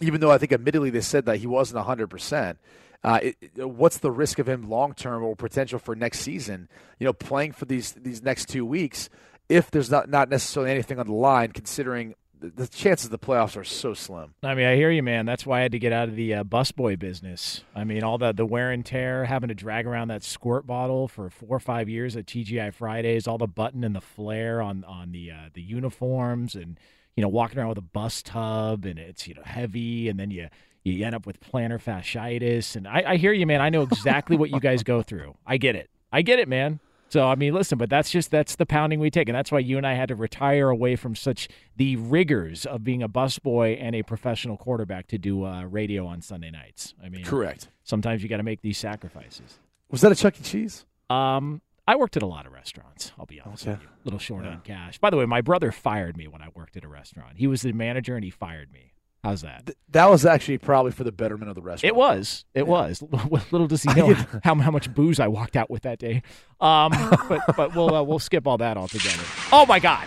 Even 0.00 0.20
though 0.20 0.30
I 0.30 0.38
think 0.38 0.52
admittedly 0.52 0.90
they 0.90 1.00
said 1.00 1.26
that 1.26 1.38
he 1.38 1.46
wasn't 1.46 1.84
hundred 1.84 2.08
percent. 2.08 2.58
Uh, 3.02 3.20
it, 3.22 3.66
what's 3.66 3.98
the 3.98 4.10
risk 4.10 4.38
of 4.38 4.48
him 4.48 4.68
long 4.68 4.92
term 4.92 5.22
or 5.22 5.34
potential 5.34 5.78
for 5.78 5.94
next 5.94 6.20
season? 6.20 6.68
You 6.98 7.06
know, 7.06 7.12
playing 7.12 7.52
for 7.52 7.64
these 7.64 7.92
these 7.92 8.22
next 8.22 8.46
two 8.46 8.64
weeks, 8.66 9.08
if 9.48 9.70
there's 9.70 9.90
not 9.90 10.08
not 10.08 10.28
necessarily 10.28 10.70
anything 10.70 10.98
on 10.98 11.06
the 11.06 11.14
line, 11.14 11.52
considering 11.52 12.14
the, 12.40 12.66
chances 12.66 13.06
of 13.06 13.10
the 13.10 13.18
playoffs 13.18 13.56
are 13.56 13.64
so 13.64 13.94
slim. 13.94 14.34
I 14.42 14.54
mean, 14.54 14.66
I 14.66 14.74
hear 14.74 14.90
you, 14.90 15.02
man. 15.02 15.26
That's 15.26 15.44
why 15.44 15.58
I 15.58 15.62
had 15.62 15.72
to 15.72 15.78
get 15.78 15.92
out 15.92 16.08
of 16.08 16.16
the 16.16 16.34
uh, 16.34 16.44
busboy 16.44 16.98
business. 16.98 17.62
I 17.74 17.84
mean, 17.84 18.02
all 18.02 18.18
the 18.18 18.32
the 18.32 18.46
wear 18.46 18.70
and 18.70 18.84
tear, 18.84 19.24
having 19.24 19.48
to 19.48 19.54
drag 19.54 19.86
around 19.86 20.08
that 20.08 20.22
squirt 20.22 20.66
bottle 20.66 21.08
for 21.08 21.30
four 21.30 21.56
or 21.56 21.60
five 21.60 21.88
years 21.88 22.16
at 22.16 22.26
TGI 22.26 22.72
Fridays, 22.72 23.26
all 23.26 23.38
the 23.38 23.46
button 23.46 23.84
and 23.84 23.94
the 23.94 24.00
flare 24.00 24.62
on 24.62 24.84
on 24.84 25.12
the 25.12 25.30
uh, 25.30 25.48
the 25.52 25.62
uniforms, 25.62 26.54
and 26.54 26.78
you 27.16 27.22
know, 27.22 27.28
walking 27.28 27.58
around 27.58 27.68
with 27.68 27.78
a 27.78 27.82
bus 27.82 28.22
tub, 28.22 28.84
and 28.84 28.98
it's 28.98 29.26
you 29.26 29.34
know 29.34 29.42
heavy, 29.44 30.08
and 30.08 30.18
then 30.18 30.30
you 30.30 30.48
you 30.84 31.04
end 31.04 31.14
up 31.14 31.26
with 31.26 31.40
plantar 31.40 31.82
fasciitis. 31.82 32.76
And 32.76 32.88
I, 32.88 33.04
I 33.06 33.16
hear 33.16 33.32
you, 33.32 33.46
man. 33.46 33.60
I 33.60 33.68
know 33.68 33.82
exactly 33.82 34.36
what 34.36 34.50
you 34.50 34.60
guys 34.60 34.82
go 34.82 35.02
through. 35.02 35.34
I 35.46 35.56
get 35.56 35.76
it. 35.76 35.90
I 36.12 36.22
get 36.22 36.38
it, 36.38 36.48
man. 36.48 36.80
So 37.10 37.26
I 37.26 37.34
mean, 37.34 37.52
listen, 37.52 37.76
but 37.76 37.90
that's 37.90 38.08
just 38.10 38.30
that's 38.30 38.54
the 38.54 38.64
pounding 38.64 39.00
we 39.00 39.10
take, 39.10 39.28
and 39.28 39.34
that's 39.34 39.50
why 39.50 39.58
you 39.58 39.76
and 39.76 39.84
I 39.84 39.94
had 39.94 40.08
to 40.08 40.14
retire 40.14 40.68
away 40.70 40.94
from 40.94 41.16
such 41.16 41.48
the 41.76 41.96
rigors 41.96 42.64
of 42.64 42.84
being 42.84 43.02
a 43.02 43.08
busboy 43.08 43.76
and 43.80 43.96
a 43.96 44.04
professional 44.04 44.56
quarterback 44.56 45.08
to 45.08 45.18
do 45.18 45.44
uh, 45.44 45.64
radio 45.64 46.06
on 46.06 46.22
Sunday 46.22 46.52
nights. 46.52 46.94
I 47.02 47.08
mean, 47.08 47.24
Correct. 47.24 47.68
Sometimes 47.82 48.22
you 48.22 48.28
got 48.28 48.36
to 48.36 48.44
make 48.44 48.62
these 48.62 48.78
sacrifices. 48.78 49.58
Was 49.90 50.02
that 50.02 50.12
a 50.12 50.14
Chuck 50.14 50.38
E. 50.38 50.42
Cheese? 50.44 50.86
Um, 51.08 51.62
I 51.88 51.96
worked 51.96 52.16
at 52.16 52.22
a 52.22 52.26
lot 52.26 52.46
of 52.46 52.52
restaurants. 52.52 53.10
I'll 53.18 53.26
be 53.26 53.40
honest 53.40 53.66
with 53.66 53.82
you, 53.82 53.88
a 53.88 54.04
little 54.04 54.20
short 54.20 54.46
on 54.46 54.60
cash. 54.60 54.98
By 54.98 55.10
the 55.10 55.16
way, 55.16 55.26
my 55.26 55.40
brother 55.40 55.72
fired 55.72 56.16
me 56.16 56.28
when 56.28 56.40
I 56.40 56.48
worked 56.54 56.76
at 56.76 56.84
a 56.84 56.88
restaurant. 56.88 57.38
He 57.38 57.48
was 57.48 57.62
the 57.62 57.72
manager 57.72 58.14
and 58.14 58.22
he 58.22 58.30
fired 58.30 58.72
me. 58.72 58.92
How's 59.22 59.42
that? 59.42 59.70
That 59.90 60.08
was 60.08 60.24
actually 60.24 60.56
probably 60.58 60.92
for 60.92 61.04
the 61.04 61.12
betterment 61.12 61.50
of 61.50 61.54
the 61.54 61.60
restaurant. 61.60 61.94
It 61.94 61.96
was. 61.96 62.46
It 62.54 62.66
was. 62.66 63.02
Little 63.50 63.66
does 63.66 63.82
he 63.82 63.92
know 63.92 64.14
how, 64.44 64.54
how 64.54 64.70
much 64.70 64.92
booze 64.94 65.20
I 65.20 65.28
walked 65.28 65.56
out 65.56 65.70
with 65.70 65.82
that 65.82 65.98
day. 65.98 66.22
Um, 66.60 66.90
but 67.28 67.42
but 67.56 67.74
we'll 67.74 67.94
uh, 67.94 68.02
we'll 68.02 68.18
skip 68.18 68.46
all 68.46 68.56
that 68.58 68.78
altogether. 68.78 69.22
Oh 69.52 69.66
my 69.66 69.78
God! 69.78 70.06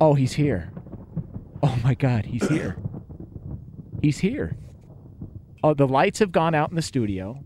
Oh, 0.00 0.14
he's 0.14 0.32
here. 0.32 0.72
Oh 1.62 1.78
my 1.84 1.94
God, 1.94 2.26
he's 2.26 2.46
here. 2.48 2.76
He's 4.02 4.18
here. 4.18 4.56
Oh, 5.62 5.74
the 5.74 5.88
lights 5.88 6.18
have 6.18 6.32
gone 6.32 6.54
out 6.54 6.70
in 6.70 6.76
the 6.76 6.82
studio. 6.82 7.44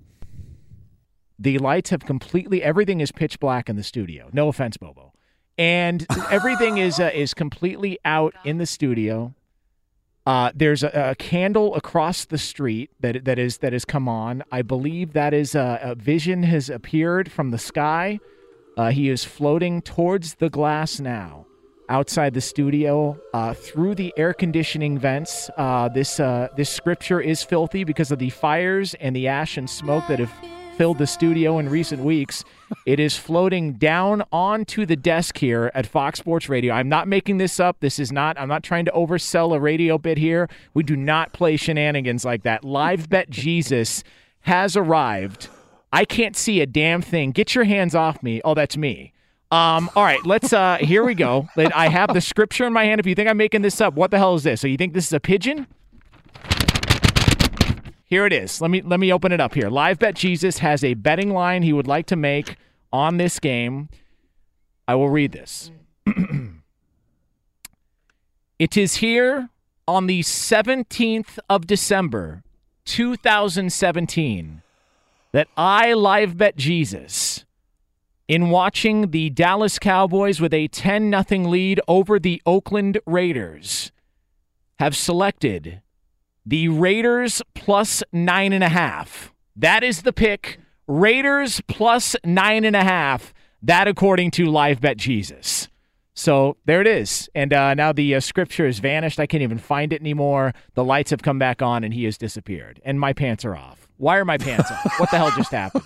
The 1.39 1.59
lights 1.59 1.91
have 1.91 2.05
completely. 2.05 2.63
Everything 2.63 3.01
is 3.01 3.13
pitch 3.13 3.39
black 3.39 3.69
in 3.69 3.77
the 3.77 3.85
studio. 3.85 4.29
No 4.33 4.49
offense, 4.49 4.77
Bobo. 4.77 5.08
And 5.59 6.07
everything 6.31 6.79
is 6.79 7.01
uh, 7.01 7.11
is 7.13 7.35
completely 7.35 7.99
out 8.05 8.33
in 8.45 8.59
the 8.59 8.67
studio. 8.67 9.35
Uh, 10.25 10.53
there's 10.55 10.83
a, 10.83 10.91
a 10.95 11.15
candle 11.15 11.75
across 11.75 12.27
the 12.27 12.39
street 12.39 12.91
that 13.01 13.25
that 13.25 13.39
is 13.39 13.59
that 13.59 13.73
has 13.73 13.85
come 13.85 14.09
on. 14.09 14.45
I 14.53 14.63
believe 14.63 15.15
that 15.15 15.35
is 15.35 15.55
a, 15.55 15.81
a 15.83 15.95
vision 15.95 16.45
has 16.45 16.71
appeared 16.71 17.33
from 17.33 17.51
the 17.51 17.59
sky. 17.59 18.21
Uh, 18.77 18.91
he 18.91 19.09
is 19.09 19.25
floating 19.25 19.83
towards 19.83 20.37
the 20.37 20.49
glass 20.49 21.01
now, 21.01 21.47
outside 21.89 22.35
the 22.35 22.41
studio, 22.41 23.19
uh, 23.35 23.53
through 23.53 23.97
the 23.97 24.13
air 24.17 24.33
conditioning 24.33 24.99
vents. 24.99 25.51
Uh, 25.57 25.89
this 25.89 26.21
uh, 26.21 26.49
this 26.57 26.71
scripture 26.71 27.21
is 27.21 27.43
filthy 27.43 27.83
because 27.83 28.13
of 28.13 28.21
the 28.21 28.31
fires 28.31 28.95
and 29.01 29.17
the 29.17 29.27
ash 29.27 29.57
and 29.57 29.69
smoke 29.69 30.07
that 30.07 30.21
have 30.21 30.33
filled 30.79 30.99
the 30.99 31.07
studio 31.09 31.59
in 31.59 31.69
recent 31.69 32.01
weeks. 32.01 32.45
It 32.87 33.01
is 33.01 33.17
floating 33.17 33.73
down 33.73 34.23
onto 34.31 34.87
the 34.87 34.95
desk 34.95 35.39
here 35.39 35.73
at 35.75 35.89
Fox 35.89 36.21
Sports 36.21 36.49
Radio. 36.49 36.73
I'm 36.73 36.89
not 36.89 37.09
making 37.09 37.39
this 37.39 37.59
up. 37.59 37.81
This 37.81 37.99
is 37.99 38.13
not, 38.13 38.39
I'm 38.39 38.47
not 38.47 38.63
trying 38.63 38.85
to 38.85 38.93
oversell 38.93 39.57
a 39.57 39.59
radio 39.59 39.99
bit 39.99 40.19
here. 40.19 40.49
We 40.75 40.85
do 40.85 40.95
not 40.95 41.33
play 41.33 41.57
shenanigans 41.57 42.25
like 42.25 42.45
that. 42.45 42.63
Live 42.63 43.09
Bet 43.09 43.29
Jesus 43.31 44.05
has 44.43 44.77
arrived. 44.77 45.49
I 45.93 46.05
can't 46.05 46.37
see 46.37 46.61
a 46.61 46.67
damn 46.67 47.03
thing. 47.03 47.33
Get 47.33 47.57
your 47.57 47.65
hands 47.65 47.97
off 47.97 48.23
me. 48.23 48.41
Oh, 48.45 48.55
that's 48.55 48.77
me. 48.77 49.13
Um, 49.51 49.91
all 49.97 50.05
right, 50.05 50.25
let's 50.25 50.53
uh 50.53 50.77
here 50.79 51.05
we 51.05 51.15
go. 51.15 51.49
I 51.57 51.89
have 51.89 52.13
the 52.13 52.21
scripture 52.21 52.67
in 52.67 52.73
my 52.73 52.85
hand. 52.85 53.01
If 53.01 53.07
you 53.07 53.17
think 53.17 53.29
I'm 53.29 53.39
making 53.39 53.63
this 53.63 53.81
up, 53.81 53.95
what 53.95 54.13
the 54.13 54.19
hell 54.19 54.35
is 54.35 54.45
this? 54.45 54.61
So 54.61 54.69
you 54.69 54.77
think 54.77 54.93
this 54.93 55.07
is 55.07 55.13
a 55.13 55.21
pigeon? 55.21 55.67
Here 58.09 58.25
it 58.25 58.33
is. 58.33 58.63
Let 58.63 58.71
me 58.71 58.81
let 58.81 58.99
me 58.99 59.13
open 59.13 59.33
it 59.33 59.41
up 59.41 59.53
here. 59.53 59.69
Live 59.69 59.99
Bet 59.99 60.15
Jesus 60.15 60.59
has 60.59 60.83
a 60.83 60.95
betting 60.95 61.31
line 61.31 61.63
he 61.63 61.75
would 61.75 61.87
like 61.87 62.07
to 62.07 62.17
make 62.17 62.57
on 62.91 63.19
this 63.19 63.39
game. 63.39 63.91
I 64.89 64.95
will 64.95 65.11
read 65.11 65.33
this. 65.33 65.71
it 68.59 68.79
is 68.79 68.97
here 68.97 69.51
on 69.87 70.07
the 70.07 70.21
17th 70.21 71.39
of 71.51 71.67
December, 71.67 72.43
2017, 72.87 74.63
that 75.33 75.49
I 75.55 75.93
live 75.93 76.39
bet 76.39 76.57
Jesus 76.57 77.45
in 78.27 78.49
watching 78.49 79.11
the 79.11 79.29
Dallas 79.29 79.79
Cowboys 79.79 80.41
with 80.41 80.55
a 80.55 80.69
10 80.69 81.15
0 81.29 81.43
lead 81.43 81.79
over 81.87 82.19
the 82.19 82.41
Oakland 82.47 82.99
Raiders 83.05 83.93
have 84.79 84.97
selected 84.97 85.83
the 86.49 86.69
Raiders 86.69 87.43
plus 87.55 88.03
nine 88.11 88.55
and 88.55 88.65
a 88.65 88.71
half. 88.71 89.35
That 89.55 89.85
is 89.85 90.01
the 90.01 90.15
pick. 90.15 90.59
Raiders 90.87 91.61
plus 91.69 92.17
nine 92.25 92.65
and 92.65 92.75
a 92.75 92.83
half. 92.83 93.35
That 93.61 93.87
according 93.87 94.31
to 94.33 94.47
Live 94.47 94.81
Bet 94.81 94.97
Jesus. 94.97 95.69
So 96.15 96.57
there 96.65 96.81
it 96.81 96.87
is. 96.87 97.29
And 97.35 97.53
uh, 97.53 97.75
now 97.75 97.93
the 97.93 98.15
uh, 98.15 98.21
scripture 98.21 98.65
has 98.65 98.79
vanished. 98.79 99.21
I 99.21 99.27
can't 99.27 99.43
even 99.43 99.59
find 99.59 99.93
it 99.93 100.01
anymore. 100.01 100.55
The 100.73 100.85
lights 100.85 101.11
have 101.11 101.23
come 101.23 101.39
back 101.39 101.61
on 101.61 101.85
and 101.85 101.93
he 101.93 102.05
has 102.05 102.17
disappeared. 102.17 102.81
And 102.83 102.99
my 102.99 103.13
pants 103.13 103.45
are 103.45 103.55
off. 103.55 103.87
Why 103.99 104.17
are 104.17 104.25
my 104.25 104.39
pants 104.39 104.71
off? 104.71 104.99
What 104.99 105.11
the 105.11 105.19
hell 105.19 105.33
just 105.37 105.53
happened? 105.53 105.85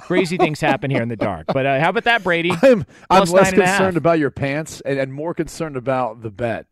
Crazy 0.00 0.36
things 0.36 0.60
happen 0.60 0.90
here 0.90 1.02
in 1.02 1.08
the 1.08 1.16
dark. 1.16 1.46
But 1.46 1.64
uh, 1.64 1.78
how 1.78 1.90
about 1.90 2.04
that, 2.04 2.24
Brady? 2.24 2.50
I'm, 2.60 2.84
I'm 3.08 3.20
less 3.30 3.52
nine 3.52 3.54
and 3.54 3.62
a 3.62 3.66
concerned 3.66 3.96
about 3.96 4.18
your 4.18 4.30
pants 4.30 4.80
and, 4.80 4.98
and 4.98 5.14
more 5.14 5.32
concerned 5.32 5.76
about 5.76 6.22
the 6.22 6.30
bet. 6.30 6.66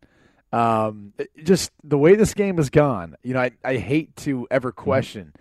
Um, 0.55 1.13
just 1.43 1.71
the 1.83 1.99
way 1.99 2.15
this 2.15 2.35
game 2.35 2.57
has 2.59 2.71
gone, 2.71 3.17
you 3.23 3.35
know, 3.35 3.41
I, 3.41 3.51
I 3.65 3.77
hate 3.77 4.15
to 4.17 4.47
ever 4.51 4.71
Mm-hmm. 4.73 4.83
question, 4.85 5.33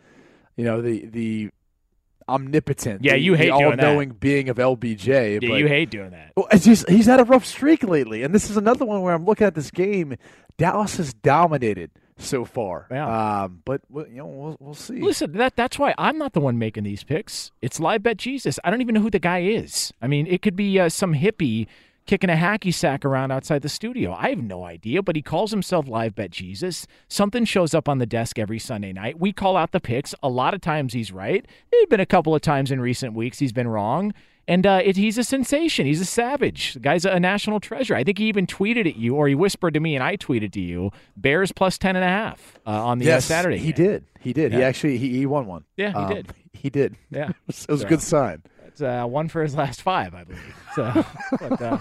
you 0.56 0.65
know, 0.65 0.81
the 0.81 1.06
the 1.06 1.49
omnipotent, 2.30 3.03
Yeah, 3.03 3.14
the, 3.14 3.19
you 3.19 3.34
hate 3.34 3.48
that. 3.48 3.52
all-knowing 3.53 4.11
being 4.11 4.49
of 4.49 4.57
LBJ. 4.57 5.41
Yeah, 5.41 5.49
but- 5.49 5.57
you 5.60 5.68
hate 5.68 5.90
doing 5.90 6.11
that. 6.11 6.31
Well, 6.35 6.48
it's 6.52 6.65
just 6.65 6.90
he's 6.90 7.06
had 7.06 7.19
a 7.19 7.23
rough 7.26 7.45
streak 7.45 7.84
lately, 7.84 8.23
and 8.23 8.34
this 8.34 8.49
is 8.49 8.57
another 8.57 8.85
one 8.85 9.02
where 9.02 9.14
I'm 9.14 9.26
looking 9.26 9.45
at 9.48 9.56
this 9.56 9.72
game. 9.72 10.15
Dallas 10.57 10.98
has 10.98 11.14
dominated 11.15 11.91
so 12.18 12.45
far. 12.45 12.88
Yeah. 12.91 13.44
Um, 13.44 13.61
but 13.65 13.81
you 13.91 14.06
know, 14.18 14.26
we'll, 14.27 14.57
we'll 14.60 14.73
see. 14.73 15.02
Listen, 15.02 15.34
that 15.34 15.56
that's 15.56 15.77
why 15.80 15.94
I'm 15.98 16.18
not 16.18 16.34
the 16.34 16.40
one 16.40 16.57
making 16.57 16.84
these 16.84 17.03
picks. 17.03 17.52
It's 17.61 17.80
live 17.80 18.03
bet 18.03 18.18
Jesus. 18.18 18.60
I 18.64 18.69
don't 18.69 18.81
even 18.81 18.95
know 18.95 19.02
who 19.02 19.10
the 19.10 19.19
guy 19.19 19.40
is. 19.41 19.91
I 20.02 20.07
mean, 20.07 20.27
it 20.27 20.41
could 20.41 20.56
be 20.56 20.80
uh, 20.80 20.90
some 20.90 21.14
hippie 21.15 21.68
kicking 22.05 22.30
a 22.30 22.35
hacky 22.35 22.73
sack 22.73 23.05
around 23.05 23.31
outside 23.31 23.61
the 23.61 23.69
studio. 23.69 24.13
I 24.13 24.30
have 24.30 24.41
no 24.43 24.63
idea, 24.65 25.01
but 25.01 25.15
he 25.15 25.21
calls 25.21 25.51
himself 25.51 25.88
live 25.88 26.15
bet 26.15 26.31
Jesus. 26.31 26.85
Something 27.07 27.45
shows 27.45 27.73
up 27.73 27.88
on 27.88 27.97
the 27.99 28.05
desk 28.05 28.38
every 28.38 28.59
Sunday 28.59 28.91
night. 28.93 29.19
We 29.19 29.31
call 29.34 29.55
out 29.57 29.71
the 29.71 29.80
picks. 29.80 30.13
A 30.21 30.30
lot 30.30 30.53
of 30.53 30.61
times 30.61 30.93
he's 30.93 31.11
right. 31.11 31.45
There 31.71 31.81
have 31.81 31.89
been 31.89 31.99
a 31.99 32.05
couple 32.05 32.35
of 32.35 32.41
times 32.41 32.71
in 32.71 32.81
recent 32.81 33.13
weeks 33.13 33.39
he's 33.39 33.53
been 33.53 33.67
wrong. 33.67 34.13
And 34.45 34.67
uh, 34.67 34.81
it, 34.84 34.97
he's 34.97 35.17
a 35.17 35.23
sensation. 35.23 35.85
He's 35.85 36.01
a 36.01 36.05
savage. 36.05 36.73
The 36.73 36.81
guy's 36.81 37.05
a 37.05 37.17
national 37.17 37.61
treasure. 37.61 37.95
I 37.95 38.03
think 38.03 38.17
he 38.17 38.25
even 38.25 38.45
tweeted 38.45 38.85
at 38.85 38.97
you, 38.97 39.15
or 39.15 39.30
he 39.30 39.35
whispered 39.35 39.73
to 39.75 39.80
me, 39.80 39.95
and 39.95 40.03
I 40.03 40.17
tweeted 40.17 40.51
to 40.51 40.59
you, 40.59 40.91
Bears 41.15 41.53
plus 41.53 41.77
10 41.77 41.95
and 41.95 42.03
a 42.03 42.09
half 42.09 42.59
uh, 42.67 42.71
on 42.71 42.99
the 42.99 43.05
uh, 43.05 43.15
yes, 43.15 43.25
Saturday. 43.25 43.57
he 43.57 43.71
game. 43.71 43.85
did. 43.88 44.05
He 44.19 44.34
did. 44.34 44.51
He 44.51 44.61
actually 44.61 44.97
he, 44.97 45.11
he 45.17 45.25
won 45.25 45.45
one. 45.45 45.63
Yeah, 45.77 45.91
he 45.91 45.95
Um, 45.97 46.13
did. 46.13 46.34
He 46.51 46.69
did. 46.69 46.97
Yeah. 47.09 47.30
it 47.30 47.35
was, 47.47 47.65
it 47.69 47.71
was 47.71 47.81
So- 47.81 47.88
a 47.88 47.89
good 47.89 48.01
sign. 48.01 48.43
It's 48.74 48.82
uh, 48.82 49.06
one 49.06 49.30
for 49.30 49.44
his 49.44 49.54
last 49.54 49.84
five, 49.84 50.16
I 50.16 50.24
believe. 50.24 50.56
So, 50.76 51.06
but, 51.40 51.62
uh, 51.62 51.78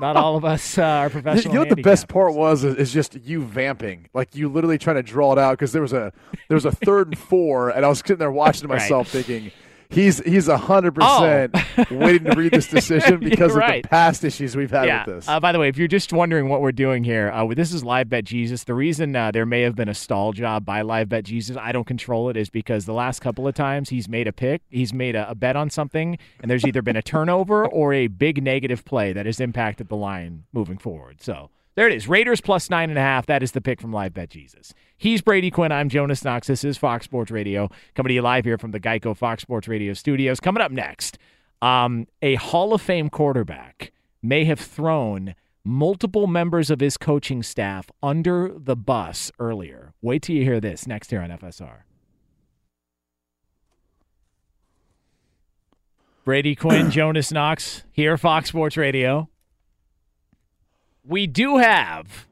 not 0.00 0.16
all 0.16 0.36
of 0.36 0.46
us 0.46 0.78
uh, 0.78 0.82
are 0.82 1.10
professional. 1.10 1.52
you 1.52 1.60
know 1.60 1.66
what 1.66 1.76
the 1.76 1.82
best 1.82 2.08
part 2.08 2.32
was 2.34 2.64
is, 2.64 2.74
is 2.76 2.90
just 2.92 3.16
you 3.16 3.42
vamping, 3.42 4.08
like 4.14 4.34
you 4.34 4.48
literally 4.48 4.78
trying 4.78 4.96
to 4.96 5.02
draw 5.02 5.32
it 5.32 5.38
out 5.38 5.52
because 5.52 5.72
there 5.72 5.82
was 5.82 5.92
a 5.92 6.14
there 6.48 6.54
was 6.54 6.64
a 6.64 6.70
third 6.72 7.08
and 7.08 7.18
four, 7.18 7.68
and 7.68 7.84
I 7.84 7.88
was 7.88 7.98
sitting 7.98 8.16
there 8.16 8.30
watching 8.32 8.62
to 8.62 8.68
Right. 8.72 8.80
myself 8.80 9.08
thinking. 9.08 9.52
He's 9.88 10.18
he's 10.20 10.48
a 10.48 10.58
hundred 10.58 10.94
percent 10.94 11.54
waiting 11.90 12.24
to 12.24 12.34
read 12.36 12.52
this 12.52 12.68
decision 12.68 13.20
because 13.20 13.54
of 13.54 13.62
the 13.62 13.82
past 13.88 14.24
issues 14.24 14.56
we've 14.56 14.70
had 14.70 14.86
yeah. 14.86 15.04
with 15.06 15.16
this. 15.16 15.28
Uh, 15.28 15.40
by 15.40 15.52
the 15.52 15.58
way, 15.58 15.68
if 15.68 15.78
you're 15.78 15.88
just 15.88 16.12
wondering 16.12 16.48
what 16.48 16.60
we're 16.60 16.72
doing 16.72 17.04
here, 17.04 17.30
uh, 17.30 17.46
this 17.54 17.72
is 17.72 17.84
Live 17.84 18.08
Bet 18.08 18.24
Jesus. 18.24 18.64
The 18.64 18.74
reason 18.74 19.14
uh, 19.14 19.30
there 19.30 19.46
may 19.46 19.62
have 19.62 19.76
been 19.76 19.88
a 19.88 19.94
stall 19.94 20.32
job 20.32 20.64
by 20.64 20.82
Live 20.82 21.08
Bet 21.08 21.24
Jesus, 21.24 21.56
I 21.56 21.72
don't 21.72 21.86
control 21.86 22.28
it, 22.28 22.36
is 22.36 22.50
because 22.50 22.86
the 22.86 22.92
last 22.92 23.20
couple 23.20 23.46
of 23.46 23.54
times 23.54 23.88
he's 23.88 24.08
made 24.08 24.26
a 24.26 24.32
pick, 24.32 24.62
he's 24.70 24.92
made 24.92 25.16
a, 25.16 25.30
a 25.30 25.34
bet 25.34 25.56
on 25.56 25.70
something, 25.70 26.18
and 26.40 26.50
there's 26.50 26.64
either 26.64 26.82
been 26.82 26.96
a 26.96 27.02
turnover 27.02 27.66
or 27.66 27.92
a 27.92 28.06
big 28.06 28.42
negative 28.42 28.84
play 28.84 29.12
that 29.12 29.26
has 29.26 29.40
impacted 29.40 29.88
the 29.88 29.96
line 29.96 30.44
moving 30.52 30.78
forward. 30.78 31.20
So 31.20 31.50
there 31.76 31.86
it 31.86 31.94
is. 31.94 32.08
Raiders 32.08 32.40
plus 32.40 32.68
nine 32.68 32.90
and 32.90 32.98
a 32.98 33.02
half. 33.02 33.26
That 33.26 33.42
is 33.42 33.52
the 33.52 33.60
pick 33.60 33.80
from 33.80 33.92
Live 33.92 34.14
Bet 34.14 34.30
Jesus. 34.30 34.74
He's 34.96 35.22
Brady 35.22 35.50
Quinn. 35.50 35.70
I'm 35.70 35.88
Jonas 35.88 36.24
Knox. 36.24 36.48
This 36.48 36.64
is 36.64 36.76
Fox 36.76 37.04
Sports 37.04 37.30
Radio 37.30 37.70
coming 37.94 38.08
to 38.08 38.14
you 38.14 38.22
live 38.22 38.44
here 38.44 38.58
from 38.58 38.72
the 38.72 38.80
Geico 38.80 39.16
Fox 39.16 39.42
Sports 39.42 39.68
Radio 39.68 39.92
studios. 39.92 40.40
Coming 40.40 40.62
up 40.62 40.72
next, 40.72 41.18
um, 41.62 42.06
a 42.22 42.34
Hall 42.36 42.72
of 42.74 42.82
Fame 42.82 43.10
quarterback 43.10 43.92
may 44.22 44.44
have 44.44 44.58
thrown 44.58 45.34
multiple 45.64 46.26
members 46.26 46.70
of 46.70 46.80
his 46.80 46.96
coaching 46.96 47.42
staff 47.42 47.90
under 48.02 48.52
the 48.56 48.76
bus 48.76 49.30
earlier. 49.38 49.92
Wait 50.00 50.22
till 50.22 50.36
you 50.36 50.44
hear 50.44 50.60
this 50.60 50.86
next 50.86 51.10
here 51.10 51.20
on 51.20 51.30
FSR. 51.30 51.80
Brady 56.24 56.54
Quinn, 56.54 56.90
Jonas 56.90 57.30
Knox 57.30 57.84
here, 57.92 58.16
Fox 58.16 58.48
Sports 58.48 58.76
Radio. 58.76 59.28
We 61.08 61.28
do 61.28 61.58
have 61.58 62.26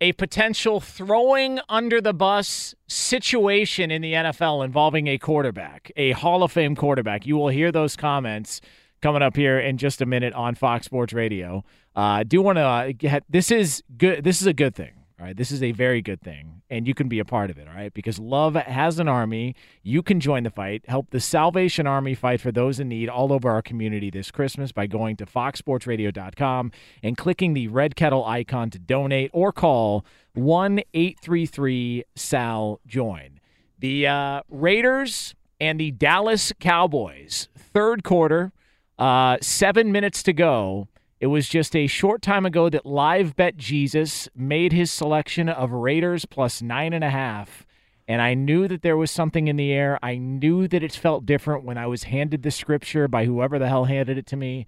a 0.00 0.12
potential 0.12 0.80
throwing 0.80 1.60
under 1.68 2.00
the 2.00 2.14
bus 2.14 2.74
situation 2.86 3.90
in 3.90 4.00
the 4.00 4.14
NFL 4.14 4.64
involving 4.64 5.08
a 5.08 5.18
quarterback, 5.18 5.92
a 5.96 6.12
Hall 6.12 6.42
of 6.42 6.52
Fame 6.52 6.74
quarterback. 6.74 7.26
You 7.26 7.36
will 7.36 7.48
hear 7.48 7.70
those 7.70 7.96
comments 7.96 8.62
coming 9.02 9.20
up 9.20 9.36
here 9.36 9.58
in 9.58 9.76
just 9.76 10.00
a 10.00 10.06
minute 10.06 10.32
on 10.32 10.54
Fox 10.54 10.86
Sports 10.86 11.12
Radio. 11.12 11.64
Uh, 11.94 12.22
do 12.22 12.40
want 12.40 12.56
to 12.56 12.62
uh, 12.62 12.92
get 12.96 13.24
this 13.28 13.50
is 13.50 13.82
good. 13.96 14.24
This 14.24 14.40
is 14.40 14.46
a 14.46 14.54
good 14.54 14.74
thing. 14.74 15.03
All 15.18 15.24
right, 15.26 15.36
this 15.36 15.52
is 15.52 15.62
a 15.62 15.70
very 15.70 16.02
good 16.02 16.20
thing, 16.20 16.62
and 16.68 16.88
you 16.88 16.94
can 16.94 17.08
be 17.08 17.20
a 17.20 17.24
part 17.24 17.48
of 17.48 17.56
it. 17.56 17.68
All 17.68 17.74
right, 17.74 17.94
because 17.94 18.18
love 18.18 18.56
has 18.56 18.98
an 18.98 19.06
army. 19.06 19.54
You 19.84 20.02
can 20.02 20.18
join 20.18 20.42
the 20.42 20.50
fight. 20.50 20.82
Help 20.88 21.10
the 21.10 21.20
Salvation 21.20 21.86
Army 21.86 22.16
fight 22.16 22.40
for 22.40 22.50
those 22.50 22.80
in 22.80 22.88
need 22.88 23.08
all 23.08 23.32
over 23.32 23.48
our 23.48 23.62
community 23.62 24.10
this 24.10 24.32
Christmas 24.32 24.72
by 24.72 24.88
going 24.88 25.14
to 25.18 25.26
foxsportsradio.com 25.26 26.72
and 27.04 27.16
clicking 27.16 27.54
the 27.54 27.68
red 27.68 27.94
kettle 27.94 28.24
icon 28.24 28.70
to 28.70 28.78
donate 28.80 29.30
or 29.32 29.52
call 29.52 30.04
1 30.32 30.80
833 30.92 32.02
SAL 32.16 32.80
JOIN. 32.84 33.38
The 33.78 34.08
uh, 34.08 34.42
Raiders 34.48 35.36
and 35.60 35.78
the 35.78 35.92
Dallas 35.92 36.52
Cowboys, 36.58 37.48
third 37.56 38.02
quarter, 38.02 38.52
uh, 38.98 39.36
seven 39.40 39.92
minutes 39.92 40.24
to 40.24 40.32
go. 40.32 40.88
It 41.20 41.28
was 41.28 41.48
just 41.48 41.76
a 41.76 41.86
short 41.86 42.22
time 42.22 42.44
ago 42.44 42.68
that 42.68 42.84
Live 42.84 43.36
Bet 43.36 43.56
Jesus 43.56 44.28
made 44.34 44.72
his 44.72 44.90
selection 44.90 45.48
of 45.48 45.70
Raiders 45.70 46.24
plus 46.24 46.60
nine 46.60 46.92
and 46.92 47.04
a 47.04 47.10
half. 47.10 47.66
And 48.08 48.20
I 48.20 48.34
knew 48.34 48.68
that 48.68 48.82
there 48.82 48.96
was 48.96 49.10
something 49.10 49.48
in 49.48 49.56
the 49.56 49.72
air. 49.72 49.98
I 50.02 50.16
knew 50.16 50.68
that 50.68 50.82
it 50.82 50.92
felt 50.92 51.24
different 51.24 51.64
when 51.64 51.78
I 51.78 51.86
was 51.86 52.04
handed 52.04 52.42
the 52.42 52.50
scripture 52.50 53.08
by 53.08 53.24
whoever 53.24 53.58
the 53.58 53.68
hell 53.68 53.84
handed 53.84 54.18
it 54.18 54.26
to 54.26 54.36
me. 54.36 54.66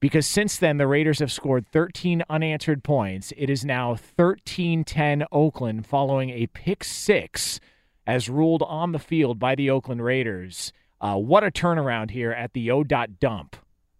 Because 0.00 0.26
since 0.26 0.58
then, 0.58 0.76
the 0.76 0.86
Raiders 0.86 1.20
have 1.20 1.32
scored 1.32 1.66
13 1.72 2.22
unanswered 2.28 2.84
points. 2.84 3.32
It 3.36 3.48
is 3.48 3.64
now 3.64 3.94
13 3.94 4.84
10 4.84 5.24
Oakland 5.32 5.86
following 5.86 6.30
a 6.30 6.48
pick 6.48 6.84
six 6.84 7.60
as 8.06 8.28
ruled 8.28 8.62
on 8.62 8.92
the 8.92 8.98
field 8.98 9.38
by 9.38 9.54
the 9.54 9.70
Oakland 9.70 10.04
Raiders. 10.04 10.72
Uh, 11.00 11.16
what 11.16 11.44
a 11.44 11.50
turnaround 11.50 12.10
here 12.10 12.32
at 12.32 12.52
the 12.52 12.70
O. 12.70 12.84
Dot 12.84 13.18
dump 13.20 13.56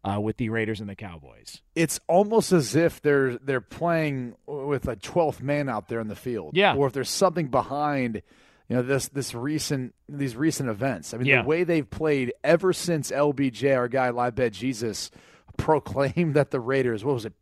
uh, 0.08 0.20
with 0.20 0.36
the 0.36 0.48
Raiders 0.48 0.80
and 0.80 0.88
the 0.88 0.94
Cowboys. 0.94 1.60
It's 1.74 1.98
almost 2.06 2.52
as 2.52 2.76
if 2.76 3.02
they're 3.02 3.36
they're 3.38 3.60
playing 3.60 4.36
with 4.46 4.86
a 4.88 4.96
twelfth 4.96 5.42
man 5.42 5.68
out 5.68 5.88
there 5.88 6.00
in 6.00 6.08
the 6.08 6.14
field. 6.16 6.56
Yeah. 6.56 6.74
Or 6.74 6.86
if 6.86 6.92
there's 6.92 7.10
something 7.10 7.48
behind, 7.48 8.22
you 8.68 8.76
know, 8.76 8.82
this 8.82 9.08
this 9.08 9.34
recent 9.34 9.94
these 10.08 10.36
recent 10.36 10.68
events. 10.68 11.12
I 11.12 11.16
mean, 11.18 11.26
Yeah. 11.26 11.42
the 11.42 11.48
way 11.48 11.64
they've 11.64 11.88
played 11.88 12.32
ever 12.44 12.72
since 12.72 13.10
LBJ, 13.10 13.76
our 13.76 13.88
guy 13.88 14.10
Live 14.10 14.36
Bet 14.36 14.52
Jesus, 14.52 15.10
proclaimed 15.56 16.34
that 16.34 16.50
the 16.50 16.60
Raiders, 16.60 17.04
what 17.04 17.14
was 17.14 17.24
it, 17.24 17.32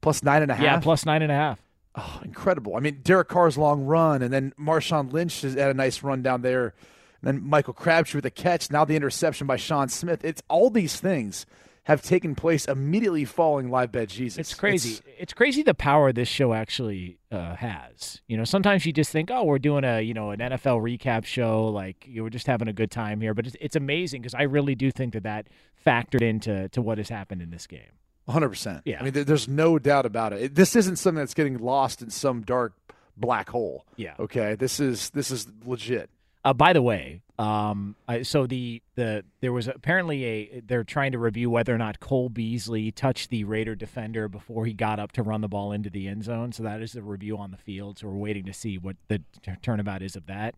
plus 0.00 0.22
nine 0.22 0.42
and 0.42 0.50
a 0.50 0.54
half? 0.54 0.64
Yeah, 0.64 0.80
plus 0.80 1.04
nine 1.04 1.22
and 1.22 1.32
a 1.32 1.34
half. 1.34 1.60
Oh, 1.98 2.20
incredible. 2.24 2.76
I 2.76 2.80
mean, 2.80 3.00
Derek 3.02 3.28
Carr's 3.28 3.56
long 3.56 3.84
run, 3.84 4.22
and 4.22 4.32
then 4.32 4.52
Marshawn 4.58 5.12
Lynch 5.12 5.40
has 5.42 5.54
had 5.54 5.70
a 5.70 5.74
nice 5.74 6.02
run 6.02 6.22
down 6.22 6.42
there. 6.42 6.74
And 7.22 7.28
then 7.40 7.42
Michael 7.48 7.72
Crabtree 7.72 8.18
with 8.18 8.26
a 8.26 8.30
catch. 8.30 8.70
Now 8.70 8.84
the 8.84 8.96
interception 8.96 9.46
by 9.46 9.56
Sean 9.56 9.88
Smith. 9.88 10.22
It's 10.22 10.42
all 10.48 10.68
these 10.68 11.00
things 11.00 11.46
have 11.86 12.02
taken 12.02 12.34
place 12.34 12.66
immediately 12.66 13.24
following 13.24 13.70
live 13.70 13.92
bet 13.92 14.08
Jesus. 14.08 14.38
It's 14.38 14.54
crazy. 14.54 14.98
It's, 15.18 15.32
crazy 15.32 15.62
the 15.62 15.72
power 15.74 16.12
this 16.12 16.26
show 16.28 16.52
actually 16.52 17.18
uh, 17.30 17.54
has. 17.54 18.20
You 18.26 18.36
know, 18.36 18.42
sometimes 18.44 18.84
you 18.84 18.92
just 18.92 19.12
think, 19.12 19.30
oh, 19.30 19.44
we're 19.44 19.60
doing 19.60 19.84
a 19.84 20.00
you 20.00 20.12
know 20.12 20.30
an 20.30 20.40
NFL 20.40 20.80
recap 20.82 21.24
show, 21.24 21.66
like 21.66 22.04
you 22.06 22.22
were 22.24 22.30
just 22.30 22.46
having 22.48 22.66
a 22.68 22.72
good 22.72 22.90
time 22.90 23.20
here. 23.20 23.34
But 23.34 23.46
it's, 23.46 23.56
it's 23.60 23.76
amazing 23.76 24.22
because 24.22 24.34
I 24.34 24.42
really 24.42 24.74
do 24.74 24.90
think 24.90 25.12
that 25.14 25.22
that 25.22 25.46
factored 25.86 26.22
into 26.22 26.68
to 26.70 26.82
what 26.82 26.98
has 26.98 27.08
happened 27.08 27.40
in 27.40 27.50
this 27.50 27.66
game. 27.68 27.92
100%. 28.28 28.82
Yeah. 28.84 28.98
I 29.00 29.04
mean, 29.04 29.12
there- 29.12 29.22
there's 29.22 29.46
no 29.46 29.78
doubt 29.78 30.04
about 30.04 30.32
it. 30.32 30.42
It- 30.42 30.54
This 30.56 30.74
isn't 30.74 30.96
something 30.96 31.20
that's 31.20 31.34
getting 31.34 31.58
lost 31.58 32.02
in 32.02 32.10
some 32.10 32.42
dark 32.42 32.72
black 33.16 33.48
hole. 33.50 33.86
Yeah. 33.94 34.14
Okay. 34.18 34.56
This 34.56 34.80
is 34.80 35.10
this 35.10 35.30
is 35.30 35.46
legit. 35.64 36.10
Uh, 36.46 36.52
by 36.52 36.72
the 36.72 36.80
way, 36.80 37.22
um, 37.40 37.96
I, 38.06 38.22
so 38.22 38.46
the 38.46 38.80
the 38.94 39.24
there 39.40 39.52
was 39.52 39.66
apparently 39.66 40.24
a 40.24 40.60
they're 40.64 40.84
trying 40.84 41.10
to 41.10 41.18
review 41.18 41.50
whether 41.50 41.74
or 41.74 41.78
not 41.78 41.98
Cole 41.98 42.28
Beasley 42.28 42.92
touched 42.92 43.30
the 43.30 43.42
Raider 43.42 43.74
defender 43.74 44.28
before 44.28 44.64
he 44.64 44.72
got 44.72 45.00
up 45.00 45.10
to 45.12 45.24
run 45.24 45.40
the 45.40 45.48
ball 45.48 45.72
into 45.72 45.90
the 45.90 46.06
end 46.06 46.22
zone. 46.22 46.52
So 46.52 46.62
that 46.62 46.80
is 46.80 46.92
the 46.92 47.02
review 47.02 47.36
on 47.36 47.50
the 47.50 47.56
field. 47.56 47.98
So 47.98 48.06
we're 48.06 48.14
waiting 48.18 48.44
to 48.44 48.52
see 48.52 48.78
what 48.78 48.94
the 49.08 49.18
t- 49.42 49.52
turnabout 49.60 50.02
is 50.02 50.14
of 50.14 50.26
that. 50.26 50.54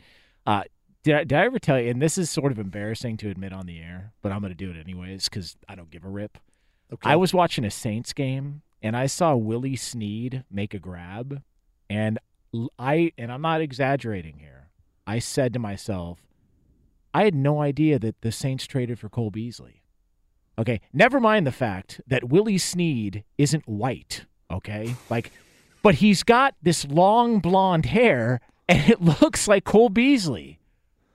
Uh, 0.47 0.65
did 1.05 1.15
I, 1.15 1.25
did 1.25 1.39
I 1.39 1.47
ever 1.47 1.59
tell 1.59 1.81
you? 1.81 1.89
And 1.91 2.03
this 2.03 2.19
is 2.19 2.29
sort 2.29 2.53
of 2.53 2.59
embarrassing 2.59 3.17
to 3.19 3.31
admit 3.31 3.55
on 3.55 3.65
the 3.65 3.79
air, 3.79 4.13
but 4.21 4.31
I'm 4.31 4.41
going 4.41 4.53
to 4.53 4.55
do 4.55 4.71
it 4.71 4.77
anyways 4.77 5.31
because 5.31 5.57
I 5.71 5.75
don't 5.75 5.91
give 5.91 6.05
a 6.05 6.11
rip. 6.11 6.37
Okay. 6.93 7.09
I 7.09 7.17
was 7.17 7.33
watching 7.33 7.65
a 7.65 7.71
Saints 7.71 8.13
game 8.13 8.61
and 8.83 8.95
I 8.95 9.07
saw 9.07 9.35
Willie 9.35 9.77
Snead 9.77 10.45
make 10.51 10.75
a 10.75 10.79
grab, 10.79 11.43
and 11.89 12.19
I 12.79 13.13
and 13.17 13.33
I'm 13.33 13.43
not 13.43 13.63
exaggerating 13.63 14.39
here. 14.39 14.58
I 15.09 15.21
said 15.21 15.55
to 15.55 15.59
myself, 15.59 16.21
I 17.15 17.25
had 17.25 17.35
no 17.35 17.63
idea 17.63 17.99
that 17.99 18.21
the 18.21 18.31
Saints 18.31 18.67
traded 18.67 18.99
for 18.99 19.09
Cole 19.09 19.31
Beasley. 19.31 19.83
Okay, 20.59 20.83
never 20.93 21.19
mind 21.19 21.47
the 21.47 21.53
fact 21.53 22.03
that 22.07 22.29
Willie 22.29 22.59
Snead 22.59 23.25
isn't 23.39 23.67
white. 23.67 24.27
Okay, 24.51 24.97
like, 25.09 25.33
but 25.83 25.97
he's 25.97 26.23
got 26.23 26.55
this 26.63 26.87
long 26.87 27.41
blonde 27.41 27.87
hair, 27.87 28.43
and 28.69 28.91
it 28.91 29.01
looks 29.23 29.49
like 29.49 29.65
Cole 29.65 29.89
Beasley. 29.89 30.61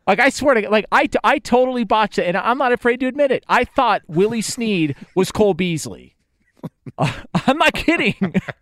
Like 0.07 0.19
I 0.19 0.29
swear 0.29 0.55
to 0.55 0.63
God, 0.63 0.71
like 0.71 0.85
I, 0.91 1.07
I 1.23 1.37
totally 1.37 1.83
botched 1.83 2.17
it, 2.17 2.25
and 2.25 2.35
I'm 2.35 2.57
not 2.57 2.73
afraid 2.73 2.99
to 3.01 3.05
admit 3.05 3.31
it. 3.31 3.43
I 3.47 3.63
thought 3.63 4.01
Willie 4.07 4.41
Snead 4.41 4.95
was 5.13 5.31
Cole 5.31 5.53
Beasley. 5.53 6.15
Uh, 6.97 7.13
I'm 7.47 7.59
not 7.59 7.73
kidding. 7.73 8.15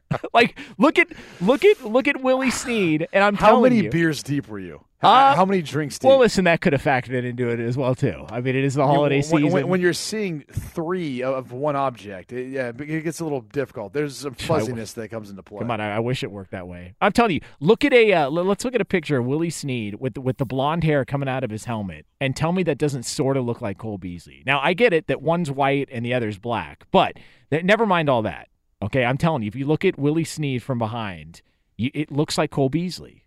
like 0.33 0.59
look 0.77 0.99
at 0.99 1.07
look 1.39 1.63
at 1.63 1.85
look 1.85 2.09
at 2.09 2.21
Willie 2.21 2.51
Snead, 2.51 3.07
and 3.13 3.23
I'm 3.23 3.35
How 3.35 3.51
telling 3.51 3.71
many 3.71 3.85
you. 3.85 3.89
beers 3.89 4.21
deep 4.23 4.49
were 4.49 4.59
you? 4.59 4.83
How, 5.01 5.09
Uh, 5.09 5.35
how 5.35 5.45
many 5.45 5.63
drinks? 5.63 5.99
Well, 6.03 6.19
listen, 6.19 6.45
that 6.45 6.61
could 6.61 6.73
have 6.73 6.83
factored 6.83 7.25
into 7.25 7.49
it 7.49 7.59
as 7.59 7.75
well 7.75 7.95
too. 7.95 8.25
I 8.29 8.39
mean, 8.39 8.55
it 8.55 8.63
is 8.63 8.75
the 8.75 8.85
holiday 8.85 9.15
when, 9.15 9.23
season. 9.23 9.51
When, 9.51 9.67
when 9.67 9.81
you're 9.81 9.93
seeing 9.93 10.41
three 10.51 11.23
of 11.23 11.51
one 11.51 11.75
object, 11.75 12.31
it, 12.31 12.49
yeah, 12.49 12.69
it 12.69 13.03
gets 13.03 13.19
a 13.19 13.23
little 13.23 13.41
difficult. 13.41 13.93
There's 13.93 14.17
some 14.17 14.33
fuzziness 14.35 14.93
that 14.93 15.09
comes 15.09 15.31
into 15.31 15.41
play. 15.41 15.59
Come 15.59 15.71
on, 15.71 15.81
I, 15.81 15.95
I 15.95 15.99
wish 15.99 16.23
it 16.23 16.31
worked 16.31 16.51
that 16.51 16.67
way. 16.67 16.93
I'm 17.01 17.11
telling 17.11 17.31
you, 17.31 17.41
look 17.59 17.83
at 17.83 17.93
a 17.93 18.13
uh, 18.13 18.29
let's 18.29 18.63
look 18.63 18.75
at 18.75 18.81
a 18.81 18.85
picture 18.85 19.17
of 19.17 19.25
Willie 19.25 19.49
Snead 19.49 19.95
with 19.95 20.13
the, 20.13 20.21
with 20.21 20.37
the 20.37 20.45
blonde 20.45 20.83
hair 20.83 21.03
coming 21.03 21.27
out 21.27 21.43
of 21.43 21.49
his 21.49 21.65
helmet, 21.65 22.05
and 22.19 22.35
tell 22.35 22.51
me 22.51 22.61
that 22.63 22.77
doesn't 22.77 23.03
sort 23.03 23.37
of 23.37 23.45
look 23.45 23.59
like 23.59 23.79
Cole 23.79 23.97
Beasley. 23.97 24.43
Now, 24.45 24.59
I 24.61 24.73
get 24.73 24.93
it 24.93 25.07
that 25.07 25.21
one's 25.21 25.49
white 25.49 25.89
and 25.91 26.05
the 26.05 26.13
other's 26.13 26.37
black, 26.37 26.85
but 26.91 27.17
that, 27.49 27.65
never 27.65 27.87
mind 27.87 28.07
all 28.07 28.21
that. 28.21 28.49
Okay, 28.83 29.03
I'm 29.03 29.17
telling 29.17 29.41
you, 29.43 29.47
if 29.47 29.55
you 29.55 29.65
look 29.65 29.83
at 29.83 29.97
Willie 29.97 30.23
Snead 30.23 30.61
from 30.63 30.77
behind, 30.79 31.41
you, 31.77 31.89
it 31.93 32.11
looks 32.11 32.37
like 32.37 32.51
Cole 32.51 32.69
Beasley. 32.69 33.20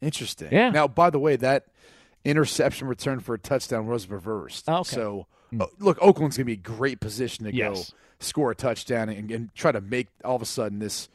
Interesting. 0.00 0.48
Yeah. 0.52 0.70
Now, 0.70 0.88
by 0.88 1.10
the 1.10 1.18
way, 1.18 1.36
that 1.36 1.66
interception 2.24 2.88
return 2.88 3.20
for 3.20 3.34
a 3.34 3.38
touchdown 3.38 3.86
was 3.86 4.08
reversed. 4.08 4.68
Okay. 4.68 4.82
So, 4.96 5.26
uh, 5.58 5.66
look, 5.78 5.98
Oakland's 6.00 6.36
going 6.36 6.44
to 6.44 6.46
be 6.46 6.52
a 6.54 6.56
great 6.56 7.00
position 7.00 7.44
to 7.44 7.54
Yes. 7.54 7.90
go 7.90 7.96
score 8.20 8.50
a 8.50 8.54
touchdown 8.54 9.08
and, 9.08 9.30
and 9.30 9.54
try 9.54 9.72
to 9.72 9.80
make 9.80 10.08
all 10.24 10.36
of 10.36 10.42
a 10.42 10.46
sudden 10.46 10.78
this, 10.78 11.08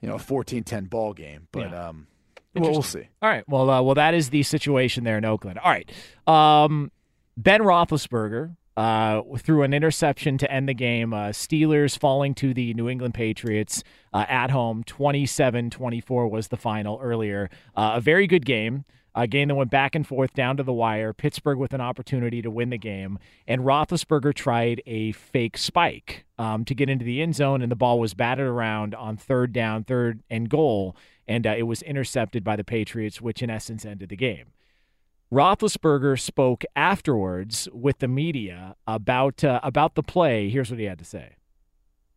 you 0.00 0.08
know, 0.08 0.16
14-10 0.16 0.88
ball 0.90 1.12
game. 1.12 1.46
But 1.52 1.70
Yeah. 1.70 1.88
um, 1.88 2.06
well, 2.54 2.70
we'll 2.72 2.82
see. 2.82 3.08
All 3.22 3.28
right. 3.28 3.44
Well, 3.48 3.70
uh, 3.70 3.80
well, 3.82 3.94
that 3.94 4.14
is 4.14 4.30
the 4.30 4.42
situation 4.42 5.04
there 5.04 5.18
in 5.18 5.24
Oakland. 5.24 5.58
All 5.60 5.70
right. 5.70 5.88
Um, 6.26 6.90
ben 7.36 7.60
Roethlisberger 7.60 8.56
uh, 8.80 9.22
threw 9.36 9.62
an 9.62 9.74
interception 9.74 10.38
to 10.38 10.50
end 10.50 10.66
the 10.66 10.72
game. 10.72 11.12
Uh, 11.12 11.28
Steelers 11.28 11.98
falling 11.98 12.34
to 12.36 12.54
the 12.54 12.72
New 12.72 12.88
England 12.88 13.12
Patriots 13.12 13.84
uh, 14.14 14.24
at 14.26 14.50
home. 14.50 14.84
27-24 14.84 16.30
was 16.30 16.48
the 16.48 16.56
final 16.56 16.98
earlier. 17.02 17.50
Uh, 17.76 17.92
a 17.96 18.00
very 18.00 18.26
good 18.26 18.46
game. 18.46 18.86
A 19.14 19.26
game 19.26 19.48
that 19.48 19.54
went 19.54 19.70
back 19.70 19.94
and 19.94 20.06
forth 20.06 20.32
down 20.32 20.56
to 20.56 20.62
the 20.62 20.72
wire. 20.72 21.12
Pittsburgh 21.12 21.58
with 21.58 21.74
an 21.74 21.82
opportunity 21.82 22.40
to 22.40 22.50
win 22.50 22.70
the 22.70 22.78
game, 22.78 23.18
and 23.46 23.62
Roethlisberger 23.62 24.32
tried 24.32 24.80
a 24.86 25.12
fake 25.12 25.58
spike 25.58 26.24
um, 26.38 26.64
to 26.64 26.74
get 26.74 26.88
into 26.88 27.04
the 27.04 27.20
end 27.20 27.34
zone, 27.34 27.60
and 27.60 27.72
the 27.72 27.76
ball 27.76 27.98
was 27.98 28.14
batted 28.14 28.46
around 28.46 28.94
on 28.94 29.16
third 29.16 29.52
down, 29.52 29.82
third 29.82 30.22
and 30.30 30.48
goal, 30.48 30.96
and 31.26 31.44
uh, 31.44 31.54
it 31.58 31.64
was 31.64 31.82
intercepted 31.82 32.44
by 32.44 32.54
the 32.54 32.62
Patriots, 32.62 33.20
which 33.20 33.42
in 33.42 33.50
essence 33.50 33.84
ended 33.84 34.10
the 34.10 34.16
game. 34.16 34.52
Roethlisberger 35.32 36.18
spoke 36.18 36.64
afterwards 36.74 37.68
with 37.72 38.00
the 38.00 38.08
media 38.08 38.74
about 38.86 39.44
uh, 39.44 39.60
about 39.62 39.94
the 39.94 40.02
play. 40.02 40.48
Here's 40.48 40.70
what 40.70 40.80
he 40.80 40.86
had 40.86 40.98
to 40.98 41.04
say. 41.04 41.36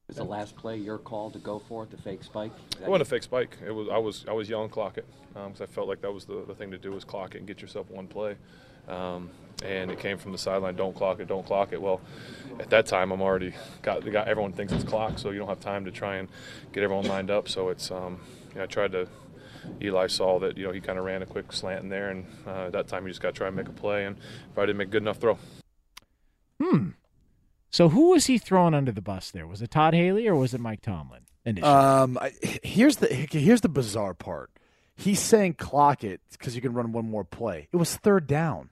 Was 0.07 0.17
the 0.17 0.23
last 0.23 0.55
play 0.57 0.77
your 0.77 0.97
call 0.97 1.29
to 1.31 1.39
go 1.39 1.59
for 1.59 1.83
it, 1.83 1.91
the 1.91 1.97
fake 1.97 2.23
spike? 2.23 2.51
Is 2.71 2.79
that 2.79 2.85
It 2.85 2.89
wasn't 2.89 3.03
a 3.03 3.09
fake 3.09 3.23
spike. 3.23 3.57
It 3.65 3.71
was 3.71 3.87
I 3.87 3.97
was 3.99 4.25
I 4.27 4.33
was 4.33 4.49
yelling 4.49 4.69
clock 4.69 4.97
it 4.97 5.05
because 5.33 5.61
I 5.61 5.67
felt 5.67 5.87
like 5.87 6.01
that 6.01 6.11
was 6.11 6.25
the, 6.25 6.43
the 6.47 6.55
thing 6.55 6.71
to 6.71 6.77
do 6.77 6.91
was 6.91 7.03
clock 7.03 7.35
it 7.35 7.37
and 7.37 7.47
get 7.47 7.61
yourself 7.61 7.89
one 7.89 8.07
play. 8.07 8.35
Um, 8.87 9.29
and 9.63 9.91
it 9.91 9.99
came 9.99 10.17
from 10.17 10.31
the 10.31 10.37
sideline. 10.37 10.75
Don't 10.75 10.95
clock 10.95 11.19
it. 11.19 11.27
Don't 11.27 11.45
clock 11.45 11.71
it. 11.71 11.81
Well, 11.81 12.01
at 12.59 12.69
that 12.71 12.85
time 12.85 13.11
I'm 13.11 13.21
already 13.21 13.53
got, 13.81 14.03
got 14.11 14.27
everyone 14.27 14.51
thinks 14.53 14.73
it's 14.73 14.83
clock, 14.83 15.19
so 15.19 15.29
you 15.29 15.39
don't 15.39 15.47
have 15.47 15.61
time 15.61 15.85
to 15.85 15.91
try 15.91 16.17
and 16.17 16.27
get 16.73 16.83
everyone 16.83 17.05
lined 17.05 17.31
up. 17.31 17.47
So 17.47 17.69
it's 17.69 17.91
um, 17.91 18.19
you 18.49 18.57
know, 18.57 18.63
I 18.63 18.65
tried 18.65 18.91
to. 18.93 19.07
Eli 19.81 20.07
saw 20.07 20.39
that 20.39 20.57
you 20.57 20.65
know 20.65 20.71
he 20.71 20.79
kind 20.79 20.97
of 20.99 21.05
ran 21.05 21.21
a 21.21 21.25
quick 21.25 21.51
slant 21.53 21.83
in 21.83 21.89
there, 21.89 22.09
and 22.09 22.25
uh, 22.47 22.65
at 22.67 22.71
that 22.73 22.87
time 22.87 23.05
you 23.05 23.09
just 23.11 23.21
got 23.21 23.29
to 23.29 23.37
try 23.37 23.47
and 23.47 23.55
make 23.55 23.67
a 23.67 23.73
play. 23.73 24.05
And 24.05 24.17
if 24.51 24.57
I 24.57 24.61
didn't 24.65 24.77
make 24.77 24.87
a 24.89 24.91
good 24.91 25.03
enough 25.03 25.17
throw, 25.17 25.37
Hmm. 26.61 26.89
So 27.69 27.89
who 27.89 28.11
was 28.11 28.27
he 28.27 28.37
throwing 28.37 28.73
under 28.73 28.91
the 28.91 29.01
bus 29.01 29.31
there? 29.31 29.47
Was 29.47 29.61
it 29.61 29.71
Todd 29.71 29.93
Haley 29.93 30.27
or 30.27 30.35
was 30.35 30.53
it 30.53 30.61
Mike 30.61 30.81
Tomlin? 30.81 31.21
Initially? 31.45 31.71
Um, 31.71 32.17
I, 32.21 32.31
here's 32.63 32.97
the 32.97 33.07
here's 33.07 33.61
the 33.61 33.69
bizarre 33.69 34.13
part. 34.13 34.51
He's 34.95 35.19
saying 35.19 35.55
clock 35.55 36.03
it 36.03 36.21
because 36.31 36.55
you 36.55 36.61
can 36.61 36.73
run 36.73 36.91
one 36.91 37.09
more 37.09 37.23
play. 37.23 37.67
It 37.71 37.77
was 37.77 37.95
third 37.95 38.27
down. 38.27 38.69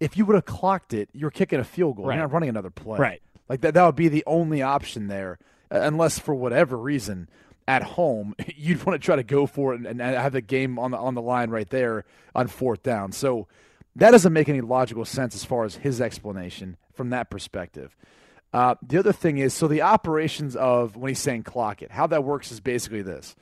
If 0.00 0.16
you 0.16 0.24
would 0.24 0.34
have 0.34 0.46
clocked 0.46 0.94
it, 0.94 1.10
you're 1.12 1.30
kicking 1.30 1.60
a 1.60 1.64
field 1.64 1.96
goal. 1.96 2.06
Right. 2.06 2.14
You're 2.16 2.24
not 2.24 2.32
running 2.32 2.48
another 2.48 2.70
play. 2.70 2.98
Right. 2.98 3.22
Like 3.48 3.60
that. 3.60 3.74
That 3.74 3.84
would 3.84 3.94
be 3.94 4.08
the 4.08 4.24
only 4.26 4.62
option 4.62 5.06
there, 5.08 5.38
uh, 5.70 5.80
unless 5.82 6.18
for 6.18 6.34
whatever 6.34 6.76
reason 6.78 7.28
at 7.66 7.82
home 7.82 8.34
you'd 8.56 8.84
want 8.84 9.00
to 9.00 9.04
try 9.04 9.16
to 9.16 9.22
go 9.22 9.46
for 9.46 9.74
it 9.74 9.86
and, 9.86 10.00
have 10.00 10.32
the 10.32 10.40
game 10.40 10.78
on 10.78 10.90
the 10.90 10.96
on 10.96 11.14
the 11.14 11.22
line 11.22 11.50
right 11.50 11.68
there 11.70 12.04
on 12.34 12.46
fourth 12.46 12.82
down. 12.82 13.12
So 13.12 13.46
that 13.96 14.10
doesn't 14.10 14.32
make 14.32 14.48
any 14.48 14.60
logical 14.60 15.04
sense 15.04 15.34
as 15.34 15.44
far 15.44 15.64
as 15.64 15.76
his 15.76 16.00
explanation 16.00 16.76
from 16.92 17.10
that 17.10 17.30
perspective. 17.30 17.96
Uh, 18.52 18.76
the 18.86 18.98
other 18.98 19.12
thing 19.12 19.38
is, 19.38 19.52
so 19.52 19.66
the 19.66 19.82
operations 19.82 20.54
of 20.54 20.96
when 20.96 21.08
he's 21.08 21.18
saying 21.18 21.42
clock 21.42 21.82
it, 21.82 21.90
how 21.90 22.06
that 22.06 22.24
works 22.24 22.52
is 22.52 22.60
basically 22.60 23.02
this: 23.02 23.34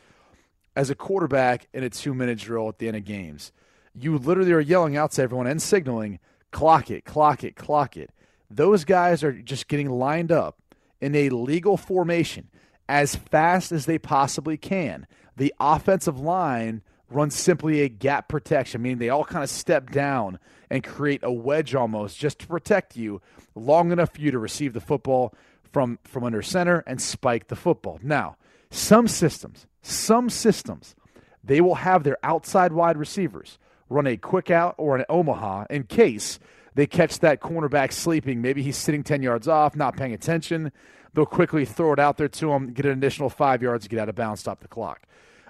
as 0.74 0.90
a 0.90 0.94
quarterback 0.94 1.68
in 1.72 1.82
a 1.82 1.90
two-minute 1.90 2.38
drill 2.38 2.68
at 2.68 2.78
the 2.78 2.88
end 2.88 2.96
of 2.96 3.04
games, 3.04 3.52
you 3.94 4.16
literally 4.16 4.52
are 4.52 4.60
yelling 4.60 4.96
out 4.96 5.12
to 5.12 5.22
everyone 5.22 5.46
and 5.46 5.60
signaling, 5.60 6.18
"Clock 6.50 6.90
it, 6.90 7.04
clock 7.04 7.44
it, 7.44 7.56
clock 7.56 7.96
it." 7.96 8.10
Those 8.50 8.84
guys 8.84 9.24
are 9.24 9.32
just 9.32 9.68
getting 9.68 9.90
lined 9.90 10.30
up 10.30 10.58
in 11.00 11.14
a 11.14 11.30
legal 11.30 11.76
formation 11.76 12.48
as 12.88 13.16
fast 13.16 13.72
as 13.72 13.86
they 13.86 13.98
possibly 13.98 14.56
can. 14.56 15.06
The 15.36 15.54
offensive 15.58 16.18
line 16.18 16.82
runs 17.08 17.34
simply 17.34 17.80
a 17.80 17.88
gap 17.88 18.28
protection, 18.28 18.82
meaning 18.82 18.98
they 18.98 19.08
all 19.08 19.24
kind 19.24 19.44
of 19.44 19.50
step 19.50 19.90
down 19.90 20.38
and 20.70 20.82
create 20.82 21.20
a 21.22 21.32
wedge 21.32 21.74
almost 21.74 22.18
just 22.18 22.38
to 22.40 22.46
protect 22.46 22.96
you 22.96 23.20
long 23.54 23.92
enough 23.92 24.14
for 24.14 24.20
you 24.20 24.30
to 24.30 24.38
receive 24.38 24.72
the 24.72 24.80
football 24.80 25.34
from 25.72 25.98
from 26.04 26.24
under 26.24 26.42
center 26.42 26.82
and 26.86 27.00
spike 27.00 27.48
the 27.48 27.56
football. 27.56 27.98
Now, 28.02 28.36
some 28.70 29.08
systems, 29.08 29.66
some 29.82 30.30
systems, 30.30 30.94
they 31.42 31.60
will 31.60 31.76
have 31.76 32.04
their 32.04 32.18
outside 32.22 32.72
wide 32.72 32.96
receivers 32.96 33.58
run 33.88 34.06
a 34.06 34.16
quick 34.16 34.50
out 34.50 34.74
or 34.78 34.96
an 34.96 35.04
Omaha 35.08 35.66
in 35.70 35.84
case 35.84 36.38
they 36.74 36.86
catch 36.86 37.18
that 37.18 37.40
cornerback 37.40 37.92
sleeping. 37.92 38.40
Maybe 38.40 38.62
he's 38.62 38.78
sitting 38.78 39.02
10 39.02 39.22
yards 39.22 39.46
off, 39.46 39.76
not 39.76 39.96
paying 39.96 40.14
attention. 40.14 40.72
They'll 41.14 41.26
quickly 41.26 41.64
throw 41.64 41.92
it 41.92 41.98
out 41.98 42.16
there 42.16 42.28
to 42.28 42.52
him, 42.52 42.72
get 42.72 42.86
an 42.86 42.92
additional 42.92 43.28
five 43.28 43.62
yards, 43.62 43.86
get 43.88 43.98
out 43.98 44.08
of 44.08 44.14
bounds, 44.14 44.40
stop 44.40 44.60
the 44.60 44.68
clock. 44.68 45.02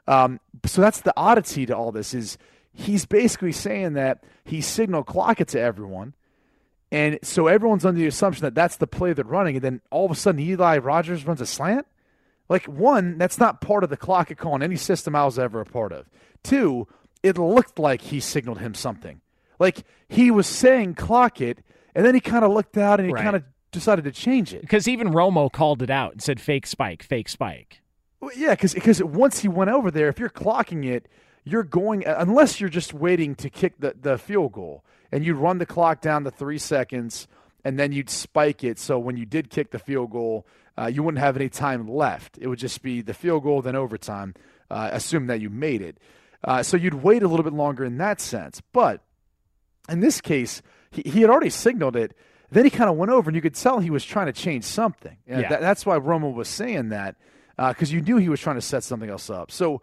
Um, 0.08 0.40
so 0.66 0.80
that's 0.82 1.00
the 1.02 1.14
oddity 1.16 1.66
to 1.66 1.76
all 1.76 1.92
this 1.92 2.12
is 2.14 2.36
he's 2.72 3.06
basically 3.06 3.52
saying 3.52 3.92
that 3.92 4.24
he 4.44 4.60
signal 4.60 5.04
clock 5.04 5.40
it 5.40 5.48
to 5.48 5.60
everyone. 5.60 6.14
And 6.90 7.18
so 7.22 7.46
everyone's 7.46 7.84
under 7.86 8.00
the 8.00 8.06
assumption 8.06 8.42
that 8.42 8.54
that's 8.54 8.76
the 8.76 8.86
play 8.86 9.12
they're 9.12 9.24
running. 9.24 9.56
And 9.56 9.64
then 9.64 9.80
all 9.90 10.04
of 10.04 10.10
a 10.10 10.14
sudden, 10.14 10.40
Eli 10.40 10.78
Rogers 10.78 11.26
runs 11.26 11.40
a 11.40 11.46
slant. 11.46 11.86
Like, 12.48 12.66
one, 12.66 13.16
that's 13.16 13.38
not 13.38 13.60
part 13.62 13.82
of 13.84 13.88
the 13.88 13.96
clock 13.96 14.30
it 14.30 14.36
call 14.36 14.56
in 14.56 14.62
any 14.62 14.76
system 14.76 15.14
I 15.16 15.24
was 15.24 15.38
ever 15.38 15.60
a 15.60 15.64
part 15.64 15.92
of. 15.92 16.06
Two, 16.42 16.86
it 17.22 17.38
looked 17.38 17.78
like 17.78 18.02
he 18.02 18.20
signaled 18.20 18.58
him 18.58 18.74
something. 18.74 19.20
Like 19.58 19.84
he 20.08 20.30
was 20.30 20.46
saying 20.46 20.96
clock 20.96 21.40
it, 21.40 21.60
and 21.94 22.04
then 22.04 22.14
he 22.14 22.20
kind 22.20 22.44
of 22.44 22.50
looked 22.50 22.76
out 22.76 22.98
and 22.98 23.08
he 23.08 23.14
Right. 23.14 23.22
kind 23.22 23.36
of 23.36 23.44
decided 23.72 24.04
to 24.04 24.12
change 24.12 24.54
it. 24.54 24.60
Because 24.60 24.86
even 24.86 25.08
Romo 25.08 25.50
called 25.50 25.82
it 25.82 25.90
out 25.90 26.12
and 26.12 26.22
said 26.22 26.40
fake 26.40 26.66
spike, 26.66 27.02
fake 27.02 27.28
spike. 27.28 27.80
Well, 28.20 28.30
yeah, 28.36 28.54
because 28.54 29.02
once 29.02 29.40
he 29.40 29.48
went 29.48 29.70
over 29.70 29.90
there, 29.90 30.08
if 30.08 30.18
you're 30.20 30.30
clocking 30.30 30.86
it, 30.86 31.08
you're 31.44 31.64
going 31.64 32.04
unless 32.06 32.60
you're 32.60 32.70
just 32.70 32.94
waiting 32.94 33.34
to 33.34 33.50
kick 33.50 33.80
the, 33.80 33.96
the 34.00 34.16
field 34.16 34.52
goal, 34.52 34.84
and 35.10 35.24
you 35.24 35.34
run 35.34 35.58
the 35.58 35.66
clock 35.66 36.00
down 36.00 36.22
to 36.22 36.30
three 36.30 36.58
seconds, 36.58 37.26
and 37.64 37.78
then 37.78 37.90
you'd 37.90 38.08
spike 38.08 38.62
it. 38.62 38.78
So 38.78 38.98
when 38.98 39.16
you 39.16 39.26
did 39.26 39.50
kick 39.50 39.72
the 39.72 39.78
field 39.80 40.12
goal, 40.12 40.46
uh, 40.78 40.86
you 40.86 41.02
wouldn't 41.02 41.22
have 41.22 41.36
any 41.36 41.48
time 41.48 41.88
left. 41.88 42.38
It 42.38 42.46
would 42.46 42.60
just 42.60 42.80
be 42.80 43.02
the 43.02 43.12
field 43.12 43.42
goal, 43.42 43.60
then 43.60 43.74
overtime, 43.74 44.34
uh, 44.70 44.90
assume 44.92 45.26
that 45.26 45.40
you 45.40 45.50
made 45.50 45.82
it. 45.82 45.98
Uh, 46.44 46.62
so 46.62 46.76
you'd 46.76 46.94
wait 46.94 47.22
a 47.22 47.28
little 47.28 47.44
bit 47.44 47.52
longer 47.52 47.84
in 47.84 47.98
that 47.98 48.20
sense. 48.20 48.62
But 48.72 49.02
in 49.88 50.00
this 50.00 50.20
case, 50.20 50.62
he, 50.90 51.02
he 51.02 51.20
had 51.22 51.30
already 51.30 51.50
signaled 51.50 51.96
it. 51.96 52.16
Then 52.52 52.64
he 52.64 52.70
kind 52.70 52.88
of 52.90 52.96
went 52.96 53.10
over, 53.10 53.28
and 53.30 53.34
you 53.34 53.42
could 53.42 53.54
tell 53.54 53.80
he 53.80 53.90
was 53.90 54.04
trying 54.04 54.26
to 54.26 54.32
change 54.32 54.64
something. 54.64 55.16
Yeah. 55.26 55.48
that- 55.48 55.60
that's 55.60 55.84
why 55.86 55.98
Romo 55.98 56.32
was 56.32 56.48
saying 56.48 56.90
that 56.90 57.16
because 57.56 57.92
you 57.92 58.00
knew 58.00 58.16
he 58.18 58.28
was 58.28 58.40
trying 58.40 58.56
to 58.56 58.62
set 58.62 58.84
something 58.84 59.08
else 59.10 59.30
up. 59.30 59.50
So, 59.50 59.82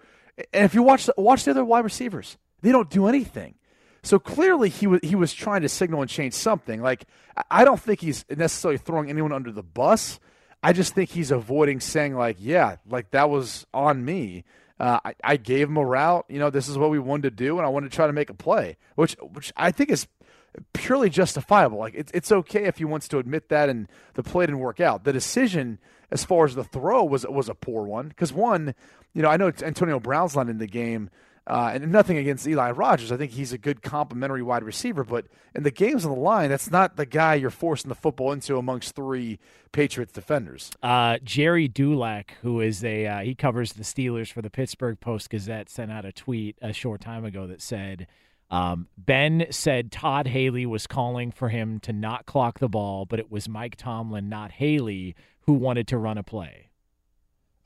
and 0.53 0.65
if 0.65 0.73
you 0.73 0.83
watch 0.83 1.05
the- 1.05 1.13
watch 1.17 1.43
the 1.45 1.51
other 1.51 1.65
wide 1.65 1.83
receivers, 1.83 2.37
they 2.61 2.71
don't 2.71 2.89
do 2.89 3.07
anything. 3.07 3.55
So 4.03 4.17
clearly, 4.19 4.69
he 4.69 4.87
was 4.87 4.99
he 5.03 5.15
was 5.15 5.33
trying 5.33 5.61
to 5.63 5.69
signal 5.69 6.01
and 6.01 6.09
change 6.09 6.33
something. 6.33 6.81
Like 6.81 7.03
I- 7.35 7.43
I 7.51 7.65
don't 7.65 7.79
think 7.79 7.99
he's 8.01 8.23
necessarily 8.29 8.77
throwing 8.77 9.09
anyone 9.09 9.33
under 9.33 9.51
the 9.51 9.63
bus. 9.63 10.19
I 10.63 10.71
just 10.73 10.93
think 10.93 11.09
he's 11.09 11.31
avoiding 11.31 11.79
saying 11.79 12.15
like, 12.15 12.37
yeah, 12.39 12.77
like 12.87 13.11
that 13.11 13.29
was 13.29 13.65
on 13.73 14.03
me. 14.05 14.43
Uh, 14.79 14.99
I, 15.03 15.13
I 15.23 15.35
gave 15.37 15.67
him 15.69 15.75
a 15.75 15.85
route. 15.85 16.25
You 16.29 16.39
know, 16.39 16.49
this 16.49 16.69
is 16.69 16.77
what 16.77 16.89
we 16.89 16.99
wanted 16.99 17.23
to 17.23 17.31
do, 17.31 17.57
and 17.57 17.65
I 17.65 17.69
wanted 17.69 17.91
to 17.91 17.95
try 17.95 18.07
to 18.07 18.13
make 18.13 18.29
a 18.29 18.33
play, 18.33 18.77
which 18.95 19.15
which 19.33 19.51
I 19.57 19.71
think 19.71 19.89
is 19.89 20.07
purely 20.73 21.09
justifiable. 21.09 21.77
Like 21.77 21.93
it's 21.95 22.11
it's 22.13 22.31
okay 22.31 22.65
if 22.65 22.77
he 22.77 22.85
wants 22.85 23.07
to 23.09 23.17
admit 23.19 23.49
that 23.49 23.69
and 23.69 23.87
the 24.15 24.23
play 24.23 24.45
didn't 24.45 24.59
work 24.59 24.79
out. 24.79 25.03
The 25.03 25.13
decision 25.13 25.79
as 26.11 26.23
far 26.23 26.45
as 26.45 26.55
the 26.55 26.63
throw 26.63 27.03
was 27.03 27.25
was 27.25 27.49
a 27.49 27.55
poor 27.55 27.85
one 27.85 28.09
because 28.09 28.33
one, 28.33 28.73
you 29.13 29.21
know, 29.21 29.29
I 29.29 29.37
know 29.37 29.51
Antonio 29.61 29.99
Brown's 29.99 30.35
not 30.35 30.49
in 30.49 30.57
the 30.57 30.67
game. 30.67 31.09
Uh, 31.47 31.71
and 31.73 31.91
nothing 31.91 32.15
against 32.15 32.47
Eli 32.47 32.69
Rogers. 32.69 33.11
I 33.11 33.17
think 33.17 33.31
he's 33.31 33.51
a 33.51 33.57
good 33.57 33.81
complementary 33.81 34.43
wide 34.43 34.61
receiver, 34.61 35.03
but 35.03 35.25
in 35.55 35.63
the 35.63 35.71
games 35.71 36.05
on 36.05 36.11
the 36.11 36.19
line, 36.19 36.47
that's 36.47 36.69
not 36.69 36.95
the 36.95 37.07
guy 37.07 37.33
you're 37.33 37.49
forcing 37.49 37.89
the 37.89 37.95
football 37.95 38.31
into 38.31 38.57
amongst 38.57 38.93
three 38.93 39.39
Patriots 39.71 40.13
defenders. 40.13 40.69
Uh, 40.83 41.17
Gerry 41.23 41.67
Dulac, 41.67 42.35
who 42.43 42.61
is 42.61 42.83
a 42.83 43.07
uh, 43.07 43.19
he 43.21 43.33
covers 43.33 43.73
the 43.73 43.81
Steelers 43.81 44.31
for 44.31 44.43
the 44.43 44.51
Pittsburgh 44.51 44.99
Post 44.99 45.31
Gazette, 45.31 45.71
sent 45.71 45.91
out 45.91 46.05
a 46.05 46.11
tweet 46.11 46.55
a 46.61 46.71
short 46.71 47.01
time 47.01 47.25
ago 47.25 47.47
that 47.47 47.63
said 47.63 48.05
um, 48.49 48.87
Ben 48.97 49.47
said 49.51 49.91
Todd 49.91 50.27
Haley 50.27 50.65
was 50.65 50.87
calling 50.87 51.31
for 51.31 51.49
him 51.49 51.79
to 51.81 51.93
not 51.93 52.25
clock 52.25 52.59
the 52.59 52.69
ball, 52.69 53.05
but 53.05 53.19
it 53.19 53.31
was 53.31 53.47
Mike 53.47 53.75
Tomlin, 53.75 54.27
not 54.27 54.51
Haley, 54.51 55.15
who 55.41 55.53
wanted 55.53 55.87
to 55.89 55.97
run 55.97 56.17
a 56.17 56.23
play. 56.23 56.69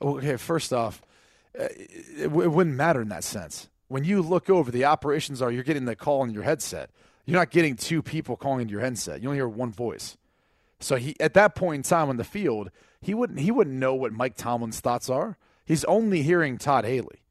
Okay, 0.02 0.36
first 0.36 0.72
off, 0.72 1.00
uh, 1.58 1.64
it, 1.64 2.22
it 2.22 2.30
wouldn't 2.30 2.76
matter 2.76 3.00
in 3.00 3.08
that 3.08 3.24
sense. 3.24 3.68
When 3.88 4.04
you 4.04 4.20
look 4.22 4.50
over, 4.50 4.70
the 4.70 4.84
operations 4.84 5.40
are 5.40 5.50
you're 5.50 5.62
getting 5.62 5.84
the 5.84 5.96
call 5.96 6.24
in 6.24 6.30
your 6.30 6.42
headset. 6.42 6.90
You're 7.24 7.38
not 7.38 7.50
getting 7.50 7.76
two 7.76 8.02
people 8.02 8.36
calling 8.36 8.62
into 8.62 8.72
your 8.72 8.80
headset. 8.80 9.22
You 9.22 9.28
only 9.28 9.38
hear 9.38 9.48
one 9.48 9.72
voice. 9.72 10.18
So 10.80 10.96
he 10.96 11.18
at 11.20 11.34
that 11.34 11.54
point 11.54 11.76
in 11.76 11.82
time 11.82 12.10
on 12.10 12.18
the 12.18 12.24
field, 12.24 12.70
he 13.00 13.14
wouldn't 13.14 13.40
he 13.40 13.50
wouldn't 13.50 13.76
know 13.76 13.94
what 13.94 14.12
Mike 14.12 14.36
Tomlin's 14.36 14.80
thoughts 14.80 15.08
are. 15.08 15.38
He's 15.64 15.84
only 15.84 16.22
hearing 16.22 16.58
Todd 16.58 16.84
Haley. 16.84 17.22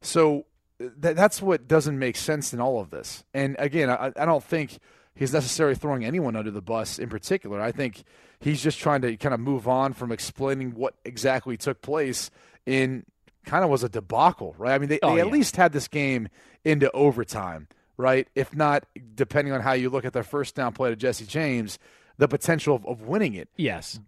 So 0.00 0.46
th- 1.02 1.16
that's 1.16 1.40
what 1.42 1.68
doesn't 1.68 1.98
make 1.98 2.16
sense 2.16 2.52
in 2.52 2.60
all 2.60 2.80
of 2.80 2.90
this. 2.90 3.22
And 3.34 3.54
again, 3.58 3.90
I, 3.90 4.12
I 4.16 4.24
don't 4.24 4.42
think 4.42 4.78
he's 5.14 5.32
necessarily 5.32 5.74
throwing 5.74 6.04
anyone 6.04 6.36
under 6.36 6.50
the 6.50 6.62
bus 6.62 6.98
in 6.98 7.08
particular. 7.08 7.60
I 7.60 7.72
think 7.72 8.02
he's 8.40 8.62
just 8.62 8.78
trying 8.78 9.02
to 9.02 9.16
kind 9.16 9.34
of 9.34 9.40
move 9.40 9.68
on 9.68 9.92
from 9.92 10.10
explaining 10.12 10.70
what 10.74 10.94
exactly 11.04 11.56
took 11.56 11.82
place 11.82 12.30
in 12.66 13.04
kind 13.44 13.64
of 13.64 13.70
was 13.70 13.82
a 13.82 13.88
debacle, 13.88 14.54
right? 14.58 14.74
I 14.74 14.78
mean, 14.78 14.88
they, 14.88 14.98
Oh, 15.02 15.14
they 15.14 15.20
at 15.20 15.26
yeah. 15.26 15.32
least 15.32 15.56
had 15.56 15.72
this 15.72 15.88
game 15.88 16.28
into 16.64 16.90
overtime, 16.92 17.68
right? 17.96 18.28
If 18.34 18.54
not, 18.54 18.84
depending 19.14 19.52
on 19.54 19.60
how 19.62 19.72
you 19.72 19.90
look 19.90 20.04
at 20.04 20.12
their 20.12 20.22
first 20.22 20.54
down 20.54 20.72
play 20.72 20.90
to 20.90 20.96
Jesse 20.96 21.26
James, 21.26 21.78
the 22.18 22.28
potential 22.28 22.76
of, 22.76 22.86
of 22.86 23.02
winning 23.02 23.34
it. 23.34 23.48
Yes. 23.56 23.98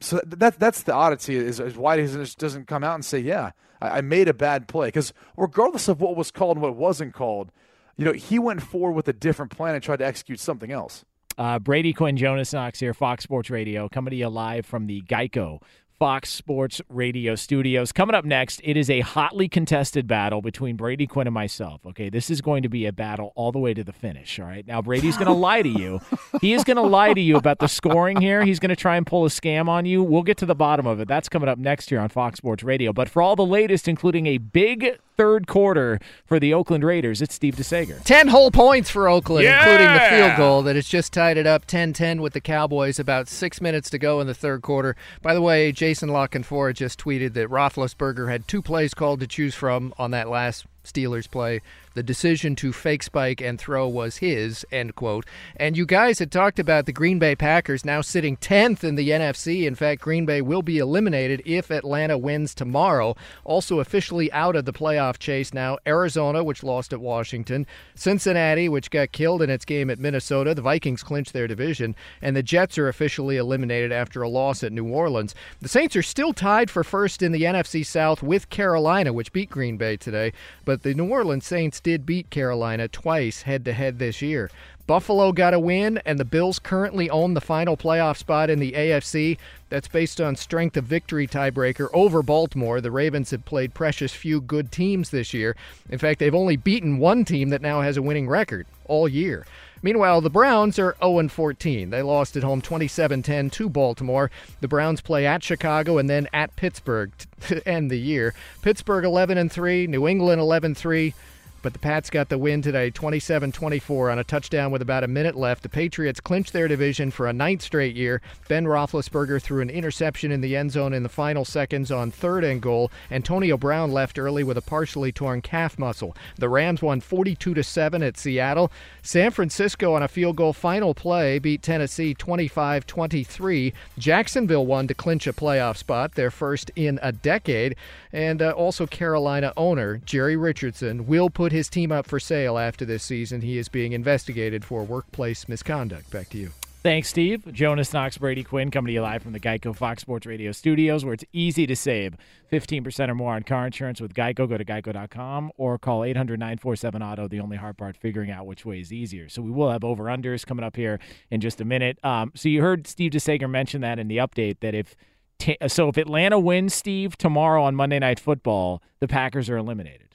So 0.00 0.18
th- 0.20 0.38
that 0.38 0.58
that's 0.58 0.82
the 0.82 0.94
oddity 0.94 1.36
is, 1.36 1.60
is 1.60 1.76
why 1.76 2.00
he 2.00 2.24
doesn't 2.38 2.66
come 2.66 2.82
out 2.84 2.94
and 2.94 3.04
say, 3.04 3.18
"Yeah, 3.18 3.52
I, 3.80 3.98
I 3.98 4.00
made 4.00 4.28
a 4.28 4.34
bad 4.34 4.68
play." 4.68 4.88
Because 4.88 5.12
regardless 5.36 5.88
of 5.88 6.00
what 6.00 6.16
was 6.16 6.30
called 6.30 6.56
and 6.56 6.62
what 6.62 6.76
wasn't 6.76 7.14
called, 7.14 7.52
you 7.96 8.04
know, 8.04 8.12
he 8.12 8.38
went 8.38 8.62
forward 8.62 8.92
with 8.92 9.08
a 9.08 9.12
different 9.12 9.50
plan 9.50 9.74
and 9.74 9.82
tried 9.82 9.98
to 9.98 10.06
execute 10.06 10.40
something 10.40 10.72
else. 10.72 11.04
Uh, 11.38 11.58
Brady 11.58 11.92
Quinn, 11.92 12.16
Jonas 12.16 12.52
Knox 12.52 12.80
here, 12.80 12.92
Fox 12.92 13.24
Sports 13.24 13.50
Radio, 13.50 13.88
coming 13.88 14.10
to 14.10 14.16
you 14.16 14.28
live 14.28 14.66
from 14.66 14.86
the 14.86 15.02
Geico 15.02 15.60
Fox 16.00 16.30
Sports 16.30 16.80
Radio 16.88 17.34
studios. 17.34 17.92
Coming 17.92 18.14
up 18.14 18.24
next, 18.24 18.62
it 18.64 18.74
is 18.74 18.88
a 18.88 19.00
hotly 19.00 19.50
contested 19.50 20.06
battle 20.06 20.40
between 20.40 20.74
Brady 20.74 21.06
Quinn 21.06 21.26
and 21.26 21.34
myself. 21.34 21.84
Okay, 21.84 22.08
this 22.08 22.30
is 22.30 22.40
going 22.40 22.62
to 22.62 22.70
be 22.70 22.86
a 22.86 22.92
battle 22.92 23.34
all 23.34 23.52
the 23.52 23.58
way 23.58 23.74
to 23.74 23.84
the 23.84 23.92
finish. 23.92 24.40
All 24.40 24.46
right, 24.46 24.66
now 24.66 24.80
Brady's 24.80 25.18
going 25.18 25.26
to 25.26 25.34
lie 25.34 25.60
to 25.60 25.68
you. 25.68 26.00
He 26.40 26.54
is 26.54 26.64
going 26.64 26.78
to 26.78 26.82
lie 26.82 27.12
to 27.12 27.20
you 27.20 27.36
about 27.36 27.58
the 27.58 27.68
scoring 27.68 28.18
here. 28.18 28.42
He's 28.42 28.58
going 28.58 28.70
to 28.70 28.76
try 28.76 28.96
and 28.96 29.06
pull 29.06 29.26
a 29.26 29.28
scam 29.28 29.68
on 29.68 29.84
you. 29.84 30.02
We'll 30.02 30.22
get 30.22 30.38
to 30.38 30.46
the 30.46 30.54
bottom 30.54 30.86
of 30.86 31.00
it. 31.00 31.06
That's 31.06 31.28
coming 31.28 31.50
up 31.50 31.58
next 31.58 31.90
here 31.90 32.00
on 32.00 32.08
Fox 32.08 32.38
Sports 32.38 32.64
Radio. 32.64 32.94
But 32.94 33.10
for 33.10 33.20
all 33.20 33.36
the 33.36 33.44
latest, 33.44 33.86
including 33.86 34.26
a 34.26 34.38
big 34.38 34.98
third 35.20 35.46
quarter 35.46 36.00
for 36.24 36.40
the 36.40 36.54
Oakland 36.54 36.82
Raiders, 36.82 37.20
it's 37.20 37.34
Steve 37.34 37.54
DeSager. 37.54 38.02
10 38.04 38.28
whole 38.28 38.50
points 38.50 38.88
for 38.88 39.06
Oakland, 39.06 39.44
including 39.46 39.92
the 39.92 40.00
field 40.08 40.34
goal 40.38 40.62
that 40.62 40.76
has 40.76 40.88
just 40.88 41.12
tied 41.12 41.36
it 41.36 41.46
up 41.46 41.66
10 41.66 41.92
10 41.92 42.22
with 42.22 42.32
the 42.32 42.40
Cowboys. 42.40 42.98
About 42.98 43.28
six 43.28 43.60
minutes 43.60 43.90
to 43.90 43.98
go 43.98 44.22
in 44.22 44.26
the 44.26 44.32
third 44.32 44.62
quarter. 44.62 44.96
By 45.20 45.34
the 45.34 45.42
way, 45.42 45.72
Jason 45.72 46.08
La 46.08 46.26
Canfora 46.26 46.72
just 46.72 46.98
tweeted 46.98 47.34
that 47.34 47.50
Roethlisberger 47.50 48.30
had 48.30 48.48
two 48.48 48.62
plays 48.62 48.94
called 48.94 49.20
to 49.20 49.26
choose 49.26 49.54
from 49.54 49.92
on 49.98 50.10
that 50.12 50.30
last 50.30 50.64
Steelers 50.84 51.30
play. 51.30 51.60
The 51.94 52.02
decision 52.04 52.54
to 52.56 52.72
fake 52.72 53.02
spike 53.02 53.40
and 53.40 53.58
throw 53.58 53.88
was 53.88 54.18
his, 54.18 54.64
end 54.70 54.94
quote. 54.94 55.26
And 55.56 55.76
you 55.76 55.84
guys 55.84 56.20
had 56.20 56.30
talked 56.30 56.60
about 56.60 56.86
the 56.86 56.92
Green 56.92 57.18
Bay 57.18 57.34
Packers 57.34 57.84
now 57.84 58.00
sitting 58.00 58.36
10th 58.36 58.84
in 58.84 58.94
the 58.94 59.08
NFC. 59.08 59.66
In 59.66 59.74
fact, 59.74 60.00
Green 60.00 60.24
Bay 60.24 60.40
will 60.40 60.62
be 60.62 60.78
eliminated 60.78 61.42
if 61.44 61.68
Atlanta 61.68 62.16
wins 62.16 62.54
tomorrow. 62.54 63.16
Also 63.42 63.80
officially 63.80 64.30
out 64.30 64.54
of 64.54 64.66
the 64.66 64.72
playoff 64.72 65.18
chase 65.18 65.52
now, 65.52 65.78
Arizona, 65.84 66.44
which 66.44 66.62
lost 66.62 66.92
at 66.92 67.00
Washington, 67.00 67.66
Cincinnati, 67.96 68.68
which 68.68 68.90
got 68.90 69.10
killed 69.10 69.42
in 69.42 69.50
its 69.50 69.64
game 69.64 69.90
at 69.90 69.98
Minnesota. 69.98 70.54
The 70.54 70.62
Vikings 70.62 71.02
clinched 71.02 71.32
their 71.32 71.48
division, 71.48 71.96
and 72.22 72.36
the 72.36 72.42
Jets 72.42 72.78
are 72.78 72.86
officially 72.86 73.36
eliminated 73.36 73.90
after 73.90 74.22
a 74.22 74.28
loss 74.28 74.62
at 74.62 74.72
New 74.72 74.86
Orleans. 74.86 75.34
The 75.60 75.68
Saints 75.68 75.96
are 75.96 76.02
still 76.02 76.32
tied 76.32 76.70
for 76.70 76.84
first 76.84 77.20
in 77.20 77.32
the 77.32 77.42
NFC 77.42 77.84
South 77.84 78.22
with 78.22 78.48
Carolina, 78.48 79.12
which 79.12 79.32
beat 79.32 79.50
Green 79.50 79.76
Bay 79.76 79.96
today, 79.96 80.32
but 80.64 80.82
the 80.82 80.94
New 80.94 81.08
Orleans 81.08 81.44
Saints 81.44 81.79
did 81.82 82.06
beat 82.06 82.30
Carolina 82.30 82.88
twice 82.88 83.42
head 83.42 83.64
to 83.64 83.72
head 83.72 83.98
this 83.98 84.22
year. 84.22 84.50
Buffalo 84.86 85.30
got 85.30 85.54
a 85.54 85.60
win, 85.60 86.00
and 86.04 86.18
the 86.18 86.24
Bills 86.24 86.58
currently 86.58 87.08
own 87.10 87.34
the 87.34 87.40
final 87.40 87.76
playoff 87.76 88.16
spot 88.16 88.50
in 88.50 88.58
the 88.58 88.72
AFC. 88.72 89.38
That's 89.68 89.86
based 89.86 90.20
on 90.20 90.34
strength 90.34 90.76
of 90.76 90.82
victory 90.82 91.28
tiebreaker 91.28 91.88
over 91.92 92.24
Baltimore. 92.24 92.80
The 92.80 92.90
Ravens 92.90 93.30
have 93.30 93.44
played 93.44 93.72
precious 93.72 94.12
few 94.12 94.40
good 94.40 94.72
teams 94.72 95.10
this 95.10 95.32
year. 95.32 95.54
In 95.88 95.98
fact, 95.98 96.18
they've 96.18 96.34
only 96.34 96.56
beaten 96.56 96.98
one 96.98 97.24
team 97.24 97.50
that 97.50 97.62
now 97.62 97.82
has 97.82 97.96
a 97.96 98.02
winning 98.02 98.28
record 98.28 98.66
all 98.86 99.08
year. 99.08 99.46
Meanwhile, 99.82 100.20
the 100.20 100.28
Browns 100.28 100.78
are 100.78 100.96
0 101.02 101.28
14. 101.28 101.90
They 101.90 102.02
lost 102.02 102.36
at 102.36 102.42
home 102.42 102.60
27 102.60 103.22
10 103.22 103.50
to 103.50 103.68
Baltimore. 103.68 104.30
The 104.60 104.68
Browns 104.68 105.00
play 105.00 105.26
at 105.26 105.42
Chicago 105.42 105.98
and 105.98 106.10
then 106.10 106.28
at 106.32 106.56
Pittsburgh 106.56 107.12
to 107.42 107.66
end 107.66 107.90
the 107.90 107.98
year. 107.98 108.34
Pittsburgh 108.60 109.04
11 109.04 109.48
3, 109.48 109.86
New 109.86 110.06
England 110.06 110.40
11 110.40 110.74
3. 110.74 111.14
But 111.62 111.74
the 111.74 111.78
Pats 111.78 112.08
got 112.08 112.28
the 112.30 112.38
win 112.38 112.62
today, 112.62 112.90
27 112.90 113.52
24, 113.52 114.10
on 114.10 114.18
a 114.18 114.24
touchdown 114.24 114.70
with 114.70 114.80
about 114.80 115.04
a 115.04 115.08
minute 115.08 115.36
left. 115.36 115.62
The 115.62 115.68
Patriots 115.68 116.20
clinched 116.20 116.52
their 116.52 116.68
division 116.68 117.10
for 117.10 117.26
a 117.26 117.32
ninth 117.32 117.62
straight 117.62 117.94
year. 117.94 118.22
Ben 118.48 118.64
Roethlisberger 118.64 119.42
threw 119.42 119.60
an 119.60 119.68
interception 119.68 120.32
in 120.32 120.40
the 120.40 120.56
end 120.56 120.72
zone 120.72 120.94
in 120.94 121.02
the 121.02 121.08
final 121.08 121.44
seconds 121.44 121.90
on 121.90 122.10
third 122.10 122.44
and 122.44 122.62
goal. 122.62 122.90
Antonio 123.10 123.56
Brown 123.56 123.92
left 123.92 124.18
early 124.18 124.42
with 124.42 124.56
a 124.56 124.62
partially 124.62 125.12
torn 125.12 125.42
calf 125.42 125.78
muscle. 125.78 126.16
The 126.36 126.48
Rams 126.48 126.82
won 126.82 127.00
42 127.00 127.62
7 127.62 128.02
at 128.02 128.16
Seattle. 128.16 128.70
San 129.02 129.30
Francisco, 129.30 129.94
on 129.94 130.02
a 130.02 130.08
field 130.08 130.36
goal 130.36 130.52
final 130.52 130.94
play, 130.94 131.38
beat 131.38 131.62
Tennessee 131.62 132.14
25 132.14 132.86
23. 132.86 133.72
Jacksonville 133.98 134.66
won 134.66 134.86
to 134.86 134.94
clinch 134.94 135.26
a 135.26 135.32
playoff 135.32 135.76
spot, 135.76 136.14
their 136.14 136.30
first 136.30 136.70
in 136.76 136.98
a 137.02 137.12
decade. 137.12 137.76
And 138.12 138.42
uh, 138.42 138.50
also, 138.50 138.86
Carolina 138.86 139.52
owner 139.56 139.98
Jerry 139.98 140.36
Richardson 140.36 141.06
will 141.06 141.30
put 141.30 141.49
his 141.52 141.68
team 141.68 141.92
up 141.92 142.06
for 142.06 142.20
sale 142.20 142.58
after 142.58 142.84
this 142.84 143.02
season. 143.02 143.40
He 143.40 143.58
is 143.58 143.68
being 143.68 143.92
investigated 143.92 144.64
for 144.64 144.84
workplace 144.84 145.48
misconduct. 145.48 146.10
Back 146.10 146.28
to 146.30 146.38
you. 146.38 146.50
Thanks, 146.82 147.08
Steve. 147.08 147.52
Jonas 147.52 147.92
Knox, 147.92 148.16
Brady 148.16 148.42
Quinn 148.42 148.70
coming 148.70 148.86
to 148.86 148.94
you 148.94 149.02
live 149.02 149.22
from 149.22 149.34
the 149.34 149.40
Geico 149.40 149.76
Fox 149.76 150.00
Sports 150.00 150.24
Radio 150.24 150.50
studios, 150.50 151.04
where 151.04 151.12
it's 151.12 151.26
easy 151.30 151.66
to 151.66 151.76
save 151.76 152.16
15% 152.50 153.10
or 153.10 153.14
more 153.14 153.34
on 153.34 153.42
car 153.42 153.66
insurance 153.66 154.00
with 154.00 154.14
Geico. 154.14 154.48
Go 154.48 154.56
to 154.56 154.64
geico.com 154.64 155.52
or 155.58 155.76
call 155.76 156.04
800 156.04 156.40
947 156.40 157.02
Auto. 157.02 157.28
The 157.28 157.40
only 157.40 157.58
hard 157.58 157.76
part, 157.76 157.98
figuring 157.98 158.30
out 158.30 158.46
which 158.46 158.64
way 158.64 158.80
is 158.80 158.94
easier. 158.94 159.28
So 159.28 159.42
we 159.42 159.50
will 159.50 159.70
have 159.70 159.84
over 159.84 160.04
unders 160.04 160.46
coming 160.46 160.64
up 160.64 160.74
here 160.74 160.98
in 161.30 161.42
just 161.42 161.60
a 161.60 161.66
minute. 161.66 161.98
Um, 162.02 162.32
so 162.34 162.48
you 162.48 162.62
heard 162.62 162.86
Steve 162.86 163.12
DeSager 163.12 163.50
mention 163.50 163.82
that 163.82 163.98
in 163.98 164.08
the 164.08 164.16
update 164.16 164.60
that 164.60 164.74
if 164.74 164.96
t- 165.38 165.58
so 165.68 165.88
if 165.88 165.98
Atlanta 165.98 166.38
wins, 166.38 166.72
Steve, 166.72 167.18
tomorrow 167.18 167.62
on 167.62 167.74
Monday 167.74 167.98
Night 167.98 168.18
Football, 168.18 168.82
the 169.00 169.08
Packers 169.08 169.50
are 169.50 169.58
eliminated. 169.58 170.09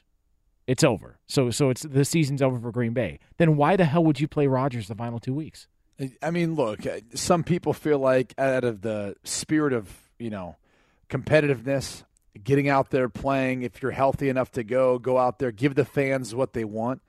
It's 0.68 0.84
over. 0.84 1.20
So 1.28 1.52
so 1.52 1.70
it's 1.70 1.84
the 1.84 2.06
season's 2.06 2.42
over 2.42 2.60
for 2.60 2.72
Green 2.72 2.94
Bay. 2.94 3.20
Then 3.38 3.56
why 3.56 3.76
the 3.76 3.86
hell 3.86 4.04
would 4.04 4.20
you 4.20 4.28
play 4.28 4.48
Rodgers 4.48 4.88
the 4.88 4.96
final 4.96 5.20
two 5.20 5.34
weeks? 5.34 5.68
I 6.22 6.32
mean, 6.32 6.56
look, 6.56 6.86
uh, 6.86 7.00
some 7.14 7.44
people 7.44 7.74
feel 7.74 8.00
like 8.00 8.34
out 8.38 8.66
of 8.66 8.82
the 8.82 9.16
spirit 9.24 9.72
of, 9.72 9.90
you 10.20 10.30
know, 10.30 10.58
competitiveness, 11.10 12.04
getting 12.44 12.68
out 12.68 12.90
there 12.90 13.08
playing, 13.08 13.62
if 13.62 13.82
you're 13.82 13.92
healthy 13.92 14.28
enough 14.28 14.52
to 14.52 14.64
go, 14.64 15.00
go 15.00 15.18
out 15.18 15.40
there, 15.40 15.52
give 15.52 15.76
the 15.76 15.86
fans 15.86 16.36
what 16.36 16.52
they 16.52 16.66
want. 16.66 17.02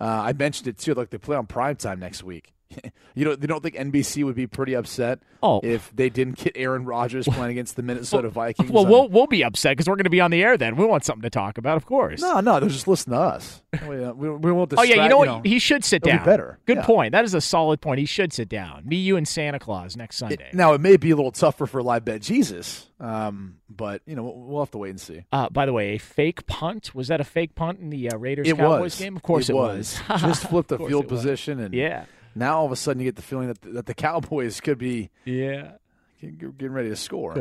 Uh, 0.00 0.22
I 0.24 0.32
mentioned 0.32 0.66
it 0.66 0.78
too, 0.78 0.94
Look, 0.94 1.10
they 1.10 1.18
play 1.18 1.36
on 1.36 1.46
prime 1.46 1.76
time 1.76 2.00
next 2.00 2.24
week. 2.24 2.52
you 3.14 3.24
know, 3.24 3.30
you 3.32 3.46
don't 3.46 3.62
think 3.62 3.76
NBC 3.76 4.24
would 4.24 4.34
be 4.34 4.46
pretty 4.46 4.74
upset 4.74 5.20
oh. 5.42 5.60
if 5.62 5.90
they 5.94 6.08
didn't 6.08 6.36
get 6.36 6.52
Aaron 6.56 6.84
Rodgers 6.84 7.26
playing 7.26 7.52
against 7.52 7.76
the 7.76 7.82
Minnesota 7.82 8.28
Vikings? 8.28 8.70
Well, 8.70 8.86
we'll 8.86 9.08
we'll 9.08 9.26
be 9.26 9.44
upset 9.44 9.72
because 9.72 9.88
we're 9.88 9.96
going 9.96 10.04
to 10.04 10.10
be 10.10 10.20
on 10.20 10.30
the 10.30 10.42
air 10.42 10.56
then. 10.56 10.76
We 10.76 10.84
want 10.84 11.04
something 11.04 11.22
to 11.22 11.30
talk 11.30 11.58
about, 11.58 11.76
of 11.76 11.86
course. 11.86 12.20
No, 12.20 12.40
no, 12.40 12.60
they'll 12.60 12.68
just 12.68 12.88
listen 12.88 13.12
to 13.12 13.18
us. 13.18 13.62
We, 13.86 14.04
uh, 14.04 14.12
we, 14.12 14.30
we 14.30 14.52
won't. 14.52 14.72
oh 14.76 14.82
yeah, 14.82 15.02
you 15.02 15.08
know 15.08 15.18
what? 15.18 15.28
You 15.28 15.34
know, 15.36 15.40
he 15.44 15.58
should 15.58 15.84
sit 15.84 16.02
down. 16.02 16.18
Be 16.18 16.24
better. 16.24 16.58
Good 16.66 16.78
Yeah. 16.78 16.86
point. 16.86 17.12
That 17.12 17.24
is 17.24 17.34
a 17.34 17.40
solid 17.40 17.80
point. 17.80 17.98
He 17.98 18.06
should 18.06 18.32
sit 18.32 18.48
down. 18.48 18.82
Me, 18.86 18.96
you, 18.96 19.16
and 19.16 19.26
Santa 19.26 19.58
Claus 19.58 19.96
next 19.96 20.16
Sunday. 20.16 20.50
Now 20.52 20.74
it 20.74 20.80
may 20.80 20.96
be 20.96 21.10
a 21.10 21.16
little 21.16 21.32
tougher 21.32 21.66
for 21.66 21.82
live 21.82 22.04
bet 22.04 22.22
Jesus, 22.22 22.88
um, 23.00 23.56
but 23.68 24.02
you 24.06 24.14
know 24.14 24.22
we'll, 24.24 24.34
we'll 24.34 24.62
have 24.62 24.70
to 24.72 24.78
wait 24.78 24.90
and 24.90 25.00
see. 25.00 25.24
Uh, 25.32 25.48
by 25.48 25.66
the 25.66 25.72
way, 25.72 25.94
a 25.94 25.98
fake 25.98 26.46
punt 26.46 26.94
was 26.94 27.08
that 27.08 27.20
a 27.20 27.24
fake 27.24 27.54
punt 27.54 27.80
in 27.80 27.90
the 27.90 28.10
uh, 28.10 28.16
Raiders 28.16 28.52
Cowboys 28.52 28.98
game? 28.98 29.16
Of 29.16 29.22
course 29.22 29.48
it, 29.48 29.54
was. 29.54 30.00
Just 30.18 30.48
flipped 30.48 30.68
the 30.68 30.78
field 30.78 31.08
position, 31.08 31.60
and 31.60 31.74
Yeah. 31.74 32.04
Now 32.34 32.58
all 32.58 32.66
of 32.66 32.72
a 32.72 32.76
sudden 32.76 33.00
you 33.00 33.06
get 33.06 33.16
the 33.16 33.22
feeling 33.22 33.48
that 33.48 33.60
the, 33.62 33.70
that 33.70 33.86
the 33.86 33.94
Cowboys 33.94 34.60
could 34.60 34.78
be 34.78 35.10
yeah 35.24 35.72
getting 36.20 36.72
ready 36.72 36.88
to 36.88 36.96
score. 36.96 37.34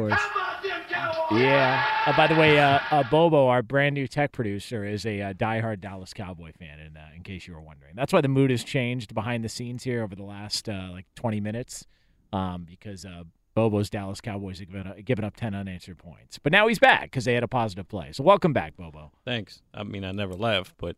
Yeah. 1.31 1.85
Uh, 2.05 2.17
by 2.17 2.27
the 2.27 2.35
way, 2.35 2.59
uh, 2.59 2.79
uh, 2.91 3.03
Bobo, 3.09 3.47
our 3.47 3.61
brand 3.61 3.95
new 3.95 4.07
tech 4.07 4.31
producer, 4.31 4.83
is 4.83 5.05
a 5.05 5.21
uh, 5.21 5.33
diehard 5.33 5.79
Dallas 5.79 6.13
Cowboy 6.13 6.51
fan. 6.59 6.79
In, 6.79 6.97
uh, 6.97 7.05
in 7.15 7.23
case 7.23 7.47
you 7.47 7.53
were 7.53 7.61
wondering, 7.61 7.95
that's 7.95 8.11
why 8.11 8.21
the 8.21 8.27
mood 8.27 8.51
has 8.51 8.63
changed 8.63 9.13
behind 9.13 9.43
the 9.43 9.49
scenes 9.49 9.83
here 9.83 10.03
over 10.03 10.15
the 10.15 10.23
last 10.23 10.67
uh, 10.67 10.89
like 10.91 11.05
20 11.15 11.39
minutes, 11.39 11.87
um, 12.33 12.65
because 12.69 13.05
uh, 13.05 13.23
Bobo's 13.53 13.89
Dallas 13.89 14.19
Cowboys 14.19 14.59
have 14.59 14.69
given 14.69 14.87
up, 14.87 15.05
given 15.05 15.23
up 15.23 15.37
10 15.37 15.55
unanswered 15.55 15.97
points. 15.97 16.37
But 16.37 16.51
now 16.51 16.67
he's 16.67 16.79
back 16.79 17.03
because 17.03 17.25
they 17.25 17.33
had 17.33 17.43
a 17.43 17.47
positive 17.47 17.87
play. 17.87 18.11
So 18.11 18.23
welcome 18.23 18.51
back, 18.51 18.75
Bobo. 18.75 19.11
Thanks. 19.23 19.61
I 19.73 19.83
mean, 19.83 20.03
I 20.03 20.11
never 20.11 20.33
left, 20.33 20.75
but 20.77 20.97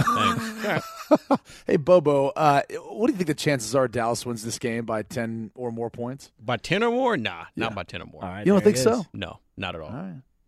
thanks. 0.00 0.86
hey 1.66 1.76
Bobo, 1.76 2.28
uh, 2.30 2.62
what 2.90 3.06
do 3.06 3.12
you 3.12 3.16
think 3.16 3.26
the 3.28 3.34
chances 3.34 3.74
are 3.74 3.88
Dallas 3.88 4.24
wins 4.26 4.44
this 4.44 4.58
game 4.58 4.84
by 4.84 5.02
ten 5.02 5.50
or 5.54 5.70
more 5.70 5.90
points? 5.90 6.30
by 6.40 6.56
10 6.56 6.82
or 6.82 6.90
more? 6.90 7.16
Nah, 7.16 7.40
Yeah. 7.54 7.64
not 7.66 7.74
by 7.74 7.82
10 7.84 8.02
or 8.02 8.06
more. 8.06 8.24
All 8.24 8.30
right, 8.30 8.46
You 8.46 8.52
don't 8.52 8.64
think 8.64 8.76
so? 8.76 9.04
No, 9.12 9.38
not 9.56 9.74
at 9.74 9.80
all. 9.80 9.90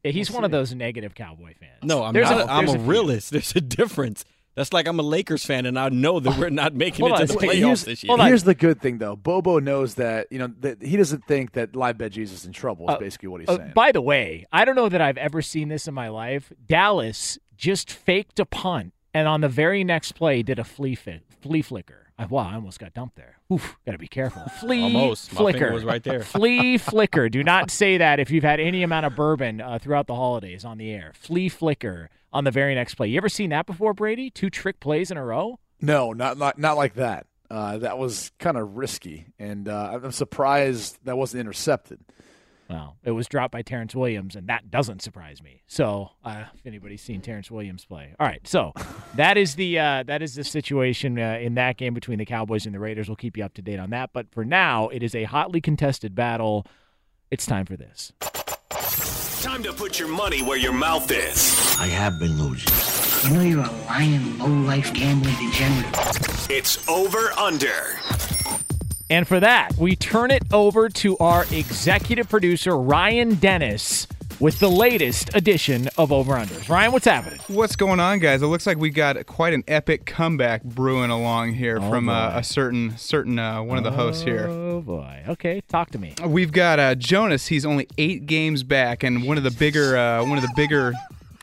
Yeah, 0.02 0.11
he's 0.11 0.31
one 0.31 0.44
of 0.44 0.51
those 0.51 0.74
negative 0.74 1.15
Cowboy 1.15 1.55
fans. 1.59 1.82
No, 1.82 2.02
I'm 2.05 2.12
There's 2.12 2.28
not. 2.31 2.43
a- 2.48 2.52
I'm 2.52 2.69
a, 2.69 2.73
a 2.73 2.78
realist. 2.78 3.31
There's 3.32 3.55
a 3.56 3.61
difference. 3.61 4.24
That's 4.56 4.73
like 4.73 4.86
I'm 4.86 5.01
a 5.01 5.02
Lakers 5.02 5.44
fan, 5.44 5.66
and 5.66 5.77
I 5.77 5.89
know 5.89 6.20
that 6.20 6.39
we're 6.39 6.48
not 6.48 6.74
making 6.74 7.05
Hold 7.05 7.19
it 7.19 7.23
on, 7.23 7.27
to 7.27 7.32
the 7.32 7.39
playoffs 7.40 7.55
here's, 7.55 7.85
this 7.86 8.05
year. 8.05 8.16
here's 8.19 8.44
the 8.44 8.55
good 8.55 8.81
thing 8.81 8.98
though. 8.98 9.16
Bobo 9.16 9.59
knows 9.59 9.94
that 9.94 10.28
you 10.31 10.39
know 10.39 10.47
that 10.61 10.81
he 10.81 10.97
doesn't 10.97 11.24
think 11.27 11.52
that 11.55 11.74
live 11.74 11.98
bet 11.98 12.12
Jesus 12.12 12.40
is 12.40 12.47
in 12.47 12.52
trouble. 12.52 12.89
Is 12.89 12.94
Uh, 12.94 12.98
basically 12.98 13.28
what 13.31 13.40
he's 13.40 13.48
Uh, 13.48 13.56
saying. 13.56 13.73
by 13.74 13.90
the 13.90 14.01
way, 14.01 14.47
I 14.52 14.65
don't 14.65 14.77
know 14.77 14.89
that 14.89 15.01
I've 15.01 15.19
ever 15.19 15.43
seen 15.43 15.70
this 15.70 15.89
in 15.89 15.94
my 15.94 16.09
life. 16.09 16.52
Dallas 16.69 17.36
just 17.56 17.90
faked 17.90 18.39
a 18.39 18.44
punt 18.47 18.94
and 19.15 19.27
on 19.28 19.41
the 19.41 19.49
very 19.49 19.85
next 19.85 20.12
play 20.12 20.43
did 20.43 20.59
a 20.59 20.65
flea 20.65 20.95
fi- 20.95 21.23
flea 21.41 21.62
flicker. 21.62 22.01
I, 22.19 22.27
wow, 22.27 22.49
I 22.49 22.55
almost 22.55 22.78
got 22.78 22.95
dumped 22.95 23.16
there. 23.16 23.39
Oof, 23.53 23.77
got 23.85 23.93
to 23.93 23.99
be 23.99 24.07
careful. 24.07 24.43
Flea 24.61 24.82
Almost. 24.85 25.32
My 25.32 25.39
flicker 25.39 25.59
finger 25.59 25.74
was 25.74 25.85
right 25.85 26.03
there. 26.03 26.20
flea 26.23 26.78
flicker. 26.78 27.28
Do 27.28 27.43
not 27.43 27.73
say 27.73 27.99
that 27.99 28.20
if 28.20 28.31
you've 28.31 28.45
had 28.45 28.61
any 28.61 28.85
amount 28.85 29.07
of 29.07 29.16
bourbon 29.16 29.61
uh, 29.61 29.78
throughout 29.81 30.07
the 30.07 30.15
holidays 30.15 30.65
on 30.65 30.78
the 30.78 30.93
air. 30.93 31.12
Flea 31.15 31.49
flicker 31.49 32.11
on 32.32 32.45
the 32.45 32.53
very 32.53 32.74
next 32.77 32.95
play. 32.95 33.09
You 33.09 33.16
ever 33.16 33.28
seen 33.28 33.51
that 33.51 33.66
before, 33.66 33.95
Brady? 33.95 34.31
Two 34.31 34.49
trick 34.49 34.78
plays 34.78 35.11
in 35.11 35.16
a 35.16 35.24
row. 35.24 35.59
no, 35.81 36.12
not 36.12 36.39
not 36.39 36.57
not 36.57 36.77
like 36.77 36.95
that. 36.95 37.27
Uh, 37.51 37.78
that 37.78 37.99
was 37.99 38.31
kind 38.39 38.57
of 38.57 38.77
risky, 38.77 39.27
and 39.39 39.69
uh, 39.69 39.99
I'm 40.03 40.12
surprised 40.12 40.99
that 41.05 41.16
wasn't 41.16 41.41
intercepted. 41.43 42.01
Well, 42.69 42.97
it 43.05 43.11
was 43.11 43.27
dropped 43.27 43.53
by 43.53 43.62
Terrence 43.62 43.95
Williams, 43.95 44.36
and 44.36 44.47
that 44.49 44.70
doesn't 44.70 45.03
surprise 45.03 45.43
me. 45.43 45.62
So, 45.66 46.11
uh, 46.24 46.45
if 46.55 46.66
anybody's 46.66 47.03
seen 47.03 47.20
Terrence 47.20 47.51
Williams 47.51 47.85
play, 47.85 48.15
all 48.19 48.27
right. 48.27 48.47
So, 48.47 48.73
that 49.15 49.36
is 49.36 49.55
the 49.57 49.78
uh, 49.78 50.03
that 50.05 50.23
is 50.23 50.35
the 50.35 50.45
situation 50.45 51.19
uh, 51.19 51.39
in 51.41 51.55
that 51.55 51.77
game 51.77 51.95
between 51.95 52.19
the 52.19 52.24
Cowboys 52.24 52.66
and 52.66 52.74
the 52.74 52.78
Raiders. 52.81 53.09
We'll 53.09 53.16
keep 53.16 53.36
you 53.36 53.45
up 53.45 53.55
to 53.55 53.62
date 53.62 53.78
on 53.78 53.91
that. 53.91 54.11
But 54.12 54.32
for 54.32 54.45
now, 54.45 54.89
it 54.89 55.03
is 55.03 55.15
a 55.15 55.24
hotly 55.24 55.61
contested 55.61 56.15
battle. 56.15 56.66
It's 57.31 57.47
time 57.47 57.66
for 57.66 57.77
this. 57.77 58.12
Time 59.43 59.62
to 59.62 59.73
put 59.73 59.99
your 59.99 60.09
money 60.09 60.43
where 60.43 60.57
your 60.57 60.73
mouth 60.73 61.11
is. 61.11 61.77
I 61.78 61.86
have 61.86 62.19
been 62.19 62.43
losing. 62.43 62.73
You 63.31 63.36
know 63.36 63.43
you're 63.43 63.65
a 63.65 63.70
lying, 63.86 64.39
low-life 64.39 64.93
gambling 64.95 65.35
degenerate. 65.36 65.95
It's 66.51 66.89
over 66.89 67.32
under. 67.39 67.99
And 69.11 69.29
for 69.29 69.39
that, 69.41 69.77
we 69.77 69.97
turn 69.97 70.31
it 70.31 70.43
over 70.53 70.89
to 70.89 71.17
our 71.19 71.45
executive 71.53 72.29
producer 72.29 72.77
Ryan 72.79 73.35
Dennis 73.35 74.07
with 74.41 74.59
the 74.59 74.69
latest 74.71 75.31
edition 75.37 75.89
of 75.99 76.11
Over 76.11 76.35
Unders. 76.35 76.69
Ryan, 76.69 76.91
what's 76.91 77.05
happening? 77.05 77.39
What's 77.49 77.77
going 77.77 78.01
on, 78.01 78.19
guys? 78.19 78.43
It 78.43 78.47
looks 78.47 78.67
like 78.67 78.79
we 78.79 78.91
got 78.91 79.25
quite 79.27 79.53
an 79.53 79.63
epic 79.69 80.07
comeback 80.07 80.65
brewing 80.65 81.11
along 81.11 81.53
here 81.53 81.79
Oh, 81.81 81.89
from 81.91 82.09
uh, 82.09 82.31
a 82.35 82.43
certain 82.43 82.97
certain 82.97 83.39
uh, 83.39 83.63
one 83.63 83.79
of 83.79 83.85
the 83.85 83.93
hosts 83.93 84.23
here. 84.23 84.49
Oh 84.49 84.81
boy. 84.81 85.23
Okay, 85.29 85.61
talk 85.69 85.91
to 85.91 85.99
me. 85.99 86.15
We've 86.25 86.51
got 86.51 86.81
uh, 86.81 86.95
Jonas. 86.95 87.47
He's 87.47 87.65
only 87.67 87.87
eight 87.99 88.27
games 88.27 88.63
back, 88.65 89.03
and 89.05 89.23
one 89.25 89.37
of 89.37 89.45
the 89.45 89.51
bigger 89.53 89.97
uh, 89.97 90.25
one 90.25 90.39
of 90.39 90.43
the 90.43 90.53
bigger. 90.57 90.93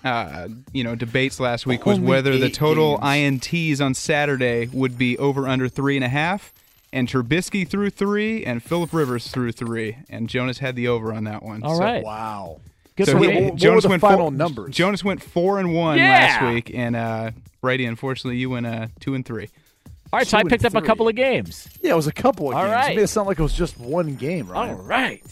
Uh, 0.03 0.47
you 0.73 0.83
know, 0.83 0.95
debates 0.95 1.39
last 1.39 1.67
week 1.67 1.85
was 1.85 1.99
Only 1.99 2.09
whether 2.09 2.35
the 2.39 2.49
total 2.49 2.97
INTs 3.03 3.79
on 3.79 3.93
Saturday 3.93 4.67
would 4.73 4.97
be 4.97 5.15
over 5.19 5.47
under 5.47 5.69
three 5.69 5.95
and 5.95 6.03
a 6.03 6.09
half, 6.09 6.51
and 6.93 7.07
Trubisky 7.07 7.67
threw 7.67 7.89
three, 7.89 8.43
and 8.45 8.61
Philip 8.63 8.93
Rivers 8.93 9.27
threw 9.27 9.51
three, 9.51 9.97
and 10.09 10.27
Jonas 10.29 10.59
had 10.59 10.75
the 10.75 10.87
over 10.87 11.13
on 11.13 11.23
that 11.25 11.43
one. 11.43 11.63
All 11.63 11.75
So- 11.77 11.81
right. 11.83 12.03
Wow. 12.03 12.59
Good 12.97 13.05
so 13.07 13.13
for 13.13 13.19
he- 13.19 13.27
me. 13.27 13.43
What 13.43 13.51
were 13.53 13.57
Jonas 13.57 13.83
the 13.83 13.89
went 13.89 14.01
final 14.01 14.17
four, 14.25 14.31
numbers? 14.31 14.75
Jonas 14.75 15.03
went 15.03 15.23
four 15.23 15.59
and 15.59 15.73
one 15.73 15.97
Yeah. 15.97 16.09
last 16.09 16.53
week, 16.53 16.71
and 16.73 16.95
uh, 16.95 17.31
Brady, 17.61 17.85
unfortunately, 17.85 18.37
you 18.37 18.49
went 18.49 18.65
uh, 18.65 18.87
two 18.99 19.15
and 19.15 19.25
three. 19.25 19.47
All 20.13 20.17
right, 20.19 20.27
so 20.27 20.37
I 20.37 20.41
Two 20.41 20.47
and 20.47 20.49
picked 20.49 20.65
up 20.65 20.75
a 20.75 20.81
couple 20.85 21.07
of 21.07 21.15
games. 21.15 21.69
Yeah, 21.81 21.91
it 21.91 21.95
was 21.95 22.07
a 22.07 22.11
couple 22.11 22.49
of 22.49 22.55
All 22.55 22.63
games. 22.63 22.73
right. 22.73 22.91
It 22.91 22.95
made 22.97 23.03
it 23.03 23.07
sound 23.07 23.27
like 23.27 23.39
it 23.39 23.43
was 23.43 23.53
just 23.53 23.79
one 23.79 24.15
game, 24.15 24.47
right? 24.47 24.69
All 24.71 24.75
right. 24.75 25.23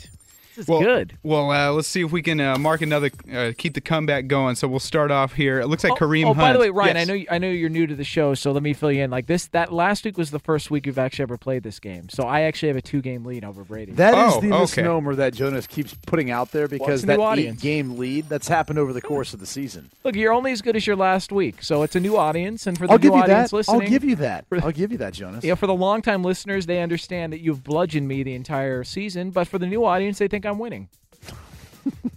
This 0.59 0.65
is 0.65 0.69
Well, 0.71 0.81
good. 0.81 1.17
Well, 1.23 1.51
uh, 1.51 1.71
let's 1.71 1.87
see 1.87 2.03
if 2.03 2.11
we 2.11 2.21
can 2.21 2.41
uh, 2.41 2.57
mark 2.57 2.81
another, 2.81 3.09
uh, 3.33 3.53
keep 3.57 3.75
the 3.75 3.81
comeback 3.81 4.27
going. 4.27 4.55
So 4.55 4.67
we'll 4.67 4.79
start 4.81 5.09
off 5.09 5.31
here. 5.31 5.61
It 5.61 5.67
looks 5.67 5.85
like 5.85 5.93
oh, 5.93 5.95
Kareem 5.95 6.23
oh, 6.25 6.33
Hunt. 6.33 6.39
by 6.39 6.51
the 6.51 6.59
way, 6.59 6.69
Ryan, 6.69 6.97
Yes. 6.97 7.01
I 7.01 7.05
know 7.05 7.13
you, 7.13 7.27
I 7.31 7.37
know 7.37 7.49
you're 7.49 7.69
new 7.69 7.87
to 7.87 7.95
the 7.95 8.03
show, 8.03 8.33
so 8.33 8.51
let 8.51 8.61
me 8.61 8.73
fill 8.73 8.91
you 8.91 9.03
in. 9.03 9.09
Like 9.09 9.27
this, 9.27 9.47
that 9.47 9.71
last 9.71 10.03
week 10.03 10.17
was 10.17 10.31
the 10.31 10.39
first 10.39 10.69
week 10.69 10.85
you've 10.85 10.99
actually 10.99 11.23
ever 11.23 11.37
played 11.37 11.63
this 11.63 11.79
game. 11.79 12.09
So 12.09 12.23
I 12.23 12.41
actually 12.41 12.67
have 12.67 12.75
a 12.75 12.81
two 12.81 13.01
game 13.01 13.23
lead 13.23 13.45
over 13.45 13.63
Brady. 13.63 13.93
That 13.93 14.13
is 14.15 14.33
Oh, 14.35 14.41
the 14.41 14.47
okay. 14.51 14.81
misnomer 14.81 15.15
that 15.15 15.33
Jonas 15.33 15.65
keeps 15.65 15.93
putting 16.05 16.29
out 16.29 16.51
there 16.51 16.67
because 16.67 17.03
a 17.03 17.07
that 17.07 17.37
eight-game 17.39 17.97
lead 17.97 18.27
that's 18.27 18.49
happened 18.49 18.79
over 18.79 18.91
the 18.91 19.01
course 19.01 19.33
of 19.33 19.39
the 19.39 19.45
season. 19.45 19.89
Look, 20.03 20.17
you're 20.17 20.33
only 20.33 20.51
as 20.51 20.61
good 20.61 20.75
as 20.75 20.85
your 20.85 20.97
last 20.97 21.31
week, 21.31 21.63
so 21.63 21.83
it's 21.83 21.95
a 21.95 22.01
new 22.01 22.17
audience, 22.17 22.67
and 22.67 22.77
for 22.77 22.85
the 22.85 22.91
I'll 22.91 22.99
new 22.99 23.03
give 23.03 23.13
you 23.15 23.21
audience 23.21 23.51
that. 23.51 23.55
listening, 23.55 23.81
I'll 23.81 23.87
give 23.87 24.03
you 24.03 24.17
that. 24.17 24.45
I'll 24.61 24.71
give 24.73 24.91
you 24.91 24.97
that, 24.97 25.13
Jonas. 25.13 25.45
Yeah, 25.45 25.55
for 25.55 25.67
the 25.67 25.73
longtime 25.73 26.21
listeners, 26.21 26.65
they 26.65 26.81
understand 26.81 27.31
that 27.31 27.39
you've 27.39 27.63
bludgeoned 27.63 28.09
me 28.09 28.23
the 28.23 28.33
entire 28.33 28.83
season, 28.83 29.31
but 29.31 29.47
for 29.47 29.57
the 29.57 29.65
new 29.67 29.85
audience, 29.85 30.17
they 30.17 30.27
think 30.27 30.45
I'm 30.49 30.59
winning. 30.59 30.89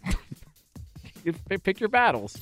you 1.24 1.32
pick 1.32 1.80
your 1.80 1.88
battles. 1.88 2.36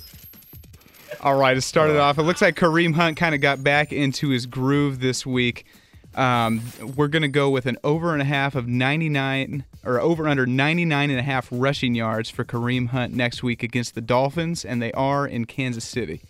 All 1.21 1.37
right, 1.37 1.55
to 1.55 1.61
start 1.61 1.91
it 1.91 1.97
off, 1.97 2.19
it 2.19 2.23
looks 2.23 2.41
like 2.41 2.57
Kareem 2.57 2.95
Hunt 2.95 3.17
kind 3.17 3.35
of 3.35 3.41
got 3.41 3.63
back 3.63 3.93
into 3.93 4.29
his 4.29 4.47
groove 4.47 5.01
this 5.01 5.27
week. 5.27 5.67
Um, 6.15 6.63
we're 6.97 7.09
going 7.09 7.23
to 7.23 7.29
go 7.29 7.51
with 7.51 7.67
an 7.67 7.79
over 7.85 8.13
and 8.13 8.23
a 8.23 8.25
half 8.25 8.55
of 8.55 8.67
99 8.67 9.65
or 9.85 10.01
over 10.01 10.27
under 10.29 10.47
99 10.47 11.11
and 11.11 11.19
a 11.19 11.23
half 11.23 11.49
rushing 11.51 11.95
yards 11.95 12.31
for 12.31 12.45
Kareem 12.45 12.89
Hunt 12.89 13.15
next 13.15 13.43
week 13.43 13.63
against 13.63 13.95
the 13.95 14.01
Dolphins, 14.01 14.65
and 14.65 14.81
they 14.83 14.93
are 14.93 15.27
in 15.27 15.45
Kansas 15.45 15.85
City. 15.85 16.23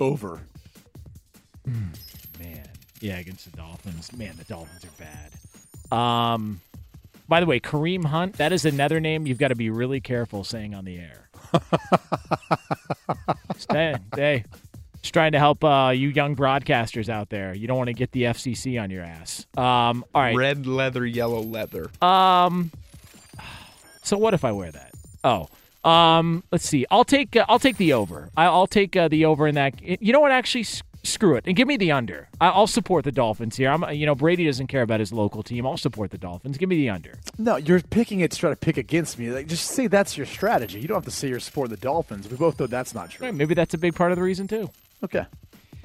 Over. 0.00 0.40
Man, 1.64 2.68
yeah, 3.00 3.18
against 3.18 3.50
the 3.50 3.56
Dolphins. 3.56 4.12
Man, 4.12 4.34
the 4.36 4.44
Dolphins 4.44 4.84
are 4.84 4.88
bad. 4.98 5.96
Um, 5.96 6.60
by 7.32 7.40
the 7.40 7.46
way, 7.46 7.58
Kareem 7.58 8.04
Hunt. 8.04 8.34
That 8.34 8.52
is 8.52 8.66
another 8.66 9.00
name 9.00 9.26
you've 9.26 9.38
got 9.38 9.48
to 9.48 9.54
be 9.54 9.70
really 9.70 10.02
careful 10.02 10.44
saying 10.44 10.74
on 10.74 10.84
the 10.84 10.98
air. 10.98 11.30
Stay, 13.56 13.96
hey, 14.14 14.44
just 15.00 15.14
trying 15.14 15.32
to 15.32 15.38
help 15.38 15.64
uh, 15.64 15.94
you 15.96 16.10
young 16.10 16.36
broadcasters 16.36 17.08
out 17.08 17.30
there. 17.30 17.54
You 17.54 17.66
don't 17.66 17.78
want 17.78 17.88
to 17.88 17.94
get 17.94 18.12
the 18.12 18.24
FCC 18.24 18.78
on 18.78 18.90
your 18.90 19.02
ass. 19.02 19.46
Um, 19.56 20.04
all 20.14 20.20
right. 20.20 20.36
Red 20.36 20.66
leather, 20.66 21.06
yellow 21.06 21.40
leather. 21.40 21.88
Um. 22.02 22.70
So 24.02 24.18
what 24.18 24.34
if 24.34 24.44
I 24.44 24.52
wear 24.52 24.70
that? 24.70 24.92
Oh. 25.24 25.48
Um. 25.88 26.44
Let's 26.52 26.68
see. 26.68 26.84
I'll 26.90 27.02
take. 27.02 27.34
Uh, 27.34 27.46
I'll 27.48 27.58
take 27.58 27.78
the 27.78 27.94
over. 27.94 28.28
I, 28.36 28.44
I'll 28.44 28.66
take 28.66 28.94
uh, 28.94 29.08
the 29.08 29.24
over 29.24 29.48
in 29.48 29.54
that. 29.54 29.80
You 29.80 30.12
know 30.12 30.20
what? 30.20 30.32
Actually, 30.32 30.66
screw 31.02 31.34
it 31.36 31.44
and 31.46 31.56
give 31.56 31.68
me 31.68 31.76
the 31.76 31.92
under. 31.92 32.28
I, 32.40 32.48
I'll 32.48 32.66
support 32.66 33.04
the 33.04 33.12
Dolphins 33.12 33.56
here. 33.56 33.70
I'm. 33.70 33.82
You 33.92 34.06
know, 34.06 34.14
Brady 34.14 34.44
doesn't 34.46 34.68
care 34.68 34.82
about 34.82 35.00
his 35.00 35.12
local 35.12 35.42
team. 35.42 35.66
I'll 35.66 35.76
support 35.76 36.10
the 36.10 36.18
Dolphins. 36.18 36.58
Give 36.58 36.68
me 36.68 36.76
the 36.76 36.90
under. 36.90 37.14
No, 37.38 37.56
you're 37.56 37.80
picking 37.80 38.20
it 38.20 38.30
to 38.32 38.38
try 38.38 38.50
to 38.50 38.56
pick 38.56 38.76
against 38.76 39.18
me. 39.18 39.30
Like, 39.30 39.46
just 39.46 39.66
say 39.66 39.86
that's 39.86 40.16
your 40.16 40.26
strategy. 40.26 40.80
You 40.80 40.88
don't 40.88 40.96
have 40.96 41.04
to 41.04 41.10
say 41.10 41.28
you're 41.28 41.40
supporting 41.40 41.74
the 41.74 41.80
Dolphins. 41.80 42.28
We 42.28 42.36
both 42.36 42.58
know 42.58 42.66
that's 42.66 42.94
not 42.94 43.10
true. 43.10 43.26
Hey, 43.26 43.32
maybe 43.32 43.54
that's 43.54 43.74
a 43.74 43.78
big 43.78 43.94
part 43.94 44.12
of 44.12 44.16
the 44.16 44.22
reason 44.22 44.48
too. 44.48 44.70
Okay. 45.02 45.26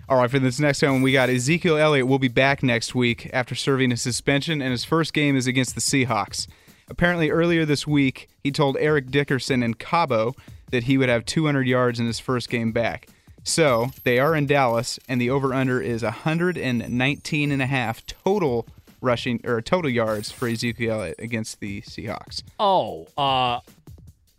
All 0.10 0.18
right, 0.18 0.32
for 0.32 0.40
this 0.40 0.58
next 0.58 0.82
one, 0.84 1.02
we 1.02 1.12
got 1.12 1.30
Ezekiel 1.30 1.76
Elliott 1.76 2.08
will 2.08 2.20
be 2.20 2.30
back 2.30 2.64
next 2.64 2.96
week 2.96 3.30
after 3.34 3.56
serving 3.56 3.92
a 3.92 3.98
suspension, 3.98 4.62
and 4.62 4.72
his 4.72 4.86
first 4.86 5.14
game 5.14 5.36
is 5.36 5.48
against 5.48 5.76
the 5.76 5.82
Seahawks. 5.82 6.48
Apparently, 6.90 7.30
earlier 7.30 7.66
this 7.66 7.86
week, 7.86 8.30
he 8.42 8.50
told 8.50 8.78
Eric 8.80 9.12
Dickerson 9.12 9.62
and 9.62 9.78
Cabo 9.78 10.34
that 10.72 10.84
he 10.84 10.98
would 10.98 11.10
have 11.10 11.26
200 11.26 11.68
yards 11.68 12.00
in 12.00 12.06
his 12.06 12.20
first 12.20 12.50
game 12.50 12.72
back. 12.72 13.10
So 13.48 13.92
they 14.04 14.20
are 14.20 14.36
in 14.36 14.46
Dallas, 14.46 15.00
and 15.08 15.22
the 15.22 15.30
over/under 15.30 15.80
is 15.80 16.04
119 16.04 17.52
and 17.52 17.62
a 17.62 17.66
half 17.66 18.06
total 18.06 18.68
rushing 19.00 19.40
or 19.46 19.62
total 19.62 19.90
yards 19.90 20.32
for 20.32 20.50
Ezekiel 20.50 21.14
against 21.18 21.62
the 21.62 21.82
Seahawks. 21.84 22.44
Oh, 22.60 23.08
uh, 23.18 23.62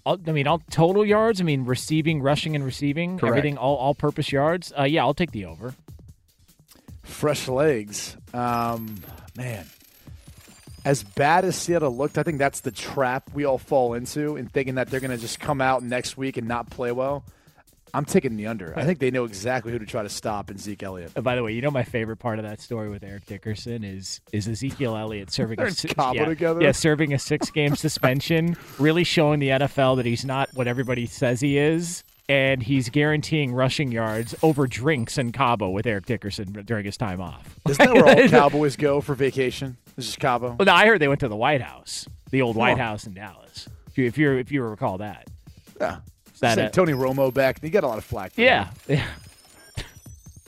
I'll- 0.05 0.21
I 0.27 0.33
mean, 0.33 0.47
all 0.47 0.61
total 0.71 1.07
yards. 1.07 1.41
I 1.41 1.45
mean, 1.45 1.65
receiving, 1.65 2.21
rushing, 2.21 2.55
and 2.55 2.63
receiving. 2.65 3.19
Correct. 3.19 3.31
Everything, 3.39 3.57
all 3.57 3.77
all-purpose 3.77 4.31
yards. 4.31 4.73
Uh, 4.79 4.83
yeah, 4.83 5.03
I'll 5.05 5.15
take 5.15 5.31
the 5.33 5.47
over. 5.47 5.75
Fresh 7.03 7.49
legs. 7.49 8.15
Um, 8.35 9.03
man. 9.37 9.65
As 10.85 11.03
bad 11.03 11.45
as 11.47 11.57
Seattle 11.57 11.97
looked, 11.97 12.19
I 12.19 12.23
think 12.23 12.39
that's 12.39 12.61
the 12.61 12.71
trap 12.71 13.31
we 13.33 13.45
all 13.47 13.59
fall 13.59 13.95
into 13.95 14.37
in 14.37 14.49
thinking 14.49 14.75
that 14.77 14.91
they're 14.91 15.01
going 15.01 15.11
to 15.11 15.19
just 15.19 15.41
come 15.41 15.61
out 15.63 15.83
next 15.83 16.17
week 16.19 16.37
and 16.37 16.47
not 16.47 16.69
play 16.71 16.93
well. 16.93 17.25
I'm 17.95 18.05
taking 18.05 18.37
the 18.37 18.47
under. 18.47 18.73
I 18.77 18.85
think 18.85 18.99
they 18.99 19.11
know 19.11 19.25
exactly 19.25 19.73
who 19.73 19.79
to 19.79 19.87
try 19.87 20.03
to 20.03 20.09
stop 20.09 20.51
in 20.51 20.59
Zeke 20.59 20.83
Elliott. 20.83 21.15
By 21.23 21.35
the 21.37 21.43
way, 21.43 21.53
you 21.53 21.63
know 21.63 21.71
my 21.71 21.83
favorite 21.85 22.19
part 22.19 22.39
of 22.39 22.45
that 22.45 22.61
story 22.61 22.89
with 22.89 23.03
Eric 23.03 23.27
Dickerson 23.27 23.85
is 23.85 24.21
is 24.33 24.47
Ezekiel 24.49 24.97
Elliott 24.97 25.31
serving 25.33 25.61
a 25.61 25.65
yeah, 26.15 26.25
together. 26.25 26.63
yeah, 26.63 26.73
serving 26.73 27.13
a 27.15 27.19
six 27.19 27.51
game 27.51 27.75
suspension, 27.99 28.57
really 28.79 29.05
showing 29.05 29.41
the 29.41 29.49
NFL 29.49 29.97
that 29.97 30.07
he's 30.07 30.25
not 30.25 30.49
what 30.55 30.67
everybody 30.67 31.07
says 31.07 31.41
he 31.41 31.59
is, 31.59 32.05
and 32.29 32.63
he's 32.63 32.89
guaranteeing 32.91 33.53
rushing 33.53 33.91
yards 33.91 34.35
over 34.43 34.67
drinks 34.67 35.17
in 35.19 35.33
Cabo 35.33 35.71
with 35.71 35.87
Eric 35.87 36.07
Dickerson 36.07 36.53
during 36.65 36.85
his 36.85 36.97
time 36.97 37.21
off. 37.21 37.59
Isn't 37.69 37.85
that 37.85 37.95
where 37.95 38.23
all 38.23 38.29
Cowboys 38.29 38.77
go 38.77 39.01
for 39.01 39.15
vacation? 39.15 39.77
This 39.97 40.09
is 40.09 40.17
Cabo. 40.17 40.55
Well, 40.59 40.67
no, 40.67 40.73
I 40.75 40.87
heard 40.87 41.01
they 41.01 41.09
went 41.09 41.21
to 41.21 41.29
the 41.29 41.37
White 41.37 41.63
House, 41.63 42.07
the 42.31 42.43
old 42.43 42.55
White 42.57 42.75
Oh. 42.75 42.83
House 42.83 43.07
in 43.07 43.15
Dallas. 43.15 43.69
If 43.89 43.99
you 43.99 44.07
if, 44.07 44.19
you're, 44.19 44.39
if 44.39 44.53
you 44.53 44.63
recall 44.63 44.99
that, 44.99 45.27
Yeah. 45.81 45.99
That, 46.41 46.55
Sent 46.55 46.75
Tony 46.75 46.93
Romo 46.93 47.33
back. 47.33 47.61
He 47.61 47.71
got 47.71 47.85
a 47.85 47.89
lot 47.89 47.99
of 47.99 48.05
flack. 48.05 48.33
for 48.33 48.41
yeah, 48.41 48.71
that. 48.87 48.99
yeah. 48.99 49.85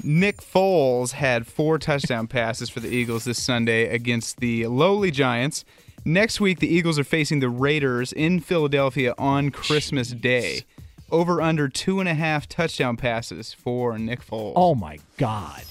Nick 0.03 0.39
Foles 0.39 1.13
had 1.13 1.47
four 1.47 1.79
touchdown 1.79 2.27
passes 2.27 2.71
for 2.71 2.81
the 2.81 2.89
Eagles 2.89 3.25
this 3.25 3.43
Sunday 3.43 3.89
against 3.89 4.41
the 4.41 4.67
lowly 4.67 5.11
Giants. 5.11 5.65
Next 6.05 6.41
week, 6.41 6.61
the 6.61 6.75
Eagles 6.75 6.99
are 6.99 7.05
facing 7.05 7.41
the 7.41 7.51
Raiders 7.51 8.13
in 8.13 8.41
Philadelphia 8.41 9.15
on 9.19 9.51
Christmas 9.51 10.11
Day. 10.11 10.63
Over 11.11 11.43
under 11.43 11.69
two 11.69 12.01
and 12.01 12.09
a 12.09 12.15
half 12.15 12.49
touchdown 12.49 12.97
passes 12.97 13.53
for 13.53 13.99
Nick 13.99 14.25
Foles. 14.25 14.55
Oh 14.57 14.75
my 14.75 14.99
God! 15.19 15.65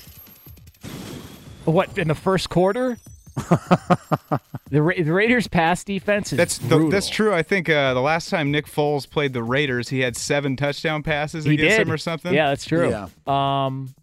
What 1.66 1.98
in 1.98 2.10
the 2.10 2.16
first 2.16 2.50
quarter? 2.50 2.98
the, 4.70 4.82
Ra- 4.82 4.96
the 4.98 5.14
Raiders' 5.14 5.48
pass 5.48 5.84
defense 5.84 6.34
is 6.34 6.38
That's 6.38 6.58
the, 6.58 6.90
that's 6.90 7.10
true. 7.10 7.34
I 7.34 7.44
think 7.44 7.70
uh, 7.70 7.94
the 7.94 8.02
last 8.02 8.30
time 8.30 8.52
Nick 8.52 8.66
Foles 8.66 9.10
played 9.10 9.34
the 9.34 9.44
Raiders, 9.44 9.90
he 9.90 10.00
had 10.00 10.16
seven 10.16 10.56
touchdown 10.56 11.04
passes 11.04 11.46
he 11.46 11.54
against 11.54 11.78
did 11.78 11.88
them 11.88 11.94
or 11.94 11.98
something. 11.98 12.34
Yeah, 12.34 12.50
that's 12.50 12.66
true. 12.66 12.90
Yeah. 12.90 13.08
Um, 13.28 13.94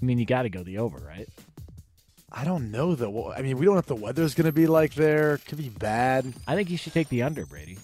I 0.00 0.04
mean, 0.04 0.18
you 0.18 0.26
got 0.26 0.42
to 0.42 0.48
go 0.48 0.62
the 0.62 0.78
over, 0.78 0.98
right? 0.98 1.28
I 2.32 2.44
don't 2.44 2.70
know 2.70 2.94
though. 2.94 3.32
I 3.32 3.42
mean, 3.42 3.58
we 3.58 3.64
don't 3.64 3.74
know 3.74 3.80
if 3.80 3.86
the 3.86 3.96
weather's 3.96 4.34
going 4.34 4.46
to 4.46 4.52
be 4.52 4.66
like 4.66 4.94
there. 4.94 5.38
Could 5.38 5.58
be 5.58 5.68
bad. 5.68 6.32
I 6.46 6.54
think 6.54 6.70
you 6.70 6.76
should 6.76 6.92
take 6.92 7.08
the 7.08 7.22
under, 7.22 7.44
Brady. 7.44 7.78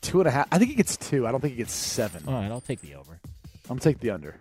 Two 0.00 0.20
and 0.20 0.28
a 0.28 0.30
half. 0.30 0.48
I 0.50 0.58
think 0.58 0.70
he 0.70 0.76
gets 0.76 0.96
two. 0.96 1.26
I 1.26 1.30
don't 1.32 1.40
think 1.40 1.52
he 1.54 1.58
gets 1.58 1.72
seven. 1.72 2.24
All 2.26 2.34
right, 2.34 2.50
I'll 2.50 2.60
take 2.60 2.80
the 2.80 2.94
over. 2.94 3.20
I'm 3.68 3.76
gonna 3.76 3.80
take 3.80 4.00
the 4.00 4.10
under. 4.10 4.36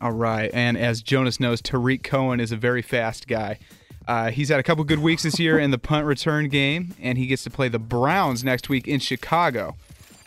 All 0.00 0.12
right, 0.12 0.50
and 0.52 0.76
as 0.76 1.02
Jonas 1.02 1.38
knows, 1.40 1.60
Tarik 1.62 2.02
Cohen 2.02 2.40
is 2.40 2.52
a 2.52 2.56
very 2.56 2.82
fast 2.82 3.26
guy. 3.28 3.58
Uh, 4.06 4.30
he's 4.30 4.50
had 4.50 4.60
a 4.60 4.62
couple 4.62 4.84
good 4.84 4.98
weeks 4.98 5.22
this 5.22 5.38
year 5.38 5.58
in 5.58 5.70
the 5.70 5.78
punt 5.78 6.04
return 6.06 6.48
game, 6.48 6.94
and 7.00 7.16
he 7.16 7.26
gets 7.26 7.42
to 7.44 7.50
play 7.50 7.68
the 7.68 7.78
Browns 7.78 8.44
next 8.44 8.68
week 8.68 8.86
in 8.86 9.00
Chicago. 9.00 9.76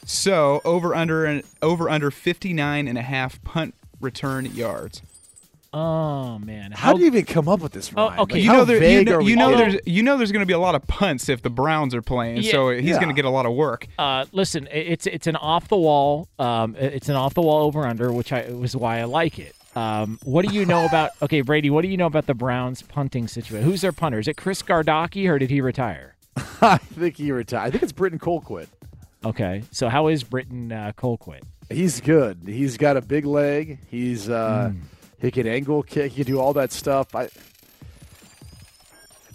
So 0.06 0.62
over 0.66 0.96
under 0.96 1.26
and 1.26 1.44
over 1.62 1.90
under 1.90 2.10
59 2.10 2.88
and 2.88 2.98
a 2.98 3.02
half 3.02 3.44
punt 3.44 3.76
return 4.00 4.46
yards. 4.48 5.02
Oh 5.74 6.40
man, 6.40 6.72
How, 6.72 6.94
do 6.94 7.02
you 7.02 7.08
even 7.08 7.26
come 7.26 7.50
up 7.50 7.60
with 7.60 7.74
this? 7.74 7.92
Oh, 7.96 8.08
okay. 8.08 8.18
Like, 8.20 8.36
You 8.36 8.50
how 8.50 8.58
know, 8.60 8.66
there, 8.66 8.82
you 8.90 9.04
know, 9.04 9.16
are 9.16 9.20
we 9.22 9.30
you 9.32 9.36
know 9.36 9.56
there's 9.56 9.76
you 9.86 10.02
know 10.02 10.18
there's 10.18 10.32
going 10.32 10.42
to 10.42 10.48
be 10.48 10.54
a 10.54 10.60
lot 10.60 10.76
of 10.76 10.88
punts 10.88 11.28
if 11.28 11.42
the 11.42 11.50
Browns 11.50 11.94
are 11.94 12.02
playing, 12.02 12.38
Yeah. 12.38 12.52
so 12.52 12.70
he's 12.70 12.86
Yeah. 12.86 12.96
going 12.96 13.10
to 13.10 13.14
get 13.14 13.26
a 13.26 13.30
lot 13.30 13.46
of 13.46 13.52
work. 13.54 13.86
Uh, 14.00 14.26
listen, 14.32 14.68
it's 14.72 15.06
it's 15.08 15.28
an 15.28 15.36
off 15.36 15.68
the 15.68 15.76
wall. 15.78 16.30
Um, 16.40 16.76
it's 16.80 17.10
an 17.10 17.16
off 17.16 17.34
the 17.34 17.42
wall 17.42 17.66
over 17.66 17.86
under, 17.86 18.14
which 18.14 18.32
I 18.32 18.50
was 18.50 18.78
why 18.78 19.00
I 19.00 19.04
like 19.04 19.38
it. 19.40 19.56
Um, 19.78 20.18
what 20.24 20.46
do 20.48 20.54
you 20.54 20.66
know 20.66 20.86
about? 20.86 21.12
Okay, 21.22 21.42
Brady, 21.42 21.70
what 21.70 21.82
do 21.84 21.88
you 21.88 21.98
know 21.98 22.06
about 22.06 22.26
the 22.26 22.34
Browns 22.34 22.82
punting 22.82 23.28
situation? 23.28 23.68
Who's 23.70 23.82
their 23.82 23.92
punter? 23.92 24.20
Is 24.20 24.28
it 24.28 24.38
Chris 24.38 24.62
Gardocki 24.62 25.30
or 25.30 25.38
did 25.40 25.50
he 25.50 25.62
retire? 25.62 26.16
I 26.62 26.78
think 26.78 27.18
he 27.18 27.32
retired. 27.32 27.68
I 27.68 27.72
think 27.72 27.84
it's 27.84 27.92
Britton 27.92 28.20
Colquitt. 28.20 28.68
Okay, 29.26 29.64
so 29.72 29.90
how 29.90 30.08
is 30.08 30.24
Britton 30.24 30.72
uh, 30.72 30.92
Colquitt? 30.96 31.42
He's 31.70 32.00
good. 32.02 32.40
He's 32.46 32.78
got 32.78 32.96
a 32.98 33.02
big 33.02 33.26
leg. 33.26 33.80
He's 33.90 34.30
uh, 34.30 34.70
Hmm. 34.74 34.80
he 35.20 35.32
can 35.32 35.48
angle 35.48 35.84
kick. 35.84 36.12
He 36.14 36.24
can 36.24 36.34
do 36.34 36.40
all 36.40 36.54
that 36.54 36.72
stuff. 36.72 37.14
I 37.16 37.30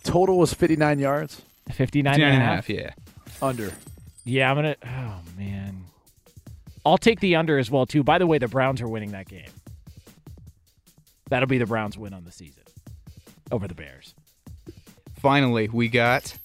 total 0.03 0.39
was 0.39 0.53
59 0.55 0.99
yards 0.99 1.43
59 1.71 2.15
59 2.15 2.15
and 2.15 2.23
and 2.23 2.35
a 2.35 2.37
a 2.37 2.41
half? 2.41 2.67
half, 2.67 2.71
yeah. 2.71 2.91
under. 3.41 3.73
Yeah, 4.25 4.51
I'm 4.51 4.57
gonna. 4.57 4.77
Oh 4.85 5.21
man, 5.37 5.85
I'll 6.87 6.99
take 6.99 7.21
the 7.21 7.37
under 7.37 7.59
as 7.59 7.71
well 7.71 7.87
too. 7.87 8.03
By 8.03 8.19
the 8.19 8.27
way, 8.27 8.39
the 8.39 8.49
Browns 8.49 8.81
are 8.81 8.89
winning 8.89 9.11
that 9.13 9.29
game. 9.29 9.51
That'll 11.33 11.49
be 11.49 11.57
the 11.57 11.65
Browns' 11.65 11.97
win 11.97 12.13
on 12.13 12.25
the 12.25 12.31
season 12.31 12.63
over 13.51 13.67
the 13.67 13.75
Bears. 13.75 14.15
Finally, 15.19 15.71
we 15.73 15.89
got 15.89 16.37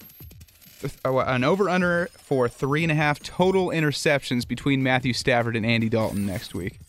an 1.04 1.44
over 1.44 1.70
under 1.70 2.08
for 2.18 2.48
three 2.48 2.84
and 2.84 2.92
a 2.92 2.96
half 2.96 3.20
total 3.22 3.68
interceptions 3.68 4.48
between 4.48 4.82
Matthew 4.82 5.12
Stafford 5.12 5.58
and 5.58 5.66
Andy 5.66 5.90
Dalton 5.90 6.26
next 6.26 6.54
week. 6.56 6.80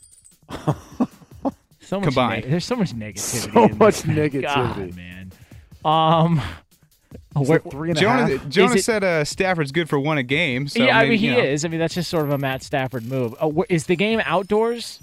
So 1.80 1.98
much 2.00 2.04
Combined. 2.08 2.42
neg- 2.42 2.50
there's 2.50 2.66
so 2.66 2.76
much 2.76 2.92
negativity. 2.92 3.52
So 3.54 3.68
much 3.76 4.02
negativity. 4.02 4.42
God, 4.42 4.94
man. 4.94 5.32
Um, 5.82 6.42
where, 7.34 7.60
three 7.60 7.88
and 7.92 7.98
a 7.98 8.06
half? 8.06 8.46
Jonas 8.50 8.72
Is 8.74 8.80
it- 8.80 8.84
said 8.84 9.02
uh, 9.04 9.24
Stafford's 9.24 9.72
good 9.72 9.88
for 9.88 9.98
one 9.98 10.18
a 10.18 10.22
game. 10.22 10.68
So 10.68 10.84
yeah, 10.84 10.98
I 10.98 11.08
mean 11.08 11.18
he 11.18 11.28
you 11.28 11.32
know. 11.32 11.38
is. 11.40 11.64
I 11.64 11.68
mean 11.68 11.80
that's 11.80 11.94
just 11.94 12.10
sort 12.10 12.26
of 12.26 12.30
a 12.32 12.36
Matt 12.36 12.62
Stafford 12.62 13.06
move. 13.06 13.34
Uh, 13.40 13.48
wh- 13.50 13.70
is 13.70 13.86
the 13.86 13.96
game 13.96 14.20
outdoors? 14.26 15.00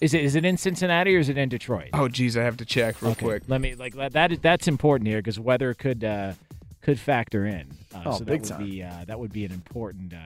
Is 0.00 0.14
it 0.14 0.22
is 0.24 0.34
it 0.36 0.44
in 0.44 0.56
Cincinnati 0.56 1.16
or 1.16 1.18
is 1.18 1.28
it 1.28 1.36
in 1.38 1.48
Detroit? 1.48 1.88
Oh, 1.92 2.08
geez, 2.08 2.36
I 2.36 2.42
have 2.42 2.56
to 2.58 2.64
check 2.64 3.00
real 3.02 3.12
Okay, 3.12 3.24
quick. 3.26 3.42
Let 3.48 3.60
me 3.60 3.74
like 3.74 3.94
that. 3.94 4.12
that 4.12 4.42
that's 4.42 4.68
important 4.68 5.08
here 5.08 5.18
because 5.18 5.40
weather 5.40 5.74
could 5.74 6.04
uh, 6.04 6.34
could 6.82 6.98
factor 7.00 7.44
in. 7.46 7.76
Uh, 7.94 8.02
Oh, 8.06 8.18
so 8.18 8.24
big 8.24 8.42
that 8.42 8.58
would 8.58 8.58
time. 8.60 8.70
be 8.70 8.82
uh, 8.82 9.04
that 9.06 9.18
would 9.18 9.32
be 9.32 9.44
an 9.44 9.50
important 9.52 10.12
uh, 10.14 10.18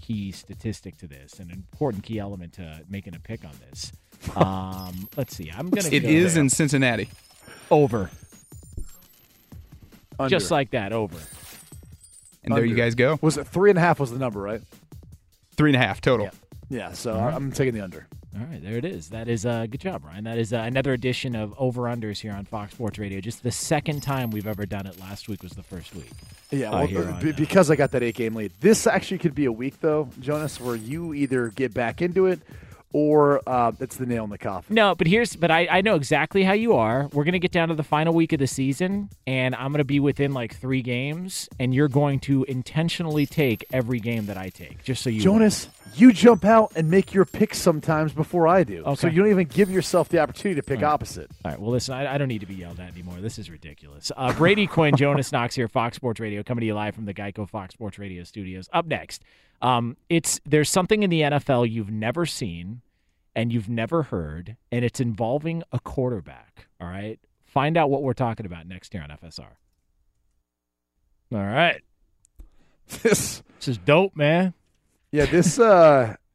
key 0.00 0.32
statistic 0.32 0.96
to 0.98 1.06
this, 1.06 1.38
an 1.38 1.50
important 1.50 2.02
key 2.04 2.18
element 2.18 2.54
to 2.54 2.80
making 2.88 3.14
a 3.14 3.18
pick 3.20 3.44
on 3.44 3.52
this. 3.68 3.92
Um, 4.36 5.08
let's 5.16 5.34
see. 5.34 5.50
I'm 5.50 5.70
gonna. 5.70 5.88
It 5.90 6.00
go 6.02 6.08
is 6.10 6.34
there. 6.34 6.42
in 6.42 6.50
Cincinnati. 6.50 7.08
over, 7.70 8.10
Under. 10.18 10.28
just 10.28 10.50
like 10.50 10.72
that. 10.72 10.92
Over. 10.92 11.16
And 12.44 12.54
there 12.54 12.64
you 12.64 12.74
guys 12.74 12.94
go. 12.94 13.18
Was 13.22 13.38
it 13.38 13.46
three 13.46 13.70
and 13.70 13.78
a 13.78 13.80
half? 13.82 13.98
Was 14.00 14.12
the 14.12 14.18
number 14.18 14.40
right? 14.40 14.60
Three 15.56 15.70
and 15.70 15.76
a 15.82 15.86
half 15.86 16.00
total. 16.02 16.28
Yeah, 16.68 16.92
so 16.92 17.14
All 17.14 17.24
right. 17.26 17.34
I'm 17.34 17.50
taking 17.52 17.72
the 17.74 17.80
under. 17.80 18.06
All 18.38 18.46
right, 18.46 18.62
there 18.62 18.76
it 18.76 18.84
is. 18.84 19.08
That 19.08 19.26
is 19.26 19.44
a 19.44 19.50
uh, 19.50 19.66
good 19.66 19.80
job, 19.80 20.04
Ryan. 20.04 20.22
That 20.22 20.38
is 20.38 20.52
uh, 20.52 20.58
another 20.58 20.92
edition 20.92 21.34
of 21.34 21.52
Over 21.58 21.82
Unders 21.82 22.20
here 22.20 22.32
on 22.32 22.44
Fox 22.44 22.72
Sports 22.72 22.96
Radio. 22.96 23.20
Just 23.20 23.42
the 23.42 23.50
second 23.50 24.04
time 24.04 24.30
we've 24.30 24.46
ever 24.46 24.66
done 24.66 24.86
it. 24.86 25.00
Last 25.00 25.28
week 25.28 25.42
was 25.42 25.52
the 25.52 25.64
first 25.64 25.96
week. 25.96 26.12
Yeah, 26.52 26.70
uh, 26.70 26.86
well, 26.86 27.08
on, 27.08 27.28
uh, 27.28 27.32
because 27.36 27.72
I 27.72 27.76
got 27.76 27.90
that 27.90 28.04
eight 28.04 28.14
game 28.14 28.36
lead. 28.36 28.52
This 28.60 28.86
actually 28.86 29.18
could 29.18 29.34
be 29.34 29.46
a 29.46 29.52
week 29.52 29.80
though, 29.80 30.08
Jonas, 30.20 30.60
where 30.60 30.76
you 30.76 31.12
either 31.12 31.48
get 31.48 31.74
back 31.74 32.00
into 32.00 32.26
it 32.26 32.38
or 32.92 33.40
uh, 33.46 33.72
it's 33.80 33.96
the 33.96 34.06
nail 34.06 34.24
in 34.24 34.30
the 34.30 34.38
coffin. 34.38 34.74
No, 34.74 34.94
but 34.94 35.06
here's 35.06 35.36
but 35.36 35.50
I, 35.50 35.66
I 35.70 35.80
know 35.80 35.94
exactly 35.94 36.42
how 36.42 36.52
you 36.52 36.74
are. 36.74 37.08
We're 37.12 37.24
gonna 37.24 37.38
get 37.38 37.52
down 37.52 37.68
to 37.68 37.74
the 37.74 37.82
final 37.82 38.14
week 38.14 38.32
of 38.32 38.38
the 38.38 38.46
season, 38.46 39.10
and 39.26 39.54
I'm 39.54 39.72
gonna 39.72 39.84
be 39.84 40.00
within 40.00 40.32
like 40.32 40.54
three 40.56 40.82
games, 40.82 41.48
and 41.58 41.74
you're 41.74 41.88
going 41.88 42.20
to 42.20 42.44
intentionally 42.44 43.26
take 43.26 43.64
every 43.72 44.00
game 44.00 44.26
that 44.26 44.36
I 44.36 44.48
take, 44.48 44.82
just 44.84 45.02
so 45.02 45.10
you. 45.10 45.20
Jonas, 45.20 45.68
you 45.94 46.12
jump 46.12 46.44
out 46.44 46.72
and 46.76 46.90
make 46.90 47.14
your 47.14 47.24
picks 47.24 47.58
sometimes 47.58 48.12
before 48.12 48.46
I 48.46 48.64
do. 48.64 48.84
So 48.96 49.06
you 49.06 49.22
don't 49.22 49.30
even 49.30 49.46
give 49.46 49.70
yourself 49.70 50.08
the 50.08 50.18
opportunity 50.20 50.60
to 50.60 50.66
pick 50.66 50.78
All 50.78 50.84
right. 50.84 50.92
opposite. 50.92 51.30
All 51.44 51.50
right. 51.50 51.60
Well, 51.60 51.70
listen, 51.70 51.94
I, 51.94 52.14
I 52.14 52.18
don't 52.18 52.28
need 52.28 52.40
to 52.40 52.46
be 52.46 52.54
yelled 52.54 52.80
at 52.80 52.88
anymore. 52.88 53.20
This 53.20 53.38
is 53.38 53.50
ridiculous. 53.50 54.12
Uh, 54.16 54.32
Brady 54.32 54.66
Quinn, 54.66 54.96
Jonas 54.96 55.32
Knox 55.32 55.54
here, 55.54 55.68
Fox 55.68 55.96
Sports 55.96 56.20
Radio, 56.20 56.42
coming 56.42 56.60
to 56.60 56.66
you 56.66 56.74
live 56.74 56.94
from 56.94 57.06
the 57.06 57.14
Geico 57.14 57.48
Fox 57.48 57.74
Sports 57.74 57.98
Radio 57.98 58.24
studios. 58.24 58.68
Up 58.72 58.86
next, 58.86 59.22
um, 59.62 59.96
it's 60.08 60.40
there's 60.46 60.70
something 60.70 61.02
in 61.02 61.10
the 61.10 61.20
NFL 61.22 61.70
you've 61.70 61.90
never 61.90 62.24
seen 62.26 62.80
and 63.34 63.52
you've 63.52 63.68
never 63.68 64.04
heard, 64.04 64.56
and 64.72 64.84
it's 64.84 65.00
involving 65.00 65.62
a 65.72 65.78
quarterback. 65.80 66.66
All 66.80 66.88
right. 66.88 67.18
Find 67.44 67.76
out 67.76 67.90
what 67.90 68.02
we're 68.02 68.12
talking 68.12 68.46
about 68.46 68.66
next 68.66 68.92
year 68.94 69.02
on 69.02 69.10
FSR. 69.10 69.46
All 71.32 71.38
right. 71.38 71.80
This 73.02 73.42
this 73.58 73.68
is 73.68 73.78
dope, 73.78 74.16
man. 74.16 74.52
Yeah, 75.12 75.26
this 75.26 75.58
uh 75.60 76.16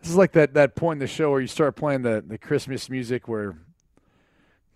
This 0.00 0.10
is 0.10 0.16
like 0.16 0.32
that, 0.32 0.54
that 0.54 0.76
point 0.76 0.96
in 0.96 1.00
the 1.00 1.06
show 1.08 1.30
where 1.32 1.40
you 1.40 1.48
start 1.48 1.74
playing 1.74 2.02
the, 2.02 2.22
the 2.24 2.38
Christmas 2.38 2.88
music 2.88 3.26
where 3.26 3.56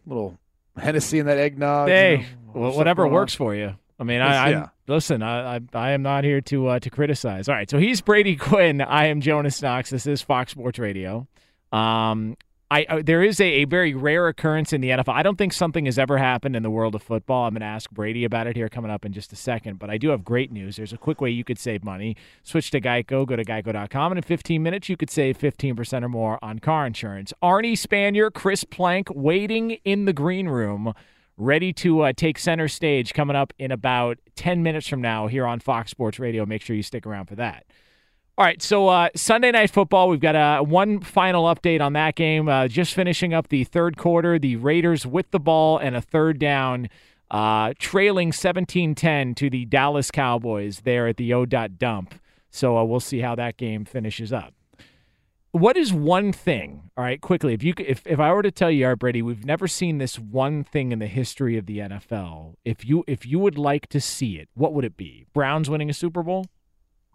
little 0.04 0.38
Hennessy 0.76 1.20
in 1.20 1.26
that 1.26 1.38
eggnog. 1.38 1.88
you 1.88 1.94
Hey, 1.94 2.26
know, 2.52 2.70
whatever 2.70 3.02
going 3.04 3.12
on. 3.12 3.14
works 3.14 3.34
for 3.34 3.54
you. 3.54 3.74
I 4.00 4.04
mean, 4.04 4.20
I, 4.20 4.34
I 4.46 4.50
yeah. 4.50 4.68
Listen. 4.92 5.22
I, 5.22 5.56
I 5.56 5.60
I 5.72 5.90
am 5.92 6.02
not 6.02 6.24
here 6.24 6.40
to 6.42 6.68
uh, 6.68 6.78
to 6.78 6.90
criticize. 6.90 7.48
All 7.48 7.54
right, 7.54 7.68
so 7.68 7.78
he's 7.78 8.00
Brady 8.00 8.36
Quinn. 8.48 8.80
I 8.80 9.06
am 9.06 9.20
Jonas 9.20 9.60
Knox. 9.60 9.90
This 9.90 10.06
is 10.06 10.22
Fox 10.22 10.52
Sports 10.52 10.78
Radio. 10.78 11.26
Um, 11.72 12.36
I 12.70 12.84
uh, 12.88 13.02
there 13.04 13.22
is 13.22 13.40
a, 13.40 13.44
a 13.44 13.64
very 13.64 13.94
rare 13.94 14.28
occurrence 14.28 14.72
in 14.72 14.80
the 14.80 14.90
NFL. 14.90 15.14
I 15.14 15.22
don't 15.22 15.36
think 15.36 15.52
something 15.52 15.86
has 15.86 15.98
ever 15.98 16.18
happened 16.18 16.54
in 16.54 16.62
the 16.62 16.70
world 16.70 16.94
of 16.94 17.02
football. 17.02 17.46
I'm 17.46 17.54
going 17.54 17.60
to 17.60 17.66
ask 17.66 17.90
Brady 17.90 18.24
about 18.24 18.46
it 18.46 18.54
here 18.54 18.68
coming 18.68 18.90
up 18.90 19.04
in 19.04 19.12
just 19.12 19.32
a 19.32 19.36
second. 19.36 19.78
But 19.78 19.90
I 19.90 19.98
do 19.98 20.10
have 20.10 20.24
great 20.24 20.52
news. 20.52 20.76
There's 20.76 20.92
a 20.92 20.98
quick 20.98 21.20
way 21.20 21.30
you 21.30 21.44
could 21.44 21.58
save 21.58 21.82
money. 21.82 22.16
Switch 22.42 22.70
to 22.70 22.80
Geico. 22.80 23.26
Go 23.26 23.36
to 23.36 23.44
geico.com, 23.44 24.12
and 24.12 24.18
in 24.18 24.22
15 24.22 24.62
minutes 24.62 24.88
you 24.88 24.96
could 24.96 25.10
save 25.10 25.38
15% 25.38 26.04
or 26.04 26.08
more 26.08 26.38
on 26.42 26.58
car 26.58 26.86
insurance. 26.86 27.32
Arnie 27.42 27.72
Spanier, 27.72 28.32
Chris 28.32 28.64
Plank, 28.64 29.08
waiting 29.14 29.72
in 29.84 30.04
the 30.04 30.12
green 30.12 30.48
room 30.48 30.94
ready 31.36 31.72
to 31.72 32.02
uh, 32.02 32.12
take 32.14 32.38
center 32.38 32.68
stage 32.68 33.14
coming 33.14 33.36
up 33.36 33.52
in 33.58 33.70
about 33.70 34.18
10 34.36 34.62
minutes 34.62 34.88
from 34.88 35.00
now 35.00 35.26
here 35.26 35.46
on 35.46 35.60
Fox 35.60 35.90
Sports 35.90 36.18
Radio. 36.18 36.46
Make 36.46 36.62
sure 36.62 36.76
you 36.76 36.82
stick 36.82 37.06
around 37.06 37.26
for 37.26 37.34
that. 37.36 37.64
All 38.38 38.44
right, 38.46 38.62
so 38.62 38.88
uh, 38.88 39.10
Sunday 39.14 39.50
Night 39.50 39.70
Football, 39.70 40.08
we've 40.08 40.20
got 40.20 40.34
uh, 40.34 40.62
one 40.62 41.00
final 41.00 41.44
update 41.44 41.80
on 41.82 41.92
that 41.92 42.14
game. 42.14 42.48
Uh, 42.48 42.66
just 42.66 42.94
finishing 42.94 43.34
up 43.34 43.48
the 43.48 43.64
third 43.64 43.96
quarter, 43.98 44.38
the 44.38 44.56
Raiders 44.56 45.06
with 45.06 45.30
the 45.32 45.40
ball 45.40 45.76
and 45.76 45.94
a 45.94 46.00
third 46.00 46.38
down, 46.38 46.88
uh, 47.30 47.74
trailing 47.78 48.32
17 48.32 48.94
10 48.94 49.34
to 49.34 49.50
the 49.50 49.66
Dallas 49.66 50.10
Cowboys 50.10 50.80
there 50.80 51.08
at 51.08 51.18
the 51.18 51.32
O. 51.34 51.44
Dot 51.44 51.78
dump. 51.78 52.14
So 52.50 52.78
uh, 52.78 52.84
we'll 52.84 53.00
see 53.00 53.20
how 53.20 53.34
that 53.34 53.58
game 53.58 53.84
finishes 53.84 54.32
up 54.32 54.54
what 55.52 55.76
is 55.76 55.92
one 55.92 56.32
thing 56.32 56.90
all 56.96 57.04
right 57.04 57.20
quickly 57.20 57.52
if 57.52 57.62
you 57.62 57.74
if, 57.78 58.06
if 58.06 58.18
i 58.18 58.32
were 58.32 58.42
to 58.42 58.50
tell 58.50 58.70
you 58.70 58.84
all 58.84 58.92
right 58.92 58.98
brady 58.98 59.20
we've 59.20 59.44
never 59.44 59.68
seen 59.68 59.98
this 59.98 60.18
one 60.18 60.64
thing 60.64 60.92
in 60.92 60.98
the 60.98 61.06
history 61.06 61.58
of 61.58 61.66
the 61.66 61.78
nfl 61.78 62.54
if 62.64 62.84
you 62.86 63.04
if 63.06 63.26
you 63.26 63.38
would 63.38 63.58
like 63.58 63.86
to 63.86 64.00
see 64.00 64.38
it 64.38 64.48
what 64.54 64.72
would 64.74 64.84
it 64.84 64.96
be? 64.96 65.26
Browns 65.32 65.68
winning 65.70 65.90
a 65.90 65.94
super 65.94 66.22
bowl? 66.22 66.46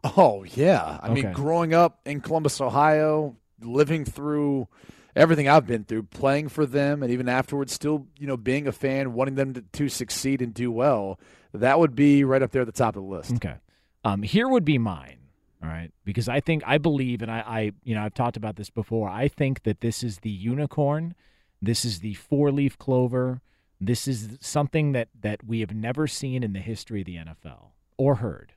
Oh 0.03 0.43
yeah, 0.43 0.99
I 1.01 1.09
mean, 1.09 1.31
growing 1.33 1.73
up 1.73 1.99
in 2.05 2.21
Columbus, 2.21 2.61
Ohio, 2.61 3.35
living 3.61 4.05
through 4.05 4.67
everything 5.15 5.49
I've 5.49 5.65
been 5.65 5.83
through, 5.83 6.03
playing 6.03 6.49
for 6.49 6.65
them, 6.65 7.01
and 7.03 7.11
even 7.11 7.27
afterwards, 7.27 7.73
still 7.73 8.07
you 8.17 8.27
know 8.27 8.37
being 8.37 8.67
a 8.67 8.71
fan, 8.71 9.13
wanting 9.13 9.35
them 9.35 9.53
to, 9.53 9.61
to 9.61 9.89
succeed 9.89 10.41
and 10.41 10.53
do 10.53 10.71
well, 10.71 11.19
that 11.53 11.79
would 11.79 11.95
be 11.95 12.23
right 12.23 12.41
up 12.41 12.51
there 12.51 12.61
at 12.61 12.65
the 12.65 12.71
top 12.71 12.95
of 12.95 13.03
the 13.03 13.09
list. 13.09 13.33
okay. 13.33 13.55
Um 14.03 14.21
here 14.21 14.47
would 14.47 14.65
be 14.65 14.77
mine 14.77 15.17
all 15.63 15.69
right 15.69 15.91
because 16.05 16.29
i 16.29 16.39
think 16.39 16.63
i 16.65 16.77
believe 16.77 17.21
and 17.21 17.31
i 17.31 17.39
i 17.39 17.71
you 17.83 17.95
know 17.95 18.03
i've 18.03 18.13
talked 18.13 18.37
about 18.37 18.55
this 18.55 18.69
before 18.69 19.09
i 19.09 19.27
think 19.27 19.63
that 19.63 19.81
this 19.81 20.03
is 20.03 20.19
the 20.19 20.29
unicorn 20.29 21.15
this 21.61 21.83
is 21.83 21.99
the 21.99 22.13
four 22.13 22.51
leaf 22.51 22.77
clover 22.77 23.41
this 23.79 24.07
is 24.07 24.37
something 24.39 24.91
that 24.91 25.07
that 25.19 25.43
we 25.43 25.59
have 25.59 25.73
never 25.73 26.07
seen 26.07 26.43
in 26.43 26.53
the 26.53 26.59
history 26.59 27.01
of 27.01 27.05
the 27.07 27.15
nfl 27.15 27.71
or 27.97 28.15
heard 28.15 28.53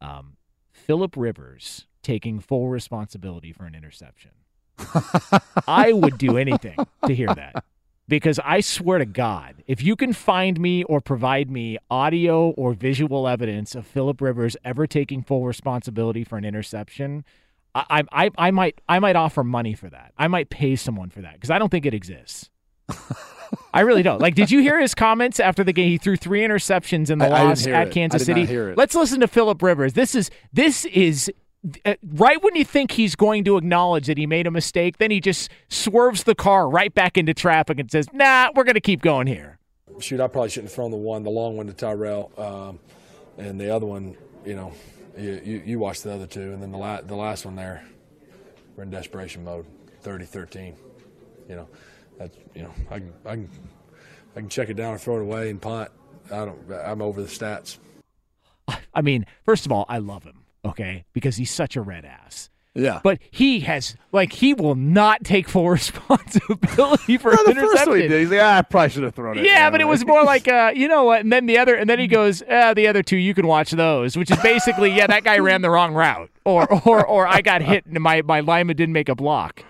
um, 0.00 0.36
Philip 0.72 1.16
Rivers 1.16 1.86
taking 2.02 2.40
full 2.40 2.68
responsibility 2.68 3.52
for 3.52 3.64
an 3.64 3.74
interception. 3.74 4.32
I 5.68 5.92
would 5.92 6.16
do 6.16 6.38
anything 6.38 6.76
to 7.06 7.14
hear 7.14 7.28
that. 7.34 7.64
Because 8.10 8.40
I 8.44 8.60
swear 8.60 8.98
to 8.98 9.06
God, 9.06 9.62
if 9.68 9.82
you 9.82 9.94
can 9.94 10.12
find 10.12 10.60
me 10.60 10.82
or 10.84 11.00
provide 11.00 11.48
me 11.48 11.78
audio 11.90 12.50
or 12.50 12.74
visual 12.74 13.28
evidence 13.28 13.74
of 13.76 13.86
Philip 13.86 14.20
Rivers 14.20 14.56
ever 14.64 14.86
taking 14.86 15.22
full 15.22 15.46
responsibility 15.46 16.24
for 16.24 16.36
an 16.36 16.44
interception, 16.44 17.24
I, 17.72 17.84
I, 18.12 18.24
I, 18.26 18.30
I 18.36 18.50
might 18.50 18.80
I 18.88 18.98
might 18.98 19.14
offer 19.14 19.44
money 19.44 19.74
for 19.74 19.88
that. 19.90 20.12
I 20.18 20.26
might 20.26 20.50
pay 20.50 20.74
someone 20.74 21.08
for 21.10 21.20
that 21.22 21.34
because 21.34 21.50
I 21.50 21.58
don't 21.60 21.68
think 21.70 21.86
it 21.86 21.94
exists. 21.94 22.50
I 23.72 23.80
really 23.82 24.02
don't. 24.02 24.20
Like, 24.20 24.34
did 24.34 24.50
you 24.50 24.60
hear 24.60 24.80
his 24.80 24.94
comments 24.94 25.38
after 25.40 25.62
the 25.62 25.72
game? 25.72 25.88
He 25.88 25.98
threw 25.98 26.16
three 26.16 26.40
interceptions 26.40 27.10
in 27.10 27.18
the 27.18 27.26
I- 27.26 27.40
I 27.40 27.42
loss 27.44 27.64
hear 27.64 27.74
at 27.76 27.88
it. 27.88 27.94
Kansas 27.94 28.22
I 28.22 28.24
City. 28.24 28.44
hear 28.44 28.70
it. 28.70 28.76
Let's 28.78 28.94
listen 28.96 29.20
to 29.20 29.28
Philip 29.28 29.62
Rivers. 29.62 29.92
This 29.92 30.14
is 30.16 30.30
this 30.52 30.84
is 30.86 31.30
right 32.02 32.42
when 32.42 32.56
you 32.56 32.64
think 32.64 32.92
he's 32.92 33.14
going 33.14 33.44
to 33.44 33.56
acknowledge 33.56 34.06
that 34.06 34.18
he 34.18 34.26
made 34.26 34.46
a 34.46 34.50
mistake, 34.50 34.98
then 34.98 35.10
he 35.10 35.20
just 35.20 35.50
swerves 35.68 36.24
the 36.24 36.34
car 36.34 36.68
right 36.68 36.92
back 36.94 37.18
into 37.18 37.34
traffic 37.34 37.78
and 37.78 37.90
says, 37.90 38.06
"Nah, 38.12 38.50
we're 38.54 38.64
going 38.64 38.74
to 38.74 38.80
keep 38.80 39.02
going 39.02 39.26
here." 39.26 39.58
Shoot, 39.98 40.20
I 40.20 40.28
probably 40.28 40.48
shouldn't 40.50 40.70
have 40.70 40.74
thrown 40.74 40.90
the 40.90 40.96
one, 40.96 41.22
the 41.22 41.30
long 41.30 41.56
one 41.56 41.66
to 41.66 41.72
Tyrell, 41.74 42.32
um, 42.38 42.78
and 43.36 43.60
the 43.60 43.74
other 43.74 43.84
one, 43.84 44.16
you 44.46 44.54
know, 44.54 44.72
you, 45.18 45.40
you, 45.44 45.62
you 45.66 45.78
watched 45.78 46.04
the 46.04 46.14
other 46.14 46.26
two, 46.26 46.52
and 46.52 46.62
then 46.62 46.72
the, 46.72 46.78
la- 46.78 47.02
the 47.02 47.16
last 47.16 47.44
one 47.44 47.54
there, 47.56 47.84
we're 48.76 48.84
in 48.84 48.90
desperation 48.90 49.44
mode, 49.44 49.66
30-13. 50.02 50.74
You 51.48 51.56
know, 51.56 51.68
that's 52.18 52.36
you 52.54 52.62
know, 52.62 52.72
I 52.90 52.98
can, 52.98 53.12
I 53.26 53.30
can 53.30 53.50
I 54.36 54.40
can 54.40 54.48
check 54.48 54.68
it 54.68 54.74
down 54.74 54.94
or 54.94 54.98
throw 54.98 55.16
it 55.16 55.22
away 55.22 55.50
and 55.50 55.60
punt. 55.60 55.90
I 56.30 56.44
don't. 56.44 56.58
I'm 56.72 57.02
over 57.02 57.20
the 57.20 57.28
stats. 57.28 57.78
I 58.94 59.02
mean, 59.02 59.26
first 59.44 59.66
of 59.66 59.72
all, 59.72 59.84
I 59.88 59.98
love 59.98 60.22
him, 60.24 60.39
okay, 60.64 61.04
because 61.12 61.36
he's 61.36 61.50
such 61.50 61.76
a 61.76 61.82
red 61.82 62.04
ass. 62.04 62.50
Yeah. 62.74 63.00
But 63.02 63.18
he 63.30 63.60
has 63.60 63.96
like 64.12 64.32
he 64.32 64.54
will 64.54 64.76
not 64.76 65.24
take 65.24 65.48
full 65.48 65.68
responsibility 65.70 67.18
for 67.18 67.30
Well, 67.30 67.44
the 67.44 67.54
first 67.54 67.88
one 67.88 68.00
he 68.00 68.08
did, 68.08 68.20
he's 68.20 68.30
like, 68.30 68.40
ah, 68.40 68.58
I 68.58 68.62
probably 68.62 68.90
should 68.90 69.02
have 69.02 69.14
thrown 69.14 69.38
it. 69.38 69.44
Yeah, 69.44 69.70
but 69.70 69.80
it 69.80 69.86
was 69.86 70.06
more 70.06 70.22
like, 70.22 70.46
uh, 70.48 70.72
you 70.74 70.86
know 70.86 71.04
what? 71.04 71.20
And 71.20 71.32
then 71.32 71.46
the 71.46 71.58
other, 71.58 71.74
and 71.74 71.90
then 71.90 71.98
he 71.98 72.06
goes, 72.06 72.42
uh, 72.42 72.74
the 72.74 72.86
other 72.86 73.02
two, 73.02 73.16
you 73.16 73.34
can 73.34 73.46
watch 73.46 73.72
those, 73.72 74.16
which 74.16 74.30
is 74.30 74.38
basically, 74.38 74.92
yeah, 74.92 75.08
that 75.08 75.24
guy 75.24 75.38
ran 75.38 75.62
the 75.62 75.70
wrong 75.70 75.94
route, 75.94 76.30
or 76.44 76.72
or 76.86 77.04
or 77.04 77.26
I 77.26 77.40
got 77.40 77.60
hit 77.62 77.86
and 77.86 78.00
my 78.00 78.22
my 78.22 78.40
lineman 78.40 78.76
didn't 78.76 78.92
make 78.92 79.08
a 79.08 79.16
block. 79.16 79.64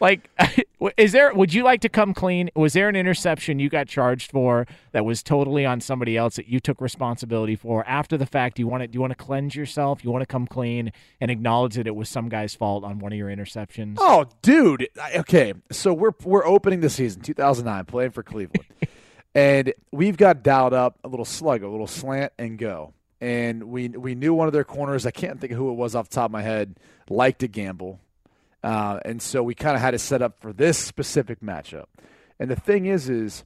Like, 0.00 0.30
is 0.96 1.12
there? 1.12 1.32
Would 1.34 1.52
you 1.54 1.62
like 1.64 1.80
to 1.80 1.88
come 1.88 2.14
clean? 2.14 2.50
Was 2.54 2.72
there 2.72 2.88
an 2.88 2.96
interception 2.96 3.58
you 3.58 3.68
got 3.68 3.88
charged 3.88 4.30
for 4.30 4.66
that 4.92 5.04
was 5.04 5.22
totally 5.22 5.66
on 5.66 5.80
somebody 5.80 6.16
else 6.16 6.36
that 6.36 6.48
you 6.48 6.60
took 6.60 6.80
responsibility 6.80 7.56
for 7.56 7.84
after 7.86 8.16
the 8.16 8.26
fact? 8.26 8.56
Do 8.56 8.62
you 8.62 8.68
want 8.68 8.82
to? 8.82 8.86
Do 8.86 8.96
you 8.96 9.00
want 9.00 9.10
to 9.10 9.16
cleanse 9.24 9.54
yourself? 9.56 10.04
You 10.04 10.10
want 10.10 10.22
to 10.22 10.26
come 10.26 10.46
clean 10.46 10.92
and 11.20 11.30
acknowledge 11.30 11.74
that 11.74 11.86
it 11.86 11.96
was 11.96 12.08
some 12.08 12.28
guy's 12.28 12.54
fault 12.54 12.84
on 12.84 12.98
one 13.00 13.12
of 13.12 13.18
your 13.18 13.28
interceptions? 13.28 13.96
Oh, 13.98 14.26
dude. 14.42 14.88
I- 15.02 15.18
Okay, 15.18 15.54
so 15.72 15.92
we're 15.92 16.12
we're 16.24 16.46
opening 16.46 16.80
the 16.80 16.90
season 16.90 17.22
2009, 17.22 17.84
playing 17.86 18.10
for 18.12 18.22
Cleveland, 18.22 18.66
and 19.34 19.72
we've 19.90 20.16
got 20.16 20.42
dialed 20.42 20.72
up 20.74 20.98
a 21.04 21.08
little 21.08 21.24
slug, 21.24 21.62
a 21.62 21.68
little 21.68 21.86
slant 21.88 22.32
and 22.38 22.56
go. 22.58 22.92
And 23.20 23.64
we 23.64 23.88
we 23.88 24.14
knew 24.14 24.32
one 24.32 24.46
of 24.46 24.52
their 24.52 24.62
corners. 24.64 25.04
I 25.06 25.10
can't 25.10 25.40
think 25.40 25.50
of 25.52 25.58
who 25.58 25.70
it 25.70 25.74
was 25.74 25.96
off 25.96 26.08
the 26.08 26.14
top 26.14 26.26
of 26.26 26.30
my 26.30 26.42
head. 26.42 26.76
Liked 27.10 27.40
to 27.40 27.48
gamble, 27.48 27.98
uh, 28.62 29.00
and 29.04 29.22
so 29.22 29.42
we 29.42 29.54
kind 29.54 29.76
of 29.76 29.80
had 29.80 29.94
it 29.94 30.00
set 30.00 30.22
up 30.22 30.40
for 30.40 30.52
this 30.52 30.78
specific 30.78 31.40
matchup. 31.40 31.86
And 32.38 32.50
the 32.50 32.56
thing 32.56 32.86
is, 32.86 33.08
is 33.08 33.44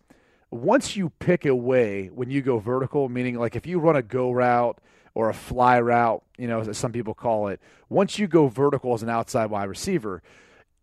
once 0.50 0.96
you 0.96 1.10
pick 1.18 1.44
a 1.44 1.54
way 1.54 2.08
when 2.08 2.30
you 2.30 2.42
go 2.42 2.58
vertical, 2.58 3.08
meaning 3.08 3.38
like 3.38 3.56
if 3.56 3.66
you 3.66 3.78
run 3.78 3.96
a 3.96 4.02
go 4.02 4.30
route 4.30 4.78
or 5.14 5.28
a 5.28 5.34
fly 5.34 5.80
route, 5.80 6.22
you 6.38 6.46
know, 6.46 6.60
as 6.60 6.78
some 6.78 6.92
people 6.92 7.14
call 7.14 7.48
it, 7.48 7.60
once 7.88 8.18
you 8.18 8.26
go 8.26 8.48
vertical 8.48 8.94
as 8.94 9.02
an 9.02 9.08
outside 9.08 9.46
wide 9.46 9.68
receiver, 9.68 10.22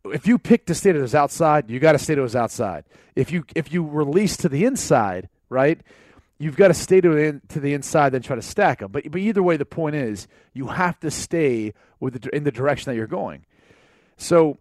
if 0.05 0.27
you 0.27 0.37
pick 0.37 0.65
to 0.67 0.75
stay 0.75 0.91
to 0.91 0.99
those 0.99 1.15
outside, 1.15 1.69
you 1.69 1.79
got 1.79 1.91
to 1.91 1.99
stay 1.99 2.15
to 2.15 2.21
those 2.21 2.35
outside. 2.35 2.85
If 3.15 3.31
you 3.31 3.43
if 3.55 3.71
you 3.71 3.85
release 3.85 4.37
to 4.37 4.49
the 4.49 4.65
inside, 4.65 5.29
right? 5.49 5.81
you've 6.39 6.55
got 6.55 6.69
to 6.69 6.73
stay 6.73 7.01
to 7.01 7.09
the, 7.09 7.41
to 7.49 7.59
the 7.59 7.73
inside, 7.73 8.09
then 8.11 8.21
try 8.21 8.35
to 8.35 8.41
stack 8.41 8.79
them. 8.79 8.91
But 8.91 9.11
but 9.11 9.21
either 9.21 9.43
way, 9.43 9.57
the 9.57 9.65
point 9.65 9.95
is 9.95 10.27
you 10.53 10.67
have 10.67 10.99
to 11.01 11.11
stay 11.11 11.73
with 11.99 12.21
the, 12.21 12.35
in 12.35 12.45
the 12.45 12.51
direction 12.51 12.91
that 12.91 12.95
you're 12.95 13.07
going. 13.07 13.45
So 14.19 14.57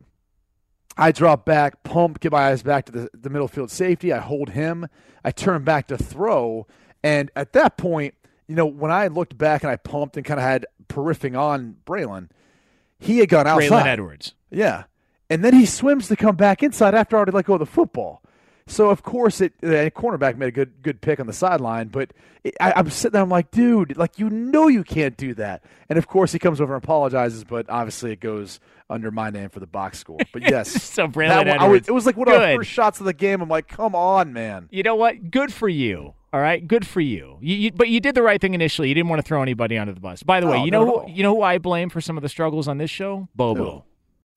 I 0.96 1.12
drop 1.12 1.44
back, 1.44 1.82
pump, 1.82 2.20
get 2.20 2.32
my 2.32 2.48
eyes 2.48 2.62
back 2.62 2.86
to 2.86 2.92
the, 2.92 3.10
the 3.12 3.28
middle 3.28 3.48
field 3.48 3.70
safety. 3.70 4.12
I 4.12 4.18
hold 4.18 4.50
him. 4.50 4.86
I 5.24 5.32
turn 5.32 5.64
back 5.64 5.88
to 5.88 5.98
throw, 5.98 6.66
and 7.02 7.30
at 7.36 7.52
that 7.52 7.76
point, 7.76 8.14
you 8.46 8.54
know, 8.54 8.64
when 8.64 8.90
I 8.90 9.08
looked 9.08 9.36
back 9.36 9.62
and 9.62 9.70
I 9.70 9.76
pumped 9.76 10.16
and 10.16 10.24
kind 10.24 10.40
of 10.40 10.44
had 10.44 10.64
periffing 10.88 11.38
on 11.38 11.76
Braylon, 11.84 12.30
he 12.98 13.18
had 13.18 13.28
gone 13.28 13.46
outside. 13.46 13.68
Braylon 13.68 13.86
Edwards. 13.86 14.34
Yeah. 14.50 14.84
And 15.28 15.44
then 15.44 15.54
he 15.54 15.66
swims 15.66 16.08
to 16.08 16.16
come 16.16 16.36
back 16.36 16.62
inside 16.62 16.94
after 16.94 17.16
I 17.16 17.18
already 17.18 17.32
let 17.32 17.44
go 17.44 17.54
of 17.54 17.60
the 17.60 17.66
football. 17.66 18.22
So 18.68 18.90
of 18.90 19.02
course 19.02 19.40
it 19.40 19.54
the 19.60 19.90
cornerback 19.94 20.36
made 20.36 20.48
a 20.48 20.52
good 20.52 20.82
good 20.82 21.00
pick 21.00 21.18
on 21.20 21.26
the 21.26 21.32
sideline, 21.32 21.88
but 21.88 22.12
it, 22.44 22.54
I, 22.60 22.72
I'm 22.76 22.88
sitting 22.90 23.12
there, 23.14 23.22
I'm 23.22 23.28
like, 23.28 23.50
dude, 23.50 23.96
like 23.96 24.18
you 24.18 24.30
know 24.30 24.68
you 24.68 24.84
can't 24.84 25.16
do 25.16 25.34
that. 25.34 25.64
And 25.88 25.98
of 25.98 26.06
course 26.06 26.32
he 26.32 26.38
comes 26.38 26.60
over 26.60 26.74
and 26.74 26.84
apologizes, 26.84 27.44
but 27.44 27.66
obviously 27.68 28.12
it 28.12 28.20
goes 28.20 28.60
under 28.90 29.10
my 29.10 29.30
name 29.30 29.48
for 29.50 29.60
the 29.60 29.66
box 29.66 29.98
score. 29.98 30.18
But 30.32 30.42
yes, 30.50 30.70
So 30.70 31.08
Braylon 31.08 31.28
that 31.28 31.38
one- 31.46 31.48
I 31.48 31.64
Edwards. 31.64 31.82
was- 31.82 31.88
it 31.88 31.92
was 31.92 32.06
like 32.06 32.16
one 32.16 32.28
of 32.28 32.34
our 32.34 32.56
first 32.56 32.70
shots 32.70 33.00
of 33.00 33.06
the 33.06 33.12
game. 33.14 33.40
I'm 33.40 33.48
like, 33.48 33.68
come 33.68 33.94
on, 33.94 34.32
man. 34.32 34.68
You 34.70 34.82
know 34.82 34.94
what? 34.96 35.30
Good 35.30 35.52
for 35.52 35.68
you. 35.68 36.14
All 36.30 36.40
right, 36.40 36.66
good 36.66 36.86
for 36.86 37.00
you. 37.00 37.38
You, 37.40 37.54
you. 37.56 37.72
But 37.72 37.88
you 37.88 38.00
did 38.00 38.14
the 38.14 38.22
right 38.22 38.38
thing 38.38 38.52
initially. 38.52 38.88
You 38.88 38.94
didn't 38.94 39.08
want 39.08 39.20
to 39.20 39.26
throw 39.26 39.40
anybody 39.40 39.78
under 39.78 39.94
the 39.94 40.00
bus. 40.00 40.22
By 40.22 40.40
the 40.40 40.46
way, 40.46 40.58
No, 40.58 40.64
you 40.66 40.70
know 40.70 40.84
who, 40.84 41.10
you 41.10 41.22
know 41.22 41.34
who 41.34 41.40
I 41.40 41.56
blame 41.56 41.88
for 41.88 42.02
some 42.02 42.18
of 42.18 42.22
the 42.22 42.28
struggles 42.28 42.68
on 42.68 42.76
this 42.76 42.90
show? 42.90 43.28
Bobo. 43.34 43.86